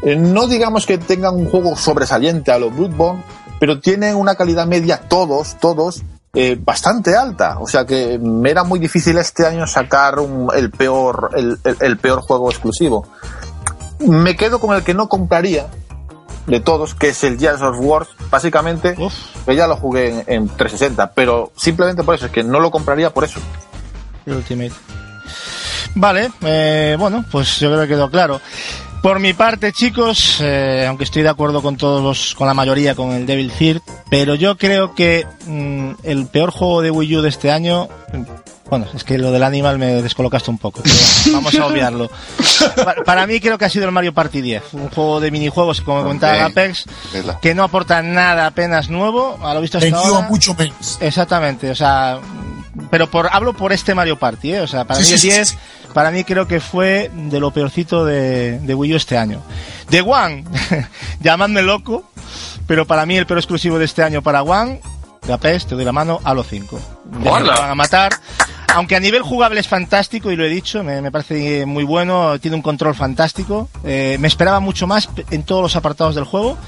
eh, 0.03 0.15
no 0.17 0.47
digamos 0.47 0.87
que 0.87 0.97
tengan 0.99 1.35
un 1.35 1.51
juego 1.51 1.75
sobresaliente 1.77 2.53
a 2.53 2.59
lo 2.59 2.71
Bloodborne, 2.71 3.23
pero 3.59 3.81
tienen 3.81 4.15
una 4.17 4.35
calidad 4.37 4.67
media 4.67 5.01
todos, 5.09 5.57
todos, 5.59 6.03
eh, 6.35 6.57
bastante 6.63 7.17
alta. 7.17 7.59
O 7.59 7.67
sea 7.67 7.85
que 7.85 8.19
me 8.19 8.51
era 8.51 8.63
muy 8.63 8.79
difícil 8.79 9.19
este 9.19 9.45
año 9.47 9.67
sacar 9.67 10.19
un- 10.21 10.51
el, 10.55 10.71
peor, 10.71 11.31
el, 11.35 11.59
el- 11.65 11.77
el 11.81 11.97
peor 11.99 12.21
juego 12.21 12.51
exclusivo. 12.51 13.07
Me 13.99 14.37
quedo 14.37 14.61
con 14.61 14.77
el 14.77 14.85
que 14.85 14.93
no 14.95 15.09
compraría 15.09 15.67
de 16.47 16.61
todos, 16.61 16.95
que 16.95 17.09
es 17.09 17.25
el 17.25 17.39
Gears 17.41 17.63
of 17.63 17.77
War, 17.81 18.07
básicamente, 18.31 18.95
Uf. 18.99 19.13
que 19.47 19.57
ya 19.57 19.67
lo 19.67 19.77
jugué 19.77 20.11
en, 20.11 20.25
en 20.27 20.49
360, 20.49 21.13
pero 21.13 21.51
simplemente 21.57 22.05
por 22.05 22.15
eso, 22.15 22.27
es 22.27 22.33
que 22.33 22.45
no 22.45 22.61
lo 22.61 22.71
compraría 22.71 23.13
por 23.13 23.25
eso. 23.25 23.41
Ultimate. 24.27 24.73
Vale, 25.95 26.31
eh, 26.43 26.97
bueno, 26.99 27.25
pues 27.31 27.59
yo 27.59 27.69
creo 27.71 27.83
que 27.83 27.89
quedó 27.89 28.11
claro. 28.11 28.41
Por 29.03 29.21
mi 29.21 29.35
parte, 29.35 29.73
chicos, 29.73 30.39
eh, 30.41 30.85
aunque 30.89 31.05
estoy 31.05 31.23
de 31.23 31.29
acuerdo 31.29 31.63
con 31.63 31.77
todos 31.77 32.03
los, 32.03 32.35
con 32.35 32.47
la 32.49 32.55
mayoría, 32.55 32.95
con 32.97 33.13
el 33.13 33.25
Devil 33.25 33.53
Third, 33.53 33.81
pero 34.11 34.35
yo 34.35 34.57
creo 34.57 34.95
que 34.95 35.25
mm, 35.47 35.91
el 36.03 36.27
peor 36.27 36.51
juego 36.51 36.83
de 36.83 36.91
Wii 36.91 37.17
U 37.17 37.23
de 37.23 37.29
este 37.29 37.53
año, 37.53 37.89
bueno, 38.69 38.87
es 38.95 39.05
que 39.05 39.17
lo 39.17 39.31
del 39.31 39.45
Animal 39.45 39.79
me 39.79 40.03
descolocaste 40.03 40.51
un 40.51 40.59
poco, 40.59 40.81
pero 40.83 40.95
vamos 41.35 41.55
a 41.55 41.67
obviarlo. 41.67 42.11
Pa- 42.85 42.97
Para 43.05 43.27
mí 43.29 43.39
creo 43.39 43.59
que 43.59 43.67
ha 43.67 43.71
sido 43.71 43.85
el 43.85 43.93
Mario 43.93 44.13
Party 44.13 44.41
10, 44.41 44.63
un 44.73 44.89
juego 44.91 45.21
de 45.21 45.31
minijuegos, 45.31 45.83
como 45.83 46.03
comentaba. 46.03 46.33
Apex, 46.47 46.85
que 47.41 47.55
no 47.55 47.63
aporta 47.63 48.03
nada 48.03 48.47
apenas 48.47 48.89
nuevo, 48.91 49.39
a 49.41 49.55
lo 49.55 49.61
visto 49.61 49.79
hasta 49.79 49.89
ahora. 50.17 50.29
mucho 50.29 50.53
menos. 50.55 50.99
Exactamente, 51.01 51.71
o 51.71 51.77
sea, 51.77 52.19
pero 52.91 53.09
por 53.11 53.29
hablo 53.33 53.53
por 53.55 53.73
este 53.73 53.95
Mario 53.95 54.19
Party, 54.19 54.55
¿eh? 54.55 54.61
o 54.61 54.67
sea, 54.67 54.85
para 54.85 55.01
Sí, 55.01 55.07
mí 55.09 55.13
el 55.15 55.19
sí, 55.21 55.31
10, 55.31 55.49
sí. 55.49 55.57
para 55.95 56.11
mí 56.11 56.25
creo 56.25 56.47
que 56.47 56.61
fue 56.61 57.11
de 57.15 57.41
lo 57.41 57.51
peorcito 57.51 58.05
de, 58.05 58.59
de 58.61 58.75
Wii 58.75 58.93
U 58.95 58.97
este 58.97 59.17
año. 59.17 59.43
De 59.91 60.01
One, 60.01 60.45
llamadme 61.21 61.63
loco, 61.63 62.05
pero 62.67 62.87
para 62.87 63.07
mí 63.07 63.17
el 63.17 63.27
peor 63.27 63.39
exclusivo 63.39 63.79
de 63.79 63.85
este 63.85 64.03
año 64.03 64.23
para 64.23 64.43
One, 64.43 64.81
Gapes, 65.27 65.67
te 65.67 65.75
doy 65.75 65.85
la 65.85 65.93
mano, 65.93 66.21
Halo 66.25 66.45
5. 66.45 66.81
Ya 67.25 67.31
¡Hola! 67.33 67.53
me 67.55 67.61
van 67.61 67.71
a 67.71 67.75
matar. 67.75 68.13
Aunque 68.75 68.95
a 68.97 69.01
nivel 69.01 69.23
jugable 69.23 69.61
es 69.61 69.69
fantástico, 69.69 70.31
y 70.31 70.37
lo 70.37 70.45
he 70.45 70.49
dicho, 70.49 70.83
me, 70.85 71.01
me 71.01 71.11
parece 71.11 71.65
muy 71.65 71.85
bueno, 71.85 72.39
tiene 72.41 72.57
un 72.57 72.63
control 72.63 72.95
fantástico. 72.95 73.69
eh, 73.85 74.17
me 74.21 74.29
esperaba 74.29 74.61
mucho 74.61 74.87
más 74.87 75.09
en 75.31 75.45
todos 75.45 75.63
los 75.63 75.77
apartados 75.77 76.15
del 76.15 76.25
juego, 76.25 76.59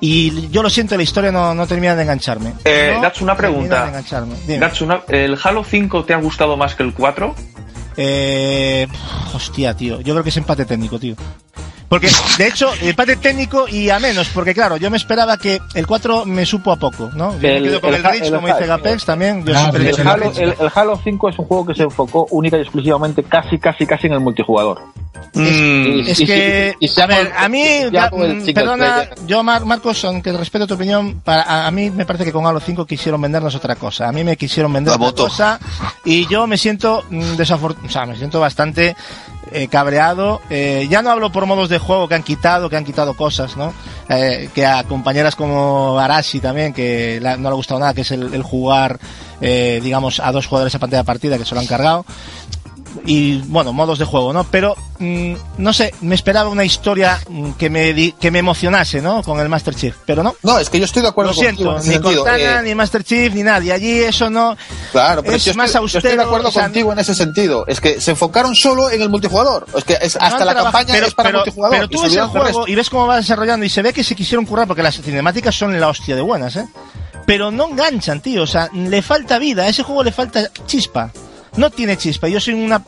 y 0.00 0.48
yo 0.50 0.62
lo 0.62 0.70
siento, 0.70 0.96
la 0.96 1.02
historia 1.02 1.30
no, 1.30 1.54
no 1.54 1.66
termina 1.66 1.94
de 1.94 2.02
engancharme. 2.04 2.54
Eh, 2.64 2.92
No 2.94 3.02
Gats, 3.02 3.20
una 3.20 3.36
pregunta. 3.36 3.82
de 3.82 3.88
engancharme. 3.88 4.34
Dime. 4.46 4.58
Gats, 4.60 4.80
una- 4.80 5.02
¿el 5.08 5.36
Halo 5.42 5.62
5 5.64 6.04
te 6.04 6.14
ha 6.14 6.18
gustado 6.18 6.56
más 6.56 6.74
que 6.74 6.84
el 6.84 6.94
4? 6.94 7.34
Eh, 7.96 8.86
hostia, 9.34 9.74
tío. 9.76 10.00
Yo 10.00 10.14
creo 10.14 10.22
que 10.22 10.30
es 10.30 10.36
empate 10.36 10.64
técnico, 10.64 10.98
tío. 10.98 11.16
Porque, 11.88 12.08
de 12.36 12.46
hecho, 12.48 12.70
empate 12.82 13.16
técnico 13.16 13.66
y 13.66 13.88
a 13.88 13.98
menos, 13.98 14.28
porque 14.34 14.52
claro, 14.52 14.76
yo 14.76 14.90
me 14.90 14.98
esperaba 14.98 15.38
que 15.38 15.58
el 15.74 15.86
4 15.86 16.26
me 16.26 16.44
supo 16.44 16.70
a 16.72 16.76
poco, 16.76 17.10
¿no? 17.14 17.32
Yo 17.34 17.38
me 17.40 17.56
El- 17.56 17.62
quedo 17.64 17.80
con 17.80 17.94
el 17.94 18.04
el 18.04 18.32
como 18.34 18.46
dice 18.46 18.66
Gapex 18.66 19.04
también. 19.06 19.44
Yo 19.46 19.52
he 19.54 19.78
el 19.88 20.06
Halo, 20.08 20.32
el- 20.36 20.54
el 20.60 20.70
Halo 20.74 21.00
5 21.02 21.28
es 21.30 21.38
un 21.38 21.46
juego 21.46 21.66
que 21.66 21.74
se 21.74 21.84
enfocó 21.84 22.26
única 22.30 22.58
y 22.58 22.60
exclusivamente 22.60 23.22
casi, 23.22 23.58
casi, 23.58 23.86
casi 23.86 24.06
en 24.06 24.12
el 24.14 24.20
multijugador. 24.20 24.80
Mm, 25.34 26.00
Es 26.06 26.20
Y 26.20 26.26
que, 26.26 26.74
y 26.78 26.88
si 26.88 27.00
a 27.00 27.06
ver, 27.06 27.32
a 27.36 27.48
mí, 27.48 27.64
ya, 27.90 28.10
mm, 28.12 28.52
perdona, 28.54 28.94
player- 29.06 29.14
yo, 29.26 29.42
Mar- 29.42 29.64
Marcos, 29.64 30.04
aunque 30.04 30.32
respeto 30.32 30.66
tu 30.66 30.74
opinión, 30.74 31.20
para, 31.24 31.42
a, 31.42 31.66
a 31.66 31.70
mí 31.70 31.90
me 31.90 32.04
parece 32.06 32.24
que 32.24 32.32
con 32.32 32.46
Halo 32.46 32.60
5 32.60 32.86
quisieron 32.86 33.20
vendernos 33.20 33.54
otra 33.54 33.74
cosa. 33.76 34.08
A 34.08 34.12
mí 34.12 34.22
me 34.24 34.36
quisieron 34.36 34.72
vender 34.72 34.90
La 34.92 34.96
otra 34.96 35.06
moto. 35.08 35.24
cosa 35.24 35.58
y 36.04 36.26
yo 36.28 36.46
me 36.46 36.56
siento 36.58 37.04
desafortunado, 37.10 37.88
o 37.88 37.92
sea, 37.92 38.06
me 38.06 38.16
siento 38.16 38.40
bastante 38.40 38.94
eh, 39.52 39.68
cabreado. 39.68 40.40
Eh, 40.50 40.86
ya 40.90 41.02
no 41.02 41.10
hablo 41.10 41.30
por 41.32 41.46
modos 41.46 41.68
de 41.68 41.78
juego 41.78 42.08
que 42.08 42.14
han 42.14 42.22
quitado, 42.22 42.68
que 42.70 42.76
han 42.76 42.84
quitado 42.84 43.14
cosas, 43.14 43.56
¿no? 43.56 43.72
Eh, 44.08 44.48
que 44.54 44.64
a 44.66 44.84
compañeras 44.84 45.34
como 45.36 45.98
Arashi 45.98 46.40
también, 46.40 46.72
que 46.72 47.18
la- 47.20 47.36
no 47.36 47.44
le 47.44 47.48
ha 47.50 47.52
gustado 47.54 47.80
nada, 47.80 47.94
que 47.94 48.00
es 48.02 48.10
el, 48.10 48.32
el 48.34 48.42
jugar, 48.42 48.98
eh, 49.40 49.80
digamos, 49.82 50.20
a 50.20 50.32
dos 50.32 50.46
jugadores 50.46 50.74
a 50.74 50.78
pantalla 50.78 51.04
partida, 51.04 51.38
que 51.38 51.44
se 51.44 51.54
lo 51.54 51.60
han 51.60 51.66
cargado 51.66 52.04
y 53.04 53.38
bueno, 53.46 53.72
modos 53.72 53.98
de 53.98 54.04
juego, 54.04 54.32
¿no? 54.32 54.44
Pero 54.44 54.74
mm, 54.98 55.34
no 55.58 55.72
sé, 55.72 55.94
me 56.00 56.14
esperaba 56.14 56.48
una 56.50 56.64
historia 56.64 57.18
mm, 57.28 57.52
que 57.52 57.70
me 57.70 58.12
que 58.20 58.30
me 58.30 58.38
emocionase, 58.40 59.00
¿no? 59.00 59.22
Con 59.22 59.40
el 59.40 59.48
Master 59.48 59.74
Chief, 59.74 59.94
pero 60.06 60.22
no. 60.22 60.34
No, 60.42 60.58
es 60.58 60.68
que 60.70 60.78
yo 60.78 60.84
estoy 60.84 61.02
de 61.02 61.08
acuerdo 61.08 61.30
Lo 61.32 61.34
siento, 61.38 61.74
contigo 61.74 62.10
ni. 62.10 62.16
Cortana, 62.16 62.60
Eh, 62.60 62.62
ni 62.64 62.74
Master 62.74 63.04
Chief, 63.04 63.32
ni 63.34 63.42
nadie. 63.42 63.72
Allí 63.72 63.98
eso 64.00 64.28
no. 64.30 64.56
Claro, 64.92 65.22
pero 65.22 65.36
es 65.36 65.44
yo, 65.44 65.54
más 65.54 65.66
estoy, 65.66 65.78
yo 65.80 65.82
austero. 65.84 65.98
estoy 66.08 66.16
de 66.18 66.24
acuerdo 66.24 66.48
o 66.48 66.52
sea, 66.52 66.62
contigo 66.64 66.92
en 66.92 66.98
ese 66.98 67.14
sentido. 67.14 67.64
Es 67.66 67.80
que 67.80 68.00
se 68.00 68.10
enfocaron 68.12 68.54
solo 68.54 68.90
en 68.90 69.00
el 69.02 69.08
multijugador. 69.08 69.66
Es 69.76 69.84
que 69.84 69.98
es- 70.00 70.16
no 70.16 70.26
hasta 70.26 70.38
han 70.40 70.46
la 70.46 70.54
campaña 70.54 70.92
pero, 70.94 71.06
es 71.06 71.14
para 71.14 71.28
pero- 71.28 71.38
multijugador. 71.38 71.76
Pero 71.76 71.88
tú 71.88 72.02
ves 72.02 72.14
el 72.14 72.26
juego 72.26 72.68
y 72.68 72.74
ves 72.74 72.90
cómo 72.90 73.06
va 73.06 73.16
desarrollando 73.16 73.64
y 73.64 73.68
se 73.70 73.82
ve 73.82 73.92
que 73.92 74.02
se 74.04 74.14
quisieron 74.14 74.44
currar 74.46 74.66
porque 74.66 74.82
las 74.82 75.00
cinemáticas 75.00 75.54
son 75.54 75.78
la 75.78 75.88
hostia 75.88 76.16
de 76.16 76.22
buenas, 76.22 76.56
¿eh? 76.56 76.66
Pero 77.26 77.50
no 77.50 77.68
enganchan, 77.68 78.20
tío. 78.22 78.42
O 78.44 78.46
sea, 78.46 78.70
le 78.72 79.02
falta 79.02 79.38
vida. 79.38 79.64
A 79.64 79.68
ese 79.68 79.82
juego 79.82 80.02
le 80.02 80.12
falta 80.12 80.50
chispa. 80.66 81.10
No 81.58 81.70
tiene 81.70 81.96
chispa. 81.96 82.28
Yo 82.28 82.40
soy 82.40 82.54
una, 82.54 82.82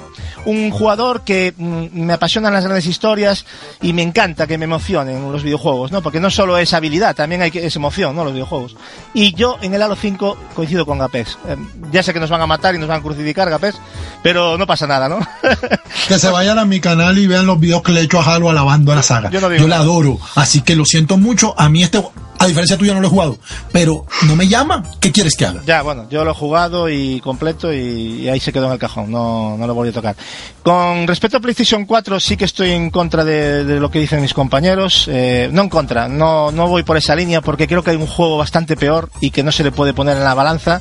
un 0.47 0.71
jugador 0.71 1.23
que 1.23 1.53
mm, 1.57 1.89
me 1.93 2.13
apasionan 2.13 2.53
las 2.53 2.65
grandes 2.65 2.87
historias 2.87 3.45
y 3.83 3.93
me 3.93 4.03
encanta 4.03 4.47
que 4.47 4.57
me 4.59 4.65
emocionen 4.65 5.31
los 5.31 5.43
videojuegos, 5.43 5.93
¿no? 5.93 6.03
Porque 6.03 6.21
no 6.21 6.31
solo 6.31 6.57
es 6.57 6.73
habilidad, 6.73 7.15
también 7.15 7.43
hay 7.43 7.51
que, 7.51 7.67
es 7.67 7.77
emoción, 7.77 8.17
¿no? 8.17 8.25
Los 8.25 8.33
videojuegos. 8.33 8.77
Y 9.13 9.35
yo 9.35 9.59
en 9.61 9.75
el 9.75 9.83
Halo 9.83 9.97
5 9.97 10.37
coincido 10.55 10.87
con 10.87 10.99
Gapés. 10.99 11.37
Eh, 11.49 11.57
ya 11.93 12.03
sé 12.03 12.13
que 12.13 12.21
nos 12.21 12.31
van 12.31 12.41
a 12.41 12.47
matar 12.47 12.75
y 12.75 12.79
nos 12.79 12.89
van 12.89 13.01
a 13.01 13.03
crucificar, 13.03 13.51
Gapés, 13.51 13.75
pero 14.23 14.57
no 14.57 14.67
pasa 14.67 14.87
nada, 14.87 15.09
¿no? 15.09 15.19
Que 16.09 16.19
se 16.19 16.29
vayan 16.31 16.59
a 16.59 16.65
mi 16.65 16.81
canal 16.81 17.19
y 17.19 17.27
vean 17.27 17.47
los 17.47 17.61
videos 17.61 17.83
que 17.83 17.93
le 17.93 18.01
he 18.01 18.05
hecho 18.05 18.21
a 18.21 18.25
Halo 18.35 18.51
alabando 18.51 18.93
a 18.93 18.97
la 18.97 19.03
saga. 19.03 19.31
Yo 19.31 19.41
Yo, 19.41 19.41
no 19.41 19.49
digo 19.49 19.67
la 19.69 19.77
nada. 19.77 19.83
adoro. 19.83 20.19
Así 20.35 20.63
que 20.63 20.75
lo 20.77 20.85
siento 20.85 21.17
mucho. 21.19 21.55
A 21.59 21.69
mí 21.69 21.83
este, 21.83 22.03
a 22.41 22.47
diferencia 22.47 22.79
tuya 22.79 22.95
no 22.95 23.03
lo 23.03 23.07
he 23.07 23.11
jugado. 23.11 23.39
Pero 23.71 24.07
no 24.27 24.35
me 24.35 24.49
llama. 24.49 24.83
¿Qué 24.99 25.13
quieres 25.13 25.37
que 25.37 25.45
haga? 25.45 25.61
Ya, 25.67 25.83
bueno, 25.83 26.09
yo 26.09 26.25
lo 26.25 26.31
he 26.31 26.35
jugado 26.35 26.89
y 26.89 27.21
completo 27.21 27.71
y, 27.71 28.23
y 28.23 28.29
ahí 28.31 28.41
se 28.41 28.51
quedó 28.51 28.67
en 28.67 28.73
el 28.73 28.79
cajón, 28.79 29.11
no, 29.11 29.59
no 29.59 29.67
lo 29.67 29.75
volví 29.75 29.91
a 29.91 29.93
tocar. 29.93 30.17
Con 30.63 31.07
respecto 31.07 31.37
a 31.37 31.41
PlayStation 31.41 31.85
4 31.85 32.19
sí 32.19 32.39
que 32.39 32.47
estoy 32.47 32.71
en 32.71 32.89
contra 32.89 33.25
de, 33.25 33.65
de 33.65 33.79
lo 33.79 33.91
que 33.91 33.99
dicen 33.99 34.23
mis 34.23 34.33
compañeros, 34.33 35.07
eh, 35.13 35.51
no 35.53 35.61
en 35.61 35.69
contra, 35.69 36.09
no, 36.09 36.51
no 36.51 36.67
voy 36.67 36.83
por 36.83 36.97
esa 36.97 37.15
línea 37.15 37.43
porque 37.43 37.69
creo 37.69 37.85
que 37.85 37.91
hay 37.91 37.97
un 37.99 38.07
juego 38.07 38.39
bastante 38.39 38.75
peor 38.75 39.11
y 39.21 39.31
que 39.33 39.43
no 39.43 39.53
se 39.53 39.63
le 39.63 39.71
puede 39.71 39.93
poner 39.93 40.17
en 40.17 40.25
la 40.25 40.33
balanza, 40.33 40.81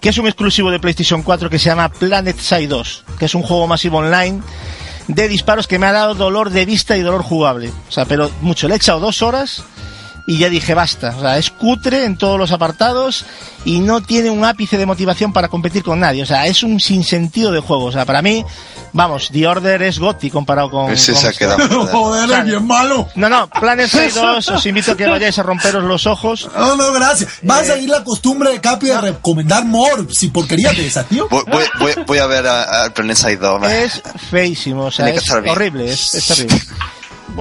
que 0.00 0.08
es 0.08 0.18
un 0.18 0.26
exclusivo 0.26 0.72
de 0.72 0.80
PlayStation 0.80 1.22
4 1.22 1.48
que 1.48 1.60
se 1.60 1.66
llama 1.66 1.90
Planet 1.90 2.40
Side 2.40 2.66
2, 2.66 3.04
que 3.20 3.26
es 3.26 3.34
un 3.36 3.42
juego 3.42 3.68
masivo 3.68 3.98
online 3.98 4.40
de 5.06 5.28
disparos 5.28 5.68
que 5.68 5.78
me 5.78 5.86
ha 5.86 5.92
dado 5.92 6.16
dolor 6.16 6.50
de 6.50 6.66
vista 6.66 6.96
y 6.96 7.02
dolor 7.02 7.22
jugable. 7.22 7.70
O 7.88 7.92
sea, 7.92 8.04
pero 8.04 8.28
mucho, 8.40 8.66
le 8.66 8.74
he 8.74 8.76
echado 8.78 8.98
dos 8.98 9.22
horas 9.22 9.62
y 10.28 10.36
ya 10.38 10.48
dije 10.50 10.74
basta. 10.74 11.14
O 11.16 11.20
sea, 11.22 11.38
es 11.38 11.50
cutre 11.50 12.04
en 12.04 12.16
todos 12.18 12.38
los 12.38 12.52
apartados 12.52 13.24
y 13.64 13.80
no 13.80 14.02
tiene 14.02 14.28
un 14.30 14.44
ápice 14.44 14.76
de 14.76 14.84
motivación 14.86 15.32
para 15.32 15.48
competir 15.48 15.82
con 15.82 15.98
nadie. 15.98 16.22
O 16.22 16.26
sea, 16.26 16.46
es 16.46 16.62
un 16.62 16.78
sinsentido 16.80 17.50
de 17.50 17.60
juego. 17.60 17.86
O 17.86 17.92
sea, 17.92 18.04
para 18.04 18.20
mí, 18.20 18.44
vamos, 18.92 19.30
The 19.32 19.46
Order 19.48 19.80
es 19.82 19.98
Gotti 19.98 20.30
comparado 20.30 20.70
con. 20.70 20.92
Ese 20.92 21.12
con 21.12 21.20
se 21.22 21.26
ha 21.26 21.30
este. 21.30 21.44
quedado. 21.46 21.86
Joder, 21.86 22.30
es 22.38 22.44
bien 22.44 22.66
malo. 22.66 23.08
No, 23.14 23.28
no, 23.30 23.48
Planet 23.48 23.88
Side 23.88 24.10
2, 24.12 24.48
os 24.50 24.66
invito 24.66 24.92
a 24.92 24.96
que 24.98 25.06
vayáis 25.06 25.38
a 25.38 25.42
romperos 25.42 25.82
los 25.84 26.06
ojos. 26.06 26.48
No, 26.54 26.76
no, 26.76 26.92
gracias. 26.92 27.30
Vas 27.42 27.66
Eh, 27.66 27.72
a 27.72 27.74
seguir 27.76 27.88
la 27.88 28.04
costumbre 28.04 28.50
de 28.50 28.60
Capi 28.60 28.86
de 28.88 29.00
recomendar 29.00 29.64
more. 29.64 30.04
Si 30.10 30.28
porquería 30.28 30.72
de 30.72 30.86
esa, 30.86 31.04
tío. 31.04 31.26
Voy, 31.30 31.42
voy, 31.80 31.92
voy- 32.06 32.18
a 32.18 32.26
ver 32.26 32.46
a- 32.46 32.82
al 32.84 32.92
Planet 32.92 33.16
Side 33.16 33.36
2. 33.38 33.62
va. 33.62 33.74
Es 33.74 34.02
feísimo, 34.30 34.84
o 34.84 34.90
sea, 34.90 35.06
que 35.10 35.16
es 35.18 35.30
horrible, 35.30 35.90
es, 35.90 36.14
es 36.14 36.26
terrible. 36.26 36.60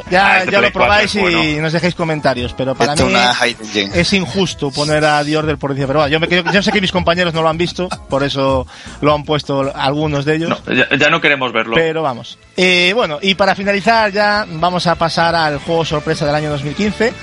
Ya, 0.10 0.40
este 0.40 0.52
ya 0.52 0.58
lo 0.58 0.72
Play 0.72 0.72
4 0.72 0.72
probáis 0.72 1.16
y 1.16 1.20
bueno. 1.20 1.62
nos 1.62 1.74
dejéis 1.74 1.96
comentarios, 1.96 2.54
pero 2.54 2.76
para 2.76 2.94
Esto 2.94 3.08
es 3.08 3.14
mí 3.14 3.90
es 3.94 4.14
injusto 4.14 4.72
poner 4.72 5.04
a 5.06 5.24
The 5.24 5.38
Order 5.38 5.58
por. 5.58 5.76
Pero 5.76 6.00
bueno, 6.00 6.08
yo, 6.08 6.20
me, 6.20 6.28
yo 6.30 6.64
sé 6.64 6.72
que 6.72 6.82
mis 6.82 6.92
compañeros 6.92 7.34
no 7.34 7.42
lo 7.42 7.50
han 7.50 7.58
visto, 7.58 7.90
por 8.10 8.24
eso 8.24 8.66
lo 9.02 9.14
han 9.14 9.24
puesto 9.24 9.72
algunos 9.76 10.26
de 10.26 10.36
ellos. 10.36 10.50
No, 10.50 10.74
ya, 10.74 10.88
ya 10.98 11.10
no 11.10 11.22
queremos 11.22 11.52
verlo. 11.52 11.76
Pero 11.76 12.02
vamos. 12.02 12.38
Eh, 12.56 12.92
bueno, 12.96 13.20
y 13.22 13.36
para 13.36 13.56
finalizar 13.56 14.12
ya 14.12 14.46
vamos 14.48 14.88
a 14.88 14.96
pasar 14.96 15.36
al 15.36 15.60
juego 15.60 15.86
sorpresa 15.86 16.26
del 16.26 16.36
año 16.36 16.50
2015. 16.50 17.14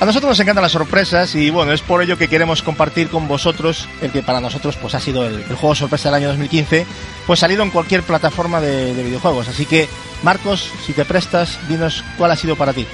A 0.00 0.04
nosotros 0.04 0.28
nos 0.30 0.38
encantan 0.40 0.62
las 0.62 0.70
sorpresas 0.72 1.34
y 1.34 1.50
bueno, 1.50 1.72
es 1.72 1.80
por 1.80 2.00
ello 2.02 2.16
que 2.16 2.28
queremos 2.28 2.62
compartir 2.62 3.08
con 3.08 3.26
vosotros 3.26 3.88
el 4.00 4.12
que 4.12 4.22
para 4.22 4.40
nosotros 4.40 4.76
pues 4.76 4.94
ha 4.94 5.00
sido 5.00 5.26
el, 5.26 5.34
el 5.40 5.56
juego 5.56 5.74
sorpresa 5.74 6.08
del 6.08 6.14
año 6.22 6.28
2015, 6.28 6.86
pues 7.26 7.40
salido 7.40 7.64
en 7.64 7.70
cualquier 7.70 8.04
plataforma 8.04 8.60
de, 8.60 8.94
de 8.94 9.02
videojuegos. 9.02 9.48
Así 9.48 9.66
que, 9.66 9.88
Marcos, 10.22 10.70
si 10.86 10.92
te 10.92 11.04
prestas, 11.04 11.58
dinos 11.68 12.04
cuál 12.16 12.30
ha 12.30 12.36
sido 12.36 12.54
para 12.54 12.72
ti 12.72 12.86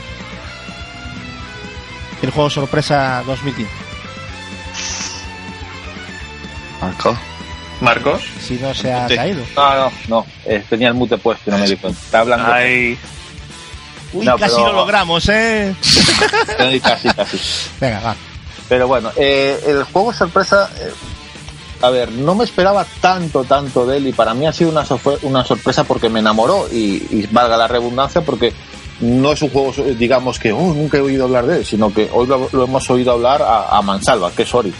el 2.22 2.30
juego 2.30 2.48
sorpresa 2.48 3.22
2015. 3.26 3.70
Marco. 6.80 7.18
Marcos. 7.82 8.22
Si 8.40 8.54
no 8.54 8.72
se 8.72 8.90
ha 8.92 9.02
Mute. 9.02 9.16
caído. 9.16 9.42
No, 9.54 9.74
no, 9.76 9.92
no. 10.08 10.26
eh, 10.46 10.64
tenía 10.70 10.88
el 10.88 10.94
mute 10.94 11.18
puesto 11.18 11.50
y 11.50 11.52
no 11.52 11.58
me 11.58 11.68
di 11.68 11.76
cuenta. 11.76 12.00
Está 12.00 12.20
hablando. 12.20 12.50
Ay, 12.50 12.98
Uy, 14.14 14.24
No, 14.24 14.38
casi 14.38 14.54
pero- 14.56 14.68
lo 14.68 14.72
logramos, 14.74 15.28
¿eh? 15.28 15.74
Casi, 16.82 17.08
casi. 17.10 17.38
Venga, 17.80 18.00
va. 18.00 18.16
Pero 18.68 18.88
bueno, 18.88 19.10
eh, 19.16 19.62
el 19.66 19.84
juego 19.84 20.12
sorpresa, 20.12 20.70
eh, 20.80 20.90
a 21.82 21.90
ver, 21.90 22.10
no 22.12 22.34
me 22.34 22.44
esperaba 22.44 22.86
tanto, 23.00 23.44
tanto 23.44 23.84
de 23.84 23.98
él 23.98 24.06
y 24.08 24.12
para 24.12 24.32
mí 24.34 24.46
ha 24.46 24.52
sido 24.52 24.70
una, 24.70 24.84
una 25.22 25.44
sorpresa 25.44 25.84
porque 25.84 26.08
me 26.08 26.20
enamoró 26.20 26.66
y, 26.72 27.06
y 27.10 27.28
valga 27.30 27.56
la 27.58 27.68
redundancia 27.68 28.22
porque 28.22 28.52
no 29.00 29.32
es 29.32 29.42
un 29.42 29.50
juego, 29.50 29.72
digamos 29.98 30.38
que 30.38 30.52
oh, 30.52 30.72
nunca 30.72 30.96
he 30.98 31.00
oído 31.00 31.24
hablar 31.24 31.46
de 31.46 31.58
él, 31.58 31.66
sino 31.66 31.92
que 31.92 32.08
hoy 32.12 32.26
lo, 32.26 32.48
lo 32.52 32.64
hemos 32.64 32.88
oído 32.88 33.12
hablar 33.12 33.42
a, 33.42 33.76
a 33.76 33.82
mansalva, 33.82 34.30
que 34.30 34.44
es 34.44 34.54
Ori. 34.54 34.72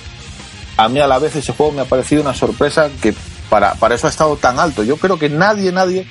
A 0.77 0.89
mí 0.89 0.99
a 1.01 1.07
la 1.07 1.19
vez 1.19 1.37
ese 1.37 1.53
juego 1.53 1.73
me 1.73 1.83
ha 1.83 1.85
parecido 1.85 2.23
una 2.23 2.35
sorpresa 2.35 2.89
que 3.03 3.15
para, 3.51 3.75
para 3.75 3.95
eso 3.97 4.07
ha 4.07 4.11
estado 4.11 4.37
tan 4.37 4.59
alto. 4.59 4.83
Yo 4.83 4.97
creo 4.97 5.19
que 5.19 5.29
nadie, 5.29 5.71
nadie 5.73 6.07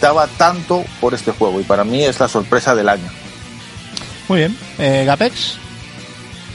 daba 0.00 0.26
tanto 0.26 0.84
por 1.00 1.14
este 1.14 1.32
juego 1.32 1.60
y 1.60 1.64
para 1.64 1.84
mí 1.84 2.04
es 2.04 2.20
la 2.20 2.28
sorpresa 2.28 2.74
del 2.74 2.88
año. 2.88 3.08
Muy 4.28 4.40
bien. 4.40 4.56
Eh, 4.78 5.04
Gapex. 5.06 5.56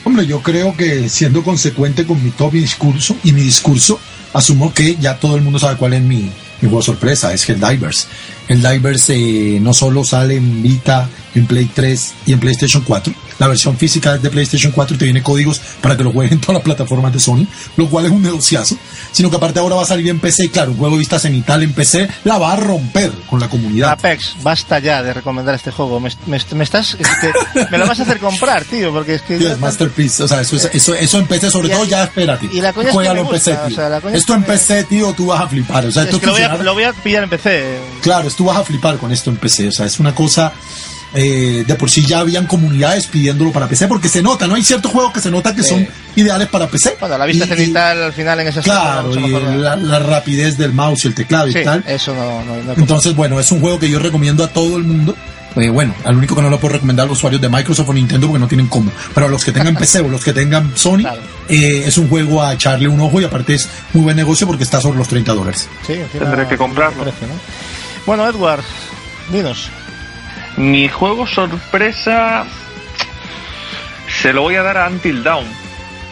Hombre, 0.05 0.25
yo 0.25 0.41
creo 0.41 0.75
que 0.75 1.07
siendo 1.09 1.43
consecuente 1.43 2.05
con 2.05 2.21
mi 2.23 2.31
top 2.31 2.55
y 2.55 2.59
discurso 2.59 3.15
y 3.23 3.31
mi 3.31 3.41
discurso, 3.41 3.99
asumo 4.33 4.73
que 4.73 4.97
ya 4.97 5.17
todo 5.17 5.35
el 5.35 5.41
mundo 5.41 5.59
sabe 5.59 5.77
cuál 5.77 5.93
es 5.93 6.01
mi, 6.01 6.29
mi 6.61 6.69
juego 6.69 6.81
sorpresa, 6.81 7.33
es 7.33 7.47
Helldivers. 7.47 8.07
Helldivers 8.47 9.09
eh, 9.09 9.59
no 9.61 9.73
solo 9.73 10.03
sale 10.03 10.35
en 10.35 10.61
Vita, 10.61 11.09
en 11.35 11.45
Play 11.45 11.69
3 11.73 12.13
y 12.25 12.33
en 12.33 12.39
PlayStation 12.39 12.83
4, 12.85 13.13
la 13.43 13.49
versión 13.49 13.77
física 13.77 14.15
es 14.15 14.21
de 14.21 14.29
PlayStation 14.29 14.71
4 14.71 14.95
y 14.95 14.99
te 14.99 15.05
viene 15.05 15.21
códigos 15.21 15.59
para 15.81 15.97
que 15.97 16.03
lo 16.03 16.11
jueguen 16.13 16.33
en 16.33 16.39
todas 16.39 16.55
las 16.55 16.63
plataformas 16.63 17.11
de 17.11 17.19
Sony, 17.19 17.45
lo 17.75 17.89
cual 17.89 18.05
es 18.05 18.11
un 18.11 18.21
negociazo, 18.23 18.77
sino 19.11 19.29
que 19.29 19.35
aparte 19.35 19.59
ahora 19.59 19.75
va 19.75 19.83
a 19.83 19.85
salir 19.85 20.07
en 20.07 20.19
PC 20.19 20.45
y 20.45 20.49
claro, 20.49 20.71
un 20.71 20.77
juego 20.77 20.95
de 20.95 20.99
vista 20.99 21.19
cenital 21.19 21.61
en 21.61 21.73
PC 21.73 22.07
la 22.23 22.37
va 22.37 22.53
a 22.53 22.55
romper 22.55 23.11
con 23.29 23.39
la 23.41 23.49
comunidad. 23.49 23.91
Apex, 23.91 24.35
basta 24.41 24.79
ya 24.79 25.03
de 25.03 25.13
recomendar 25.13 25.53
este 25.55 25.71
juego. 25.71 25.99
Me, 25.99 26.09
me- 26.25 26.39
me 26.55 26.63
estás. 26.63 26.95
es 26.99 27.07
me 27.71 27.77
lo 27.77 27.85
vas 27.87 27.99
a 27.99 28.03
hacer 28.03 28.19
comprar, 28.19 28.63
tío, 28.63 28.91
porque 28.93 29.15
es 29.15 29.21
que. 29.23 29.37
Tío, 29.37 29.51
es 29.51 29.59
Masterpiece, 29.59 30.23
o 30.23 30.27
sea, 30.27 30.39
eso, 30.41 30.55
es- 30.55 30.69
eso, 30.73 30.95
eso 30.95 31.19
en 31.19 31.27
PC, 31.27 31.51
sobre 31.51 31.67
Y- 31.67 31.71
todo 31.71 31.83
ya 31.85 32.03
espérate. 32.05 32.47
y 32.51 32.61
la 32.61 32.71
coña 32.71 32.89
es 32.89 32.95
que 32.97 33.05
en 33.19 33.27
PC, 33.27 33.53
o 33.53 33.67
tío. 33.67 33.75
sea, 33.75 33.89
la 33.89 33.99
coña 34.01 34.15
es 34.15 34.19
Esto 34.21 34.33
en 34.35 34.43
PC, 34.43 34.83
tío, 34.85 35.13
tú 35.13 35.25
vas 35.27 35.41
a 35.41 35.47
flipar. 35.47 35.85
O 35.85 35.91
sea, 35.91 36.03
es 36.03 36.07
esto 36.09 36.19
que 36.21 36.27
lo 36.27 36.31
voy, 36.31 36.41
a, 36.43 36.55
lo 36.55 36.73
voy 36.73 36.83
a 36.85 36.93
pillar 36.93 37.23
en 37.23 37.29
PC. 37.29 37.77
Claro, 38.01 38.29
tú 38.31 38.45
vas 38.45 38.57
a 38.57 38.63
flipar 38.63 38.97
con 38.97 39.11
esto 39.11 39.29
en 39.29 39.35
PC. 39.37 39.67
O 39.67 39.71
sea, 39.71 39.85
es 39.85 39.99
una 39.99 40.15
cosa. 40.15 40.53
Eh, 41.13 41.63
de 41.67 41.75
por 41.75 41.89
sí 41.89 42.05
ya 42.05 42.19
habían 42.19 42.47
comunidades 42.47 43.07
pidiéndolo 43.07 43.51
para 43.51 43.67
PC 43.67 43.87
porque 43.87 44.09
se 44.09 44.21
nota, 44.21 44.47
¿no? 44.47 44.55
Hay 44.55 44.63
ciertos 44.63 44.91
juegos 44.91 45.13
que 45.13 45.19
se 45.21 45.29
nota 45.31 45.53
que 45.55 45.63
Sí. 45.63 45.69
son 45.69 45.87
ideales 46.15 46.47
para 46.47 46.67
PC. 46.67 46.97
Bueno, 46.99 47.17
la 47.17 47.25
vista 47.25 47.45
Y- 47.45 47.47
y- 47.47 47.55
cenital 47.55 48.03
al 48.03 48.13
final 48.13 48.39
en 48.39 48.47
esas 48.47 48.63
Claro, 48.63 49.13
y 49.19 49.29
la, 49.57 49.75
la 49.75 49.99
rapidez 49.99 50.57
del 50.57 50.73
mouse 50.73 51.05
y 51.05 51.07
el 51.09 51.13
teclado 51.15 51.51
Sí, 51.51 51.59
y 51.59 51.63
tal. 51.63 51.83
eso 51.87 52.13
no, 52.15 52.43
no, 52.43 52.63
no- 52.63 52.73
Entonces, 52.73 53.15
bueno, 53.15 53.39
es 53.39 53.51
un 53.51 53.59
juego 53.61 53.79
que 53.79 53.89
yo 53.89 53.99
recomiendo 53.99 54.43
a 54.43 54.47
todo 54.47 54.77
el 54.77 54.83
mundo. 54.83 55.15
Eh, 55.55 55.69
bueno, 55.69 55.93
al 56.03 56.15
único 56.17 56.35
que 56.35 56.41
no 56.41 56.49
lo 56.49 56.59
puedo 56.59 56.73
recomendar 56.73 57.05
a 57.05 57.09
los 57.09 57.19
usuarios 57.19 57.39
de 57.39 57.47
Microsoft 57.47 57.87
o 57.87 57.93
Nintendo 57.93 58.25
porque 58.25 58.39
no 58.39 58.47
tienen 58.47 58.65
cómo. 58.65 58.91
Pero 59.13 59.27
a 59.27 59.29
los 59.29 59.45
que 59.45 59.51
tengan 59.51 59.75
PC 59.75 59.99
o 59.99 60.07
los 60.07 60.23
que 60.23 60.33
tengan 60.33 60.71
Sony, 60.75 61.01
Claro. 61.01 61.21
eh, 61.47 61.83
es 61.85 61.95
un 61.99 62.09
juego 62.09 62.41
a 62.41 62.53
echarle 62.53 62.87
un 62.87 62.99
ojo 62.99 63.21
y 63.21 63.23
aparte 63.25 63.53
es 63.53 63.69
muy 63.93 64.01
buen 64.01 64.15
negocio 64.17 64.47
porque 64.47 64.63
está 64.63 64.81
sobre 64.81 64.97
los 64.97 65.07
30 65.07 65.31
dólares. 65.33 65.69
Sí, 65.85 65.93
Tendré 66.11 66.47
que 66.47 66.57
comprarlo. 66.57 67.03
precio, 67.03 67.27
¿no? 67.27 67.33
Bueno, 68.07 68.27
Edward, 68.27 68.63
dinos. 69.31 69.69
Mi 70.57 70.87
juego 70.87 71.25
sorpresa 71.27 72.45
se 74.21 74.33
lo 74.33 74.41
voy 74.43 74.55
a 74.55 74.63
dar 74.63 74.77
a 74.77 74.87
Until 74.87 75.23
Dawn. 75.23 75.45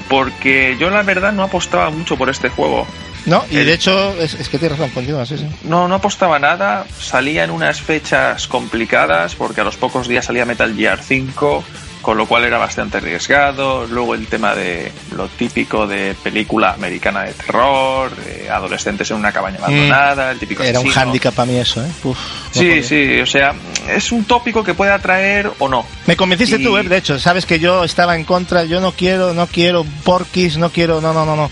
Porque 0.10 0.76
yo 0.80 0.90
la 0.90 1.04
verdad 1.04 1.32
no 1.32 1.44
apostaba 1.44 1.90
mucho 1.90 2.18
por 2.18 2.30
este 2.30 2.50
juego. 2.50 2.86
No, 3.26 3.46
y 3.52 3.58
El- 3.58 3.68
de 3.68 3.74
hecho, 3.74 4.14
es, 4.20 4.34
es 4.34 4.50
que 4.50 4.58
tienes 4.58 4.78
razón, 4.78 4.92
continúa, 4.94 5.26
sí, 5.26 5.38
sí. 5.38 5.48
No, 5.64 5.88
no 5.88 5.96
apostaba 5.96 6.38
nada. 6.40 6.86
Salía 7.00 7.44
en 7.44 7.52
unas 7.52 7.80
fechas 7.82 8.48
complicadas 8.48 9.36
porque 9.36 9.62
a 9.62 9.64
los 9.64 9.78
pocos 9.78 10.08
días 10.08 10.26
salía 10.26 10.44
Metal 10.46 10.76
Gear 10.76 11.00
5, 11.02 11.64
con 12.02 12.18
lo 12.18 12.26
cual 12.26 12.44
era 12.46 12.58
bastante 12.58 12.98
arriesgado. 12.98 13.86
Luego 13.88 14.16
el 14.16 14.28
tema 14.28 14.56
de 14.56 14.92
lo 15.16 15.28
típico 15.28 15.86
de 15.88 16.16
película 16.24 16.74
americana 16.74 17.24
de 17.24 17.34
terror, 17.34 18.16
de 18.16 18.50
adolescentes 18.50 19.10
en 19.12 19.18
una 19.18 19.32
cabaña 19.32 19.58
abandonada, 19.60 20.32
el 20.32 20.40
típico 20.40 20.64
Mm. 20.64 20.66
Era 20.66 20.80
un 20.80 20.86
asesino. 20.88 21.06
hándicap 21.06 21.34
para 21.36 21.52
mí 21.52 21.58
eso, 21.58 21.84
¿eh? 21.84 21.90
Uf, 22.04 22.18
Sí, 22.52 22.84
sí, 22.84 23.20
o 23.22 23.26
sea, 23.26 23.54
es 23.90 24.12
un 24.12 24.26
tópico 24.26 24.64
que 24.64 24.74
puede 24.74 24.92
atraer 24.92 25.50
o 25.60 25.70
no. 25.70 25.86
Me 26.06 26.18
convenciste 26.18 26.58
Y- 26.58 26.64
tú, 26.64 26.78
¿eh? 26.78 26.84
De 26.84 26.98
hecho, 26.98 27.18
sabes 27.18 27.46
que 27.46 27.60
yo 27.60 27.84
estaba 27.86 28.16
en 28.16 28.26
contra, 28.26 28.66
yo 28.66 28.82
no 28.82 28.92
quiero, 28.92 29.34
no 29.34 29.48
quiero 29.48 29.86
Porquis, 30.04 30.58
no 30.58 30.70
quiero, 30.70 31.00
no, 31.00 31.14
no, 31.14 31.26
no, 31.26 31.36
no, 31.36 31.50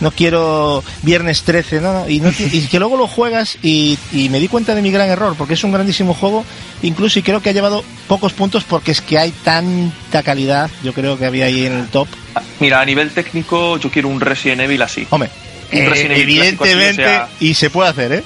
no 0.00 0.10
quiero 0.10 0.82
Viernes 1.02 1.42
13, 1.44 1.80
no, 1.80 1.92
no, 1.92 2.08
y, 2.08 2.18
no 2.20 2.30
y 2.30 2.66
que 2.66 2.78
luego 2.80 2.96
lo 2.96 3.06
juegas 3.06 3.56
y, 3.62 3.98
y 4.12 4.28
me 4.30 4.40
di 4.40 4.48
cuenta 4.48 4.74
de 4.74 4.82
mi 4.82 4.90
gran 4.90 5.08
error, 5.08 5.34
porque 5.38 5.54
es 5.54 5.62
un 5.64 5.70
grandísimo 5.72 6.12
juego, 6.14 6.44
incluso 6.82 7.18
y 7.18 7.22
creo 7.22 7.40
que 7.40 7.50
ha 7.50 7.52
llevado 7.52 7.84
pocos 8.08 8.32
puntos 8.32 8.64
porque 8.64 8.90
es 8.90 9.00
que 9.00 9.18
hay 9.18 9.30
tanta 9.90 10.22
calidad, 10.22 10.70
yo 10.82 10.92
creo 10.92 11.18
que 11.18 11.26
había 11.26 11.46
ahí 11.46 11.66
en 11.66 11.72
el 11.72 11.88
top. 11.88 12.08
Mira, 12.60 12.80
a 12.80 12.84
nivel 12.84 13.10
técnico 13.10 13.78
yo 13.78 13.90
quiero 13.90 14.08
un 14.08 14.20
Resident 14.20 14.60
Evil 14.62 14.82
así. 14.82 15.06
Hombre, 15.10 15.30
Un 15.72 15.78
eh, 15.78 15.88
Resident 15.88 16.18
Evil 16.18 16.36
clásico 16.36 16.64
así, 16.64 16.72
evidentemente, 16.72 17.02
o 17.02 17.26
sea- 17.26 17.28
y 17.40 17.54
se 17.54 17.70
puede 17.70 17.90
hacer, 17.90 18.12
¿eh? 18.12 18.24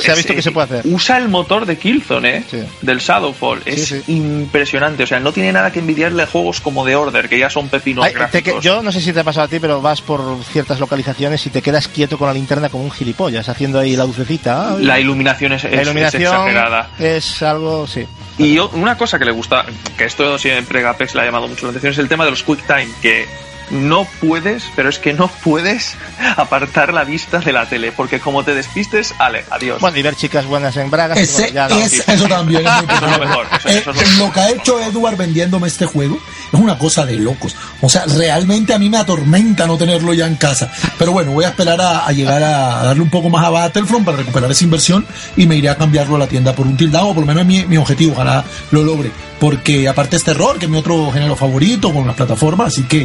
Se 0.00 0.10
ha 0.10 0.14
visto 0.14 0.34
que 0.34 0.42
se 0.42 0.50
puede 0.50 0.64
hacer. 0.78 0.92
Usa 0.92 1.16
el 1.18 1.28
motor 1.28 1.66
de 1.66 1.76
Killzone, 1.78 2.36
¿eh? 2.38 2.44
Sí. 2.50 2.58
Del 2.82 2.98
Shadowfall. 2.98 3.62
Es 3.64 3.86
sí. 3.88 4.02
impresionante. 4.08 5.02
O 5.02 5.06
sea, 5.06 5.20
no 5.20 5.32
tiene 5.32 5.52
nada 5.52 5.70
que 5.72 5.78
envidiarle 5.80 6.22
a 6.22 6.26
juegos 6.26 6.60
como 6.60 6.84
The 6.84 6.96
Order, 6.96 7.28
que 7.28 7.38
ya 7.38 7.50
son 7.50 7.68
pepinos 7.68 8.04
Ay, 8.04 8.10
te 8.10 8.14
que- 8.14 8.18
gráficos. 8.50 8.64
yo 8.64 8.82
no 8.82 8.92
sé 8.92 9.00
si 9.00 9.12
te 9.12 9.20
ha 9.20 9.24
pasado 9.24 9.46
a 9.46 9.48
ti, 9.48 9.58
pero 9.60 9.80
vas 9.80 10.00
por 10.00 10.42
ciertas 10.44 10.80
localizaciones 10.80 11.44
y 11.46 11.50
te 11.50 11.62
quedas 11.62 11.88
quieto 11.88 12.18
con 12.18 12.28
la 12.28 12.34
linterna 12.34 12.68
como 12.68 12.84
un 12.84 12.90
gilipollas, 12.90 13.48
haciendo 13.48 13.78
ahí 13.78 13.96
la 13.96 14.04
lucecita. 14.04 14.76
La 14.80 14.98
iluminación 15.00 15.52
es, 15.52 15.64
iluminación 15.64 16.22
exagerada. 16.22 16.90
es 16.98 17.42
algo, 17.42 17.86
sí. 17.86 18.06
Y 18.38 18.54
yo- 18.54 18.70
una 18.74 18.96
cosa 18.96 19.18
que 19.18 19.24
le 19.24 19.32
gusta, 19.32 19.64
que 19.96 20.04
esto 20.04 20.38
siempre 20.38 20.82
Gapex 20.82 21.14
le 21.14 21.22
ha 21.22 21.24
llamado 21.24 21.48
mucho 21.48 21.66
la 21.66 21.70
atención, 21.70 21.92
es 21.92 21.98
el 21.98 22.08
tema 22.08 22.24
de 22.24 22.30
los 22.30 22.42
quick 22.42 22.64
time, 22.66 22.88
que 23.02 23.26
no 23.70 24.06
puedes, 24.20 24.64
pero 24.76 24.88
es 24.88 24.98
que 24.98 25.12
no 25.12 25.28
puedes 25.28 25.94
apartar 26.36 26.92
la 26.92 27.04
vista 27.04 27.38
de 27.38 27.52
la 27.52 27.66
tele, 27.66 27.92
porque 27.92 28.20
como 28.20 28.44
te 28.44 28.54
despistes, 28.54 29.14
ale, 29.18 29.44
adiós. 29.50 29.80
Bueno, 29.80 29.96
y 29.96 30.02
ver 30.02 30.14
chicas 30.16 30.46
buenas 30.46 30.76
en 30.76 30.90
Bragas. 30.90 31.18
Ese, 31.18 31.42
bueno, 31.42 31.54
ya 31.54 31.68
no. 31.68 31.78
es- 31.78 32.08
eso 32.08 32.28
también 32.28 32.66
es 32.66 32.72
muy 32.72 32.86
Eso 32.96 33.06
es 33.06 33.12
lo 33.12 33.18
mejor, 33.26 33.46
eso- 33.56 33.68
Eh, 33.68 33.78
eso 33.78 33.90
es 33.90 34.16
lo 34.18 34.26
lo 34.26 34.32
que 34.32 34.40
ha 34.40 34.50
hecho 34.50 34.80
Edward 34.80 35.16
vendiéndome 35.16 35.68
este 35.68 35.86
juego 35.86 36.18
es 36.52 36.60
una 36.60 36.78
cosa 36.78 37.04
de 37.06 37.16
locos. 37.16 37.54
O 37.80 37.88
sea, 37.88 38.04
realmente 38.06 38.72
a 38.74 38.78
mí 38.78 38.88
me 38.88 38.98
atormenta 38.98 39.66
no 39.66 39.76
tenerlo 39.76 40.14
ya 40.14 40.26
en 40.26 40.36
casa. 40.36 40.70
Pero 40.98 41.12
bueno, 41.12 41.32
voy 41.32 41.44
a 41.44 41.48
esperar 41.48 41.80
a, 41.80 42.06
a 42.06 42.12
llegar 42.12 42.42
a 42.42 42.84
darle 42.84 43.02
un 43.02 43.10
poco 43.10 43.30
más 43.30 43.44
a 43.44 43.50
Battlefront 43.50 44.04
para 44.04 44.16
recuperar 44.18 44.50
esa 44.50 44.64
inversión 44.64 45.06
y 45.36 45.46
me 45.46 45.56
iré 45.56 45.68
a 45.68 45.76
cambiarlo 45.76 46.16
a 46.16 46.18
la 46.20 46.26
tienda 46.26 46.52
por 46.54 46.66
un 46.66 46.76
tildown, 46.76 47.10
o 47.10 47.14
por 47.14 47.20
lo 47.22 47.26
menos 47.26 47.42
es 47.42 47.46
mi, 47.46 47.64
mi 47.66 47.76
objetivo, 47.76 48.12
ojalá 48.12 48.44
lo 48.70 48.82
logre. 48.82 49.10
Porque 49.38 49.86
aparte 49.86 50.16
es 50.16 50.24
terror, 50.24 50.58
que 50.58 50.64
es 50.64 50.70
mi 50.70 50.78
otro 50.78 51.12
género 51.12 51.36
favorito 51.36 51.92
con 51.92 52.06
las 52.06 52.16
plataformas, 52.16 52.68
así 52.68 52.82
que... 52.84 53.02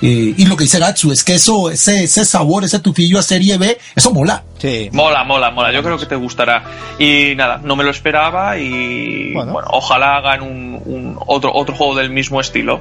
eh, 0.00 0.34
y 0.36 0.46
lo 0.46 0.56
que 0.56 0.64
dice 0.64 0.78
Gatsu 0.78 1.10
es 1.10 1.24
que 1.24 1.34
eso, 1.34 1.70
ese, 1.70 2.04
ese 2.04 2.24
sabor, 2.24 2.62
ese 2.62 2.78
tufillo 2.78 3.18
a 3.18 3.22
serie 3.22 3.58
B, 3.58 3.76
eso 3.96 4.12
mola. 4.12 4.44
Sí. 4.58 4.90
Mola, 4.92 5.24
mola, 5.24 5.50
mola. 5.50 5.72
Yo 5.72 5.82
creo 5.82 5.98
que 5.98 6.06
te 6.06 6.14
gustará. 6.14 6.62
Y 7.00 7.34
nada, 7.34 7.60
no 7.64 7.74
me 7.74 7.82
lo 7.82 7.90
esperaba 7.90 8.56
y 8.58 9.32
Bueno. 9.32 9.52
bueno, 9.54 9.68
ojalá 9.72 10.18
hagan 10.18 10.42
un, 10.42 10.80
un 10.84 11.18
otro 11.26 11.50
otro 11.52 11.74
juego 11.74 11.96
del 11.96 12.10
mismo 12.10 12.40
estilo. 12.40 12.80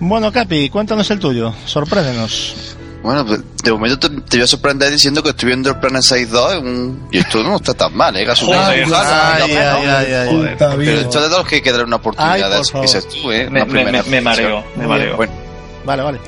Bueno, 0.00 0.32
Capi, 0.32 0.70
cuéntanos 0.70 1.10
el 1.10 1.18
tuyo. 1.18 1.52
Sorpréndenos. 1.66 2.76
Bueno, 3.02 3.24
pues, 3.26 3.40
de 3.64 3.72
momento 3.72 3.98
te, 3.98 4.08
te 4.20 4.36
voy 4.36 4.44
a 4.44 4.46
sorprender 4.46 4.90
diciendo 4.90 5.22
que 5.22 5.30
estoy 5.30 5.46
viendo 5.48 5.70
el 5.70 5.76
Planet 5.78 6.02
6.2 6.02 6.58
en 6.58 6.66
un- 6.66 7.08
y 7.10 7.18
esto 7.18 7.42
no 7.42 7.56
está 7.56 7.72
tan 7.72 7.96
mal, 7.96 8.14
¿eh? 8.16 8.24
Gasolina, 8.26 8.66
Joder, 8.66 8.84
ojalá, 8.84 9.34
ay, 9.36 9.38
ya 9.38 9.44
ay, 9.74 9.80
menos. 9.82 9.96
ay, 9.98 10.12
ay. 10.14 10.28
Joder. 10.28 10.52
Puta 10.52 10.76
Pero 10.76 11.00
esto 11.00 11.22
de 11.22 11.28
todos 11.30 11.48
que 11.48 11.54
hay 11.56 11.60
que 11.62 11.70
darle 11.70 11.86
una 11.86 11.96
Ay, 11.96 12.00
oportunidad, 12.00 12.50
por 12.50 12.60
así 12.60 12.72
favor. 12.72 12.86
dices 12.86 13.08
tú, 13.08 13.32
¿eh? 13.32 13.48
Me, 13.50 13.62
Una 13.62 13.72
me, 13.72 14.20
mareo, 14.20 14.64
me 14.76 14.86
mareo. 14.86 15.16
Bueno, 15.16 15.32
Vale, 15.84 16.02
vale. 16.02 16.20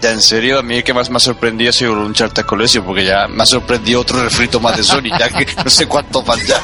Ya 0.00 0.10
en 0.12 0.20
serio, 0.22 0.58
a 0.58 0.62
mí 0.62 0.76
el 0.76 0.84
que 0.84 0.94
más 0.94 1.10
me 1.10 1.16
ha 1.16 1.20
sorprendido 1.20 1.70
ha 1.70 1.72
sido 1.72 1.92
el 1.92 1.98
Uncharted 1.98 2.44
Collection, 2.44 2.84
porque 2.84 3.04
ya 3.04 3.28
me 3.28 3.42
ha 3.42 3.46
sorprendido 3.46 4.00
otro 4.00 4.22
refrito 4.22 4.60
más 4.60 4.76
de 4.76 4.82
Sony, 4.82 5.10
ya 5.18 5.28
que 5.28 5.46
no 5.62 5.70
sé 5.70 5.86
cuántos 5.86 6.24
van 6.24 6.38
ya. 6.46 6.60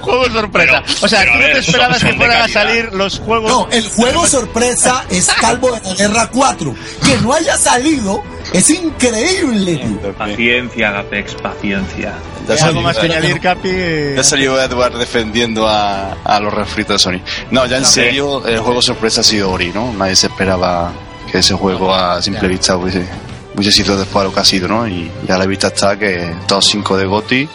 Juego 0.00 0.30
sorpresa. 0.30 0.82
o 1.00 1.08
sea, 1.08 1.24
tú 1.24 1.38
no 1.38 1.46
te 1.46 1.58
esperabas 1.58 2.02
que 2.02 2.12
fueran 2.14 2.42
a 2.42 2.48
salir 2.48 2.92
los 2.92 3.18
juegos. 3.18 3.50
No, 3.50 3.68
el 3.70 3.88
juego 3.88 4.26
sorpresa 4.26 5.04
es 5.10 5.26
Calvo 5.40 5.72
de 5.72 5.80
la 5.80 5.94
Guerra 5.94 6.30
4. 6.32 6.74
Que 7.04 7.16
no 7.18 7.32
haya 7.32 7.56
salido 7.56 8.22
es 8.52 8.70
increíble. 8.70 9.76
tío. 9.76 10.12
Paciencia, 10.14 10.98
Apex, 10.98 11.34
paciencia. 11.34 12.14
Ya 12.46 12.54
¿Hay 12.54 12.60
algo 12.60 12.66
salió, 12.66 12.80
más 12.82 12.98
que 12.98 13.06
añadir, 13.06 13.40
Capi? 13.40 13.70
Ya 14.16 14.22
salió 14.22 14.60
Edward 14.60 14.98
defendiendo 14.98 15.68
a, 15.68 16.12
a 16.24 16.40
los 16.40 16.54
refritos 16.54 16.94
de 16.94 16.98
Sony. 16.98 17.20
No, 17.50 17.66
ya 17.66 17.78
en 17.78 17.84
serio, 17.84 18.46
el 18.46 18.60
juego 18.60 18.80
sorpresa 18.82 19.20
ha 19.20 19.24
sido 19.24 19.50
Ori, 19.50 19.72
¿no? 19.74 19.92
Nadie 19.92 20.16
se 20.16 20.28
esperaba 20.28 20.92
que 21.30 21.38
ese 21.38 21.54
juego 21.54 21.92
a 21.94 22.20
simple 22.22 22.48
vista 22.48 22.76
hubiese, 22.76 23.06
hubiese 23.54 23.72
sido 23.72 23.96
después 23.98 24.22
de 24.22 24.28
lo 24.28 24.34
que 24.34 24.40
ha 24.40 24.44
sido, 24.44 24.68
¿no? 24.68 24.86
Y 24.86 25.10
ya 25.26 25.34
a 25.34 25.38
la 25.38 25.46
vista 25.46 25.68
está 25.68 25.98
que 25.98 26.34
todos 26.46 26.64
cinco 26.66 26.96
de 26.96 27.06
Goti 27.06 27.48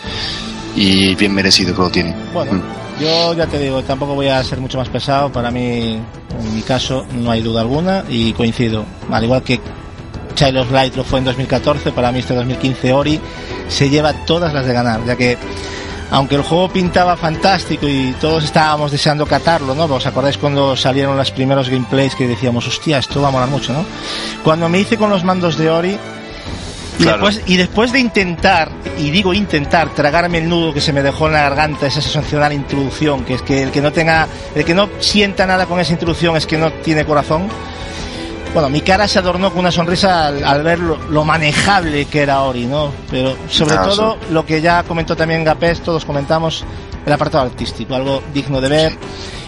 y 0.76 1.16
bien 1.16 1.34
merecido 1.34 1.74
que 1.76 1.82
lo 1.82 1.90
tiene. 1.90 2.16
Bueno, 2.34 2.54
Mm. 2.54 2.62
yo 3.02 3.34
ya 3.34 3.48
te 3.48 3.60
digo, 3.60 3.82
tampoco 3.84 4.16
voy 4.16 4.28
a 4.28 4.44
ser 4.44 4.60
mucho 4.60 4.78
más 4.78 4.90
pesado. 4.90 5.32
Para 5.32 5.52
mí, 5.52 6.00
en 6.40 6.56
mi 6.56 6.62
caso, 6.62 7.06
no 7.14 7.32
hay 7.32 7.42
duda 7.42 7.62
alguna 7.62 8.04
y 8.10 8.34
coincido. 8.34 8.86
Al 9.12 9.24
igual 9.24 9.44
que 9.44 9.60
Child 10.36 10.58
of 10.58 10.72
Light 10.72 10.96
lo 10.96 11.04
fue 11.04 11.20
en 11.20 11.26
2014, 11.26 11.92
para 11.92 12.12
mí 12.12 12.20
este 12.20 12.34
2015 12.36 12.94
Ori 12.94 13.20
se 13.68 13.90
lleva 13.90 14.14
todas 14.26 14.54
las 14.54 14.66
de 14.66 14.74
ganar, 14.74 15.04
ya 15.06 15.16
que 15.16 15.38
aunque 16.12 16.36
el 16.36 16.44
juego 16.44 16.70
pintaba 16.70 17.16
fantástico 17.16 17.88
y 17.88 18.14
todos 18.20 18.44
estábamos 18.44 18.92
deseando 18.92 19.26
catarlo, 19.26 19.74
¿no? 19.74 19.86
¿Os 19.86 20.06
acordáis 20.06 20.38
cuando 20.38 20.76
salieron 20.76 21.18
los 21.18 21.32
primeros 21.32 21.70
gameplays 21.70 22.16
que 22.16 22.28
decíamos, 22.28 22.68
hostia, 22.68 22.98
esto 22.98 23.22
va 23.22 23.30
a 23.30 23.32
molar 23.32 23.50
mucho, 23.50 23.74
¿no? 23.74 23.86
Cuando 24.44 24.68
me 24.70 24.80
hice 24.80 24.98
con 24.98 25.10
los 25.10 25.24
mandos 25.24 25.58
de 25.58 25.70
Ori, 25.70 25.98
y, 27.00 27.04
Claro. 27.04 27.26
después, 27.26 27.42
y 27.48 27.56
después 27.58 27.92
de 27.94 28.00
intentar, 28.00 28.70
y 29.00 29.10
digo 29.10 29.34
intentar, 29.34 29.90
tragarme 29.96 30.40
el 30.40 30.50
nudo 30.50 30.74
que 30.74 30.82
se 30.82 30.92
me 30.94 31.02
dejó 31.02 31.28
en 31.28 31.34
la 31.34 31.44
garganta, 31.44 31.88
esa 31.88 32.02
sensacional 32.02 32.52
introducción, 32.54 33.24
que 33.24 33.36
es 33.36 33.42
que 33.42 33.64
el 33.64 33.72
que 33.72 33.82
no 33.82 33.92
tenga, 33.92 34.28
el 34.54 34.66
que 34.66 34.76
no 34.76 34.90
sienta 35.00 35.48
nada 35.48 35.66
con 35.66 35.80
esa 35.80 35.94
introducción 35.94 36.36
es 36.36 36.46
que 36.46 36.58
no 36.58 36.72
tiene 36.72 37.06
corazón. 37.06 37.48
Bueno, 38.54 38.70
mi 38.70 38.82
cara 38.82 39.08
se 39.08 39.18
adornó 39.20 39.50
con 39.52 39.60
una 39.60 39.72
sonrisa 39.72 40.28
al, 40.28 40.44
al 40.44 40.62
ver 40.64 40.80
lo, 40.80 40.98
lo 41.10 41.24
manejable 41.24 42.06
que 42.06 42.22
era 42.22 42.42
Ori, 42.42 42.66
¿no? 42.66 42.92
Pero 43.10 43.34
sobre 43.50 43.76
Ah, 43.76 43.84
todo, 43.84 44.18
lo 44.30 44.46
que 44.46 44.60
ya 44.62 44.84
comentó 44.84 45.16
también 45.16 45.46
Gapés, 45.46 45.80
todos 45.82 46.04
comentamos, 46.04 46.66
el 47.06 47.14
apartado 47.14 47.46
artístico, 47.46 47.96
algo 47.96 48.22
digno 48.34 48.60
de 48.60 48.68
ver. 48.70 48.98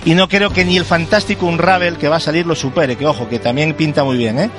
Y 0.05 0.15
no 0.15 0.27
creo 0.27 0.49
que 0.49 0.65
ni 0.65 0.77
el 0.77 0.85
fantástico 0.85 1.45
Unravel 1.45 1.97
que 1.97 2.07
va 2.09 2.17
a 2.17 2.19
salir 2.19 2.45
lo 2.45 2.55
supere, 2.55 2.95
que 2.97 3.05
ojo, 3.05 3.29
que 3.29 3.39
también 3.39 3.73
pinta 3.73 4.03
muy 4.03 4.17
bien, 4.17 4.37
¿eh? 4.39 4.49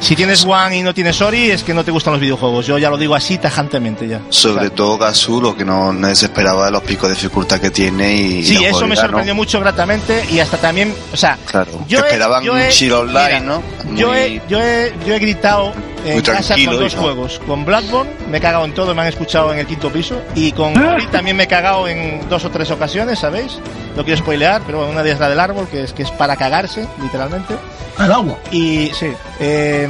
Si 0.00 0.14
tienes 0.14 0.44
One 0.44 0.78
y 0.78 0.82
no 0.82 0.94
tienes 0.94 1.20
Ori, 1.20 1.50
es 1.50 1.64
que 1.64 1.74
no 1.74 1.82
te 1.84 1.90
gustan 1.90 2.12
los 2.12 2.20
videojuegos. 2.20 2.66
Yo 2.66 2.78
ya 2.78 2.88
lo 2.90 2.96
digo 2.96 3.14
así 3.14 3.36
tajantemente 3.38 4.06
ya. 4.06 4.20
Sobre 4.30 4.56
O 4.56 4.60
sea, 4.68 4.70
todo 4.76 4.98
Gazú, 4.98 5.40
lo 5.40 5.56
que 5.56 5.64
no, 5.64 5.92
no 5.92 6.14
se 6.14 6.26
esperaba 6.26 6.66
de 6.66 6.70
los 6.70 6.82
picos 6.82 7.08
de 7.08 7.14
dificultad 7.16 7.58
que 7.60 7.70
tiene 7.70 8.14
y, 8.14 8.20
y 8.38 8.44
Sí, 8.44 8.54
la 8.62 8.68
eso 8.68 8.86
me 8.86 8.94
sorprendió 8.96 9.34
¿no? 9.34 9.36
mucho 9.38 9.58
gratamente 9.60 10.24
y 10.30 10.38
hasta 10.38 10.56
también, 10.58 10.94
o 11.12 11.16
sea, 11.16 11.36
Claro, 11.46 11.84
yo 11.88 11.98
he- 11.98 12.02
esperaban 12.02 12.44
yo 12.44 12.52
un 12.52 12.58
he- 12.60 12.92
online, 12.92 13.24
mira, 13.26 13.40
¿no? 13.40 13.62
yo, 13.96 14.08
Muy- 14.08 14.16
he, 14.18 14.42
yo, 14.48 14.60
he, 14.60 14.94
yo 15.06 15.14
he 15.14 15.18
gritado 15.18 15.72
en 16.04 16.12
Muy 16.14 16.22
casa 16.22 16.54
con 16.54 16.60
y 16.62 16.66
dos 16.66 16.94
no. 16.94 17.02
juegos. 17.02 17.40
Con 17.44 17.64
Bloodborne 17.64 18.10
me 18.30 18.38
he 18.38 18.40
cagado 18.40 18.64
en 18.64 18.72
todo, 18.72 18.94
me 18.94 19.02
han 19.02 19.08
escuchado 19.08 19.52
en 19.52 19.58
el 19.58 19.66
quinto 19.66 19.90
piso. 19.90 20.22
Y 20.36 20.52
con 20.52 20.76
Ori 20.80 21.06
también 21.08 21.36
me 21.36 21.44
he 21.44 21.48
cagado 21.48 21.88
en 21.88 22.28
dos 22.28 22.44
o 22.44 22.50
tres 22.50 22.70
ocasiones, 22.70 23.18
¿sabéis? 23.18 23.58
No 23.96 24.04
quiero 24.04 24.18
spoilear, 24.20 24.62
pero 24.64 24.75
bueno, 24.76 24.92
una 24.92 25.02
de 25.02 25.10
ellas 25.10 25.20
la 25.20 25.28
del 25.28 25.40
árbol, 25.40 25.66
que 25.68 25.82
es, 25.82 25.92
que 25.92 26.02
es 26.02 26.10
para 26.12 26.36
cagarse, 26.36 26.86
literalmente. 27.02 27.54
Al 27.98 28.12
agua. 28.12 28.38
Y 28.50 28.90
sí, 28.94 29.08
eh, 29.40 29.88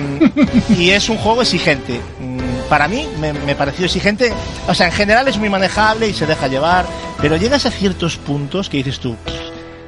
y 0.70 0.91
es 0.91 1.09
un 1.09 1.18
juego 1.18 1.43
exigente. 1.43 2.01
Mm, 2.20 2.68
Para 2.68 2.87
mí 2.89 3.09
me, 3.20 3.32
me 3.32 3.55
pareció 3.57 3.87
exigente. 3.87 4.32
O 4.68 4.74
sea, 4.74 4.87
en 4.87 4.93
general 4.93 5.26
es 5.28 5.37
muy 5.39 5.49
manejable 5.49 6.09
y 6.09 6.14
se 6.14 6.26
deja 6.26 6.47
llevar, 6.49 6.87
pero 7.20 7.37
llegas 7.37 7.66
a 7.66 7.70
ciertos 7.70 8.16
puntos 8.16 8.68
que 8.68 8.76
dices 8.78 9.01
tú, 9.01 9.16
"Pff, 9.24 9.34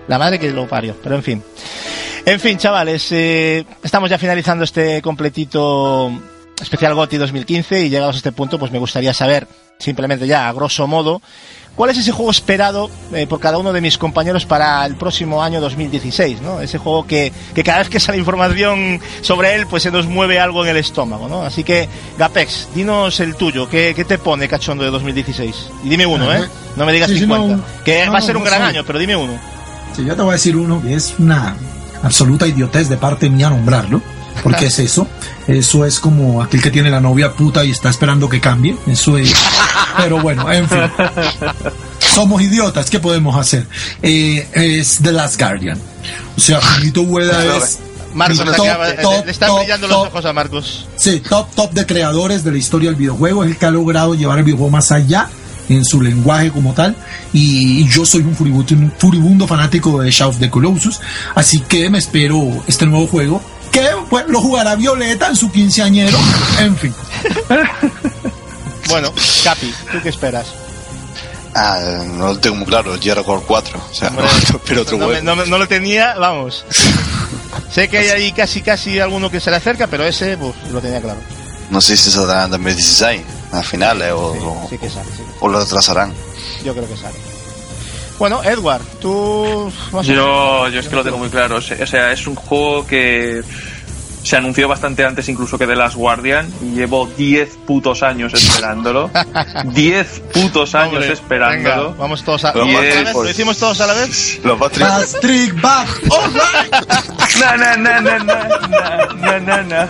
la 0.08 0.18
madre 0.18 0.38
que 0.38 0.50
lo 0.50 0.66
parió. 0.66 0.96
Pero 1.02 1.14
en 1.16 1.22
fin. 1.22 1.42
En 2.24 2.40
fin, 2.40 2.58
chavales, 2.58 3.06
eh, 3.12 3.64
estamos 3.82 4.10
ya 4.10 4.18
finalizando 4.18 4.64
este 4.64 5.00
completito 5.00 6.10
especial 6.60 6.94
GOTI 6.94 7.16
2015 7.18 7.82
y 7.84 7.88
llegados 7.88 8.16
a 8.16 8.18
este 8.18 8.32
punto, 8.32 8.58
pues 8.58 8.72
me 8.72 8.78
gustaría 8.78 9.14
saber, 9.14 9.46
simplemente 9.78 10.26
ya 10.26 10.48
a 10.48 10.52
grosso 10.52 10.86
modo, 10.86 11.20
¿Cuál 11.78 11.90
es 11.90 11.98
ese 11.98 12.10
juego 12.10 12.32
esperado 12.32 12.90
eh, 13.14 13.28
por 13.28 13.38
cada 13.38 13.56
uno 13.56 13.72
de 13.72 13.80
mis 13.80 13.98
compañeros 13.98 14.44
para 14.44 14.84
el 14.84 14.96
próximo 14.96 15.44
año 15.44 15.60
2016? 15.60 16.42
¿no? 16.42 16.60
Ese 16.60 16.76
juego 16.76 17.06
que, 17.06 17.32
que 17.54 17.62
cada 17.62 17.78
vez 17.78 17.88
que 17.88 18.00
sale 18.00 18.18
información 18.18 19.00
sobre 19.20 19.54
él, 19.54 19.68
pues 19.68 19.84
se 19.84 19.92
nos 19.92 20.08
mueve 20.08 20.40
algo 20.40 20.64
en 20.64 20.70
el 20.70 20.76
estómago. 20.76 21.28
¿no? 21.28 21.42
Así 21.42 21.62
que, 21.62 21.88
Gapex, 22.18 22.70
dinos 22.74 23.20
el 23.20 23.36
tuyo. 23.36 23.68
¿Qué, 23.68 23.92
qué 23.94 24.04
te 24.04 24.18
pone 24.18 24.48
cachondo 24.48 24.82
de 24.82 24.90
2016? 24.90 25.70
Y 25.84 25.88
dime 25.88 26.04
uno, 26.04 26.34
¿eh? 26.34 26.48
No 26.74 26.84
me 26.84 26.92
digas 26.92 27.10
Sí, 27.10 27.14
sí, 27.14 27.20
50. 27.20 27.56
no, 27.56 27.62
que 27.84 28.06
no, 28.06 28.12
va 28.12 28.18
a 28.18 28.22
ser 28.22 28.36
un 28.36 28.42
gran 28.42 28.60
año, 28.60 28.82
pero 28.84 28.98
dime 28.98 29.14
uno. 29.14 29.38
Sí, 29.94 30.04
yo 30.04 30.16
te 30.16 30.22
voy 30.22 30.30
a 30.30 30.32
decir 30.32 30.56
uno 30.56 30.82
que 30.82 30.94
es 30.94 31.14
una 31.20 31.54
absoluta 32.02 32.44
idiotez 32.44 32.88
de 32.88 32.96
parte 32.96 33.30
mía 33.30 33.50
nombrarlo. 33.50 34.02
Porque 34.42 34.66
es 34.66 34.78
eso. 34.78 35.06
Eso 35.46 35.84
es 35.84 35.98
como 36.00 36.42
aquel 36.42 36.62
que 36.62 36.70
tiene 36.70 36.90
la 36.90 37.00
novia 37.00 37.32
puta 37.32 37.64
y 37.64 37.70
está 37.70 37.88
esperando 37.90 38.28
que 38.28 38.40
cambie. 38.40 38.76
Eso 38.86 39.16
es. 39.18 39.32
Pero 39.96 40.20
bueno, 40.20 40.50
en 40.52 40.68
fin. 40.68 40.80
Somos 42.14 42.42
idiotas, 42.42 42.90
¿qué 42.90 43.00
podemos 43.00 43.36
hacer? 43.36 43.66
Eh, 44.02 44.46
es 44.52 44.98
The 45.02 45.12
Last 45.12 45.40
Guardian. 45.40 45.78
O 46.36 46.40
sea, 46.40 46.60
Juanito 46.60 47.02
Hueda 47.02 47.56
es. 47.58 47.78
Marcos, 48.14 48.38
top, 48.56 48.66
acaba- 48.66 48.96
top, 48.96 49.26
le 49.26 49.32
están 49.32 49.48
top, 49.50 49.58
brillando 49.58 49.86
top. 49.86 49.96
los 49.98 50.06
ojos 50.08 50.24
a 50.24 50.32
Marcos. 50.32 50.86
Sí, 50.96 51.20
top, 51.28 51.54
top 51.54 51.72
de 51.72 51.86
creadores 51.86 52.42
de 52.42 52.52
la 52.52 52.58
historia 52.58 52.88
del 52.90 52.96
videojuego. 52.98 53.44
Es 53.44 53.50
el 53.50 53.56
que 53.58 53.66
ha 53.66 53.70
logrado 53.70 54.14
llevar 54.14 54.38
el 54.38 54.44
videojuego 54.44 54.70
más 54.70 54.90
allá 54.90 55.28
en 55.68 55.84
su 55.84 56.00
lenguaje 56.00 56.50
como 56.50 56.72
tal. 56.72 56.96
Y 57.32 57.86
yo 57.88 58.06
soy 58.06 58.22
un 58.22 58.34
furibundo, 58.34 58.74
un 58.74 58.92
furibundo 58.98 59.46
fanático 59.46 60.00
de 60.00 60.10
Shadow 60.10 60.30
of 60.32 60.38
the 60.40 60.48
Colossus. 60.50 61.00
Así 61.34 61.60
que 61.60 61.90
me 61.90 61.98
espero 61.98 62.64
este 62.66 62.86
nuevo 62.86 63.06
juego. 63.06 63.42
Que 63.72 63.88
pues, 64.08 64.26
lo 64.28 64.40
jugará 64.40 64.74
Violeta 64.76 65.28
en 65.28 65.36
su 65.36 65.50
quinceañero. 65.50 66.18
En 66.60 66.76
fin. 66.76 66.94
Bueno, 68.88 69.12
Capi, 69.44 69.72
¿tú 69.92 69.98
qué 70.02 70.08
esperas? 70.08 70.46
Ah, 71.54 71.80
no 72.06 72.28
lo 72.28 72.38
tengo 72.38 72.56
muy 72.56 72.66
claro, 72.66 72.94
el 72.94 73.00
Core 73.24 73.42
4. 73.46 73.78
O 73.90 73.94
sea, 73.94 74.08
Hombre, 74.08 74.24
no, 74.24 74.30
espero 74.56 74.82
otro 74.82 74.98
no, 75.22 75.36
me- 75.36 75.46
no 75.46 75.58
lo 75.58 75.66
tenía, 75.68 76.14
vamos. 76.14 76.64
sé 77.74 77.88
que 77.88 77.98
hay 77.98 78.08
ahí 78.08 78.32
casi 78.32 78.62
casi 78.62 78.98
alguno 79.00 79.30
que 79.30 79.40
se 79.40 79.50
le 79.50 79.56
acerca, 79.56 79.86
pero 79.86 80.04
ese 80.04 80.36
pues 80.38 80.54
lo 80.70 80.80
tenía 80.80 81.00
claro. 81.00 81.20
No 81.70 81.80
sé 81.80 81.96
si 81.96 82.10
se 82.10 82.18
dará 82.26 82.44
en 82.44 82.50
2016. 82.52 83.22
a 83.52 83.62
finales 83.62 84.12
o, 84.14 84.32
Sí, 84.34 84.38
o- 84.42 84.66
sí 84.70 84.78
que 84.78 84.88
sale, 84.90 85.10
sí 85.10 85.18
que 85.22 85.24
o 85.40 85.48
lo 85.48 85.58
retrasarán. 85.60 86.14
sale. 86.14 86.64
Yo 86.64 86.72
creo 86.74 86.88
que 86.88 86.96
sale. 86.96 87.16
Bueno, 88.18 88.42
Edward, 88.42 88.82
tú... 89.00 89.72
Yo, 90.02 90.68
yo 90.68 90.80
es 90.80 90.88
que 90.88 90.96
lo 90.96 91.04
tengo 91.04 91.18
muy 91.18 91.28
claro. 91.28 91.56
O 91.56 91.60
sea, 91.60 92.12
es 92.12 92.26
un 92.26 92.34
juego 92.34 92.86
que 92.86 93.42
se 94.22 94.36
anunció 94.36 94.68
bastante 94.68 95.04
antes 95.04 95.28
incluso 95.28 95.56
que 95.56 95.66
The 95.66 95.76
Last 95.76 95.96
Guardian 95.96 96.52
y 96.60 96.74
llevo 96.74 97.06
10 97.06 97.58
putos 97.66 98.02
años 98.02 98.34
esperándolo. 98.34 99.10
10 99.64 100.22
putos 100.34 100.74
años 100.74 100.94
Hombre, 100.94 101.12
esperándolo. 101.12 101.90
Venga, 101.90 101.98
vamos 101.98 102.24
todos 102.24 102.44
a, 102.44 102.52
¿Lo, 102.52 102.64
¿Lo, 102.66 102.80
vez? 102.80 103.14
¿Lo 103.14 103.30
hicimos 103.30 103.56
pues 103.56 103.58
todos 103.58 103.80
a 103.80 103.86
la 103.86 103.94
vez? 103.94 104.40
Los 104.42 104.58
Patrick 104.58 105.60
Back! 105.60 105.88
Na, 107.40 107.56
na, 107.56 107.76
na, 107.76 108.00
na, 108.00 108.18
na, 108.18 109.38
na, 109.38 109.62
na, 109.62 109.88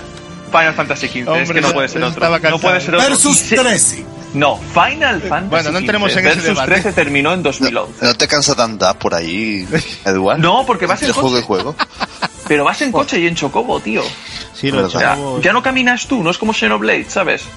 Final 0.51 0.75
Fantasy 0.75 1.09
XV, 1.09 1.29
Hombre, 1.29 1.43
es 1.43 1.51
que 1.51 1.61
no 1.61 1.73
puede 1.73 1.89
ser 1.89 2.03
otro. 2.05 2.39
No 2.51 2.59
puede 2.59 2.81
ser 2.81 2.95
otro. 2.95 3.09
Versus 3.09 3.43
13. 3.43 4.18
No, 4.35 4.57
Final 4.59 5.23
Fantasy 5.23 5.49
Bueno, 5.51 5.71
no 5.73 5.79
entremos 5.79 6.15
en 6.17 6.27
ese 6.27 6.41
debate. 6.43 6.73
13 6.73 6.93
terminó 6.93 7.33
en 7.33 7.43
2011. 7.43 8.05
¿No 8.05 8.15
te 8.15 8.29
cansa 8.29 8.55
de 8.55 8.63
andar 8.63 8.99
por 8.99 9.15
ahí, 9.15 9.67
Eduardo? 10.05 10.43
No, 10.43 10.67
porque 10.67 10.87
vas 10.87 11.03
en 11.03 11.13
coche. 11.13 11.43
juego. 11.43 11.75
Pero 12.49 12.65
vas 12.65 12.81
en 12.83 12.93
coche 12.93 13.19
y 13.21 13.27
en 13.27 13.35
Chocobo, 13.35 13.81
tío. 13.81 14.03
Sí, 14.55 14.71
lo. 14.71 14.87
O 14.87 14.91
sea, 14.91 15.17
ya 15.43 15.53
no 15.53 15.63
caminas 15.63 16.07
tú, 16.07 16.23
no 16.23 16.31
es 16.31 16.39
como 16.39 16.53
Xenoblade, 16.53 17.07
¿sabes? 17.09 17.45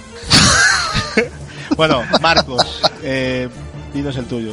Bueno, 1.78 2.04
Marcos, 2.22 2.82
eh, 3.02 3.48
dinos 3.94 4.16
el 4.18 4.26
tuyo. 4.26 4.52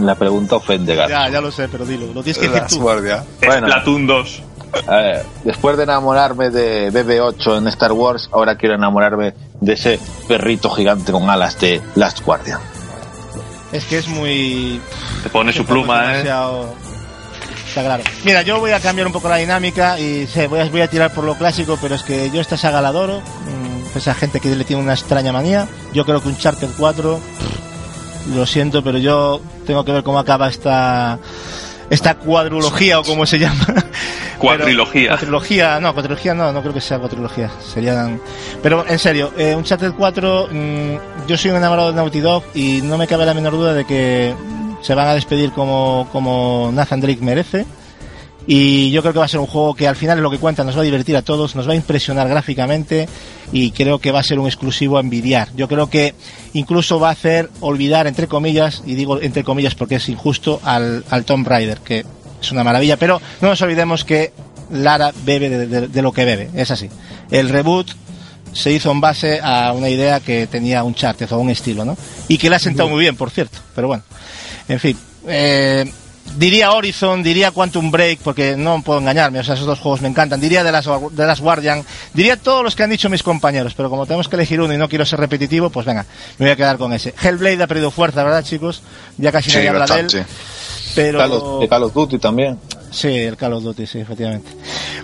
La 0.00 0.16
pregunta 0.16 0.56
ofende, 0.56 0.96
gato. 0.96 1.10
Ya, 1.10 1.28
ya 1.28 1.40
lo 1.40 1.52
sé, 1.52 1.68
pero 1.68 1.86
dilo. 1.86 2.06
Lo 2.12 2.22
tienes 2.24 2.38
que 2.38 2.48
decir 2.48 2.66
tú. 2.68 2.80
guardia. 2.80 3.24
Bueno. 3.46 3.68
Splatoon 3.68 4.06
2. 4.06 4.42
Después 5.44 5.76
de 5.76 5.82
enamorarme 5.84 6.50
de 6.50 6.92
BB-8 6.92 7.58
en 7.58 7.68
Star 7.68 7.92
Wars, 7.92 8.28
ahora 8.32 8.56
quiero 8.56 8.74
enamorarme 8.74 9.34
de 9.60 9.72
ese 9.72 9.98
perrito 10.28 10.70
gigante 10.70 11.12
con 11.12 11.28
alas 11.28 11.58
de 11.60 11.80
Last 11.94 12.20
Guardian. 12.24 12.60
Es 13.72 13.84
que 13.84 13.98
es 13.98 14.08
muy... 14.08 14.80
Te 15.22 15.28
pone 15.30 15.52
su 15.52 15.64
pluma, 15.64 16.16
¿eh? 16.16 16.22
Está 17.68 17.82
claro. 17.84 18.02
Mira, 18.24 18.42
yo 18.42 18.58
voy 18.58 18.72
a 18.72 18.80
cambiar 18.80 19.06
un 19.06 19.12
poco 19.12 19.28
la 19.28 19.36
dinámica 19.36 19.96
y 19.98 20.26
sé, 20.26 20.48
voy 20.48 20.58
a, 20.58 20.64
voy 20.68 20.80
a 20.80 20.88
tirar 20.88 21.12
por 21.12 21.22
lo 21.22 21.36
clásico, 21.36 21.78
pero 21.80 21.94
es 21.94 22.02
que 22.02 22.28
yo 22.30 22.40
esta 22.40 22.56
saga 22.56 22.80
la 22.82 22.88
adoro. 22.88 23.20
mm, 23.20 23.96
Esa 23.96 24.12
gente 24.14 24.40
que 24.40 24.48
le 24.56 24.64
tiene 24.64 24.82
una 24.82 24.94
extraña 24.94 25.32
manía. 25.32 25.68
Yo 25.92 26.04
creo 26.04 26.20
que 26.20 26.28
un 26.28 26.36
Charter 26.36 26.68
4, 26.76 27.16
pff, 27.18 28.34
lo 28.34 28.44
siento, 28.44 28.82
pero 28.82 28.98
yo 28.98 29.40
tengo 29.66 29.84
que 29.84 29.92
ver 29.92 30.02
cómo 30.02 30.18
acaba 30.18 30.48
esta 30.48 31.18
esta 31.90 32.14
cuadrología 32.16 32.98
o 33.00 33.04
como 33.04 33.24
se 33.26 33.38
llama. 33.38 33.66
Cuatrilogía. 34.40 35.10
Cuatrilogía, 35.10 35.80
no, 35.80 35.92
cuatrilogía 35.92 36.34
no, 36.34 36.52
no 36.52 36.62
creo 36.62 36.72
que 36.72 36.80
sea 36.80 36.98
cuatrilogía. 36.98 37.50
Serían. 37.60 38.20
Pero 38.62 38.86
en 38.88 38.98
serio, 38.98 39.32
eh, 39.36 39.54
un 39.54 39.64
Charter 39.64 39.92
4, 39.92 40.48
mm, 40.50 41.26
yo 41.28 41.36
soy 41.36 41.50
un 41.50 41.58
enamorado 41.58 41.88
de 41.90 41.96
Naughty 41.96 42.20
Dog 42.20 42.44
y 42.54 42.80
no 42.82 42.96
me 42.96 43.06
cabe 43.06 43.26
la 43.26 43.34
menor 43.34 43.52
duda 43.52 43.74
de 43.74 43.84
que 43.84 44.34
se 44.80 44.94
van 44.94 45.08
a 45.08 45.14
despedir 45.14 45.52
como, 45.52 46.08
como 46.10 46.70
Nathan 46.72 47.00
Drake 47.00 47.20
merece. 47.20 47.66
Y 48.46 48.90
yo 48.90 49.02
creo 49.02 49.12
que 49.12 49.18
va 49.18 49.26
a 49.26 49.28
ser 49.28 49.40
un 49.40 49.46
juego 49.46 49.74
que 49.74 49.86
al 49.86 49.96
final 49.96 50.18
es 50.18 50.22
lo 50.22 50.30
que 50.30 50.38
cuenta, 50.38 50.64
nos 50.64 50.74
va 50.76 50.80
a 50.80 50.84
divertir 50.84 51.14
a 51.16 51.22
todos, 51.22 51.54
nos 51.54 51.68
va 51.68 51.72
a 51.72 51.76
impresionar 51.76 52.26
gráficamente 52.28 53.06
y 53.52 53.70
creo 53.70 53.98
que 53.98 54.10
va 54.10 54.20
a 54.20 54.24
ser 54.24 54.38
un 54.38 54.46
exclusivo 54.46 54.96
a 54.96 55.00
envidiar. 55.00 55.48
Yo 55.54 55.68
creo 55.68 55.90
que 55.90 56.14
incluso 56.54 56.98
va 56.98 57.10
a 57.10 57.12
hacer 57.12 57.50
olvidar, 57.60 58.06
entre 58.06 58.26
comillas, 58.26 58.82
y 58.86 58.94
digo 58.94 59.20
entre 59.20 59.44
comillas 59.44 59.74
porque 59.74 59.96
es 59.96 60.08
injusto, 60.08 60.58
al, 60.64 61.04
al 61.10 61.24
Tomb 61.26 61.46
Raider, 61.46 61.78
que 61.78 62.06
es 62.40 62.52
una 62.52 62.64
maravilla, 62.64 62.96
pero 62.96 63.20
no 63.40 63.48
nos 63.48 63.60
olvidemos 63.62 64.04
que 64.04 64.32
Lara 64.70 65.12
bebe 65.24 65.48
de, 65.48 65.66
de- 65.66 65.88
de 65.88 66.02
lo 66.02 66.12
que 66.12 66.24
bebe, 66.24 66.50
es 66.54 66.70
así. 66.70 66.88
El 67.30 67.48
reboot 67.48 67.90
se 68.52 68.72
hizo 68.72 68.90
en 68.90 69.00
base 69.00 69.40
a 69.42 69.72
una 69.72 69.88
idea 69.88 70.20
que 70.20 70.46
tenía 70.46 70.82
un 70.84 70.94
charter 70.94 71.28
o 71.32 71.38
un 71.38 71.50
estilo, 71.50 71.84
¿no? 71.84 71.96
Y 72.28 72.38
que 72.38 72.50
le 72.50 72.56
ha 72.56 72.58
sentado 72.60 72.88
muy 72.88 73.00
bien, 73.00 73.16
por 73.16 73.30
cierto, 73.30 73.58
pero 73.74 73.86
bueno. 73.88 74.02
En 74.68 74.78
fin, 74.80 74.96
eh, 75.28 75.90
diría 76.36 76.72
Horizon, 76.72 77.22
diría 77.22 77.50
Quantum 77.50 77.90
Break, 77.90 78.20
porque 78.22 78.56
no 78.56 78.82
puedo 78.82 79.00
engañarme, 79.00 79.40
o 79.40 79.44
sea, 79.44 79.54
esos 79.54 79.66
dos 79.66 79.78
juegos 79.80 80.00
me 80.00 80.08
encantan. 80.08 80.40
Diría 80.40 80.62
de 80.64 80.70
las, 80.72 80.84
de 80.86 81.26
las 81.26 81.40
Guardian, 81.40 81.84
diría 82.14 82.36
todos 82.36 82.62
los 82.64 82.74
que 82.76 82.82
han 82.84 82.90
dicho 82.90 83.08
mis 83.08 83.22
compañeros, 83.24 83.74
pero 83.76 83.90
como 83.90 84.06
tenemos 84.06 84.28
que 84.28 84.36
elegir 84.36 84.60
uno 84.60 84.72
y 84.74 84.78
no 84.78 84.88
quiero 84.88 85.04
ser 85.06 85.18
repetitivo, 85.20 85.70
pues 85.70 85.86
venga, 85.86 86.06
me 86.38 86.46
voy 86.46 86.52
a 86.52 86.56
quedar 86.56 86.78
con 86.78 86.92
ese. 86.92 87.14
Hellblade 87.20 87.62
ha 87.62 87.66
perdido 87.66 87.90
fuerza, 87.90 88.22
¿verdad, 88.24 88.44
chicos? 88.44 88.82
Ya 89.18 89.30
casi 89.32 89.50
Sí, 89.50 89.56
nadie 89.56 89.68
habla 89.68 89.86
de 89.86 90.00
él. 90.00 90.26
Pero... 90.94 91.18
Call 91.18 91.32
of- 91.32 91.60
de 91.60 91.68
Call 91.68 91.82
of 91.84 91.94
Duty 91.94 92.18
también. 92.18 92.58
Sí, 92.90 93.08
el 93.08 93.36
Call 93.36 93.52
of 93.52 93.62
Duty, 93.62 93.86
sí, 93.86 94.00
efectivamente. 94.00 94.50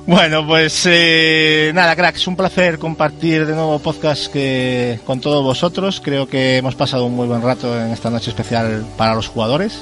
Bueno, 0.07 0.47
pues 0.47 0.85
eh, 0.87 1.71
nada, 1.75 1.95
cracks, 1.95 2.27
un 2.27 2.37
placer 2.37 2.79
compartir 2.79 3.47
de 3.47 3.55
nuevo 3.55 3.79
podcast 3.79 4.27
que, 4.33 4.99
con 5.05 5.21
todos 5.21 5.43
vosotros. 5.45 6.01
Creo 6.03 6.29
que 6.29 6.57
hemos 6.59 6.75
pasado 6.75 7.07
un 7.07 7.15
muy 7.15 7.27
buen 7.29 7.43
rato 7.43 7.79
en 7.81 7.93
esta 7.93 8.11
noche 8.11 8.31
especial 8.31 8.85
para 8.97 9.15
los 9.15 9.29
jugadores. 9.29 9.79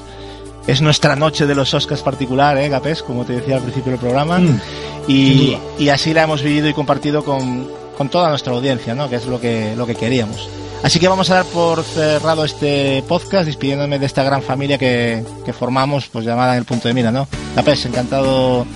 Es 0.66 0.80
nuestra 0.80 1.14
noche 1.16 1.46
de 1.46 1.54
los 1.54 1.72
Oscars 1.74 2.00
particular, 2.02 2.56
¿eh, 2.58 2.68
Gapés? 2.70 3.02
Como 3.02 3.24
te 3.24 3.34
decía 3.34 3.56
al 3.56 3.62
principio 3.62 3.92
del 3.92 4.00
programa. 4.00 4.38
Mm, 4.38 4.60
y, 5.08 5.56
y 5.78 5.88
así 5.90 6.14
la 6.14 6.22
hemos 6.22 6.42
vivido 6.42 6.68
y 6.68 6.72
compartido 6.72 7.22
con, 7.22 7.68
con 7.98 8.08
toda 8.08 8.30
nuestra 8.30 8.52
audiencia, 8.54 8.94
¿no? 8.94 9.10
Que 9.10 9.16
es 9.16 9.26
lo 9.26 9.38
que, 9.40 9.74
lo 9.76 9.86
que 9.86 9.94
queríamos. 9.94 10.48
Así 10.84 11.00
que 11.00 11.08
vamos 11.08 11.30
a 11.30 11.36
dar 11.36 11.46
por 11.46 11.82
cerrado 11.82 12.44
este 12.44 13.02
podcast, 13.08 13.46
despidiéndome 13.46 13.98
de 13.98 14.04
esta 14.04 14.22
gran 14.22 14.42
familia 14.42 14.76
que, 14.76 15.24
que 15.42 15.54
formamos, 15.54 16.08
pues 16.08 16.26
llamada 16.26 16.52
en 16.52 16.58
el 16.58 16.66
punto 16.66 16.88
de 16.88 16.92
mira, 16.92 17.10
¿no? 17.10 17.26
Capes, 17.54 17.86
encantado 17.86 18.66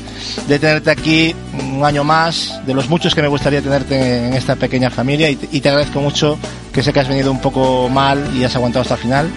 de 0.49 0.59
tenerte 0.59 0.91
aquí 0.91 1.35
un 1.53 1.85
año 1.85 2.05
más, 2.05 2.63
de 2.65 2.73
los 2.73 2.89
muchos 2.89 3.15
que 3.15 3.21
me 3.21 3.29
gustaría 3.29 3.61
tenerte 3.61 4.27
en 4.27 4.33
esta 4.33 4.57
pequeña 4.57 4.89
familia 4.89 5.29
y 5.29 5.39
y 5.53 5.61
te 5.61 5.69
agradezco 5.69 6.01
mucho 6.01 6.39
que 6.73 6.83
sé 6.83 6.95
que 6.95 7.01
has 7.01 7.09
venido 7.09 7.31
un 7.31 7.43
poco 7.43 7.91
mal 7.91 8.35
y 8.35 8.43
has 8.43 8.57
aguantado 8.57 8.83
hasta 8.83 8.95
el 8.95 9.01
final. 9.01 9.31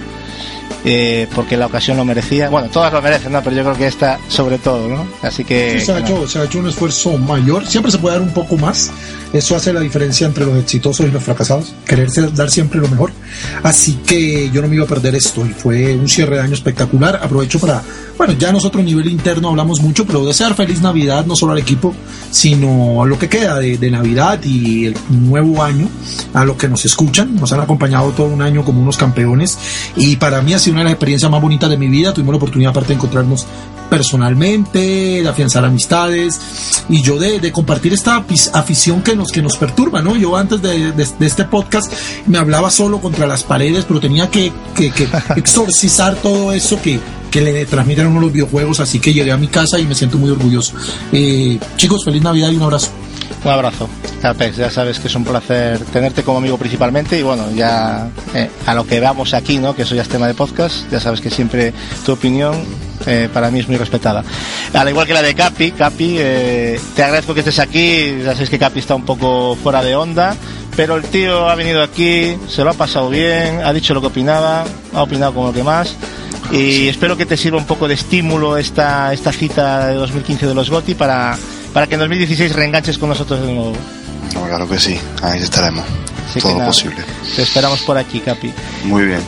Eh, 0.85 1.27
porque 1.35 1.57
la 1.57 1.67
ocasión 1.67 1.97
lo 1.97 2.05
merecía. 2.05 2.49
Bueno, 2.49 2.69
todas 2.69 2.91
lo 2.93 3.01
merecen, 3.01 3.31
¿no? 3.31 3.43
Pero 3.43 3.55
yo 3.55 3.63
creo 3.63 3.77
que 3.77 3.87
esta 3.87 4.19
sobre 4.27 4.57
todo, 4.57 4.87
¿no? 4.87 5.07
Así 5.21 5.43
que... 5.43 5.79
Sí, 5.79 5.85
se, 5.85 5.91
ha 5.93 5.99
hecho, 5.99 6.27
se 6.27 6.39
ha 6.39 6.43
hecho 6.43 6.59
un 6.59 6.67
esfuerzo 6.67 7.17
mayor. 7.17 7.65
Siempre 7.67 7.91
se 7.91 7.97
puede 7.97 8.15
dar 8.15 8.23
un 8.23 8.33
poco 8.33 8.57
más. 8.57 8.91
Eso 9.33 9.55
hace 9.55 9.71
la 9.73 9.79
diferencia 9.79 10.27
entre 10.27 10.45
los 10.45 10.57
exitosos 10.57 11.05
y 11.05 11.11
los 11.11 11.23
fracasados. 11.23 11.73
Quererse 11.85 12.27
dar 12.31 12.49
siempre 12.49 12.79
lo 12.79 12.87
mejor. 12.87 13.11
Así 13.63 13.99
que 14.05 14.49
yo 14.51 14.61
no 14.61 14.67
me 14.67 14.75
iba 14.75 14.85
a 14.85 14.87
perder 14.87 15.15
esto. 15.15 15.45
Y 15.45 15.49
fue 15.49 15.95
un 15.95 16.07
cierre 16.07 16.37
de 16.37 16.41
año 16.41 16.53
espectacular. 16.53 17.19
Aprovecho 17.21 17.59
para, 17.59 17.81
bueno, 18.17 18.33
ya 18.33 18.51
nosotros 18.51 18.81
a 18.81 18.85
nivel 18.85 19.09
interno 19.09 19.49
hablamos 19.49 19.81
mucho, 19.81 20.05
pero 20.05 20.25
desear 20.25 20.53
feliz 20.53 20.81
Navidad 20.81 21.25
no 21.25 21.35
solo 21.35 21.53
al 21.53 21.59
equipo, 21.59 21.93
sino 22.29 23.03
a 23.03 23.05
lo 23.05 23.17
que 23.17 23.29
queda 23.29 23.59
de, 23.59 23.77
de 23.77 23.91
Navidad 23.91 24.43
y 24.43 24.87
el 24.87 24.95
nuevo 25.09 25.63
año, 25.63 25.87
a 26.33 26.45
los 26.45 26.57
que 26.57 26.67
nos 26.67 26.85
escuchan. 26.85 27.35
Nos 27.35 27.51
han 27.53 27.61
acompañado 27.61 28.11
todo 28.11 28.27
un 28.27 28.41
año 28.41 28.63
como 28.63 28.81
unos 28.81 28.97
campeones. 28.97 29.57
Y 29.95 30.15
para 30.15 30.41
mí 30.41 30.53
ha 30.53 30.59
sido 30.59 30.73
una 30.73 30.81
de 30.81 30.85
las 30.85 30.93
experiencias 30.93 31.31
más 31.31 31.41
bonitas 31.41 31.69
de 31.69 31.77
mi 31.77 31.87
vida. 31.87 32.13
Tuvimos 32.13 32.33
la 32.33 32.37
oportunidad, 32.37 32.71
aparte 32.71 32.89
de 32.89 32.95
encontrarnos 32.95 33.45
personalmente, 33.91 34.79
de 35.21 35.27
afianzar 35.27 35.65
amistades 35.65 36.39
y 36.89 37.01
yo 37.01 37.19
de, 37.19 37.39
de 37.39 37.51
compartir 37.51 37.93
esta 37.93 38.23
afición 38.53 39.01
que 39.03 39.15
nos, 39.15 39.31
que 39.31 39.41
nos 39.41 39.57
perturba, 39.57 40.01
¿no? 40.01 40.15
Yo 40.15 40.35
antes 40.37 40.61
de, 40.61 40.91
de- 40.93 41.07
de 41.19 41.25
este 41.27 41.43
podcast 41.45 41.91
me 42.27 42.37
hablaba 42.37 42.71
solo 42.71 42.99
contra 43.01 43.27
las 43.27 43.43
paredes, 43.43 43.85
pero 43.85 43.99
tenía 43.99 44.29
que, 44.29 44.51
que- 44.75 44.91
que 44.91 45.07
exorcizar 45.35 46.15
todo 46.15 46.53
eso 46.53 46.81
que, 46.81 46.99
que 47.29 47.41
le 47.41 47.65
transmiten 47.65 48.05
a 48.05 48.09
uno 48.09 48.21
los 48.21 48.31
videojuegos, 48.33 48.79
así 48.79 48.99
que 48.99 49.13
llegué 49.13 49.31
a 49.31 49.37
mi 49.37 49.47
casa 49.47 49.79
y 49.79 49.85
me 49.85 49.95
siento 49.95 50.17
muy 50.17 50.29
orgulloso. 50.31 50.73
Eh, 51.11 51.59
chicos, 51.77 52.03
feliz 52.05 52.21
Navidad 52.23 52.49
y 52.51 52.55
un 52.55 52.63
abrazo. 52.63 52.87
Un 53.43 53.51
abrazo, 53.51 53.89
Apex. 54.21 54.55
Ya 54.57 54.69
sabes 54.69 54.99
que 54.99 55.07
es 55.07 55.15
un 55.15 55.23
placer 55.23 55.79
tenerte 55.91 56.21
como 56.23 56.37
amigo 56.37 56.57
principalmente 56.57 57.17
y 57.19 57.23
bueno, 57.23 57.45
ya 57.55 58.07
eh, 58.35 58.49
a 58.67 58.73
lo 58.75 58.85
que 58.85 58.99
veamos 58.99 59.33
aquí, 59.33 59.57
¿no? 59.57 59.75
Que 59.75 59.81
eso 59.81 59.95
ya 59.95 60.03
es 60.03 60.09
tema 60.09 60.27
de 60.27 60.33
podcast. 60.35 60.89
Ya 60.91 60.99
sabes 60.99 61.21
que 61.21 61.29
siempre 61.31 61.73
tu 62.05 62.11
opinión 62.13 62.55
eh, 63.05 63.29
para 63.33 63.49
mí 63.51 63.59
es 63.59 63.67
muy 63.67 63.77
respetada. 63.77 64.23
Al 64.73 64.89
igual 64.89 65.05
que 65.07 65.13
la 65.13 65.21
de 65.21 65.33
Capi, 65.35 65.71
Capi, 65.71 66.15
eh, 66.19 66.79
te 66.95 67.03
agradezco 67.03 67.33
que 67.33 67.41
estés 67.41 67.59
aquí. 67.59 68.17
Ya 68.23 68.33
sabes 68.33 68.49
que 68.49 68.59
Capi 68.59 68.79
está 68.79 68.95
un 68.95 69.05
poco 69.05 69.57
fuera 69.61 69.83
de 69.83 69.95
onda, 69.95 70.35
pero 70.75 70.95
el 70.95 71.03
tío 71.03 71.49
ha 71.49 71.55
venido 71.55 71.81
aquí, 71.81 72.35
se 72.47 72.63
lo 72.63 72.71
ha 72.71 72.73
pasado 72.73 73.09
bien, 73.09 73.61
ha 73.63 73.73
dicho 73.73 73.93
lo 73.93 74.01
que 74.01 74.07
opinaba, 74.07 74.65
ha 74.93 75.01
opinado 75.03 75.33
como 75.33 75.47
lo 75.47 75.53
que 75.53 75.63
más. 75.63 75.95
Y 76.51 76.87
espero 76.89 77.15
que 77.15 77.25
te 77.25 77.37
sirva 77.37 77.57
un 77.57 77.65
poco 77.65 77.87
de 77.87 77.93
estímulo 77.93 78.57
esta, 78.57 79.13
esta 79.13 79.31
cita 79.31 79.87
de 79.87 79.93
2015 79.95 80.47
de 80.47 80.53
los 80.53 80.69
GOTI 80.69 80.95
para, 80.95 81.37
para 81.73 81.87
que 81.87 81.93
en 81.93 81.99
2016 82.01 82.53
reenganches 82.53 82.97
con 82.97 83.09
nosotros 83.09 83.39
de 83.41 83.47
nuevo. 83.53 83.73
Claro 84.47 84.67
que 84.67 84.77
sí, 84.79 84.99
ahí 85.21 85.39
estaremos. 85.41 85.85
Así 86.29 86.39
Todo 86.39 86.53
nada, 86.55 86.67
posible. 86.67 86.97
Te 87.35 87.41
esperamos 87.41 87.81
por 87.81 87.97
aquí, 87.97 88.19
Capi. 88.19 88.51
Muy 88.85 89.05
bien. 89.05 89.19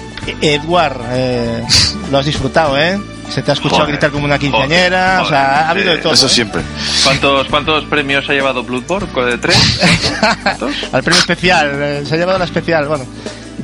E- 0.41 0.55
Edward, 0.55 0.97
eh, 1.11 1.63
lo 2.11 2.17
has 2.17 2.25
disfrutado, 2.25 2.77
¿eh? 2.77 2.99
Se 3.29 3.41
te 3.41 3.51
ha 3.51 3.53
escuchado 3.55 3.81
Joder, 3.81 3.93
gritar 3.95 4.11
como 4.11 4.25
una 4.25 4.37
quinceañera, 4.37 5.13
joder, 5.19 5.25
o 5.25 5.29
sea, 5.29 5.67
ha 5.67 5.69
habido 5.69 5.85
de 5.85 5.91
joder. 5.91 6.03
todo. 6.03 6.13
Eso 6.13 6.25
¿eh? 6.27 6.29
siempre. 6.29 6.61
¿Cuántos, 7.03 7.47
¿Cuántos 7.47 7.83
premios 7.85 8.29
ha 8.29 8.33
llevado 8.33 8.63
Bloodborne? 8.63 9.07
¿De 9.25 9.37
tres? 9.37 9.79
¿Cuántos? 10.43 10.71
Al 10.93 11.03
premio 11.03 11.19
especial, 11.19 11.71
eh, 11.81 12.03
se 12.05 12.13
ha 12.13 12.17
llevado 12.17 12.37
la 12.39 12.45
especial, 12.45 12.87
bueno. 12.87 13.05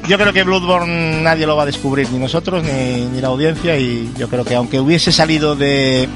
Yo 0.07 0.17
creo 0.17 0.33
que 0.33 0.43
Bloodborne 0.43 1.21
nadie 1.21 1.45
lo 1.45 1.55
va 1.55 1.63
a 1.63 1.65
descubrir, 1.67 2.09
ni 2.11 2.17
nosotros 2.19 2.63
ni, 2.63 3.05
ni 3.05 3.21
la 3.21 3.27
audiencia, 3.27 3.77
y 3.77 4.11
yo 4.17 4.27
creo 4.29 4.43
que 4.45 4.55
aunque 4.55 4.79
hubiese 4.79 5.11
salido 5.11 5.55
de, 5.55 6.07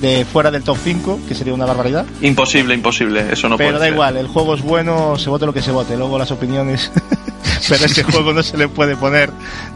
de 0.00 0.24
fuera 0.24 0.50
del 0.52 0.62
top 0.62 0.76
5, 0.84 1.20
que 1.26 1.34
sería 1.34 1.54
una 1.54 1.64
barbaridad. 1.66 2.04
Imposible, 2.20 2.74
imposible. 2.74 3.24
Eso 3.32 3.48
no 3.48 3.56
pero 3.56 3.70
puede 3.70 3.78
da 3.80 3.84
ser. 3.86 3.94
igual, 3.94 4.16
el 4.18 4.28
juego 4.28 4.54
es 4.54 4.62
bueno, 4.62 5.16
se 5.18 5.30
vote 5.30 5.46
lo 5.46 5.52
que 5.54 5.62
se 5.62 5.72
vote, 5.72 5.96
luego 5.96 6.16
las 6.18 6.30
opiniones. 6.30 6.92
pero 7.68 7.82
a 7.82 7.86
este 7.86 8.02
juego 8.02 8.32
no 8.32 8.42
se 8.42 8.56
le 8.56 8.68
puede 8.68 8.96
poner 8.96 9.30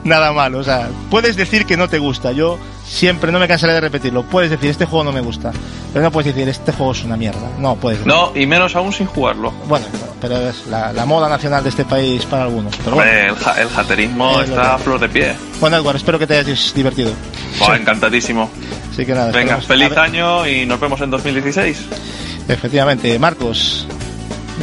nada 0.04 0.32
malo. 0.32 0.58
O 0.58 0.64
sea, 0.64 0.88
puedes 1.10 1.36
decir 1.36 1.64
que 1.66 1.76
no 1.76 1.88
te 1.88 1.98
gusta. 1.98 2.32
Yo 2.32 2.58
siempre 2.86 3.30
no 3.32 3.38
me 3.38 3.46
cansaré 3.48 3.72
de 3.74 3.80
repetirlo. 3.80 4.22
Puedes 4.22 4.50
decir, 4.50 4.70
este 4.70 4.86
juego 4.86 5.04
no 5.04 5.12
me 5.12 5.20
gusta. 5.20 5.52
Pero 5.92 6.04
no 6.04 6.10
puedes 6.10 6.34
decir, 6.34 6.48
este 6.48 6.72
juego 6.72 6.92
es 6.92 7.04
una 7.04 7.16
mierda. 7.16 7.48
No 7.58 7.76
puedes. 7.76 8.04
No, 8.06 8.32
y 8.34 8.46
menos 8.46 8.74
aún 8.76 8.92
sin 8.92 9.06
jugarlo. 9.06 9.52
Bueno, 9.66 9.86
pero 10.20 10.36
es 10.48 10.66
la, 10.66 10.92
la 10.92 11.04
moda 11.06 11.28
nacional 11.28 11.62
de 11.62 11.70
este 11.70 11.84
país 11.84 12.24
para 12.24 12.44
algunos. 12.44 12.74
Pero 12.76 12.96
bueno, 12.96 13.10
el, 13.10 13.36
ja- 13.36 13.60
el 13.60 13.68
jaterismo 13.68 14.40
está 14.40 14.74
a 14.74 14.78
flor 14.78 15.00
de 15.00 15.08
pie. 15.08 15.34
bueno 15.60 15.76
Edward, 15.76 15.96
espero 15.96 16.18
que 16.18 16.26
te 16.26 16.38
hayas 16.38 16.72
divertido. 16.74 17.10
Encantadísimo. 17.74 18.50
Así 18.92 19.04
que 19.06 19.14
nada. 19.14 19.30
Venga, 19.32 19.60
feliz 19.60 19.96
año 19.96 20.46
y 20.46 20.66
nos 20.66 20.78
vemos 20.80 21.00
en 21.00 21.10
2016. 21.10 21.78
Efectivamente, 22.48 23.18
Marcos. 23.18 23.86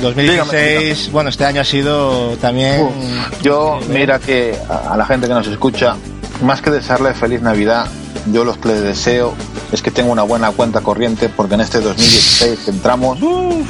2016, 0.01 1.11
bueno, 1.11 1.29
este 1.29 1.45
año 1.45 1.61
ha 1.61 1.65
sido 1.65 2.37
también. 2.37 2.81
Uf, 2.81 3.41
yo, 3.41 3.79
mira 3.89 4.19
que 4.19 4.57
a 4.69 4.93
a 4.93 4.97
la 4.97 5.05
gente 5.05 5.27
que 5.27 5.33
nos 5.33 5.47
escucha, 5.47 5.95
más 6.41 6.61
que 6.61 6.71
desearle 6.71 7.13
feliz 7.13 7.41
Navidad, 7.41 7.87
yo 8.31 8.43
lo 8.43 8.59
que 8.59 8.69
le 8.69 8.81
deseo 8.81 9.33
es 9.71 9.81
que 9.81 9.91
tenga 9.91 10.11
una 10.11 10.23
buena 10.23 10.51
cuenta 10.51 10.81
corriente 10.81 11.29
porque 11.29 11.55
en 11.55 11.61
este 11.61 11.79
2016 11.79 12.59
que 12.65 12.71
entramos, 12.71 13.19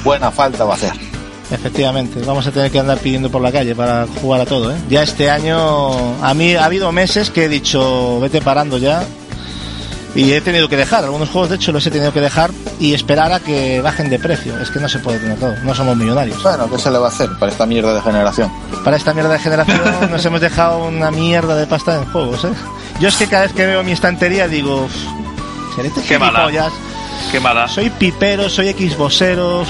buena 0.03 0.31
falta 0.31 0.64
va 0.64 0.73
a 0.73 0.76
hacer. 0.76 0.93
Efectivamente, 1.52 2.22
vamos 2.26 2.47
a 2.47 2.52
tener 2.52 2.72
que 2.72 2.80
andar 2.80 2.97
pidiendo 2.97 3.30
por 3.30 3.41
la 3.41 3.52
calle 3.52 3.76
para 3.76 4.07
jugar 4.22 4.41
a 4.41 4.45
todo, 4.45 4.72
¿eh? 4.72 4.77
Ya 4.89 5.03
este 5.03 5.30
año, 5.30 6.15
a 6.23 6.34
mí 6.34 6.56
ha 6.56 6.65
habido 6.65 6.91
meses 6.91 7.30
que 7.30 7.45
he 7.45 7.49
dicho, 7.49 8.19
vete 8.19 8.41
parando 8.41 8.77
ya. 8.77 9.03
Y 10.16 10.32
he 10.32 10.40
tenido 10.40 10.70
que 10.70 10.78
dejar, 10.78 11.04
algunos 11.04 11.30
juegos 11.30 11.50
de 11.50 11.58
hecho 11.58 11.74
los 11.74 11.86
he 11.86 11.92
tenido 11.92 12.14
que 12.14 12.22
dejar 12.22 12.52
y 12.80 12.94
esperar 12.94 13.34
a 13.34 13.42
que 13.42 13.82
bajen 13.82 14.10
de 14.10 14.18
precio. 14.18 14.58
Es 14.60 14.72
que 14.72 14.80
no 14.80 14.88
se 14.88 15.00
puede 15.00 15.20
tener 15.20 15.38
todo, 15.38 15.54
no 15.64 15.76
somos 15.76 15.98
millonarios. 15.98 16.42
Bueno, 16.42 16.70
¿qué 16.70 16.80
se 16.80 16.90
le 16.90 16.98
va 16.98 17.08
a 17.08 17.10
hacer 17.10 17.30
para 17.38 17.52
esta 17.52 17.66
mierda 17.66 17.94
de 17.94 18.02
generación? 18.02 18.50
Para 18.84 18.96
esta 18.96 19.14
mierda 19.14 19.34
de 19.34 19.40
generación 19.40 19.82
nos 20.12 20.26
hemos 20.26 20.40
dejado 20.40 20.86
una 20.86 21.12
mierda 21.12 21.56
de 21.56 21.68
pasta 21.68 21.96
en 21.96 22.06
juegos, 22.06 22.46
¿eh? 22.46 22.54
Yo 23.00 23.10
es 23.10 23.18
que 23.18 23.28
cada 23.28 23.44
vez 23.44 23.54
que 23.54 23.66
veo 23.66 23.84
mi 23.84 23.92
estantería 23.92 24.48
digo, 24.48 24.88
¿seré 25.76 25.90
este 25.90 26.02
Qué 26.02 26.18
mala. 26.18 26.50
Qué 27.32 27.40
mala. 27.42 27.68
Soy 27.68 27.90
pipero, 27.90 28.50
soy 28.50 28.72
xboxero, 28.72 29.66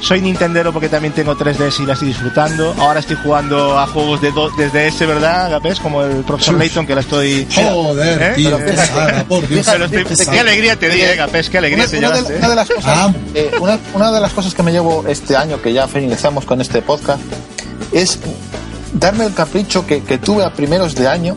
soy 0.00 0.20
nintendero 0.20 0.72
porque 0.72 0.88
también 0.88 1.12
tengo 1.14 1.34
3DS 1.36 1.80
y 1.80 1.86
la 1.86 1.94
estoy 1.94 2.08
disfrutando. 2.08 2.74
Ahora 2.78 3.00
estoy 3.00 3.16
jugando 3.22 3.78
a 3.78 3.86
juegos 3.86 4.20
de 4.20 4.30
do- 4.30 4.50
desde 4.56 4.86
ese, 4.88 5.06
¿verdad, 5.06 5.46
Agapés? 5.46 5.80
Como 5.80 6.02
el 6.02 6.22
profesor 6.24 6.54
Layton 6.56 6.86
que 6.86 6.94
la 6.94 7.00
estoy... 7.00 7.46
Joder, 7.54 8.22
¿Eh? 8.22 8.32
tío, 8.36 8.50
Pero 8.50 8.64
qué 8.66 8.72
fíjate, 8.72 8.92
saga, 8.94 9.24
por 9.24 9.48
Dios. 9.48 9.66
Pero 9.70 9.84
estoy- 9.86 10.02
qué 10.04 10.08
qué 10.10 10.16
saga. 10.16 10.40
alegría 10.40 10.76
te 10.76 10.88
di, 10.90 11.00
eh, 11.00 11.12
Agapés, 11.12 11.50
qué 11.50 11.58
alegría 11.58 11.84
Una, 11.84 11.90
te 11.90 11.98
una 11.98 12.08
de, 12.08 12.14
llevaste. 12.14 12.34
¿eh? 12.34 12.38
una 12.38 12.48
de 12.50 12.56
las 12.56 12.68
cosas, 12.68 12.84
Ah. 12.86 13.12
eh, 13.34 13.50
una, 13.60 13.78
una 13.94 14.12
de 14.12 14.20
las 14.20 14.32
cosas 14.32 14.54
que 14.54 14.62
me 14.62 14.72
llevo 14.72 15.04
este 15.08 15.36
año, 15.36 15.60
que 15.62 15.72
ya 15.72 15.88
finalizamos 15.88 16.44
con 16.44 16.60
este 16.60 16.82
podcast, 16.82 17.20
es 17.92 18.18
darme 18.92 19.24
el 19.26 19.34
capricho 19.34 19.86
que, 19.86 20.02
que 20.02 20.18
tuve 20.18 20.44
a 20.44 20.50
primeros 20.52 20.94
de 20.94 21.08
año, 21.08 21.36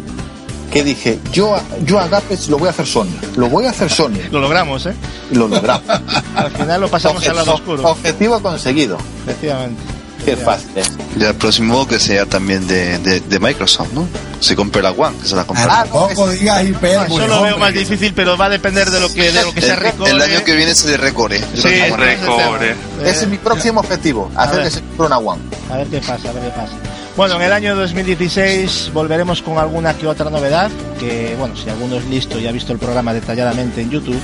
que 0.71 0.83
dije, 0.83 1.19
yo, 1.31 1.55
a- 1.55 1.63
yo 1.85 1.99
a 1.99 2.07
Gapes 2.07 2.47
lo 2.49 2.57
voy 2.57 2.67
a 2.67 2.71
hacer 2.71 2.85
Sony, 2.87 3.07
lo 3.35 3.49
voy 3.49 3.65
a 3.65 3.71
hacer 3.71 3.89
Sony, 3.89 4.19
Lo 4.31 4.39
logramos, 4.39 4.85
¿eh? 4.85 4.93
lo 5.31 5.47
logramos. 5.47 5.83
Al 6.35 6.51
final 6.51 6.81
lo 6.81 6.87
pasamos 6.89 7.27
al 7.27 7.35
lado 7.35 7.55
oscuro. 7.55 7.83
Objetivo 7.89 8.39
conseguido. 8.41 8.97
Efectivamente. 9.25 9.81
Qué 10.25 10.35
fácil 10.35 10.69
es. 10.75 10.91
Y 11.17 11.23
el 11.23 11.33
próximo 11.35 11.87
que 11.87 11.97
sea 11.97 12.25
también 12.25 12.67
de, 12.67 12.99
de, 12.99 13.21
de 13.21 13.39
Microsoft, 13.39 13.93
¿no? 13.93 14.05
Se 14.41 14.53
compre 14.53 14.81
la 14.81 14.91
One, 14.91 15.15
que 15.21 15.27
se 15.27 15.35
la 15.35 15.45
compre. 15.45 15.63
Ah, 15.67 15.85
Tampoco 15.89 16.29
digas 16.29 16.63
hiper, 16.65 17.07
Eso 17.07 17.25
lo 17.27 17.41
veo 17.41 17.57
más 17.57 17.73
difícil, 17.73 18.13
pero 18.13 18.37
va 18.37 18.45
a 18.45 18.49
depender 18.49 18.91
de 18.91 18.99
lo 18.99 19.11
que, 19.11 19.31
de 19.31 19.41
lo 19.43 19.53
que 19.53 19.61
se 19.61 19.71
el, 19.73 20.07
el 20.07 20.21
año 20.21 20.43
que 20.43 20.55
viene 20.55 20.75
se 20.75 20.89
le 20.89 20.97
recore. 20.97 21.39
Sí, 21.55 21.69
Recore. 21.69 22.75
ese 23.05 23.23
es 23.23 23.27
mi 23.27 23.37
próximo 23.37 23.79
objetivo, 23.79 24.29
hacer 24.35 24.57
ver. 24.57 24.65
que 24.65 24.71
se 24.71 24.81
compre 24.81 25.05
una 25.07 25.17
One. 25.19 25.41
A 25.71 25.77
ver 25.77 25.87
qué 25.87 25.99
pasa, 25.99 26.29
a 26.29 26.33
ver 26.33 26.43
qué 26.43 26.49
pasa. 26.49 26.73
Bueno, 27.19 27.35
en 27.35 27.41
el 27.41 27.51
año 27.51 27.75
2016 27.75 28.91
volveremos 28.93 29.41
con 29.41 29.57
alguna 29.57 29.93
que 29.93 30.07
otra 30.07 30.29
novedad, 30.29 30.71
que 30.97 31.35
bueno, 31.37 31.53
si 31.53 31.69
alguno 31.69 31.97
es 31.97 32.05
listo 32.05 32.39
y 32.39 32.47
ha 32.47 32.51
visto 32.53 32.71
el 32.71 32.79
programa 32.79 33.13
detalladamente 33.13 33.81
en 33.81 33.89
YouTube, 33.89 34.17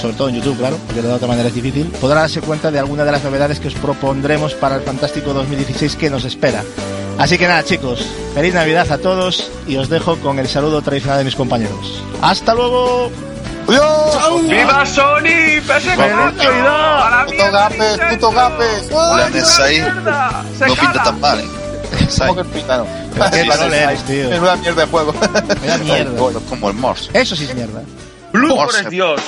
sobre 0.00 0.14
todo 0.14 0.28
en 0.28 0.36
YouTube, 0.36 0.56
claro, 0.58 0.78
porque 0.86 1.02
de 1.02 1.12
otra 1.12 1.26
manera 1.26 1.48
es 1.48 1.56
difícil, 1.56 1.86
podrá 2.00 2.20
darse 2.20 2.40
cuenta 2.40 2.70
de 2.70 2.78
alguna 2.78 3.04
de 3.04 3.10
las 3.10 3.24
novedades 3.24 3.58
que 3.58 3.66
os 3.66 3.74
propondremos 3.74 4.54
para 4.54 4.76
el 4.76 4.82
fantástico 4.82 5.34
2016 5.34 5.96
que 5.96 6.08
nos 6.08 6.24
espera. 6.24 6.62
Así 7.18 7.36
que 7.36 7.48
nada, 7.48 7.64
chicos, 7.64 8.06
feliz 8.32 8.54
Navidad 8.54 8.92
a 8.92 8.98
todos 8.98 9.50
y 9.66 9.76
os 9.76 9.88
dejo 9.88 10.18
con 10.18 10.38
el 10.38 10.46
saludo 10.46 10.80
tradicional 10.82 11.18
de 11.18 11.24
mis 11.24 11.34
compañeros. 11.34 12.04
¡Hasta 12.22 12.54
luego! 12.54 13.10
¡Viva 13.66 14.86
Sony! 14.86 15.58
¡PS4! 15.66 15.96
Navidad! 16.36 17.02
¡A 17.02 17.10
la 17.10 17.26
Puto 17.26 17.50
Gapes, 17.50 17.98
puto 18.08 18.30
Gapes. 18.30 18.88
¡Ay, 18.96 19.30
Planes 19.32 19.58
ahí 19.58 19.80
no 19.80 20.74
pinta 20.76 21.02
tan 21.02 21.18
mal, 21.18 21.40
¿eh? 21.40 21.67
¿Cómo 22.18 22.36
que 22.36 22.44
pita, 22.44 22.78
no? 22.78 22.86
qué 23.12 23.18
Vale, 23.18 23.44
troll 23.44 23.74
eres, 23.74 23.86
ay, 23.86 23.96
tío. 24.06 24.30
Menuda 24.30 24.56
mierda 24.56 24.80
de 24.82 24.90
juego. 24.90 25.14
Vaya 25.60 25.78
mierda. 25.78 26.40
Como 26.48 26.70
el 26.70 26.76
Morse. 26.76 27.10
Eso 27.12 27.36
sí 27.36 27.44
es 27.44 27.54
mierda. 27.54 27.82
Blue 28.32 28.54
por 28.54 28.90
Dios. 28.90 29.20